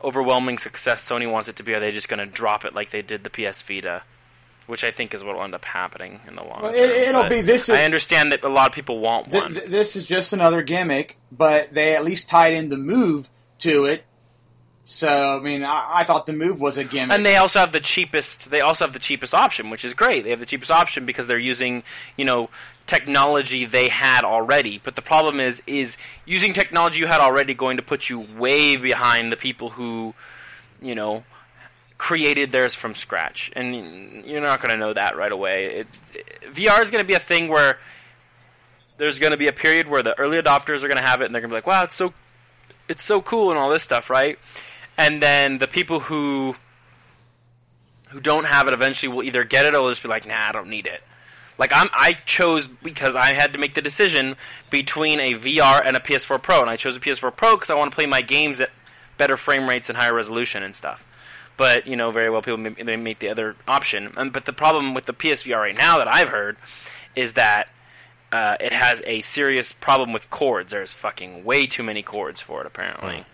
overwhelming 0.03 0.59
success 0.59 1.09
Sony 1.09 1.31
wants 1.31 1.49
it 1.49 1.57
to 1.57 1.63
be, 1.63 1.75
are 1.75 1.81
they 1.81 1.93
just 1.93 2.09
gonna 2.09 2.27
drop 2.27 2.65
it 2.65 2.75
like 2.75 2.91
they 2.91 3.03
did 3.03 3.25
the 3.25 3.31
PS 3.31 3.63
Vita? 3.63 4.03
Which 4.67 4.85
I 4.85 4.91
think 4.93 5.13
is 5.13 5.25
what 5.25 5.35
will 5.37 5.43
end 5.43 5.55
up 5.55 5.65
happening 5.65 6.21
in 6.27 6.37
the 6.37 6.43
long 6.43 6.61
Well, 6.63 6.73
term. 6.73 6.81
it- 6.81 7.09
it'll 7.09 7.23
But 7.23 7.31
be- 7.31 7.41
this 7.43 7.69
is- 7.69 7.75
I 7.75 7.85
understand 7.85 8.33
that 8.33 8.45
a 8.45 8.49
lot 8.49 8.69
of 8.69 8.75
people 8.75 9.01
want 9.01 9.31
Th- 9.31 9.43
one. 9.43 9.55
th- 9.55 9.67
this 9.67 9.97
is 9.97 10.07
just 10.07 10.33
another 10.33 10.63
gimmick, 10.63 11.19
but 11.33 11.75
they 11.75 11.95
at 11.97 12.05
least 12.05 12.29
tied 12.29 12.55
in 12.55 12.69
the 12.69 12.79
move 12.79 13.29
to 13.59 13.87
it. 13.87 14.05
So 14.85 15.39
I 15.39 15.41
mean, 15.43 15.63
I, 15.65 15.89
I 16.01 16.05
thought 16.05 16.27
the 16.27 16.33
move 16.33 16.61
was 16.61 16.77
a 16.77 16.85
gimmick. 16.85 17.15
and 17.15 17.25
they 17.27 17.37
also 17.37 17.59
have 17.61 17.71
the 17.73 17.81
cheapest. 17.81 18.51
They 18.51 18.61
also 18.61 18.85
have 18.85 18.93
the 18.93 18.99
cheapest 18.99 19.35
option, 19.35 19.71
which 19.71 19.85
is 19.85 19.95
great. 19.95 20.25
They 20.25 20.31
have 20.31 20.41
the 20.41 20.47
cheapest 20.47 20.71
option 20.71 21.07
because 21.07 21.27
they're 21.29 21.39
using, 21.39 21.83
you 22.17 22.25
know, 22.25 22.49
technology 22.87 23.65
they 23.65 23.89
had 23.89 24.25
already. 24.25 24.81
But 24.83 24.97
the 24.97 25.03
problem 25.03 25.41
is, 25.41 25.63
is 25.67 25.97
using 26.25 26.53
technology 26.53 26.99
you 26.99 27.07
had 27.07 27.21
already 27.21 27.55
going 27.55 27.77
to 27.77 27.83
put 27.83 28.09
you 28.09 28.21
way 28.37 28.77
behind 28.77 29.33
the 29.33 29.37
people 29.37 29.71
who, 29.71 30.15
you 30.81 30.95
know, 30.95 31.25
created 31.99 32.51
theirs 32.51 32.75
from 32.75 32.95
scratch, 32.95 33.51
and 33.55 34.25
you're 34.25 34.41
not 34.41 34.61
going 34.61 34.73
to 34.73 34.77
know 34.77 34.93
that 34.93 35.17
right 35.17 35.33
away. 35.33 35.81
It, 35.81 35.87
VR 36.53 36.81
is 36.81 36.91
going 36.91 37.03
to 37.03 37.07
be 37.07 37.15
a 37.15 37.21
thing 37.21 37.49
where 37.49 37.79
there's 38.99 39.19
going 39.19 39.33
to 39.33 39.39
be 39.39 39.47
a 39.47 39.53
period 39.53 39.89
where 39.89 40.03
the 40.03 40.19
early 40.19 40.41
adopters 40.41 40.83
are 40.83 40.89
going 40.89 40.97
to 40.97 41.07
have 41.07 41.21
it, 41.21 41.27
and 41.27 41.35
they're 41.35 41.41
going 41.41 41.51
to 41.51 41.55
be 41.55 41.59
like, 41.59 41.67
"Wow, 41.67 41.85
it's 41.85 41.95
so, 41.95 42.13
it's 42.89 43.03
so 43.03 43.23
cool," 43.23 43.51
and 43.51 43.59
all 43.59 43.71
this 43.71 43.83
stuff, 43.83 44.11
right? 44.11 44.39
And 44.99 45.23
then 45.23 45.59
the 45.59 45.69
people 45.69 46.01
who 46.01 46.57
who 48.13 48.21
don't 48.21 48.45
have 48.45 48.69
it 48.69 48.75
eventually 48.75 49.13
will 49.13 49.23
either 49.23 49.43
get 49.43 49.65
it 49.67 49.75
or 49.75 49.89
just 49.91 50.03
be 50.03 50.09
like, 50.09 50.27
nah, 50.27 50.49
I 50.49 50.53
don't 50.53 50.69
need 50.69 50.87
it. 50.87 51.03
Like 51.59 51.73
I'm, 51.75 51.89
I 51.93 52.15
chose 52.25 52.69
because 52.69 53.15
I 53.15 53.35
had 53.35 53.53
to 53.53 53.59
make 53.59 53.75
the 53.75 53.83
decision 53.83 54.37
between 54.71 55.21
a 55.21 55.35
VR 55.35 55.83
and 55.85 55.97
a 55.97 56.01
PS4 56.01 56.43
Pro, 56.43 56.61
and 56.61 56.71
I 56.71 56.77
chose 56.77 56.97
a 56.97 57.01
PS4 57.01 57.35
Pro 57.37 57.57
because 57.57 57.71
I 57.71 57.75
want 57.75 57.91
to 57.91 57.95
play 57.95 58.07
my 58.07 58.23
games 58.23 58.61
at 58.61 58.71
better 59.19 59.37
frame 59.37 59.69
rates 59.69 59.89
and 59.89 59.99
higher 59.99 60.15
resolution 60.15 60.63
and 60.63 60.75
stuff. 60.75 61.05
But 61.57 61.87
you 61.87 61.97
know, 61.97 62.11
very 62.11 62.31
well, 62.31 62.43
people 62.43 62.57
may, 62.57 62.71
may 62.83 62.97
make 62.97 63.19
the 63.19 63.29
other 63.29 63.57
option. 63.69 64.13
Um, 64.17 64.31
but 64.31 64.47
the 64.47 64.53
problem 64.53 64.95
with 64.95 65.07
the 65.07 65.13
PSVR 65.13 65.59
right 65.59 65.77
now 65.77 65.99
that 65.99 66.13
I've 66.13 66.29
heard 66.29 66.57
is 67.15 67.35
that 67.35 67.69
uh, 68.33 68.57
it 68.59 68.73
has 68.73 69.03
a 69.07 69.21
serious 69.21 69.73
problem 69.73 70.13
with 70.13 70.31
cords. 70.31 70.73
There's 70.73 70.95
fucking 70.95 71.45
way 71.45 71.67
too 71.67 71.83
many 71.83 72.03
cords 72.03 72.41
for 72.41 72.63
it, 72.63 72.67
apparently. 72.67 73.27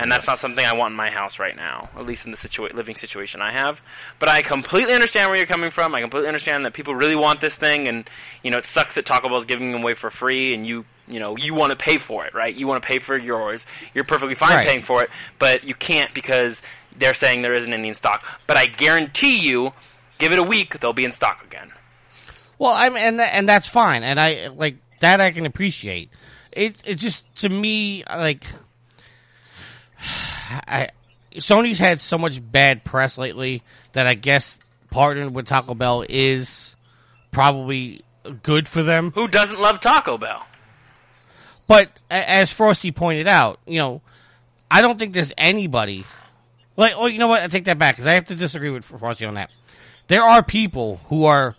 And 0.00 0.10
that's 0.10 0.26
not 0.26 0.38
something 0.38 0.64
I 0.64 0.74
want 0.74 0.92
in 0.92 0.96
my 0.96 1.10
house 1.10 1.38
right 1.38 1.54
now, 1.54 1.90
at 1.94 2.06
least 2.06 2.24
in 2.24 2.30
the 2.30 2.36
situa- 2.38 2.72
living 2.72 2.96
situation 2.96 3.42
I 3.42 3.52
have. 3.52 3.82
But 4.18 4.30
I 4.30 4.40
completely 4.40 4.94
understand 4.94 5.28
where 5.28 5.36
you're 5.36 5.46
coming 5.46 5.70
from. 5.70 5.94
I 5.94 6.00
completely 6.00 6.26
understand 6.26 6.64
that 6.64 6.72
people 6.72 6.94
really 6.94 7.14
want 7.16 7.40
this 7.42 7.54
thing, 7.54 7.86
and 7.86 8.08
you 8.42 8.50
know 8.50 8.56
it 8.58 8.64
sucks 8.64 8.94
that 8.94 9.04
Taco 9.04 9.28
Bell's 9.28 9.44
giving 9.44 9.72
them 9.72 9.82
away 9.82 9.92
for 9.94 10.08
free, 10.10 10.54
and 10.54 10.66
you 10.66 10.86
you 11.06 11.20
know 11.20 11.36
you 11.36 11.52
want 11.54 11.70
to 11.70 11.76
pay 11.76 11.98
for 11.98 12.24
it, 12.24 12.34
right? 12.34 12.54
You 12.54 12.66
want 12.66 12.82
to 12.82 12.86
pay 12.88 12.98
for 12.98 13.16
yours. 13.16 13.66
You're 13.94 14.04
perfectly 14.04 14.34
fine 14.34 14.56
Right. 14.56 14.66
paying 14.66 14.82
for 14.82 15.02
it, 15.02 15.10
but 15.38 15.64
you 15.64 15.74
can't 15.74 16.12
because 16.14 16.62
they're 16.96 17.14
saying 17.14 17.42
there 17.42 17.54
isn't 17.54 17.72
any 17.72 17.88
in 17.88 17.94
stock. 17.94 18.24
But 18.46 18.56
I 18.56 18.66
guarantee 18.66 19.36
you, 19.36 19.72
give 20.18 20.32
it 20.32 20.38
a 20.38 20.42
week, 20.42 20.78
they'll 20.80 20.92
be 20.94 21.04
in 21.04 21.12
stock 21.12 21.44
again. 21.44 21.72
Well, 22.58 22.72
I'm 22.72 22.96
and 22.96 23.20
and 23.20 23.46
that's 23.48 23.68
fine, 23.68 24.02
and 24.02 24.18
I 24.18 24.48
like 24.48 24.76
that. 25.00 25.20
I 25.20 25.30
can 25.30 25.44
appreciate. 25.44 26.10
It 26.52 26.80
it 26.86 26.94
just 26.94 27.22
to 27.42 27.48
me 27.50 28.02
like 28.08 28.44
I 30.50 30.90
Sony's 31.36 31.78
had 31.78 32.00
so 32.00 32.18
much 32.18 32.40
bad 32.50 32.84
press 32.84 33.16
lately 33.16 33.62
that 33.92 34.06
I 34.06 34.14
guess 34.14 34.58
partnering 34.92 35.32
with 35.32 35.46
Taco 35.46 35.74
Bell 35.74 36.04
is 36.08 36.74
probably 37.30 38.02
good 38.42 38.68
for 38.68 38.82
them. 38.82 39.12
Who 39.12 39.28
doesn't 39.28 39.60
love 39.60 39.80
Taco 39.80 40.18
Bell? 40.18 40.44
But 41.68 41.88
as 42.10 42.52
Frosty 42.52 42.90
pointed 42.90 43.28
out, 43.28 43.60
you 43.64 43.78
know, 43.78 44.02
I 44.70 44.82
don't 44.82 44.98
think 44.98 45.12
there's 45.12 45.32
anybody 45.38 46.04
like. 46.76 46.94
Oh, 46.96 47.06
you 47.06 47.18
know 47.18 47.28
what? 47.28 47.42
I 47.42 47.46
take 47.46 47.64
that 47.64 47.78
back 47.78 47.94
because 47.94 48.06
I 48.06 48.14
have 48.14 48.24
to 48.26 48.34
disagree 48.34 48.70
with 48.70 48.84
Frosty 48.84 49.24
on 49.24 49.34
that. 49.34 49.54
There 50.08 50.22
are 50.22 50.42
people 50.42 51.00
who 51.08 51.26
are 51.26 51.54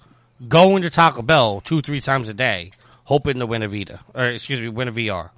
going 0.47 0.81
to 0.81 0.89
Taco 0.89 1.21
Bell 1.21 1.61
two, 1.61 1.81
three 1.81 2.01
times 2.01 2.27
a 2.27 2.33
day, 2.33 2.71
hoping 3.05 3.39
to 3.39 3.45
win 3.45 3.63
a 3.63 3.69
Vita, 3.69 4.01
or 4.13 4.25
excuse 4.25 4.59
me, 4.59 4.67
win 4.67 4.89
a 4.89 4.91
VR. 4.91 5.29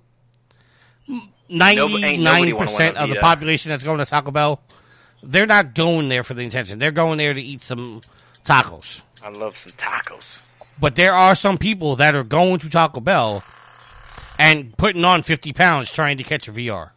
Nob- 1.49 1.69
ain't 1.69 1.77
nobody 1.77 2.01
Ninety-nine 2.01 2.23
wanna 2.23 2.55
win 2.55 2.55
a 2.55 2.65
percent 2.65 2.97
of 2.97 3.09
the 3.09 3.15
population 3.17 3.69
that's 3.69 3.83
going 3.83 3.99
to 3.99 4.05
Taco 4.05 4.31
Bell, 4.31 4.61
they're 5.21 5.45
not 5.45 5.73
going 5.75 6.09
there 6.09 6.23
for 6.23 6.33
the 6.33 6.41
intention. 6.41 6.79
They're 6.79 6.91
going 6.91 7.17
there 7.17 7.33
to 7.33 7.41
eat 7.41 7.61
some 7.61 8.01
tacos. 8.43 9.01
I 9.23 9.29
love 9.29 9.55
some 9.57 9.71
tacos. 9.73 10.37
But 10.79 10.95
there 10.95 11.13
are 11.13 11.35
some 11.35 11.57
people 11.57 11.95
that 11.97 12.15
are 12.15 12.23
going 12.23 12.59
to 12.59 12.69
Taco 12.69 12.99
Bell 12.99 13.43
and 14.39 14.75
putting 14.77 15.05
on 15.05 15.23
fifty 15.23 15.53
pounds 15.53 15.91
trying 15.91 16.17
to 16.17 16.23
catch 16.23 16.47
a 16.47 16.51
VR. 16.51 16.89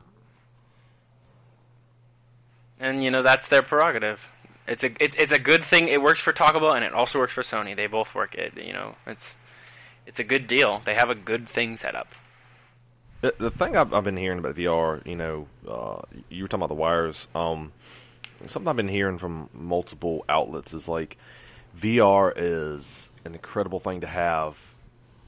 and 2.81 3.03
you 3.03 3.11
know 3.11 3.23
that's 3.23 3.49
their 3.49 3.63
prerogative. 3.63 4.29
It's 4.67 4.83
a 4.83 4.91
it's 5.03 5.15
it's 5.17 5.33
a 5.33 5.39
good 5.39 5.63
thing. 5.65 5.89
It 5.89 6.03
works 6.03 6.21
for 6.21 6.33
Taco 6.33 6.59
Bell 6.61 6.73
and 6.75 6.85
it 6.85 6.93
also 6.93 7.19
works 7.19 7.33
for 7.33 7.43
Sony. 7.43 7.77
They 7.77 7.87
both 7.87 8.15
work 8.15 8.35
it. 8.35 8.57
You 8.57 8.73
know, 8.73 8.97
it's 9.07 9.37
it's 10.07 10.19
a 10.19 10.25
good 10.25 10.47
deal. 10.47 10.83
They 10.85 10.95
have 10.95 11.11
a 11.11 11.15
good 11.15 11.49
thing 11.49 11.77
set 11.77 11.95
up. 11.95 12.09
The, 13.23 13.51
thing 13.51 13.77
I've, 13.77 13.93
I've 13.93 14.05
been 14.05 14.17
hearing 14.17 14.39
about 14.39 14.55
VR, 14.57 15.05
you 15.07 15.17
know, 15.17 15.49
uh, 15.69 16.03
you 16.29 16.45
were 16.45 16.49
talking 16.49 16.61
about 16.61 16.69
the 16.69 16.75
wires. 16.75 17.27
Um, 17.35 17.73
something 18.47 18.69
I've 18.69 18.77
been 18.77 18.89
hearing 18.89 19.19
from 19.19 19.49
multiple 19.53 20.25
outlets 20.29 20.75
is 20.75 20.87
like 20.87 21.17
VR 21.79 22.33
is 22.37 23.09
an 23.25 23.35
incredible 23.35 23.81
thing 23.81 24.03
to 24.03 24.07
have 24.07 24.57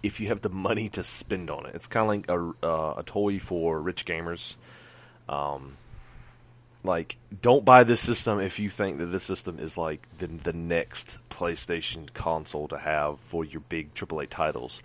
if 0.03 0.21
you 0.21 0.29
have 0.29 0.43
the 0.43 0.49
money 0.49 0.89
to 0.91 1.03
spend 1.03 1.51
on 1.51 1.67
it. 1.67 1.75
It's 1.75 1.87
kind 1.87 2.05
of 2.05 2.09
like 2.09 2.29
a, 2.63 2.67
uh, 2.67 2.95
a 2.99 3.03
toy 3.03 3.39
for 3.39 3.81
rich 3.81 4.05
gamers. 4.05 4.55
Um, 5.29 5.77
like, 6.85 7.17
don't 7.43 7.65
buy 7.65 7.85
this 7.85 8.01
system 8.01 8.41
if 8.41 8.59
you 8.59 8.71
think 8.71 8.99
that 8.99 9.07
this 9.07 9.25
system 9.25 9.59
is 9.59 9.77
like 9.77 10.07
the, 10.19 10.29
the 10.29 10.53
next 10.53 11.19
PlayStation 11.31 12.13
console 12.15 12.69
to 12.69 12.79
have 12.79 13.19
for 13.29 13.45
your 13.45 13.61
big 13.61 13.95
AAA 13.95 14.29
titles. 14.29 14.81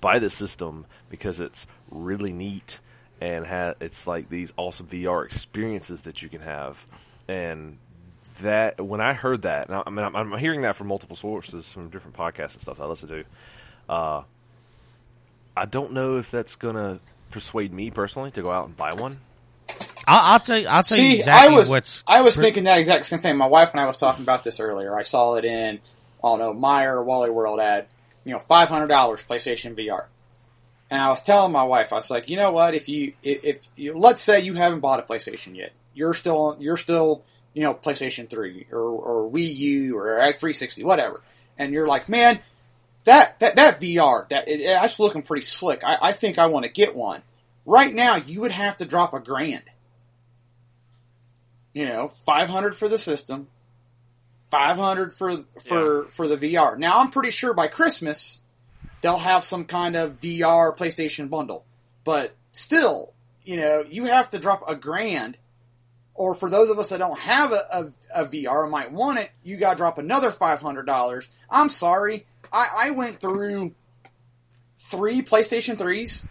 Buy 0.00 0.18
the 0.18 0.30
system 0.30 0.86
because 1.10 1.40
it's 1.40 1.66
really 1.90 2.32
neat 2.32 2.78
and 3.20 3.46
ha- 3.46 3.74
it's 3.80 4.06
like 4.06 4.28
these 4.28 4.52
awesome 4.56 4.86
VR 4.86 5.24
experiences 5.24 6.02
that 6.02 6.22
you 6.22 6.28
can 6.28 6.40
have. 6.40 6.84
And 7.26 7.78
that 8.42 8.80
when 8.80 9.00
I 9.00 9.12
heard 9.12 9.42
that, 9.42 9.68
and 9.68 9.76
I, 9.76 9.82
I 9.86 9.90
mean, 9.90 10.04
I'm, 10.04 10.14
I'm 10.14 10.38
hearing 10.38 10.62
that 10.62 10.76
from 10.76 10.88
multiple 10.88 11.16
sources, 11.16 11.68
from 11.68 11.90
different 11.90 12.16
podcasts 12.16 12.54
and 12.54 12.62
stuff 12.62 12.78
that 12.78 12.84
I 12.84 12.86
listen 12.86 13.08
to. 13.08 13.24
Uh, 13.88 14.22
I 15.56 15.64
don't 15.64 15.92
know 15.92 16.18
if 16.18 16.30
that's 16.30 16.56
gonna 16.56 17.00
persuade 17.30 17.72
me 17.72 17.90
personally 17.90 18.30
to 18.32 18.42
go 18.42 18.50
out 18.50 18.66
and 18.66 18.76
buy 18.76 18.92
one. 18.92 19.18
I'll, 20.06 20.34
I'll 20.34 20.40
tell 20.40 20.56
you. 20.58 20.68
I'll 20.68 20.82
tell 20.82 20.98
you 20.98 21.16
exactly 21.16 21.48
I 21.48 21.56
was 21.56 21.68
what's. 21.68 22.04
I 22.06 22.20
was 22.20 22.36
thinking 22.36 22.64
that 22.64 22.78
exact 22.78 23.04
same 23.06 23.18
thing. 23.18 23.36
My 23.36 23.46
wife 23.46 23.72
and 23.72 23.80
I 23.80 23.86
was 23.86 23.96
talking 23.96 24.22
about 24.22 24.44
this 24.44 24.60
earlier. 24.60 24.96
I 24.96 25.02
saw 25.02 25.34
it 25.34 25.44
in 25.44 25.80
I 26.22 26.28
don't 26.28 26.38
know 26.38 26.54
Meyer 26.54 27.02
Wally 27.02 27.30
World 27.30 27.60
ad. 27.60 27.86
You 28.28 28.34
know, 28.34 28.40
five 28.40 28.68
hundred 28.68 28.88
dollars 28.88 29.24
PlayStation 29.24 29.74
VR. 29.74 30.04
And 30.90 31.00
I 31.00 31.08
was 31.08 31.22
telling 31.22 31.50
my 31.50 31.62
wife, 31.62 31.94
I 31.94 31.96
was 31.96 32.10
like, 32.10 32.28
you 32.28 32.36
know 32.36 32.50
what? 32.50 32.74
If 32.74 32.86
you 32.86 33.14
if, 33.22 33.66
you 33.74 33.96
let's 33.96 34.20
say 34.20 34.40
you 34.40 34.52
haven't 34.52 34.80
bought 34.80 35.00
a 35.00 35.02
PlayStation 35.02 35.56
yet, 35.56 35.72
you're 35.94 36.12
still 36.12 36.54
you're 36.60 36.76
still 36.76 37.24
you 37.54 37.62
know 37.62 37.72
PlayStation 37.72 38.28
Three 38.28 38.66
or 38.70 38.82
or 38.82 39.30
Wii 39.30 39.56
U 39.56 39.96
or 39.96 40.30
three 40.34 40.52
sixty 40.52 40.84
whatever, 40.84 41.22
and 41.56 41.72
you're 41.72 41.86
like, 41.86 42.10
man, 42.10 42.38
that 43.04 43.38
that 43.38 43.56
that 43.56 43.80
VR 43.80 44.28
that 44.28 44.46
it, 44.46 44.62
that's 44.62 45.00
looking 45.00 45.22
pretty 45.22 45.46
slick. 45.46 45.82
I, 45.82 45.96
I 46.02 46.12
think 46.12 46.36
I 46.36 46.48
want 46.48 46.66
to 46.66 46.70
get 46.70 46.94
one. 46.94 47.22
Right 47.64 47.94
now, 47.94 48.16
you 48.16 48.42
would 48.42 48.52
have 48.52 48.76
to 48.76 48.84
drop 48.84 49.14
a 49.14 49.20
grand. 49.20 49.64
You 51.72 51.86
know, 51.86 52.08
five 52.26 52.50
hundred 52.50 52.74
for 52.74 52.90
the 52.90 52.98
system, 52.98 53.48
five 54.50 54.76
hundred 54.76 55.12
for 55.12 55.36
for 55.66 56.04
for 56.06 56.28
the 56.28 56.36
VR. 56.36 56.78
Now, 56.78 56.98
I'm 56.98 57.10
pretty 57.10 57.30
sure 57.30 57.54
by 57.54 57.68
Christmas 57.68 58.42
they'll 59.00 59.18
have 59.18 59.44
some 59.44 59.64
kind 59.64 59.96
of 59.96 60.20
VR 60.20 60.76
PlayStation 60.76 61.30
bundle, 61.30 61.64
but 62.04 62.34
still, 62.52 63.12
you 63.44 63.56
know, 63.56 63.84
you 63.88 64.06
have 64.06 64.28
to 64.30 64.38
drop 64.38 64.68
a 64.68 64.74
grand. 64.74 65.36
Or 66.14 66.34
for 66.34 66.50
those 66.50 66.68
of 66.68 66.80
us 66.80 66.88
that 66.88 66.98
don't 66.98 67.18
have 67.20 67.52
a, 67.52 67.62
a, 67.72 68.22
a 68.22 68.24
VR 68.24 68.64
and 68.64 68.72
might 68.72 68.90
want 68.90 69.20
it, 69.20 69.30
you 69.44 69.56
got 69.56 69.70
to 69.70 69.76
drop 69.76 69.98
another 69.98 70.32
five 70.32 70.60
hundred 70.60 70.84
dollars. 70.84 71.28
I'm 71.48 71.68
sorry, 71.68 72.26
I, 72.52 72.70
I 72.76 72.90
went 72.90 73.20
through 73.20 73.72
three 74.76 75.22
PlayStation 75.22 75.78
threes. 75.78 76.26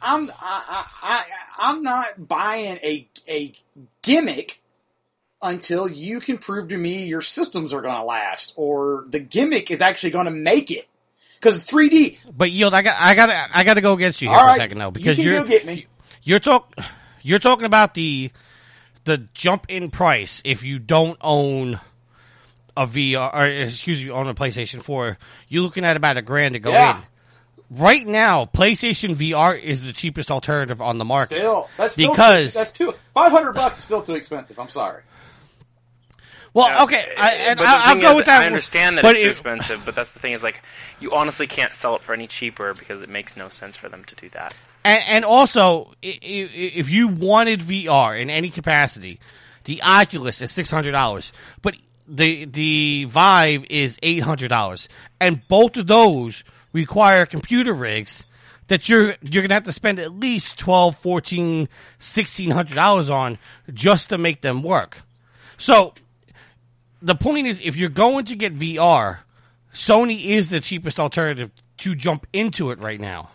I'm 0.00 0.30
I, 0.30 0.34
I, 0.40 0.86
I 1.02 1.24
I'm 1.58 1.82
not 1.82 2.28
buying 2.28 2.78
a 2.84 3.08
a 3.28 3.52
gimmick 4.02 4.62
until 5.42 5.88
you 5.88 6.20
can 6.20 6.38
prove 6.38 6.68
to 6.68 6.76
me 6.76 7.06
your 7.06 7.20
systems 7.20 7.72
are 7.72 7.80
going 7.82 7.94
to 7.94 8.04
last 8.04 8.52
or 8.56 9.04
the 9.08 9.20
gimmick 9.20 9.70
is 9.70 9.80
actually 9.80 10.10
going 10.10 10.24
to 10.26 10.30
make 10.32 10.70
it. 10.70 10.86
Because 11.34 11.64
3D. 11.64 12.18
But 12.36 12.50
yield, 12.50 12.74
I 12.74 12.82
got, 12.82 12.96
I 13.00 13.14
got, 13.14 13.50
I 13.54 13.62
got 13.62 13.74
to 13.74 13.80
go 13.80 13.92
against 13.92 14.20
you 14.20 14.28
here 14.28 14.36
All 14.36 14.42
for 14.42 14.46
a 14.48 14.50
right, 14.52 14.58
second 14.58 14.78
though, 14.78 14.86
you 14.86 14.90
because 14.92 15.18
you're 15.18 15.42
go 15.42 15.48
get 15.48 15.64
me. 15.64 15.86
you're 16.24 16.40
talk, 16.40 16.74
you're 17.22 17.38
talking 17.38 17.66
about 17.66 17.94
the 17.94 18.30
the 19.04 19.18
jump 19.34 19.66
in 19.68 19.90
price 19.90 20.42
if 20.44 20.64
you 20.64 20.80
don't 20.80 21.16
own 21.20 21.78
a 22.76 22.86
VR 22.88 23.32
or 23.32 23.46
excuse 23.46 24.04
me, 24.04 24.10
own 24.10 24.26
a 24.28 24.34
PlayStation 24.34 24.82
Four. 24.82 25.16
You're 25.48 25.62
looking 25.62 25.84
at 25.84 25.96
about 25.96 26.16
a 26.16 26.22
grand 26.22 26.54
to 26.54 26.58
go 26.58 26.72
Yeah. 26.72 26.96
in. 26.98 27.02
Right 27.70 28.06
now, 28.06 28.44
PlayStation 28.46 29.14
VR 29.14 29.60
is 29.60 29.84
the 29.84 29.92
cheapest 29.92 30.30
alternative 30.32 30.80
on 30.82 30.98
the 30.98 31.04
market. 31.04 31.36
Still, 31.38 31.68
that's 31.76 31.94
still 31.94 32.10
Because- 32.10 32.52
too, 32.52 32.58
that's 32.58 32.72
too 32.72 32.94
five 33.14 33.30
hundred 33.30 33.52
bucks 33.52 33.78
is 33.78 33.84
still 33.84 34.02
too 34.02 34.16
expensive. 34.16 34.58
I'm 34.58 34.68
sorry. 34.68 35.02
Well, 36.54 36.84
okay, 36.84 37.12
I, 37.16 37.34
and 37.34 37.60
I, 37.60 37.90
I'll 37.90 38.00
go 38.00 38.12
is, 38.12 38.16
with 38.16 38.26
that. 38.26 38.40
I 38.40 38.46
understand 38.46 38.98
that 38.98 39.04
it's 39.04 39.20
too 39.20 39.28
it- 39.28 39.30
expensive, 39.32 39.82
but 39.84 39.94
that's 39.94 40.10
the 40.10 40.18
thing 40.18 40.32
is 40.32 40.42
like 40.42 40.62
you 41.00 41.12
honestly 41.12 41.46
can't 41.46 41.72
sell 41.72 41.96
it 41.96 42.02
for 42.02 42.14
any 42.14 42.26
cheaper 42.26 42.74
because 42.74 43.02
it 43.02 43.08
makes 43.08 43.36
no 43.36 43.48
sense 43.48 43.76
for 43.76 43.88
them 43.88 44.04
to 44.04 44.14
do 44.14 44.28
that. 44.30 44.54
And, 44.84 45.02
and 45.06 45.24
also, 45.24 45.92
if 46.02 46.90
you 46.90 47.08
wanted 47.08 47.60
VR 47.60 48.18
in 48.18 48.30
any 48.30 48.50
capacity, 48.50 49.20
the 49.64 49.82
Oculus 49.82 50.40
is 50.40 50.50
six 50.50 50.70
hundred 50.70 50.92
dollars, 50.92 51.32
but 51.62 51.76
the 52.06 52.46
the 52.46 53.04
Vive 53.04 53.66
is 53.68 53.98
eight 54.02 54.20
hundred 54.20 54.48
dollars, 54.48 54.88
and 55.20 55.46
both 55.48 55.76
of 55.76 55.86
those 55.86 56.42
require 56.72 57.26
computer 57.26 57.74
rigs 57.74 58.24
that 58.68 58.88
you're 58.88 59.14
you're 59.22 59.42
gonna 59.42 59.54
have 59.54 59.64
to 59.64 59.72
spend 59.72 59.98
at 59.98 60.12
least 60.12 60.58
twelve, 60.58 60.96
fourteen, 60.98 61.68
sixteen 61.98 62.50
hundred 62.50 62.76
dollars 62.76 63.10
on 63.10 63.38
just 63.72 64.08
to 64.10 64.18
make 64.18 64.40
them 64.40 64.62
work. 64.62 65.02
So 65.58 65.92
the 67.00 67.14
point 67.14 67.46
is, 67.46 67.60
if 67.62 67.76
you're 67.76 67.88
going 67.88 68.26
to 68.26 68.36
get 68.36 68.54
VR, 68.54 69.18
Sony 69.72 70.24
is 70.24 70.50
the 70.50 70.60
cheapest 70.60 70.98
alternative 70.98 71.50
to 71.78 71.94
jump 71.94 72.26
into 72.32 72.70
it 72.70 72.78
right 72.78 73.00
now. 73.00 73.30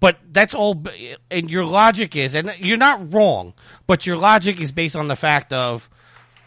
But 0.00 0.18
that's 0.30 0.54
all, 0.54 0.84
and 1.30 1.50
your 1.50 1.64
logic 1.64 2.14
is, 2.14 2.34
and 2.34 2.54
you're 2.58 2.76
not 2.76 3.12
wrong, 3.12 3.54
but 3.86 4.06
your 4.06 4.16
logic 4.16 4.60
is 4.60 4.70
based 4.70 4.94
on 4.94 5.08
the 5.08 5.16
fact 5.16 5.52
of 5.52 5.88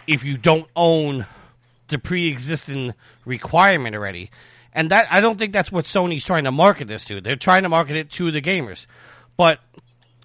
if 0.07 0.23
you 0.23 0.37
don't 0.37 0.67
own 0.75 1.25
the 1.87 1.99
pre-existing 1.99 2.93
requirement 3.25 3.95
already. 3.95 4.31
And 4.73 4.91
that 4.91 5.11
I 5.11 5.19
don't 5.19 5.37
think 5.37 5.51
that's 5.51 5.71
what 5.71 5.83
Sony's 5.83 6.23
trying 6.23 6.45
to 6.45 6.51
market 6.51 6.87
this 6.87 7.05
to. 7.05 7.19
They're 7.19 7.35
trying 7.35 7.63
to 7.63 7.69
market 7.69 7.97
it 7.97 8.09
to 8.11 8.31
the 8.31 8.41
gamers. 8.41 8.85
But 9.35 9.59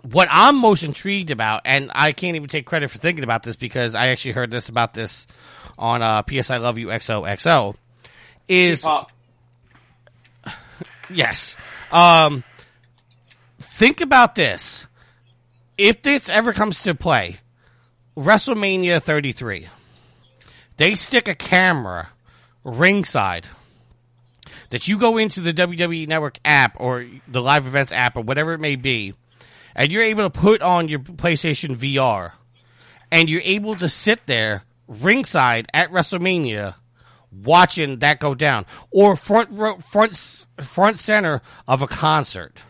what 0.03 0.29
I'm 0.31 0.57
most 0.57 0.85
intrigued 0.85 1.31
about, 1.31 1.63
and 1.65 1.91
I 1.93 2.13
can't 2.13 2.37
even 2.37 2.49
take 2.49 2.65
credit 2.65 2.91
for 2.91 2.99
thinking 2.99 3.25
about 3.25 3.43
this 3.43 3.57
because 3.57 3.97
I 3.97 4.09
actually 4.09 4.33
heard 4.33 4.53
this 4.53 4.69
about 4.69 4.95
this 4.95 5.27
on 5.79 6.03
uh, 6.03 6.23
PS 6.23 6.51
I 6.51 6.59
Love 6.59 6.79
You 6.79 6.89
XOXO, 6.89 7.75
is 8.49 8.83
Pop. 8.83 9.11
Yes. 11.09 11.57
Um, 11.93 12.43
think 13.61 14.01
about 14.01 14.35
this. 14.35 14.87
If 15.79 16.03
this 16.03 16.29
ever 16.29 16.53
comes 16.53 16.83
to 16.83 16.95
play, 16.95 17.39
WrestleMania 18.17 19.03
33, 19.03 19.69
they 20.79 20.95
stick 20.95 21.29
a 21.29 21.35
camera 21.35 22.09
ringside 22.65 23.47
that 24.71 24.89
you 24.89 24.99
go 24.99 25.17
into 25.17 25.41
the 25.41 25.53
WWE 25.53 26.09
Network 26.09 26.39
app 26.45 26.81
or 26.81 27.07
the 27.29 27.43
live 27.43 27.67
events 27.67 27.93
app 27.93 28.17
or 28.17 28.23
whatever 28.23 28.55
it 28.55 28.61
may 28.61 28.77
be, 28.77 29.15
and 29.75 29.93
you're 29.93 30.03
able 30.03 30.25
to 30.25 30.31
put 30.31 30.63
on 30.63 30.89
your 30.89 30.99
PlayStation 30.99 31.77
VR, 31.77 32.33
and 33.13 33.29
you're 33.29 33.43
able 33.45 33.77
to 33.77 33.89
sit 33.89 34.27
there 34.27 34.65
ringside 34.89 35.69
at 35.73 35.91
WrestleMania 35.91 36.75
watching 37.33 37.99
that 38.01 38.19
go 38.21 38.35
down, 38.35 38.67
or 38.91 39.17
front 39.17 39.51
row, 39.51 39.79
front 39.79 40.47
front 40.63 40.99
center 40.99 41.43
of 41.69 41.83
a 41.83 41.87
concert. 41.87 42.61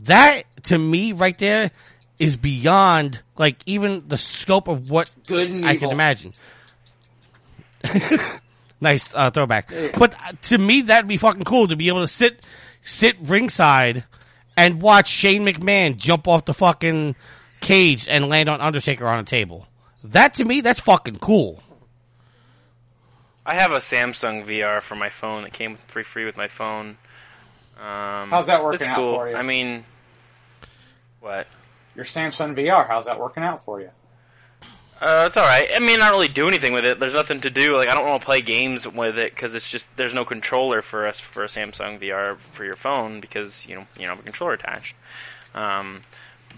That 0.00 0.44
to 0.64 0.78
me, 0.78 1.12
right 1.12 1.36
there, 1.38 1.70
is 2.18 2.36
beyond 2.36 3.20
like 3.36 3.56
even 3.66 4.04
the 4.08 4.18
scope 4.18 4.68
of 4.68 4.90
what 4.90 5.10
Good 5.26 5.50
I 5.50 5.74
evil. 5.74 5.88
can 5.88 5.90
imagine. 5.90 6.32
nice 8.80 9.10
uh, 9.14 9.30
throwback, 9.30 9.72
but 9.98 10.14
uh, 10.14 10.32
to 10.42 10.58
me, 10.58 10.82
that'd 10.82 11.06
be 11.06 11.16
fucking 11.18 11.44
cool 11.44 11.68
to 11.68 11.76
be 11.76 11.88
able 11.88 12.00
to 12.00 12.08
sit 12.08 12.40
sit 12.84 13.16
ringside 13.20 14.04
and 14.56 14.80
watch 14.80 15.08
Shane 15.08 15.46
McMahon 15.46 15.96
jump 15.96 16.26
off 16.26 16.46
the 16.46 16.54
fucking 16.54 17.14
cage 17.60 18.08
and 18.08 18.28
land 18.28 18.48
on 18.48 18.60
Undertaker 18.60 19.06
on 19.06 19.20
a 19.20 19.24
table. 19.24 19.66
That 20.12 20.34
to 20.34 20.44
me, 20.44 20.60
that's 20.60 20.80
fucking 20.80 21.16
cool. 21.16 21.62
I 23.44 23.54
have 23.54 23.72
a 23.72 23.78
Samsung 23.78 24.44
VR 24.44 24.80
for 24.80 24.96
my 24.96 25.08
phone 25.08 25.44
that 25.44 25.52
came 25.52 25.76
free 25.86 26.02
free 26.02 26.24
with 26.24 26.36
my 26.36 26.48
phone. 26.48 26.96
Um, 27.78 28.30
How's 28.30 28.46
that 28.46 28.62
working 28.62 28.80
it's 28.80 28.88
out 28.88 28.96
for 28.96 29.28
you? 29.28 29.36
I 29.36 29.42
mean, 29.42 29.84
what? 31.20 31.46
Your 31.94 32.04
Samsung 32.04 32.54
VR, 32.56 32.86
how's 32.86 33.06
that 33.06 33.20
working 33.20 33.42
out 33.42 33.64
for 33.64 33.80
you? 33.80 33.90
Uh, 35.00 35.24
it's 35.26 35.36
all 35.36 35.44
right. 35.44 35.68
I 35.74 35.78
mean, 35.78 36.00
I 36.00 36.08
don't 36.08 36.12
really 36.12 36.28
do 36.28 36.48
anything 36.48 36.72
with 36.72 36.86
it. 36.86 36.98
There's 36.98 37.12
nothing 37.12 37.40
to 37.42 37.50
do. 37.50 37.76
Like, 37.76 37.88
I 37.88 37.94
don't 37.94 38.06
want 38.06 38.22
to 38.22 38.24
play 38.24 38.40
games 38.40 38.86
with 38.88 39.18
it 39.18 39.34
because 39.34 39.54
it's 39.54 39.70
just 39.70 39.94
there's 39.96 40.14
no 40.14 40.24
controller 40.24 40.80
for 40.80 41.06
us 41.06 41.20
for 41.20 41.44
a 41.44 41.48
Samsung 41.48 42.00
VR 42.00 42.38
for 42.38 42.64
your 42.64 42.76
phone 42.76 43.20
because 43.20 43.66
you 43.66 43.74
know 43.74 43.86
you 43.98 44.06
don't 44.06 44.16
have 44.16 44.20
a 44.20 44.22
controller 44.22 44.54
attached. 44.54 44.96
Um, 45.54 46.02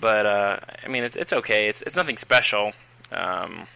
but 0.00 0.24
uh, 0.24 0.60
I 0.84 0.88
mean, 0.88 1.02
it's 1.02 1.16
it's 1.16 1.32
okay. 1.32 1.68
It's 1.68 1.82
it's 1.82 1.96
nothing 1.96 2.16
special. 2.16 2.72
Um, 3.12 3.66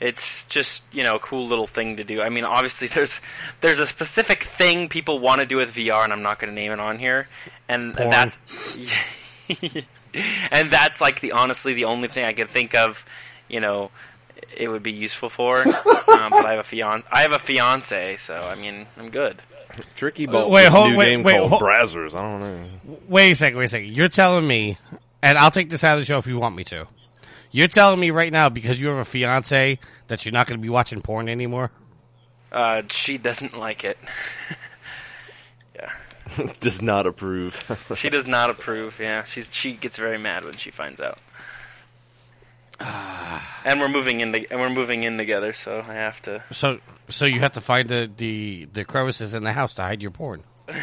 it's 0.00 0.44
just 0.46 0.84
you 0.92 1.02
know 1.02 1.16
a 1.16 1.18
cool 1.18 1.46
little 1.46 1.66
thing 1.66 1.96
to 1.96 2.04
do. 2.04 2.20
I 2.22 2.28
mean, 2.28 2.44
obviously 2.44 2.88
there's 2.94 3.20
there's 3.60 3.80
a 3.80 3.86
specific 3.86 4.44
thing 4.44 4.88
people 4.88 5.18
want 5.18 5.40
to 5.40 5.46
do 5.46 5.56
with 5.56 5.74
VR, 5.74 6.04
and 6.04 6.12
I'm 6.12 6.22
not 6.22 6.38
going 6.38 6.54
to 6.54 6.60
name 6.60 6.72
it 6.72 6.80
on 6.80 6.98
here. 6.98 7.28
And 7.68 7.94
Porn. 7.96 8.10
that's 8.10 8.38
and 10.50 10.70
that's 10.70 11.00
like 11.00 11.20
the 11.20 11.32
honestly 11.32 11.74
the 11.74 11.84
only 11.86 12.08
thing 12.08 12.24
I 12.24 12.32
can 12.32 12.46
think 12.48 12.74
of. 12.74 13.04
You 13.48 13.60
know, 13.60 13.90
it 14.56 14.68
would 14.68 14.82
be 14.82 14.92
useful 14.92 15.28
for. 15.30 15.58
um, 15.66 15.72
but 16.30 16.44
I 16.46 16.50
have 16.50 16.60
a 16.60 16.64
fiance. 16.64 17.06
I 17.10 17.22
have 17.22 17.32
a 17.32 17.38
fiance, 17.38 18.16
so 18.16 18.34
I 18.36 18.54
mean, 18.54 18.86
I'm 18.98 19.10
good. 19.10 19.40
Tricky 19.96 20.26
Bolt. 20.26 20.50
wait, 20.50 20.64
Wait, 20.64 20.68
hold- 20.72 20.90
new 20.90 20.96
wait, 20.96 21.06
game 21.10 21.22
wait, 21.22 21.36
called 21.36 21.50
hold- 21.50 21.62
Brazzers. 21.62 22.14
I 22.14 22.30
don't 22.30 22.40
know. 22.40 22.98
Wait 23.08 23.30
a 23.30 23.34
second, 23.34 23.58
wait 23.58 23.66
a 23.66 23.68
second. 23.68 23.94
You're 23.94 24.08
telling 24.08 24.46
me, 24.46 24.76
and 25.22 25.38
I'll 25.38 25.50
take 25.52 25.70
this 25.70 25.84
out 25.84 25.94
of 25.94 26.02
the 26.02 26.04
show 26.06 26.18
if 26.18 26.26
you 26.26 26.36
want 26.38 26.56
me 26.56 26.64
to. 26.64 26.86
You're 27.50 27.68
telling 27.68 27.98
me 27.98 28.10
right 28.10 28.32
now 28.32 28.48
because 28.48 28.80
you 28.80 28.88
have 28.88 28.98
a 28.98 29.04
fiance 29.04 29.78
that 30.08 30.24
you're 30.24 30.32
not 30.32 30.46
going 30.46 30.58
to 30.58 30.62
be 30.62 30.68
watching 30.68 31.00
porn 31.00 31.28
anymore. 31.28 31.70
Uh, 32.52 32.82
she 32.90 33.18
doesn't 33.18 33.58
like 33.58 33.84
it. 33.84 33.98
yeah, 35.74 35.92
Does 36.60 36.80
not 36.82 37.06
approve. 37.06 37.56
she 37.94 38.10
does 38.10 38.26
not 38.26 38.50
approve. 38.50 38.98
Yeah, 39.00 39.24
she's 39.24 39.54
she 39.54 39.72
gets 39.72 39.96
very 39.96 40.18
mad 40.18 40.44
when 40.44 40.56
she 40.56 40.70
finds 40.70 41.00
out. 41.00 41.18
and 43.64 43.80
we're 43.80 43.88
moving 43.88 44.20
in, 44.20 44.32
to, 44.32 44.50
and 44.50 44.60
we're 44.60 44.70
moving 44.70 45.02
in 45.02 45.18
together, 45.18 45.52
so 45.52 45.84
I 45.86 45.94
have 45.94 46.22
to. 46.22 46.42
So, 46.52 46.78
so 47.08 47.24
you 47.26 47.40
have 47.40 47.52
to 47.52 47.60
find 47.60 47.88
the 47.88 48.10
the, 48.16 48.68
the 48.72 48.84
crevices 48.84 49.34
in 49.34 49.42
the 49.42 49.52
house 49.52 49.74
to 49.76 49.82
hide 49.82 50.00
your 50.00 50.10
porn. 50.12 50.42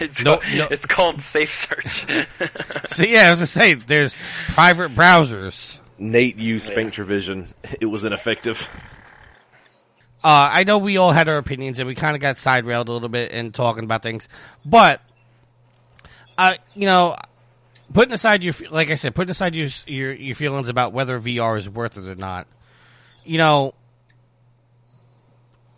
It's, 0.00 0.22
No, 0.22 0.36
called, 0.36 0.54
no. 0.54 0.68
it's 0.70 0.84
called 0.86 1.22
Safe 1.22 1.50
Search. 1.52 2.06
So 2.90 3.04
yeah, 3.04 3.28
I 3.28 3.30
was 3.30 3.38
gonna 3.38 3.46
say 3.46 3.74
there's 3.74 4.14
private 4.48 4.94
browsers. 4.94 5.78
Nate 5.98 6.36
used 6.36 6.70
Spectrovision. 6.70 7.46
It 7.80 7.86
was 7.86 8.04
ineffective. 8.04 8.60
Uh, 10.22 10.50
I 10.52 10.64
know 10.64 10.78
we 10.78 10.98
all 10.98 11.10
had 11.10 11.28
our 11.28 11.38
opinions 11.38 11.78
and 11.78 11.88
we 11.88 11.94
kind 11.94 12.14
of 12.14 12.20
got 12.20 12.36
side 12.36 12.64
railed 12.64 12.88
a 12.88 12.92
little 12.92 13.08
bit 13.08 13.32
in 13.32 13.52
talking 13.52 13.84
about 13.84 14.02
things, 14.02 14.28
but 14.64 15.00
uh, 16.36 16.54
you 16.74 16.86
know, 16.86 17.16
putting 17.94 18.12
aside 18.12 18.42
your 18.42 18.54
like 18.70 18.90
I 18.90 18.96
said, 18.96 19.14
putting 19.14 19.30
aside 19.30 19.54
your 19.54 19.68
your 19.86 20.12
your 20.12 20.36
feelings 20.36 20.68
about 20.68 20.92
whether 20.92 21.18
VR 21.18 21.56
is 21.58 21.68
worth 21.68 21.96
it 21.96 22.06
or 22.06 22.14
not, 22.14 22.46
you 23.24 23.38
know, 23.38 23.74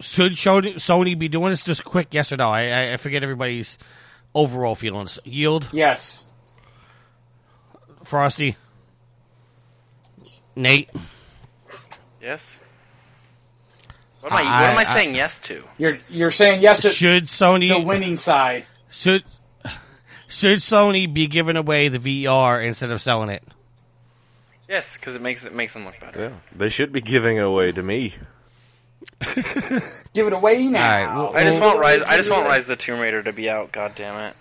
should 0.04 0.32
Sony 0.32 0.74
Sony 0.76 1.18
be 1.18 1.28
doing 1.28 1.50
this? 1.50 1.64
Just 1.64 1.84
quick, 1.84 2.08
yes 2.12 2.30
or 2.32 2.36
no? 2.36 2.50
I 2.50 2.62
I- 2.68 2.92
I 2.92 2.96
forget 2.96 3.22
everybody's 3.22 3.78
overall 4.34 4.74
feelings. 4.74 5.18
Yield, 5.24 5.68
Yes. 5.72 6.26
Frosty, 8.04 8.56
Nate. 10.56 10.90
yes. 12.20 12.58
What 14.20 14.32
am 14.32 14.38
I? 14.38 14.42
What 14.42 14.70
am 14.70 14.78
I, 14.78 14.82
I- 14.82 14.90
I- 14.90 14.94
saying 14.94 15.14
yes 15.14 15.40
to? 15.40 15.64
You're 15.78 15.98
you're 16.08 16.30
saying 16.30 16.62
yes 16.62 16.82
to 16.82 16.88
Should 16.90 17.24
Sony 17.24 17.68
the 17.68 17.80
winning 17.80 18.16
side. 18.16 18.66
should 18.90 19.24
should 20.28 20.58
Sony 20.58 21.12
be 21.12 21.26
giving 21.26 21.56
away 21.56 21.88
the 21.88 21.98
VR 21.98 22.62
instead 22.64 22.90
of 22.90 23.00
selling 23.02 23.30
it? 23.30 23.42
Yes, 24.68 24.96
because 24.96 25.14
it 25.14 25.22
makes 25.22 25.44
it 25.44 25.54
makes 25.54 25.72
them 25.74 25.84
look 25.84 25.98
better. 26.00 26.20
Yeah, 26.20 26.32
they 26.56 26.68
should 26.70 26.92
be 26.92 27.00
giving 27.00 27.38
away 27.38 27.72
to 27.72 27.82
me. 27.82 28.14
Give 30.12 30.26
it 30.26 30.32
away 30.32 30.66
now. 30.66 30.82
All 30.84 31.06
right, 31.06 31.14
well- 31.16 31.36
I 31.36 31.44
just 31.44 31.60
want 31.60 31.78
Rise. 31.78 32.02
I 32.02 32.16
just 32.16 32.30
want 32.30 32.46
Rise 32.46 32.62
of 32.62 32.68
the 32.68 32.76
Tomb 32.76 33.00
Raider 33.00 33.22
to 33.22 33.32
be 33.32 33.48
out. 33.50 33.72
God 33.72 33.94
damn 33.94 34.18
it! 34.20 34.36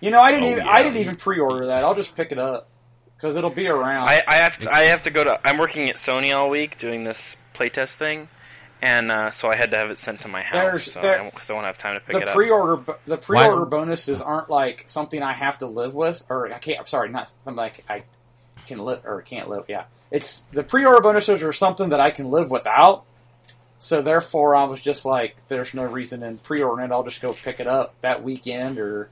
You 0.00 0.10
know, 0.10 0.20
I 0.20 0.30
didn't 0.30 0.44
Oh, 0.44 0.50
even 0.52 0.64
yeah. 0.66 0.72
I 0.72 0.82
didn't 0.82 0.98
even 0.98 1.16
pre-order 1.16 1.66
that. 1.66 1.84
I'll 1.84 1.94
just 1.94 2.14
pick 2.16 2.30
it 2.32 2.38
up 2.38 2.68
because 3.16 3.36
it'll 3.36 3.50
be 3.50 3.68
around. 3.68 4.08
I, 4.08 4.22
I 4.26 4.34
have 4.36 4.58
to. 4.60 4.72
I 4.72 4.80
have 4.84 5.02
to 5.02 5.10
go 5.10 5.24
to. 5.24 5.40
I'm 5.44 5.58
working 5.58 5.88
at 5.90 5.96
Sony 5.96 6.34
all 6.36 6.50
week 6.50 6.78
doing 6.78 7.04
this 7.04 7.36
playtest 7.54 7.94
thing, 7.94 8.28
and 8.80 9.10
uh, 9.10 9.30
so 9.32 9.48
I 9.48 9.56
had 9.56 9.70
to 9.72 9.76
have 9.76 9.90
it 9.90 9.98
sent 9.98 10.20
to 10.22 10.28
my 10.28 10.42
house 10.42 10.52
There's- 10.52 10.92
so 10.92 11.00
there- 11.00 11.24
because 11.24 11.50
I, 11.50 11.54
won't 11.54 11.66
have 11.66 11.78
time 11.78 11.98
to 11.98 12.00
pick 12.00 12.12
the 12.12 12.18
it 12.22 12.28
up. 12.28 12.34
pre-order 12.34 12.82
the 13.06 13.16
pre-order 13.16 13.64
Why- 13.64 13.68
bonuses 13.70 14.20
aren't 14.22 14.50
like 14.50 14.84
something 14.86 15.20
I 15.22 15.32
have 15.32 15.58
to 15.58 15.66
live 15.66 15.94
with 15.94 16.24
or 16.28 16.52
I 16.52 16.58
can't. 16.58 16.78
I'm 16.80 16.86
sorry, 16.86 17.08
not 17.08 17.28
something 17.28 17.56
like 17.56 17.84
I 17.88 18.04
can 18.66 18.78
live 18.78 19.00
or 19.04 19.20
can't 19.22 19.48
live. 19.48 19.64
Yeah, 19.68 19.84
it's 20.12 20.40
the 20.52 20.62
pre-order 20.62 21.00
bonuses 21.00 21.42
are 21.42 21.52
something 21.52 21.88
that 21.88 21.98
I 22.00 22.10
can 22.12 22.26
live 22.30 22.50
without. 22.52 23.04
So 23.80 24.02
therefore, 24.02 24.56
I 24.56 24.64
was 24.64 24.80
just 24.80 25.04
like, 25.04 25.36
there's 25.48 25.72
no 25.72 25.84
reason 25.84 26.22
in 26.24 26.38
pre-ordering 26.38 26.90
it. 26.90 26.92
I'll 26.92 27.04
just 27.04 27.20
go 27.22 27.32
pick 27.32 27.60
it 27.60 27.66
up 27.68 27.94
that 28.00 28.22
weekend 28.24 28.78
or 28.78 29.08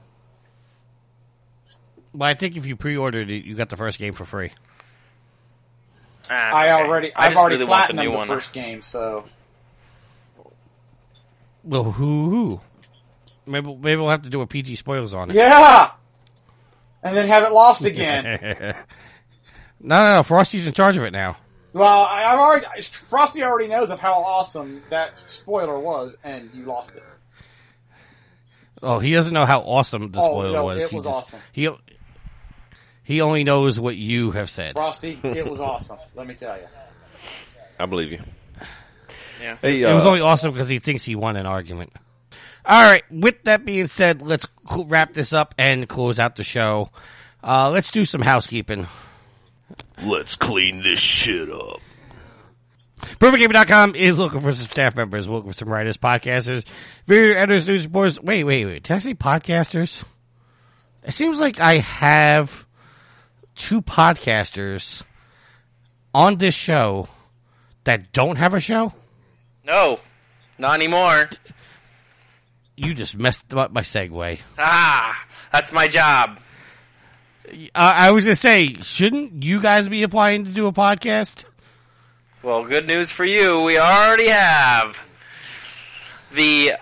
Well, 2.13 2.29
I 2.29 2.33
think 2.33 2.57
if 2.57 2.65
you 2.65 2.75
pre-ordered 2.75 3.29
it, 3.31 3.45
you 3.45 3.55
got 3.55 3.69
the 3.69 3.77
first 3.77 3.97
game 3.97 4.13
for 4.13 4.25
free. 4.25 4.51
Ah, 6.29 6.53
I 6.53 6.63
okay. 6.81 6.87
already 6.89 7.15
I 7.15 7.27
I've 7.27 7.37
already 7.37 7.55
really 7.55 7.69
want 7.69 7.95
the 7.95 8.01
the 8.03 8.09
one. 8.09 8.27
first 8.27 8.51
game. 8.51 8.81
So 8.81 9.23
Well, 11.63 11.83
who 11.91 12.29
who? 12.29 12.61
Maybe 13.45 13.73
maybe 13.73 13.95
we'll 13.95 14.09
have 14.09 14.23
to 14.23 14.29
do 14.29 14.41
a 14.41 14.47
PG 14.47 14.75
spoilers 14.75 15.13
on 15.13 15.29
it. 15.29 15.35
yeah, 15.35 15.91
and 17.03 17.15
then 17.15 17.27
have 17.27 17.43
it 17.43 17.53
lost 17.53 17.85
again. 17.85 18.25
no, 19.79 19.95
no, 20.03 20.15
no. 20.15 20.23
Frosty's 20.23 20.67
in 20.67 20.73
charge 20.73 20.97
of 20.97 21.03
it 21.03 21.11
now. 21.11 21.37
Well, 21.77 22.03
I, 22.03 22.23
I've 22.25 22.39
already 22.39 22.65
Frosty 22.81 23.43
already 23.43 23.67
knows 23.67 23.89
of 23.89 23.99
how 23.99 24.13
awesome 24.15 24.81
that 24.89 25.17
spoiler 25.17 25.79
was, 25.79 26.17
and 26.23 26.49
you 26.53 26.63
lost 26.65 26.95
it. 26.95 27.03
Oh, 28.81 28.99
he 28.99 29.13
doesn't 29.13 29.33
know 29.33 29.45
how 29.45 29.61
awesome 29.61 30.11
the 30.11 30.19
Oh, 30.19 30.23
spoiler 30.23 30.51
no, 30.53 30.63
was. 30.65 30.83
it 30.83 30.89
He 30.89 30.95
was 30.95 31.05
just- 31.05 31.15
awesome. 31.15 31.39
He 31.51 31.69
he 33.03 33.21
only 33.21 33.43
knows 33.45 33.79
what 33.79 33.95
you 33.95 34.31
have 34.31 34.49
said. 34.49 34.73
Frosty, 34.73 35.17
it 35.23 35.47
was 35.49 35.61
awesome. 35.61 35.97
Let 36.15 36.27
me 36.27 36.33
tell 36.35 36.57
you. 36.57 36.67
I 37.79 37.85
believe 37.85 38.11
you. 38.11 38.19
Yeah. 39.41 39.57
Hey, 39.61 39.81
It 39.81 39.93
was 39.93 40.03
uh, 40.03 40.09
only 40.09 40.21
awesome 40.21 40.51
because 40.51 40.67
he 40.67 40.79
thinks 40.79 41.03
he 41.03 41.15
won 41.15 41.37
an 41.37 41.45
argument. 41.45 41.93
All 42.65 42.83
right. 42.89 43.03
With 43.09 43.43
that 43.43 43.63
being 43.65 43.87
said, 43.87 44.21
let's 44.21 44.45
wrap 44.75 45.13
this 45.13 45.31
up 45.31 45.55
and 45.57 45.87
close 45.87 46.19
out 46.19 46.35
the 46.35 46.43
show. 46.43 46.89
Uh, 47.43 47.69
let's 47.69 47.91
do 47.91 48.03
some 48.03 48.21
housekeeping. 48.21 48.87
Let's 50.03 50.35
clean 50.35 50.83
this 50.83 50.99
shit 50.99 51.51
up. 51.51 51.79
PerfectGamer.com 52.99 53.95
is 53.95 54.17
looking 54.17 54.41
for 54.41 54.51
some 54.51 54.67
staff 54.67 54.95
members, 54.95 55.27
looking 55.27 55.51
for 55.51 55.57
some 55.57 55.69
writers, 55.69 55.97
podcasters, 55.97 56.65
video 57.05 57.35
editors, 57.35 57.67
news 57.67 57.85
reporters. 57.85 58.21
Wait, 58.21 58.43
wait, 58.43 58.65
wait. 58.65 58.83
Did 58.83 58.91
I 58.93 58.99
say 58.99 59.13
podcasters? 59.13 60.03
It 61.03 61.11
seems 61.13 61.39
like 61.39 61.59
I 61.59 61.75
have 61.77 62.65
two 63.55 63.81
podcasters 63.81 65.03
on 66.13 66.37
this 66.37 66.55
show 66.55 67.07
that 67.83 68.11
don't 68.11 68.35
have 68.37 68.53
a 68.53 68.59
show. 68.59 68.93
No, 69.63 69.99
not 70.57 70.73
anymore. 70.75 71.29
You 72.75 72.93
just 72.93 73.15
messed 73.17 73.53
up 73.53 73.71
my 73.71 73.81
segue. 73.81 74.39
Ah, 74.57 75.25
that's 75.51 75.71
my 75.71 75.87
job. 75.87 76.39
Uh, 77.47 77.53
I 77.73 78.11
was 78.11 78.25
going 78.25 78.35
to 78.35 78.39
say, 78.39 78.73
shouldn't 78.81 79.43
you 79.43 79.61
guys 79.61 79.87
be 79.89 80.03
applying 80.03 80.45
to 80.45 80.51
do 80.51 80.67
a 80.67 80.73
podcast? 80.73 81.45
Well, 82.43 82.65
good 82.65 82.87
news 82.87 83.11
for 83.11 83.25
you. 83.25 83.61
We 83.61 83.79
already 83.79 84.29
have 84.29 85.01
the 86.31 86.73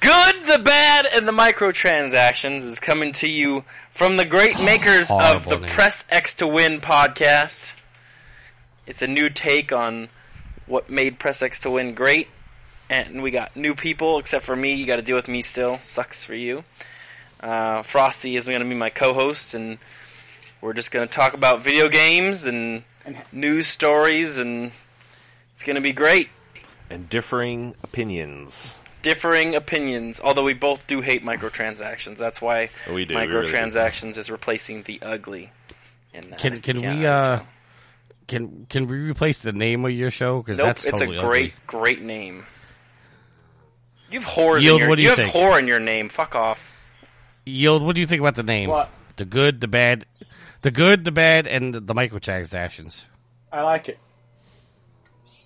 good, 0.00 0.34
the 0.44 0.58
bad, 0.58 1.06
and 1.06 1.26
the 1.26 1.32
microtransactions 1.32 2.64
is 2.64 2.78
coming 2.78 3.12
to 3.14 3.28
you 3.28 3.64
from 3.92 4.16
the 4.16 4.24
great 4.24 4.60
makers 4.60 5.10
of 5.10 5.44
the 5.46 5.58
name. 5.58 5.68
Press 5.68 6.04
X 6.10 6.34
to 6.36 6.46
Win 6.46 6.80
podcast. 6.80 7.74
It's 8.86 9.02
a 9.02 9.06
new 9.06 9.28
take 9.28 9.72
on 9.72 10.08
what 10.66 10.90
made 10.90 11.18
Press 11.18 11.42
X 11.42 11.60
to 11.60 11.70
Win 11.70 11.94
great. 11.94 12.28
And 12.88 13.22
we 13.22 13.30
got 13.30 13.54
new 13.56 13.74
people, 13.74 14.18
except 14.18 14.44
for 14.44 14.56
me. 14.56 14.74
You 14.74 14.84
got 14.84 14.96
to 14.96 15.02
deal 15.02 15.16
with 15.16 15.28
me 15.28 15.42
still. 15.42 15.78
Sucks 15.78 16.24
for 16.24 16.34
you. 16.34 16.64
Uh, 17.40 17.82
Frosty 17.82 18.36
is 18.36 18.46
going 18.46 18.58
to 18.58 18.64
be 18.64 18.74
my 18.74 18.90
co-host, 18.90 19.54
and 19.54 19.78
we're 20.60 20.72
just 20.74 20.90
going 20.90 21.06
to 21.06 21.12
talk 21.12 21.34
about 21.34 21.62
video 21.62 21.88
games 21.88 22.46
and 22.46 22.82
news 23.32 23.66
stories, 23.66 24.36
and 24.36 24.72
it's 25.54 25.62
going 25.62 25.76
to 25.76 25.80
be 25.80 25.92
great. 25.92 26.28
And 26.88 27.08
differing 27.08 27.74
opinions. 27.82 28.76
Differing 29.02 29.54
opinions, 29.54 30.20
although 30.22 30.42
we 30.44 30.52
both 30.54 30.86
do 30.86 31.00
hate 31.00 31.24
microtransactions. 31.24 32.18
That's 32.18 32.42
why 32.42 32.68
We 32.90 33.04
do, 33.06 33.14
we 33.14 33.22
really 33.22 33.44
do. 33.46 33.52
microtransactions 33.52 34.18
is 34.18 34.30
replacing 34.30 34.82
the 34.82 35.00
ugly. 35.02 35.52
In 36.12 36.30
that. 36.30 36.38
Can 36.40 36.60
can 36.60 36.80
we 36.80 37.06
uh 37.06 37.40
can 38.26 38.66
can 38.68 38.86
we 38.88 38.98
replace 38.98 39.38
the 39.40 39.52
name 39.52 39.84
of 39.84 39.92
your 39.92 40.10
show 40.10 40.42
because 40.42 40.58
Nope, 40.58 40.66
that's 40.66 40.84
it's 40.84 40.98
totally 40.98 41.16
a 41.16 41.20
great, 41.22 41.54
ugly. 41.66 41.78
great 41.80 42.02
name. 42.02 42.44
You 44.10 44.20
have 44.20 44.28
whores 44.28 44.60
Yield, 44.60 44.74
in 44.74 44.80
your, 44.80 44.88
what 44.88 44.96
do 44.96 45.02
you 45.02 45.08
have 45.10 45.18
think? 45.18 45.32
whore 45.32 45.58
in 45.58 45.68
your 45.68 45.80
name. 45.80 46.08
Fuck 46.08 46.34
off. 46.34 46.72
Yield. 47.46 47.82
What 47.82 47.94
do 47.94 48.00
you 48.00 48.06
think 48.06 48.20
about 48.20 48.34
the 48.34 48.42
name? 48.42 48.68
What? 48.68 48.90
The 49.16 49.24
good, 49.24 49.60
the 49.60 49.68
bad, 49.68 50.04
the 50.62 50.70
good, 50.70 51.04
the 51.04 51.12
bad, 51.12 51.46
and 51.46 51.74
the, 51.74 51.80
the 51.80 51.94
microtransactions. 51.94 53.04
I 53.52 53.62
like 53.62 53.88
it. 53.88 53.98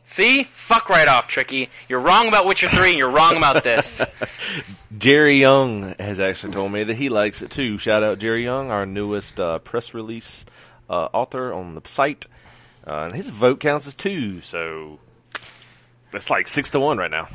See? 0.04 0.44
Fuck 0.52 0.90
right 0.90 1.08
off, 1.08 1.28
Tricky. 1.28 1.70
You're 1.88 2.00
wrong 2.00 2.28
about 2.28 2.46
Witcher 2.46 2.68
3 2.68 2.90
and 2.90 2.98
you're 2.98 3.10
wrong 3.10 3.36
about 3.36 3.64
this. 3.64 4.02
Jerry 4.98 5.40
Young 5.40 5.94
has 5.98 6.20
actually 6.20 6.52
told 6.52 6.70
me 6.72 6.84
that 6.84 6.96
he 6.96 7.08
likes 7.08 7.40
it 7.40 7.50
too. 7.50 7.78
Shout 7.78 8.02
out 8.04 8.18
Jerry 8.18 8.44
Young, 8.44 8.70
our 8.70 8.84
newest 8.84 9.40
uh, 9.40 9.58
press 9.60 9.94
release 9.94 10.44
uh, 10.90 11.08
author 11.12 11.52
on 11.52 11.74
the 11.74 11.82
site. 11.86 12.26
Uh, 12.86 13.06
and 13.06 13.14
his 13.14 13.30
vote 13.30 13.60
counts 13.60 13.86
as 13.86 13.94
two, 13.94 14.42
so 14.42 14.98
it's 16.12 16.28
like 16.28 16.46
six 16.46 16.68
to 16.70 16.80
one 16.80 16.98
right 16.98 17.10
now. 17.10 17.22
All 17.24 17.28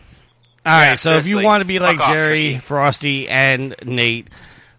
right. 0.66 0.90
Yeah, 0.90 0.96
so 0.96 1.18
if 1.18 1.26
you 1.26 1.42
want 1.42 1.62
to 1.62 1.68
be 1.68 1.80
like 1.80 1.98
Jerry, 1.98 2.52
Tricky. 2.52 2.60
Frosty, 2.60 3.28
and 3.28 3.76
Nate, 3.84 4.30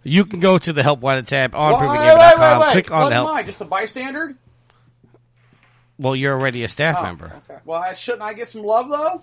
you 0.02 0.24
can 0.24 0.40
go 0.40 0.58
to 0.58 0.72
the 0.72 0.82
Help 0.82 1.00
Wanted 1.00 1.26
tab 1.26 1.54
on 1.54 1.72
Wait, 1.72 1.80
wait, 1.80 1.88
ProvenGamer.com. 1.98 2.58
wait, 2.58 2.66
wait. 2.66 2.72
Click 2.72 2.90
on 2.90 3.00
What 3.02 3.08
the 3.10 3.14
am 3.16 3.24
help. 3.24 3.36
I? 3.36 3.42
Just 3.42 3.60
a 3.60 3.64
bystander? 3.64 4.34
Well, 5.98 6.16
you're 6.16 6.32
already 6.32 6.64
a 6.64 6.68
staff 6.68 6.96
Oh, 6.98 7.02
member. 7.02 7.32
okay. 7.48 7.60
Well, 7.64 7.80
I, 7.82 7.92
shouldn't 7.92 8.22
I 8.22 8.32
get 8.32 8.48
some 8.48 8.62
love 8.62 8.88
though? 8.88 9.22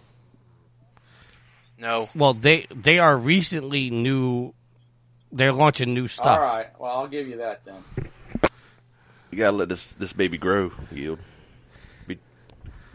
No. 1.79 2.09
Well, 2.15 2.33
they 2.33 2.67
they 2.73 2.99
are 2.99 3.15
recently 3.17 3.89
new. 3.89 4.53
They're 5.31 5.53
launching 5.53 5.93
new 5.93 6.07
stuff. 6.07 6.39
All 6.39 6.39
right. 6.39 6.67
Well, 6.79 6.91
I'll 6.91 7.07
give 7.07 7.27
you 7.27 7.37
that 7.37 7.63
then. 7.65 7.83
You 9.31 9.37
gotta 9.37 9.57
let 9.57 9.69
this 9.69 9.85
this 9.99 10.13
baby 10.13 10.37
grow, 10.37 10.71
yield. 10.91 11.19
Be 12.07 12.17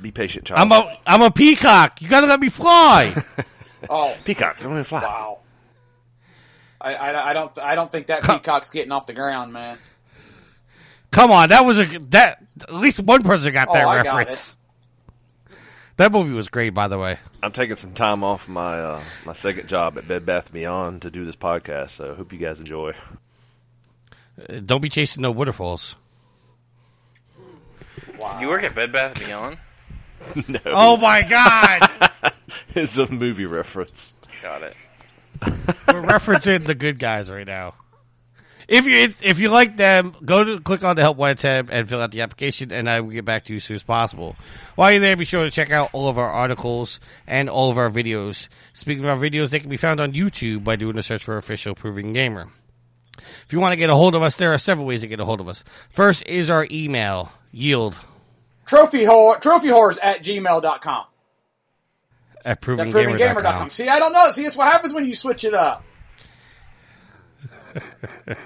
be 0.00 0.10
patient, 0.10 0.46
child. 0.46 0.60
I'm 0.60 0.72
a 0.72 0.98
I'm 1.06 1.22
a 1.22 1.30
peacock. 1.30 2.00
You 2.02 2.08
gotta 2.08 2.26
let 2.26 2.40
me 2.40 2.48
fly. 2.48 3.14
Oh, 3.90 4.16
peacocks. 4.24 4.62
Don't 4.62 4.70
even 4.70 4.84
fly. 4.84 5.00
wow. 5.02 5.38
I, 6.82 6.94
I, 6.94 7.30
I 7.30 7.32
don't 7.32 7.58
I 7.58 7.74
don't 7.74 7.90
think 7.90 8.06
that 8.08 8.22
peacock's 8.22 8.70
getting 8.70 8.92
off 8.92 9.06
the 9.06 9.12
ground, 9.14 9.52
man. 9.52 9.78
Come 11.10 11.30
on, 11.30 11.50
that 11.50 11.64
was 11.64 11.78
a 11.78 11.84
that 12.10 12.42
at 12.60 12.74
least 12.74 12.98
one 13.00 13.22
person 13.22 13.52
got 13.52 13.68
Oh, 13.68 13.74
that 13.74 13.86
I 13.86 14.02
got 14.02 14.16
reference. 14.16 14.56
That 15.98 16.10
movie 16.10 16.32
was 16.32 16.48
great, 16.48 16.70
by 16.70 16.88
the 16.88 16.98
way. 16.98 17.18
I'm 17.42 17.52
taking 17.52 17.76
some 17.76 17.92
time 17.92 18.24
off 18.24 18.48
my 18.48 18.78
uh, 18.80 19.02
my 19.26 19.34
second 19.34 19.68
job 19.68 19.98
at 19.98 20.08
Bed 20.08 20.24
Bath 20.24 20.50
Beyond 20.52 21.02
to 21.02 21.10
do 21.10 21.24
this 21.24 21.36
podcast, 21.36 21.90
so 21.90 22.12
I 22.12 22.14
hope 22.14 22.32
you 22.32 22.38
guys 22.38 22.58
enjoy. 22.60 22.94
Uh, 24.48 24.60
Don't 24.64 24.80
be 24.80 24.88
chasing 24.88 25.22
no 25.22 25.30
waterfalls. 25.30 25.96
You 28.40 28.48
work 28.48 28.62
at 28.64 28.74
Bed 28.74 28.92
Bath 28.92 29.18
Beyond? 29.18 29.58
no, 30.48 30.60
Oh 30.66 30.96
my 30.96 31.22
god, 31.22 32.32
it's 32.74 32.96
a 32.98 33.10
movie 33.10 33.46
reference. 33.46 34.14
Got 34.40 34.62
it. 34.62 34.76
We're 35.42 36.02
referencing 36.02 36.64
the 36.64 36.74
good 36.74 36.98
guys 36.98 37.30
right 37.30 37.46
now. 37.46 37.74
If 38.68 38.86
you 38.86 39.12
if 39.20 39.38
you 39.38 39.48
like 39.48 39.76
them, 39.76 40.14
go 40.24 40.44
to 40.44 40.60
click 40.60 40.84
on 40.84 40.96
the 40.96 41.02
help 41.02 41.16
white 41.16 41.38
tab 41.38 41.68
and 41.70 41.88
fill 41.88 42.00
out 42.00 42.10
the 42.10 42.22
application, 42.22 42.70
and 42.70 42.88
I 42.88 43.00
will 43.00 43.10
get 43.10 43.24
back 43.24 43.44
to 43.44 43.52
you 43.52 43.56
as 43.56 43.64
soon 43.64 43.74
as 43.74 43.82
possible. 43.82 44.36
While 44.76 44.92
you're 44.92 45.00
there, 45.00 45.16
be 45.16 45.24
sure 45.24 45.44
to 45.44 45.50
check 45.50 45.70
out 45.70 45.90
all 45.92 46.08
of 46.08 46.16
our 46.16 46.30
articles 46.30 47.00
and 47.26 47.50
all 47.50 47.70
of 47.70 47.78
our 47.78 47.90
videos. 47.90 48.48
Speaking 48.72 49.04
of 49.04 49.10
our 49.10 49.16
videos, 49.16 49.50
they 49.50 49.60
can 49.60 49.68
be 49.68 49.76
found 49.76 50.00
on 50.00 50.12
YouTube 50.12 50.64
by 50.64 50.76
doing 50.76 50.96
a 50.96 51.02
search 51.02 51.24
for 51.24 51.36
official 51.36 51.74
Proven 51.74 52.12
Gamer. 52.12 52.48
If 53.44 53.52
you 53.52 53.60
want 53.60 53.72
to 53.72 53.76
get 53.76 53.90
a 53.90 53.96
hold 53.96 54.14
of 54.14 54.22
us, 54.22 54.36
there 54.36 54.54
are 54.54 54.58
several 54.58 54.86
ways 54.86 55.02
to 55.02 55.08
get 55.08 55.20
a 55.20 55.24
hold 55.24 55.40
of 55.40 55.48
us. 55.48 55.64
First 55.90 56.26
is 56.26 56.48
our 56.48 56.66
email, 56.70 57.32
yield 57.50 57.94
Trophy 58.64 59.04
whore, 59.04 59.40
trophy 59.40 59.68
whores 59.68 59.98
at 60.02 60.22
gmail.com. 60.22 61.04
at 62.44 62.60
That 62.60 62.66
provengamer.com. 62.66 63.18
provengamer.com. 63.18 63.70
See, 63.70 63.88
I 63.88 63.98
don't 63.98 64.12
know. 64.12 64.30
See, 64.30 64.44
it's 64.44 64.56
what 64.56 64.70
happens 64.70 64.94
when 64.94 65.04
you 65.04 65.14
switch 65.14 65.42
it 65.44 65.54
up. 65.54 65.82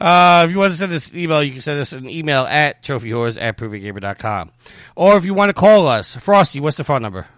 Uh, 0.00 0.42
if 0.44 0.50
you 0.50 0.58
want 0.58 0.72
to 0.72 0.76
send 0.76 0.92
us 0.92 1.10
an 1.12 1.18
email, 1.18 1.44
you 1.44 1.52
can 1.52 1.60
send 1.60 1.78
us 1.78 1.92
an 1.92 2.10
email 2.10 2.42
at 2.42 2.82
trophywhores 2.82 3.40
at 3.40 3.56
provengamer.com. 3.56 4.50
Or 4.96 5.16
if 5.16 5.24
you 5.24 5.32
want 5.32 5.50
to 5.50 5.54
call 5.54 5.86
us, 5.86 6.16
Frosty, 6.16 6.58
what's 6.58 6.76
the 6.76 6.82
phone 6.82 7.02
number? 7.02 7.28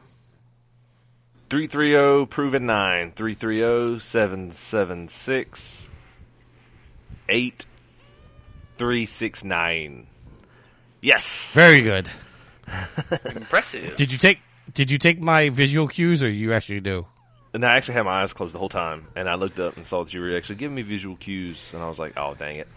330 1.51 2.25
proven 2.31 2.65
9 2.65 3.13
330 3.13 3.99
776 3.99 5.89
8369. 7.29 10.07
Yes. 11.03 11.53
Very 11.53 11.83
good. 11.83 12.11
Impressive. 13.27 13.95
Did 13.97 14.11
you 14.11 14.17
take 14.17 14.39
Did 14.73 14.91
you 14.91 14.99
take 14.99 15.21
my 15.21 15.51
visual 15.51 15.89
cues, 15.89 16.23
or 16.23 16.31
you 16.31 16.53
actually 16.53 16.81
do? 16.81 17.07
And 17.53 17.65
I 17.65 17.77
actually 17.77 17.95
had 17.95 18.05
my 18.05 18.23
eyes 18.23 18.33
closed 18.33 18.55
the 18.55 18.59
whole 18.59 18.69
time, 18.69 19.07
and 19.15 19.29
I 19.29 19.35
looked 19.35 19.61
up 19.61 19.77
and 19.77 19.87
saw 19.87 20.03
that 20.05 20.13
you 20.13 20.21
were 20.21 20.37
actually 20.37 20.57
giving 20.57 20.75
me 20.75 20.83
visual 20.83 21.17
cues, 21.17 21.71
and 21.73 21.83
I 21.83 21.89
was 21.89 21.99
like, 21.99 22.15
"Oh, 22.17 22.35
dang 22.35 22.57
it!" 22.57 22.69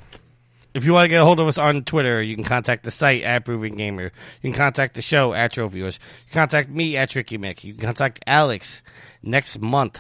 If 0.74 0.84
you 0.84 0.94
want 0.94 1.06
to 1.06 1.08
get 1.10 1.22
a 1.22 1.26
hold 1.26 1.40
of 1.40 1.48
us 1.48 1.58
on 1.58 1.84
Twitter, 1.84 2.22
you 2.22 2.36
can 2.36 2.44
contact 2.44 2.84
the 2.84 2.92
site 2.92 3.24
at 3.24 3.46
Proven 3.46 3.76
Gamer. 3.76 4.04
You 4.04 4.52
can 4.52 4.54
contact 4.54 4.94
the 4.94 5.02
show 5.02 5.34
at 5.34 5.54
Trophyviewers. 5.54 5.96
You 5.98 6.32
can 6.32 6.34
contact 6.42 6.70
me 6.70 6.96
at 6.98 7.10
Tricky 7.10 7.40
Mick. 7.40 7.64
You 7.64 7.74
can 7.74 7.86
contact 7.86 8.20
Alex 8.28 8.84
next 9.24 9.60
month 9.60 10.00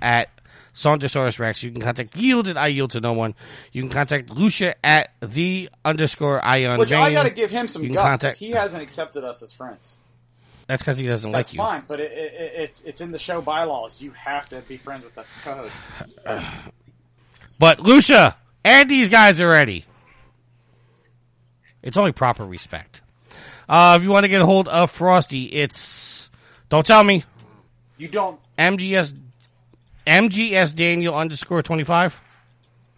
at 0.00 0.30
Saundersaurus 0.72 1.38
Rex. 1.38 1.62
You 1.62 1.72
can 1.72 1.82
contact 1.82 2.16
Yield 2.16 2.48
at 2.48 2.56
I 2.56 2.68
Yield 2.68 2.92
to 2.92 3.00
No 3.00 3.12
One. 3.12 3.34
You 3.72 3.82
can 3.82 3.90
contact 3.90 4.30
Lucia 4.30 4.74
at 4.82 5.10
the 5.20 5.68
underscore 5.84 6.42
Ion 6.42 6.78
Which 6.78 6.92
I 6.92 7.12
got 7.12 7.24
to 7.24 7.30
give 7.30 7.50
him 7.50 7.68
some 7.68 7.82
You 7.82 7.90
can 7.90 7.98
contact- 7.98 8.38
he 8.38 8.50
hasn't 8.52 8.82
accepted 8.82 9.24
us 9.24 9.42
as 9.42 9.52
friends. 9.52 9.98
That's 10.68 10.82
because 10.82 10.98
he 10.98 11.06
doesn't 11.06 11.30
That's 11.30 11.52
like 11.52 11.54
you. 11.54 11.64
That's 11.64 11.72
fine, 11.72 11.84
but 11.88 11.98
it, 11.98 12.12
it, 12.12 12.34
it, 12.34 12.60
it, 12.60 12.82
it's 12.84 13.00
in 13.00 13.10
the 13.10 13.18
show 13.18 13.40
bylaws. 13.40 14.00
You 14.02 14.10
have 14.12 14.48
to 14.50 14.60
be 14.60 14.76
friends 14.76 15.02
with 15.02 15.14
the 15.14 15.24
co-host. 15.42 15.90
But 17.60 17.80
Lucia, 17.80 18.36
and 18.62 18.88
these 18.88 19.08
guys 19.08 19.40
are 19.40 19.48
ready. 19.48 19.84
It's 21.82 21.96
only 21.96 22.12
proper 22.12 22.44
respect. 22.46 23.00
Uh, 23.68 23.94
if 23.98 24.04
you 24.04 24.10
want 24.10 24.22
to 24.24 24.28
get 24.28 24.40
a 24.40 24.46
hold 24.46 24.68
of 24.68 24.92
Frosty, 24.92 25.46
it's 25.46 26.30
don't 26.68 26.86
tell 26.86 27.02
me 27.02 27.24
You 27.96 28.06
don't. 28.06 28.38
MGS 28.56 29.18
MGS 30.06 30.76
Daniel 30.76 31.16
underscore 31.16 31.62
twenty 31.62 31.82
five. 31.82 32.20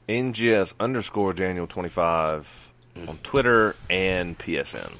NGS 0.08 0.74
underscore 0.78 1.32
Daniel 1.32 1.66
twenty 1.66 1.88
five 1.88 2.46
on 3.08 3.16
Twitter 3.22 3.76
and 3.88 4.38
PSN. 4.38 4.92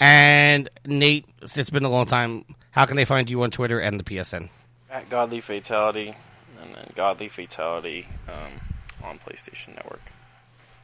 And 0.00 0.68
Nate, 0.86 1.26
it's 1.42 1.70
been 1.70 1.84
a 1.84 1.88
long 1.90 2.06
time. 2.06 2.44
How 2.70 2.86
can 2.86 2.96
they 2.96 3.04
find 3.04 3.28
you 3.30 3.42
on 3.42 3.50
Twitter 3.50 3.78
and 3.78 4.00
the 4.00 4.04
PSN? 4.04 4.48
At 4.90 5.08
Godly 5.08 5.40
Fatality, 5.40 6.14
and 6.60 6.74
then 6.74 6.90
Godly 6.94 7.28
Fatality 7.28 8.06
um, 8.28 8.60
on 9.04 9.18
PlayStation 9.18 9.74
Network. 9.74 10.00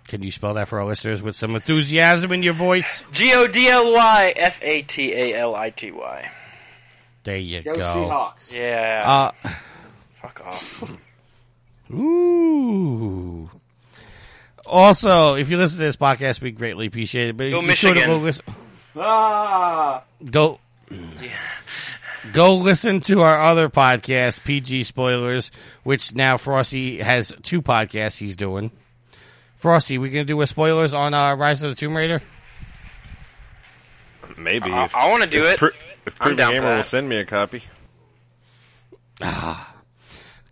Can 0.07 0.23
you 0.23 0.33
spell 0.33 0.55
that 0.55 0.69
for 0.69 0.81
our 0.81 0.87
listeners 0.87 1.21
with 1.21 1.37
some 1.37 1.55
enthusiasm 1.55 2.33
in 2.33 2.43
your 2.43 2.55
voice? 2.55 3.05
G 3.13 3.35
O 3.35 3.47
D 3.47 3.69
L 3.69 3.93
Y 3.93 4.33
F 4.37 4.59
A 4.63 4.83
T 4.83 5.13
A 5.13 5.39
L 5.39 5.55
I 5.55 5.69
T 5.71 5.91
Y. 5.91 6.31
There 7.25 7.37
you 7.37 7.63
Go, 7.63 7.77
go. 7.77 7.83
Seahawks. 7.83 8.57
Yeah. 8.59 9.33
Uh, 9.45 9.51
Fuck 10.15 10.41
off. 10.47 10.99
ooh. 11.91 13.51
Also, 14.67 15.35
if 15.35 15.51
you 15.51 15.57
listen 15.59 15.79
to 15.79 15.85
this 15.85 15.97
podcast, 15.97 16.41
we 16.41 16.53
greatly 16.53 16.87
appreciate 16.87 17.29
it. 17.29 17.37
But 17.37 17.51
Go 17.51 17.61
be 17.61 17.75
sure 17.75 17.95
to 18.99 19.05
go 19.05 19.05
listen. 19.05 19.05
Ah, 19.05 20.05
Go. 20.31 20.59
Go 22.33 22.57
listen 22.57 23.01
to 23.03 23.23
our 23.23 23.41
other 23.41 23.69
podcast, 23.69 24.45
PG 24.45 24.85
Spoilers, 24.85 25.51
which 25.83 26.15
now 26.15 26.37
Frosty 26.37 26.99
has 26.99 27.33
two 27.43 27.63
podcasts 27.63 28.19
he's 28.19 28.37
doing. 28.37 28.71
Frosty, 29.57 29.99
we 29.99 30.11
gonna 30.11 30.25
do 30.25 30.41
a 30.41 30.47
spoilers 30.47 30.95
on 30.95 31.15
uh, 31.15 31.35
Rise 31.37 31.63
of 31.63 31.71
the 31.71 31.75
Tomb 31.75 31.97
Raider? 31.97 32.21
Maybe. 34.37 34.71
I, 34.71 34.85
if, 34.85 34.95
I 34.95 35.11
want 35.11 35.23
to 35.23 35.29
do 35.29 35.45
if 35.45 35.55
it. 35.55 35.59
Pro- 35.59 35.69
if 36.07 36.21
I'm 36.21 36.37
Proven 36.37 36.37
down 36.37 36.49
for 36.51 36.61
Gamer 36.61 36.77
will 36.77 36.83
send 36.83 37.09
me 37.09 37.17
a 37.19 37.25
copy. 37.25 37.63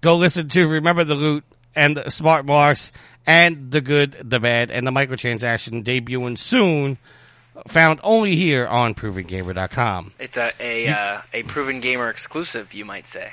Go 0.01 0.17
listen 0.17 0.49
to 0.49 0.67
Remember 0.67 1.05
the 1.05 1.15
Loot 1.15 1.45
and 1.75 1.97
the 1.97 2.11
Smart 2.11 2.47
Marks 2.47 2.93
and 3.27 3.71
the 3.71 3.81
Good, 3.81 4.17
the 4.23 4.39
Bad, 4.39 4.71
and 4.71 4.87
the 4.87 4.91
Microtransaction 4.91 5.85
debuting 5.85 6.39
soon. 6.39 6.99
Found 7.69 8.01
only 8.03 8.37
here 8.37 8.67
on 8.67 8.95
ProvenGamer.com. 8.95 10.13
It's 10.19 10.37
a 10.37 10.53
a 10.61 10.89
uh, 10.89 11.23
a 11.33 11.43
proven 11.45 11.81
gamer 11.81 12.11
exclusive, 12.11 12.75
you 12.75 12.85
might 12.85 13.09
say. 13.09 13.33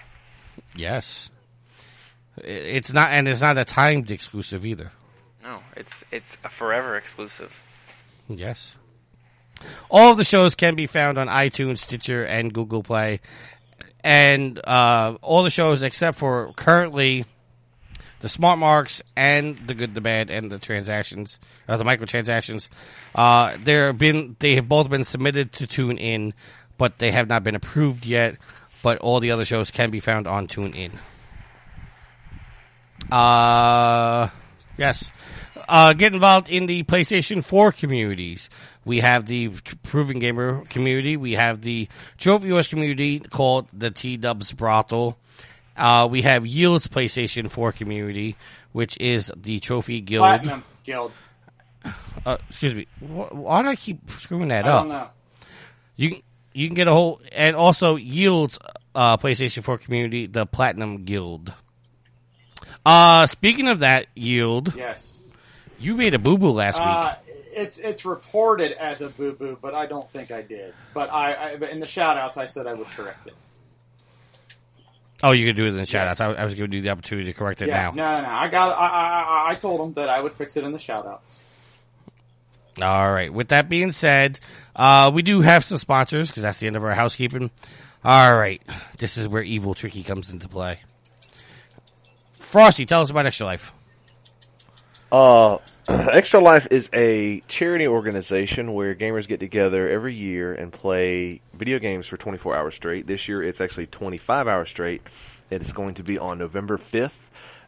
Yes, 0.76 1.30
it's 2.38 2.94
not, 2.94 3.10
and 3.10 3.28
it's 3.28 3.42
not 3.42 3.58
a 3.58 3.66
timed 3.66 4.12
exclusive 4.12 4.66
either. 4.66 4.92
No, 5.44 5.62
it's 5.76 6.04
it's 6.12 6.38
a 6.44 6.50
forever 6.50 6.96
exclusive. 6.96 7.62
Yes. 8.30 8.76
All 9.90 10.12
of 10.12 10.18
the 10.18 10.24
shows 10.24 10.56
can 10.56 10.76
be 10.76 10.88
found 10.88 11.18
on 11.18 11.28
iTunes, 11.28 11.80
Stitcher, 11.80 12.24
and 12.24 12.54
Google 12.54 12.84
Play. 12.84 13.22
And 14.04 14.60
uh, 14.66 15.18
all 15.22 15.44
the 15.44 15.50
shows 15.50 15.82
except 15.82 16.18
for 16.18 16.52
currently 16.54 17.26
the 18.24 18.30
Smart 18.30 18.58
Marks 18.58 19.04
and 19.18 19.60
the 19.68 19.74
Good, 19.74 19.94
the 19.94 20.00
Bad, 20.00 20.30
and 20.30 20.50
the 20.50 20.58
transactions, 20.58 21.42
or 21.68 21.76
the 21.76 21.84
microtransactions, 21.84 22.70
uh, 23.14 23.58
there 23.62 23.88
have 23.88 23.98
been 23.98 24.38
they 24.40 24.56
have 24.56 24.70
both 24.70 24.90
been 24.90 25.04
submitted 25.04 25.52
to 25.52 25.68
TuneIn, 25.68 26.32
but 26.78 27.00
they 27.00 27.12
have 27.12 27.28
not 27.28 27.44
been 27.44 27.56
approved 27.56 28.06
yet. 28.06 28.38
But 28.82 29.00
all 29.00 29.20
the 29.20 29.32
other 29.32 29.44
shows 29.44 29.72
can 29.72 29.92
be 29.92 30.00
found 30.00 30.26
on 30.26 30.48
TuneIn. 30.48 30.98
Uh, 33.12 34.30
yes. 34.78 35.12
Uh, 35.68 35.92
get 35.92 36.14
involved 36.14 36.50
in 36.50 36.66
the 36.66 36.84
PlayStation 36.84 37.44
4 37.44 37.74
communities. 37.74 38.50
We 38.86 39.02
have 39.02 39.26
the 39.26 39.50
Proven 39.84 40.20
Gamer 40.20 40.64
community. 40.70 41.18
We 41.18 41.34
have 41.34 41.62
the 41.62 41.90
Trophy 42.18 42.50
Whores 42.50 42.70
community 42.70 43.20
called 43.20 43.68
the 43.74 43.92
T 43.92 44.16
Dubs 44.16 44.54
Brothel. 44.54 45.18
Uh, 45.76 46.08
we 46.10 46.22
have 46.22 46.46
Yield's 46.46 46.88
PlayStation 46.88 47.50
4 47.50 47.72
community, 47.72 48.36
which 48.72 48.96
is 49.00 49.32
the 49.36 49.60
Trophy 49.60 50.02
Guild. 50.02 50.22
Platinum 50.22 50.64
Guild. 50.84 51.12
Uh, 52.26 52.38
excuse 52.50 52.76
me. 52.76 52.88
Wh- 53.00 53.34
Why 53.34 53.62
do 53.64 53.70
I 53.70 53.76
keep 53.76 54.10
screwing 54.10 54.50
that 54.50 54.66
I 54.66 54.70
up? 54.70 54.84
don't 54.84 54.90
know. 54.90 55.10
You 55.96 56.10
can 56.12 56.22
you 56.54 56.68
can 56.68 56.76
get 56.76 56.88
a 56.88 56.92
whole 56.94 57.20
and 57.32 57.56
also 57.56 57.96
Yield's 57.96 58.60
uh, 58.96 59.18
PlayStation 59.18 59.64
4 59.64 59.78
community, 59.80 60.28
the 60.28 60.46
Platinum 60.46 61.04
Guild. 61.06 61.54
Uh 62.86 63.26
speaking 63.28 63.68
of 63.68 63.80
that 63.80 64.08
Yield, 64.16 64.76
Yes. 64.76 65.24
you 65.80 65.96
made 65.96 66.14
a 66.14 66.20
boo 66.20 66.38
boo 66.38 66.52
last 66.52 66.80
Uh, 66.80 67.16
week. 67.28 67.36
it's 67.56 67.78
it's 67.78 68.06
reported 68.06 68.74
as 68.74 69.02
a 69.02 69.10
boo 69.10 69.32
boo, 69.34 69.58
but 69.62 69.74
I 69.74 69.86
don't 69.86 70.10
think 70.10 70.32
I 70.32 70.42
did. 70.42 70.74
But 70.94 71.10
I, 71.12 71.34
I 71.34 71.52
in 71.70 71.80
the 71.80 71.88
shout 71.88 72.18
outs, 72.18 72.38
I 72.38 72.46
said 72.46 72.68
I 72.68 72.74
would 72.74 72.88
correct 72.88 73.28
it. 73.28 73.34
Oh, 75.24 75.32
you 75.32 75.48
could 75.48 75.56
do 75.56 75.66
it 75.66 75.70
in 75.70 75.78
the 75.78 75.86
shout 75.86 76.08
outs. 76.10 76.20
yes. 76.20 76.30
I, 76.38 76.42
I 76.42 76.46
was 76.46 76.54
giving 76.54 76.74
you 76.74 76.82
the 76.82 76.90
opportunity 76.90 77.32
to 77.32 77.38
correct 77.38 77.62
it 77.62 77.70
Yeah, 77.70 77.84
now. 77.84 77.92
no, 77.92 78.22
no, 78.22 78.28
no. 78.28 78.34
I 78.36 78.48
got. 78.50 78.78
I, 78.78 78.88
I, 78.88 79.24
I- 79.48 79.52
I 79.52 79.56
told 79.56 79.80
them 79.80 79.94
that 79.94 80.10
I 80.10 80.20
would 80.20 80.34
fix 80.34 80.58
it 80.58 80.64
in 80.66 80.72
the 80.74 80.80
shout 80.80 81.06
outs. 81.08 81.46
All 82.82 83.12
right. 83.12 83.32
With 83.34 83.50
that 83.50 83.70
being 83.70 83.92
said, 83.92 84.40
uh, 84.76 85.12
we 85.14 85.22
do 85.22 85.42
have 85.42 85.64
some 85.64 85.78
sponsors 85.78 86.28
because 86.30 86.44
that's 86.44 86.60
the 86.60 86.68
end 86.68 86.76
of 86.76 86.84
our 86.84 86.94
housekeeping. 86.94 87.52
All 88.04 88.36
right. 88.36 88.62
This 88.98 89.16
is 89.18 89.28
where 89.28 89.44
Evil 89.44 89.74
Tricky 89.76 90.04
comes 90.04 90.32
into 90.32 90.48
play. 90.50 90.80
Frosty, 92.40 92.86
tell 92.86 93.02
us 93.02 93.10
about 93.10 93.26
Extra 93.26 93.46
Life. 93.46 93.72
Uh, 95.12 95.58
Extra 95.90 96.40
Life 96.40 96.68
is 96.72 96.90
a 96.94 97.42
charity 97.42 97.88
organization 97.88 98.72
where 98.72 98.96
gamers 98.96 99.28
get 99.28 99.42
together 99.42 99.90
every 99.90 100.16
year 100.16 100.54
and 100.54 100.72
play 100.72 101.42
video 101.54 101.78
games 101.78 102.08
for 102.08 102.16
24 102.16 102.56
hours 102.56 102.74
straight. 102.74 103.06
This 103.06 103.28
year 103.28 103.44
it's 103.44 103.60
actually 103.60 103.88
25 103.88 104.48
hours 104.48 104.70
straight. 104.70 105.02
It's 105.52 105.74
going 105.74 105.96
to 105.96 106.04
be 106.04 106.18
on 106.18 106.38
November 106.38 106.78
5th. 106.78 107.12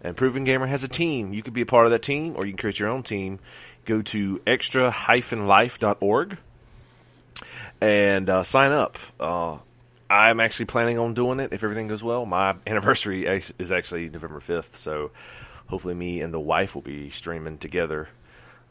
And 0.02 0.16
Proven 0.16 0.46
Gamer 0.46 0.66
has 0.66 0.86
a 0.86 0.88
team. 0.88 1.34
You 1.34 1.44
could 1.44 1.52
be 1.52 1.60
a 1.60 1.66
part 1.66 1.88
of 1.88 1.92
that 1.92 2.04
team 2.04 2.36
or 2.38 2.46
you 2.46 2.54
can 2.54 2.58
create 2.58 2.80
your 2.80 2.88
own 2.88 3.04
team. 3.04 3.40
Go 3.84 4.02
to 4.04 4.42
extra-life.org 4.48 6.38
and 7.82 8.30
uh, 8.30 8.44
sign 8.44 8.72
up. 8.72 8.98
Uh, 9.20 9.58
I'm 10.10 10.40
actually 10.40 10.68
planning 10.68 11.00
on 11.00 11.16
doing 11.16 11.42
it 11.42 11.52
if 11.52 11.66
everything 11.66 11.90
goes 11.90 12.02
well. 12.02 12.26
My 12.26 12.56
anniversary 12.68 13.28
is 13.60 13.72
actually 13.74 14.08
November 14.08 14.40
5th, 14.40 14.78
so 14.78 15.12
hopefully 15.68 15.94
me 15.94 16.22
and 16.22 16.34
the 16.34 16.40
wife 16.40 16.76
will 16.76 16.82
be 16.82 17.10
streaming 17.10 17.58
together 17.58 18.08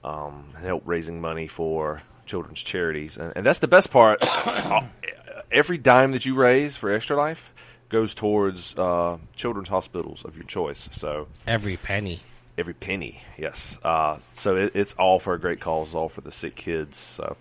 um, 0.03 0.47
and 0.57 0.65
help 0.65 0.83
raising 0.87 1.21
money 1.21 1.47
for 1.49 2.03
children's 2.27 2.63
charities. 2.63 3.17
And, 3.17 3.33
and 3.37 3.47
that's 3.47 3.59
the 3.59 3.69
best 3.69 3.91
part. 3.91 4.23
Every 5.53 5.79
dime 5.79 6.13
that 6.13 6.25
you 6.25 6.35
raise 6.35 6.77
for 6.77 6.93
Extra 6.93 7.17
Life 7.17 7.51
goes 7.89 8.15
towards 8.15 8.75
uh, 8.77 9.19
children's 9.37 9.69
hospitals 9.69 10.25
of 10.25 10.37
your 10.37 10.45
choice. 10.47 10.89
So 10.93 11.29
Every 11.47 11.77
penny. 11.77 12.21
every 12.59 12.75
penny, 12.75 13.21
yes. 13.39 13.79
Uh, 13.85 14.19
so 14.37 14.57
it, 14.57 14.73
it's 14.75 14.95
all 14.95 15.19
for 15.21 15.35
a 15.35 15.41
great 15.41 15.61
cause, 15.61 15.95
all 15.95 16.09
for 16.09 16.21
the 16.23 16.33
sick 16.33 16.57
kids. 16.57 16.97
So 16.99 17.37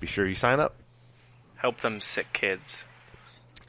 be 0.00 0.06
sure 0.06 0.26
you 0.26 0.34
sign 0.34 0.60
up. 0.60 0.74
Help 1.56 1.78
them 1.78 2.00
sick 2.00 2.32
kids. 2.32 2.84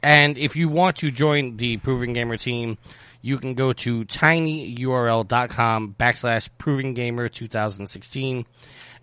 And 0.02 0.38
if 0.38 0.56
you 0.56 0.68
want 0.68 0.96
to 0.98 1.10
join 1.10 1.56
the 1.58 1.76
Proven 1.76 2.12
Gamer 2.14 2.36
team, 2.36 2.78
you 3.22 3.38
can 3.38 3.54
go 3.54 3.72
to 3.72 4.04
tinyurl.com 4.04 5.94
backslash 5.98 6.48
Proven 6.58 6.92
Gamer 6.94 7.28
2016. 7.28 8.44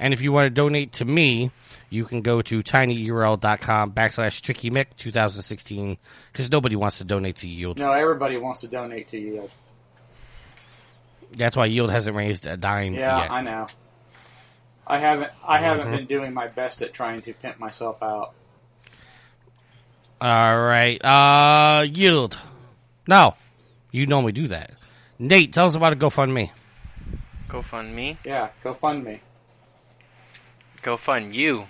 And 0.01 0.13
if 0.13 0.21
you 0.21 0.31
want 0.31 0.45
to 0.45 0.49
donate 0.49 0.93
to 0.93 1.05
me, 1.05 1.51
you 1.89 2.05
can 2.05 2.21
go 2.21 2.41
to 2.41 2.61
tinyurl.com 2.61 3.91
backslash 3.93 4.41
Tricky 4.41 4.69
Mick 4.69 4.87
2016 4.97 5.97
because 6.31 6.51
nobody 6.51 6.75
wants 6.75 6.99
to 6.99 7.03
donate 7.03 7.37
to 7.37 7.47
Yield. 7.47 7.77
No, 7.79 7.91
everybody 7.93 8.37
wants 8.37 8.61
to 8.61 8.67
donate 8.67 9.07
to 9.09 9.17
Yield. 9.19 9.51
That's 11.35 11.55
why 11.55 11.65
Yield 11.67 11.91
hasn't 11.91 12.15
raised 12.15 12.45
a 12.47 12.57
dime 12.57 12.93
Yeah, 12.93 13.21
yet. 13.21 13.31
I 13.31 13.41
know. 13.41 13.67
I 14.87 14.97
haven't. 14.97 15.31
I 15.47 15.59
haven't 15.59 15.87
Mm-hmm. 15.87 15.95
been 15.97 16.05
doing 16.07 16.33
my 16.33 16.47
best 16.47 16.81
at 16.81 16.91
trying 16.93 17.21
to 17.21 17.33
pimp 17.33 17.59
myself 17.59 18.01
out. 18.01 18.33
All 20.19 20.59
right. 20.59 20.97
Uh, 21.03 21.83
Yield. 21.83 22.37
No, 23.07 23.35
you 23.91 24.05
normally 24.05 24.31
do 24.31 24.47
that. 24.47 24.71
Nate, 25.17 25.53
tell 25.53 25.65
us 25.65 25.75
about 25.75 25.93
a 25.93 25.95
GoFundMe. 25.95 26.51
GoFundMe? 27.47 28.17
Yeah, 28.23 28.49
GoFundMe. 28.63 28.75
fund 28.77 29.03
me. 29.03 29.21
Go 30.81 30.97
fund 30.97 31.35
you. 31.35 31.65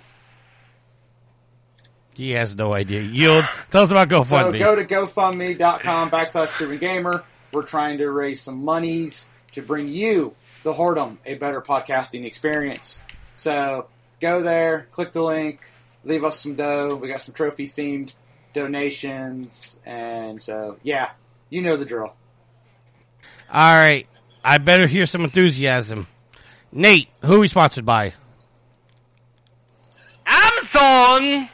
He 2.13 2.31
has 2.31 2.55
no 2.55 2.73
idea. 2.73 3.01
Yield, 3.01 3.45
tell 3.69 3.83
us 3.83 3.91
about 3.91 4.09
GoFundMe. 4.09 4.51
So 4.51 4.59
go 4.59 4.75
to 4.75 4.85
GoFundMe.com 4.85 6.11
backslash 6.11 6.49
Proven 6.49 6.77
Gamer. 6.77 7.23
We're 7.51 7.63
trying 7.63 7.99
to 7.99 8.11
raise 8.11 8.41
some 8.41 8.63
monies 8.63 9.29
to 9.53 9.61
bring 9.61 9.87
you, 9.87 10.35
the 10.63 10.73
Whoredom, 10.73 11.17
a 11.25 11.35
better 11.35 11.61
podcasting 11.61 12.25
experience. 12.25 13.01
So 13.35 13.87
go 14.19 14.41
there, 14.41 14.87
click 14.91 15.13
the 15.13 15.23
link, 15.23 15.61
leave 16.03 16.23
us 16.23 16.39
some 16.39 16.55
dough. 16.55 16.95
We 16.95 17.07
got 17.07 17.21
some 17.21 17.33
trophy 17.33 17.65
themed 17.65 18.13
donations, 18.53 19.81
and 19.85 20.41
so 20.41 20.77
yeah, 20.83 21.11
you 21.49 21.61
know 21.61 21.77
the 21.77 21.85
drill. 21.85 22.13
All 23.51 23.75
right. 23.75 24.05
I 24.43 24.57
better 24.57 24.87
hear 24.87 25.05
some 25.05 25.23
enthusiasm. 25.23 26.07
Nate, 26.71 27.09
who 27.23 27.35
are 27.35 27.39
we 27.39 27.47
sponsored 27.47 27.85
by? 27.85 28.13
Amazon. 30.25 31.49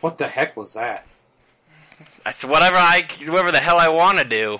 What 0.00 0.18
the 0.18 0.26
heck 0.26 0.56
was 0.56 0.74
that? 0.74 1.06
That's 2.24 2.44
whatever 2.44 2.76
I, 2.76 3.06
whatever 3.26 3.52
the 3.52 3.58
hell 3.58 3.78
I 3.78 3.88
want 3.88 4.18
to 4.18 4.24
do. 4.24 4.58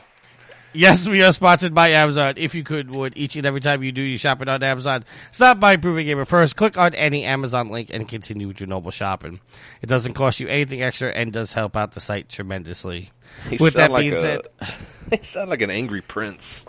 Yes, 0.75 1.09
we 1.09 1.23
are 1.23 1.33
sponsored 1.33 1.73
by 1.75 1.91
Amazon. 1.91 2.35
If 2.37 2.55
you 2.55 2.65
could, 2.65 2.91
would 2.91 3.17
each 3.17 3.37
and 3.37 3.47
every 3.47 3.61
time 3.61 3.83
you 3.85 3.93
do 3.93 4.03
your 4.03 4.19
shopping 4.19 4.49
on 4.49 4.63
Amazon, 4.63 5.05
stop 5.31 5.61
by 5.61 5.75
Improving 5.75 6.05
Gamer 6.07 6.25
first. 6.25 6.57
Click 6.57 6.77
on 6.77 6.95
any 6.95 7.25
Amazon 7.25 7.69
link 7.71 7.91
and 7.93 8.09
continue 8.09 8.49
with 8.49 8.59
your 8.61 8.67
noble 8.67 8.91
shopping. 8.91 9.41
It 9.83 9.87
doesn't 9.87 10.15
cost 10.15 10.41
you 10.41 10.49
anything 10.49 10.83
extra 10.83 11.11
and 11.11 11.33
does 11.33 11.53
help 11.53 11.77
out 11.77 11.93
the 11.93 12.01
site 12.01 12.29
tremendously. 12.29 13.11
He 13.49 13.57
With 13.57 13.75
that 13.75 13.83
sound 13.91 13.93
like 13.93 14.01
being 14.03 14.13
a- 14.15 14.17
said, 14.17 14.41
he 15.13 15.23
sound 15.23 15.51
like 15.51 15.61
an 15.63 15.71
angry 15.71 16.01
prince. 16.03 16.65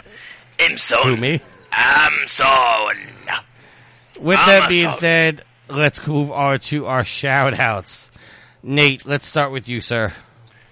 Amazon. 0.60 1.04
who 1.04 1.18
me? 1.18 1.42
I'm. 1.72 2.14
With 4.20 4.40
I'm 4.40 4.48
that 4.48 4.70
being 4.70 4.92
said, 4.92 5.44
let's 5.70 6.06
move 6.08 6.32
on 6.32 6.60
to 6.60 6.86
our 6.86 7.04
shout 7.04 7.60
outs. 7.60 8.12
Nate, 8.64 9.06
let's 9.06 9.26
start 9.28 9.52
with 9.52 9.68
you, 9.68 9.82
sir. 9.82 10.14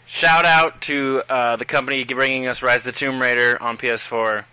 Shout 0.06 0.46
out 0.46 0.82
to 0.82 1.24
uh, 1.30 1.56
the 1.56 1.66
company 1.66 2.04
bringing 2.04 2.48
us 2.48 2.62
Rise 2.62 2.80
of 2.80 2.86
the 2.86 2.92
Tomb 2.92 3.22
Raider 3.22 3.62
on 3.62 3.78
PS4. 3.78 4.46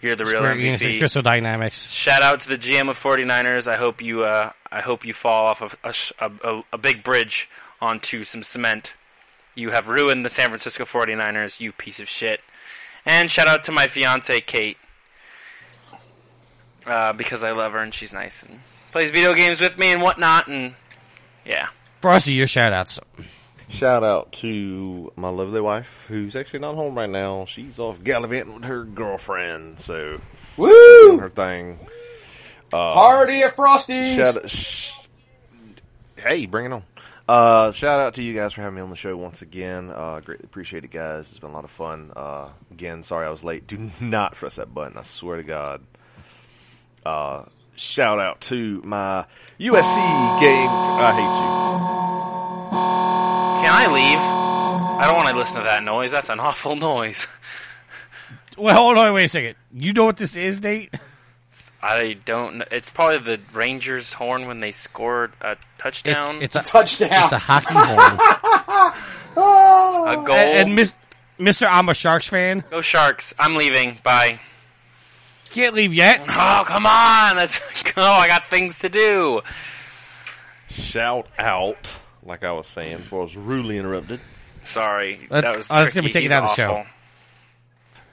You're 0.00 0.14
the 0.14 0.24
real 0.24 0.36
Square 0.36 0.56
Enix 0.56 0.72
and 0.72 0.80
MVP. 0.80 0.98
Crystal 0.98 1.22
Dynamics. 1.22 1.88
Shout 1.90 2.22
out 2.22 2.40
to 2.40 2.48
the 2.48 2.58
GM 2.58 2.88
of 2.88 2.98
49ers. 2.98 3.66
I 3.66 3.76
hope 3.76 4.00
you 4.00 4.22
uh, 4.22 4.52
I 4.70 4.80
hope 4.80 5.04
you 5.04 5.12
fall 5.12 5.46
off 5.46 5.62
of 5.62 5.76
a, 5.82 5.92
sh- 5.92 6.12
a, 6.20 6.62
a, 6.72 6.78
big 6.78 7.02
bridge 7.02 7.48
onto 7.80 8.22
some 8.22 8.42
cement. 8.42 8.92
You 9.54 9.70
have 9.70 9.88
ruined 9.88 10.24
the 10.24 10.28
San 10.28 10.48
Francisco 10.48 10.84
49ers, 10.84 11.58
you 11.58 11.72
piece 11.72 11.98
of 11.98 12.08
shit. 12.08 12.40
And 13.04 13.30
shout 13.30 13.48
out 13.48 13.64
to 13.64 13.72
my 13.72 13.88
fiance 13.88 14.40
Kate. 14.42 14.76
Uh, 16.86 17.12
because 17.12 17.42
I 17.42 17.52
love 17.52 17.72
her 17.72 17.80
and 17.80 17.92
she's 17.92 18.12
nice 18.12 18.42
and 18.42 18.60
plays 18.92 19.10
video 19.10 19.34
games 19.34 19.60
with 19.60 19.76
me 19.78 19.92
and 19.92 20.00
whatnot 20.00 20.48
and 20.48 20.74
yeah. 21.44 21.68
Frosty, 22.00 22.32
your 22.32 22.46
shout 22.46 22.72
outs. 22.72 23.00
Shout 23.68 24.02
out 24.02 24.32
to 24.32 25.12
my 25.16 25.28
lovely 25.28 25.60
wife, 25.60 26.06
who's 26.08 26.34
actually 26.34 26.60
not 26.60 26.74
home 26.74 26.96
right 26.96 27.08
now. 27.08 27.44
She's 27.44 27.78
off 27.78 28.02
gallivanting 28.02 28.54
with 28.54 28.64
her 28.64 28.84
girlfriend, 28.84 29.78
so 29.78 30.16
doing 30.16 30.20
Woo! 30.56 31.18
her 31.18 31.28
thing. 31.28 31.78
Uh, 32.72 32.92
Party 32.94 33.42
at 33.42 33.54
Frosty's. 33.54 34.16
Shout 34.16 34.50
sh- 34.50 34.92
hey, 36.16 36.46
bring 36.46 36.66
it 36.66 36.72
on. 36.72 36.82
Uh, 37.28 37.72
shout 37.72 38.00
out 38.00 38.14
to 38.14 38.22
you 38.22 38.34
guys 38.34 38.54
for 38.54 38.62
having 38.62 38.76
me 38.76 38.80
on 38.80 38.88
the 38.88 38.96
show 38.96 39.14
once 39.16 39.42
again. 39.42 39.90
Uh, 39.90 40.20
greatly 40.24 40.44
appreciate 40.44 40.84
it, 40.84 40.90
guys. 40.90 41.28
It's 41.30 41.38
been 41.38 41.50
a 41.50 41.52
lot 41.52 41.64
of 41.64 41.70
fun. 41.70 42.10
Uh, 42.16 42.48
again, 42.70 43.02
sorry 43.02 43.26
I 43.26 43.30
was 43.30 43.44
late. 43.44 43.66
Do 43.66 43.90
not 44.00 44.34
press 44.34 44.56
that 44.56 44.72
button. 44.72 44.96
I 44.96 45.02
swear 45.02 45.36
to 45.36 45.42
God. 45.42 45.82
Shout 47.78 48.18
out 48.18 48.40
to 48.42 48.82
my 48.82 49.24
USC 49.60 50.40
game. 50.40 50.68
I 50.70 51.12
hate 51.14 51.22
you. 51.22 51.68
Can 53.62 53.72
I 53.72 53.86
leave? 53.92 54.18
I 54.18 55.06
don't 55.06 55.14
want 55.16 55.28
to 55.28 55.36
listen 55.36 55.58
to 55.60 55.64
that 55.64 55.84
noise. 55.84 56.10
That's 56.10 56.28
an 56.28 56.40
awful 56.40 56.74
noise. 56.76 57.26
Well, 58.56 58.74
hold 58.74 58.98
on, 58.98 59.14
wait 59.14 59.26
a 59.26 59.28
second. 59.28 59.54
You 59.72 59.92
know 59.92 60.04
what 60.04 60.16
this 60.16 60.34
is, 60.34 60.60
Nate? 60.60 60.92
I 61.80 62.16
don't 62.24 62.56
know. 62.58 62.64
It's 62.72 62.90
probably 62.90 63.18
the 63.36 63.40
Rangers 63.52 64.12
horn 64.12 64.48
when 64.48 64.58
they 64.58 64.72
scored 64.72 65.32
a 65.40 65.56
touchdown. 65.78 66.42
It's, 66.42 66.56
it's 66.56 66.68
a 66.68 66.72
Touchdown. 66.72 67.24
it's 67.24 67.32
a 67.32 67.38
hockey 67.38 67.74
horn. 67.74 68.94
Oh. 69.36 70.04
a 70.08 70.16
goal. 70.26 70.34
and 70.34 70.74
Miss, 70.74 70.94
Mr. 71.38 71.68
I'm 71.70 71.88
a 71.88 71.94
Sharks 71.94 72.26
fan. 72.26 72.64
Go 72.70 72.80
Sharks. 72.80 73.32
I'm 73.38 73.54
leaving. 73.54 73.98
Bye. 74.02 74.40
Can't 75.50 75.74
leave 75.74 75.94
yet. 75.94 76.20
Oh, 76.28 76.64
come 76.66 76.86
on. 76.86 77.36
Let's 77.36 77.58
go. 77.94 78.02
I 78.02 78.26
got 78.28 78.46
things 78.46 78.78
to 78.80 78.88
do. 78.88 79.40
Shout 80.68 81.26
out, 81.38 81.96
like 82.22 82.44
I 82.44 82.52
was 82.52 82.66
saying 82.66 82.98
before 82.98 83.20
I 83.20 83.22
was 83.24 83.36
rudely 83.36 83.78
interrupted. 83.78 84.20
Sorry. 84.62 85.26
Let- 85.30 85.42
that 85.42 85.56
was 85.56 85.70
I 85.70 85.84
was 85.84 85.94
gonna 85.94 86.04
be 86.06 86.12
tricky. 86.12 86.28
taken 86.28 86.36
out 86.44 86.50
of 86.50 86.50
the 86.50 86.54
show. 86.54 86.84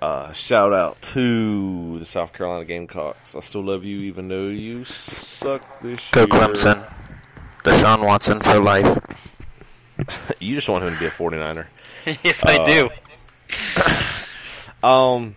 Uh, 0.02 0.32
shout 0.34 0.74
out 0.74 1.02
to 1.02 1.98
the 2.00 2.06
South 2.06 2.34
Carolina 2.34 2.66
Gamecocks. 2.66 3.36
I 3.36 3.40
still 3.40 3.64
love 3.64 3.84
you, 3.84 4.00
even 4.02 4.28
though 4.28 4.48
you 4.48 4.84
suck 4.86 5.82
this 5.82 6.02
year. 6.16 6.28
Clemson. 6.28 6.86
Deshaun 7.64 8.06
Watson 8.06 8.40
for 8.42 8.60
life. 8.60 8.98
You 10.42 10.56
just 10.56 10.68
want 10.68 10.84
him 10.84 10.94
to 10.94 11.00
be 11.00 11.06
a 11.06 11.10
49er. 11.10 11.68
yes, 12.24 12.44
I 12.46 12.62
do. 12.64 12.88
Um, 14.84 15.36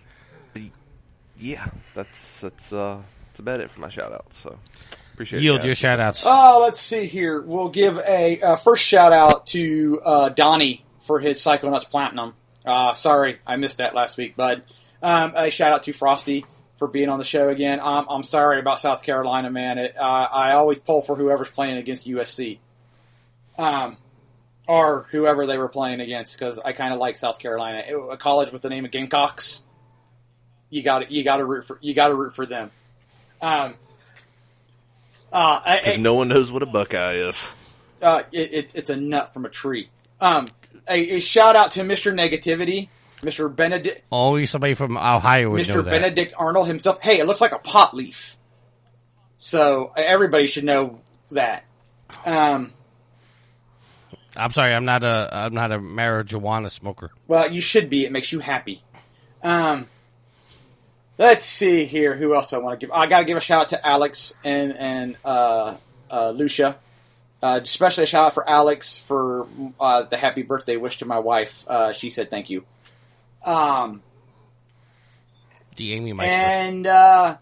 yeah, 1.39 1.67
that's 1.95 2.41
that's 2.41 2.71
uh 2.73 3.01
that's 3.27 3.39
about 3.39 3.59
it 3.61 3.71
for 3.71 3.81
my 3.81 3.89
shout 3.89 4.11
out. 4.13 4.33
So 4.33 4.57
appreciate 5.13 5.41
Yield 5.41 5.59
it. 5.59 5.65
your 5.65 5.71
guys. 5.71 5.77
shout 5.77 5.99
outs. 5.99 6.23
Oh, 6.25 6.61
let's 6.63 6.79
see 6.79 7.05
here. 7.05 7.41
We'll 7.41 7.69
give 7.69 7.97
a 7.99 8.41
uh, 8.41 8.55
first 8.57 8.83
shout 8.83 9.13
out 9.13 9.47
to 9.47 10.01
uh, 10.03 10.29
Donnie 10.29 10.85
for 11.01 11.19
his 11.19 11.39
Psychonauts 11.39 11.89
Platinum. 11.89 12.33
Uh, 12.65 12.93
sorry, 12.93 13.39
I 13.47 13.55
missed 13.55 13.77
that 13.77 13.95
last 13.95 14.17
week, 14.17 14.35
bud. 14.35 14.63
Um, 15.01 15.33
a 15.35 15.49
shout 15.49 15.71
out 15.73 15.83
to 15.83 15.93
Frosty 15.93 16.45
for 16.75 16.87
being 16.87 17.09
on 17.09 17.17
the 17.19 17.25
show 17.25 17.49
again. 17.49 17.79
Um, 17.79 18.05
I'm 18.09 18.23
sorry 18.23 18.59
about 18.59 18.79
South 18.79 19.03
Carolina, 19.03 19.49
man. 19.49 19.77
It, 19.77 19.95
uh, 19.97 20.01
I 20.03 20.51
always 20.53 20.79
pull 20.79 21.01
for 21.01 21.15
whoever's 21.15 21.49
playing 21.49 21.77
against 21.77 22.05
USC, 22.07 22.59
um, 23.57 23.97
or 24.67 25.07
whoever 25.11 25.45
they 25.45 25.57
were 25.57 25.69
playing 25.69 25.99
against, 26.01 26.37
because 26.37 26.59
I 26.59 26.73
kind 26.73 26.93
of 26.93 26.99
like 26.99 27.15
South 27.17 27.39
Carolina. 27.39 27.83
It- 27.87 27.95
a 28.11 28.17
college 28.17 28.51
with 28.51 28.61
the 28.61 28.69
name 28.69 28.85
of 28.85 28.91
Gamecocks. 28.91 29.63
You 30.69 30.83
got 30.83 31.09
you 31.11 31.23
got 31.23 31.37
to 31.37 31.45
root 31.45 31.65
for 31.65 31.77
you 31.81 31.93
got 31.93 32.09
to 32.09 32.15
root 32.15 32.35
for 32.35 32.45
them. 32.45 32.71
Um, 33.41 33.75
uh, 35.31 35.59
I- 35.65 35.81
'Cause 35.85 35.97
no 35.99 36.13
one 36.15 36.27
knows 36.27 36.51
what 36.51 36.63
a 36.63 36.65
Buckeye 36.65 37.15
is. 37.27 37.47
uh, 38.01 38.23
it, 38.31 38.53
it, 38.53 38.71
it's 38.75 38.89
a 38.89 38.97
nut 38.97 39.33
from 39.33 39.45
a 39.45 39.49
tree. 39.49 39.89
Um, 40.21 40.47
a, 40.89 41.15
a 41.15 41.19
shout 41.19 41.55
out 41.55 41.71
to 41.71 41.81
Mr. 41.81 42.13
Negativity, 42.13 42.87
Mr. 43.21 43.53
Benedict, 43.53 44.01
Only 44.11 44.45
somebody 44.45 44.73
from 44.73 44.97
Ohio 44.97 45.49
would 45.51 45.67
know 45.67 45.75
Mr. 45.75 45.83
that. 45.83 45.89
Benedict 45.89 46.33
Arnold 46.37 46.67
himself. 46.67 47.01
Hey, 47.01 47.19
it 47.19 47.25
looks 47.27 47.41
like 47.41 47.51
a 47.51 47.59
pot 47.59 47.93
leaf. 47.93 48.35
So 49.37 49.91
everybody 49.95 50.47
should 50.47 50.65
know 50.65 50.99
that. 51.31 51.63
Um, 52.25 52.71
I'm 54.35 54.51
sorry, 54.51 54.73
I'm 54.73 54.85
not 54.85 55.03
a 55.03 55.29
I'm 55.31 55.53
not 55.53 55.71
a 55.71 55.79
marijuana 55.79 56.69
smoker. 56.71 57.11
well, 57.27 57.49
you 57.51 57.61
should 57.61 57.89
be. 57.89 58.05
It 58.05 58.11
makes 58.11 58.31
you 58.31 58.39
happy. 58.39 58.83
Um, 59.43 59.87
let's 61.19 61.45
see 61.45 61.85
here. 61.85 62.15
Who 62.15 62.33
else 62.33 62.51
I 62.53 62.57
want 62.57 62.79
to 62.79 62.85
give? 62.87 62.93
I 62.93 63.05
got 63.05 63.19
to 63.19 63.25
give 63.25 63.37
a 63.37 63.41
shout 63.41 63.61
out 63.63 63.69
to 63.69 63.87
Alex 63.87 64.33
and 64.43 64.75
and 64.75 65.17
uh, 65.23 65.75
uh, 66.09 66.31
Lucia. 66.31 66.79
Uh, 67.41 67.59
especially 67.61 68.03
a 68.03 68.07
shout 68.07 68.25
out 68.27 68.33
for 68.33 68.49
Alex 68.49 68.99
for 68.99 69.47
uh, 69.79 70.01
the 70.03 70.17
happy 70.17 70.41
birthday 70.41 70.75
wish 70.75 70.97
to 70.97 71.05
my 71.05 71.19
wife. 71.19 71.63
Uh, 71.67 71.93
she 71.93 72.09
said 72.09 72.29
thank 72.29 72.49
you. 72.49 72.65
Um, 73.45 74.01
The 75.77 75.93
Amy 75.93 76.11
Meister. 76.11 76.29
and 76.33 76.85
uh, 76.87 77.37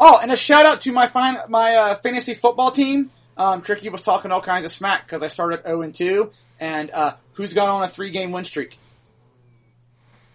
oh, 0.00 0.18
and 0.20 0.32
a 0.32 0.36
shout 0.36 0.66
out 0.66 0.80
to 0.80 0.92
my 0.92 1.06
fine 1.06 1.36
my 1.48 1.74
uh, 1.76 1.94
fantasy 1.96 2.34
football 2.34 2.70
team. 2.72 3.10
Um, 3.36 3.62
Tricky 3.62 3.88
was 3.88 4.00
talking 4.00 4.32
all 4.32 4.40
kinds 4.40 4.64
of 4.64 4.72
smack 4.72 5.06
because 5.06 5.22
I 5.22 5.28
started 5.28 5.62
zero 5.64 5.82
and 5.82 5.94
two, 5.94 6.32
and 6.58 6.90
uh, 6.90 7.14
who's 7.34 7.52
gone 7.54 7.68
on 7.68 7.84
a 7.84 7.88
three 7.88 8.10
game 8.10 8.32
win 8.32 8.42
streak? 8.42 8.76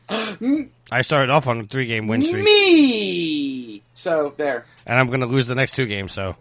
I 0.93 1.01
started 1.01 1.31
off 1.31 1.47
on 1.47 1.59
a 1.61 1.63
three 1.63 1.85
game 1.87 2.07
win 2.07 2.21
streak, 2.23 2.43
Me. 2.45 3.81
So 3.95 4.33
there, 4.37 4.65
and 4.85 4.99
I'm 4.99 5.07
going 5.07 5.21
to 5.21 5.25
lose 5.25 5.47
the 5.47 5.55
next 5.55 5.73
two 5.75 5.85
games. 5.87 6.11
So, 6.11 6.35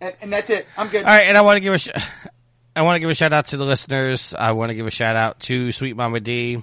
and, 0.00 0.14
and 0.22 0.32
that's 0.32 0.50
it. 0.50 0.66
I'm 0.76 0.88
good. 0.88 1.04
All 1.04 1.10
right, 1.10 1.26
and 1.26 1.36
I 1.36 1.42
want 1.42 1.56
to 1.56 1.60
give 1.60 1.74
a 1.74 1.78
sh- 1.78 1.90
I 2.76 2.82
want 2.82 2.96
to 2.96 3.00
give 3.00 3.10
a 3.10 3.14
shout 3.14 3.32
out 3.32 3.46
to 3.48 3.56
the 3.56 3.64
listeners. 3.64 4.34
I 4.36 4.52
want 4.52 4.70
to 4.70 4.74
give 4.74 4.86
a 4.86 4.90
shout 4.90 5.14
out 5.14 5.40
to 5.40 5.72
Sweet 5.72 5.94
Mama 5.94 6.20
D, 6.20 6.62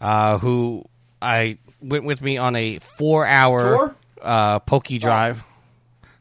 uh, 0.00 0.38
who 0.38 0.84
I 1.20 1.58
went 1.82 2.04
with 2.04 2.20
me 2.22 2.38
on 2.38 2.54
a 2.54 2.78
four 2.78 3.26
hour 3.26 3.96
uh, 4.22 4.60
pokey 4.60 4.98
drive. 4.98 5.42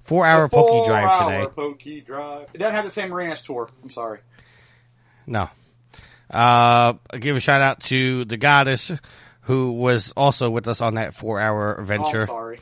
Four 0.03 0.25
hour 0.25 0.47
pokey 0.49 0.87
drive 0.89 1.25
today. 1.25 1.41
Four-hour 1.43 1.49
Pokey 1.49 2.01
drive. 2.01 2.47
It 2.53 2.59
doesn't 2.59 2.73
have 2.75 2.85
the 2.85 2.91
same 2.91 3.13
Ranch 3.13 3.43
tour. 3.43 3.67
I'm 3.83 3.89
sorry. 3.89 4.19
No. 5.25 5.49
Uh, 6.29 6.93
I 7.09 7.17
give 7.19 7.35
a 7.35 7.39
shout 7.39 7.61
out 7.61 7.79
to 7.83 8.25
the 8.25 8.37
goddess 8.37 8.91
who 9.41 9.71
was 9.73 10.11
also 10.11 10.49
with 10.49 10.67
us 10.67 10.81
on 10.81 10.95
that 10.95 11.13
four 11.15 11.39
hour 11.39 11.75
Oh, 11.77 11.81
adventure. 11.81 12.21
I'm 12.21 12.27
sorry. 12.27 12.59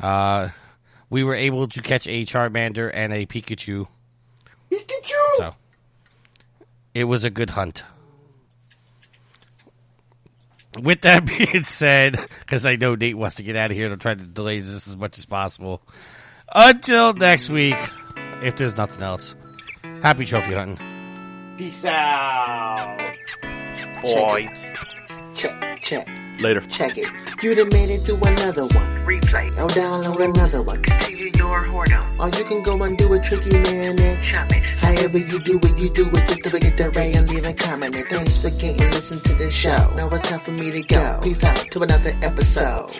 Uh, 0.00 0.48
we 1.10 1.24
were 1.24 1.34
able 1.34 1.66
to 1.68 1.82
catch 1.82 2.06
a 2.06 2.24
Charmander 2.24 2.90
and 2.92 3.12
a 3.12 3.26
Pikachu. 3.26 3.86
Pikachu. 4.70 5.36
So 5.38 5.54
it 6.94 7.04
was 7.04 7.24
a 7.24 7.30
good 7.30 7.50
hunt. 7.50 7.82
With 10.80 11.00
that 11.00 11.24
being 11.38 11.62
said, 11.62 12.20
because 12.40 12.64
I 12.66 12.76
know 12.76 12.94
Nate 12.94 13.16
wants 13.16 13.36
to 13.36 13.42
get 13.42 13.56
out 13.56 13.70
of 13.70 13.76
here, 13.76 13.86
and 13.86 13.94
I'm 13.94 13.98
trying 13.98 14.18
to 14.18 14.26
delay 14.26 14.60
this 14.60 14.86
as 14.86 14.96
much 14.96 15.18
as 15.18 15.26
possible. 15.26 15.82
Until 16.54 17.14
next 17.14 17.48
week, 17.48 17.76
if 18.42 18.56
there's 18.56 18.76
nothing 18.76 19.02
else, 19.02 19.34
happy 20.02 20.24
trophy 20.24 20.54
hunting. 20.54 20.97
Peace 21.58 21.84
out. 21.84 23.16
Boy. 24.00 24.48
Check, 25.34 25.80
check, 25.82 26.08
Later. 26.38 26.60
check 26.60 26.96
it. 26.96 27.08
You 27.42 27.56
done 27.56 27.68
made 27.70 27.90
it 27.90 28.04
to 28.06 28.14
another 28.14 28.62
one. 28.62 29.04
Replay. 29.04 29.48
Or 29.58 29.66
download 29.68 30.24
another 30.24 30.62
one. 30.62 30.82
Continue 30.82 31.32
your 31.34 31.64
whoredom. 31.66 32.18
Or 32.20 32.38
you 32.38 32.44
can 32.44 32.62
go 32.62 32.80
and 32.84 32.96
do 32.96 33.12
a 33.12 33.18
tricky 33.20 33.52
man 33.58 33.98
and 33.98 34.24
chop 34.24 34.52
it. 34.52 34.68
However 34.70 35.18
you 35.18 35.40
do 35.40 35.58
it, 35.60 35.78
you 35.78 35.90
do 35.90 36.08
it. 36.08 36.28
Just 36.28 36.44
to 36.44 36.60
get 36.60 36.76
the 36.76 36.90
ray 36.90 37.12
and 37.12 37.28
leave 37.28 37.44
a 37.44 37.52
comment. 37.52 37.96
And 37.96 38.06
thanks 38.08 38.44
again 38.44 38.80
and 38.80 38.94
listen 38.94 39.20
to 39.20 39.34
the 39.34 39.50
show. 39.50 39.92
Now 39.96 40.08
it's 40.10 40.28
time 40.28 40.40
for 40.40 40.52
me 40.52 40.70
to 40.70 40.82
go. 40.82 41.20
Peace 41.24 41.42
out 41.42 41.56
to 41.72 41.82
another 41.82 42.16
episode. 42.22 42.94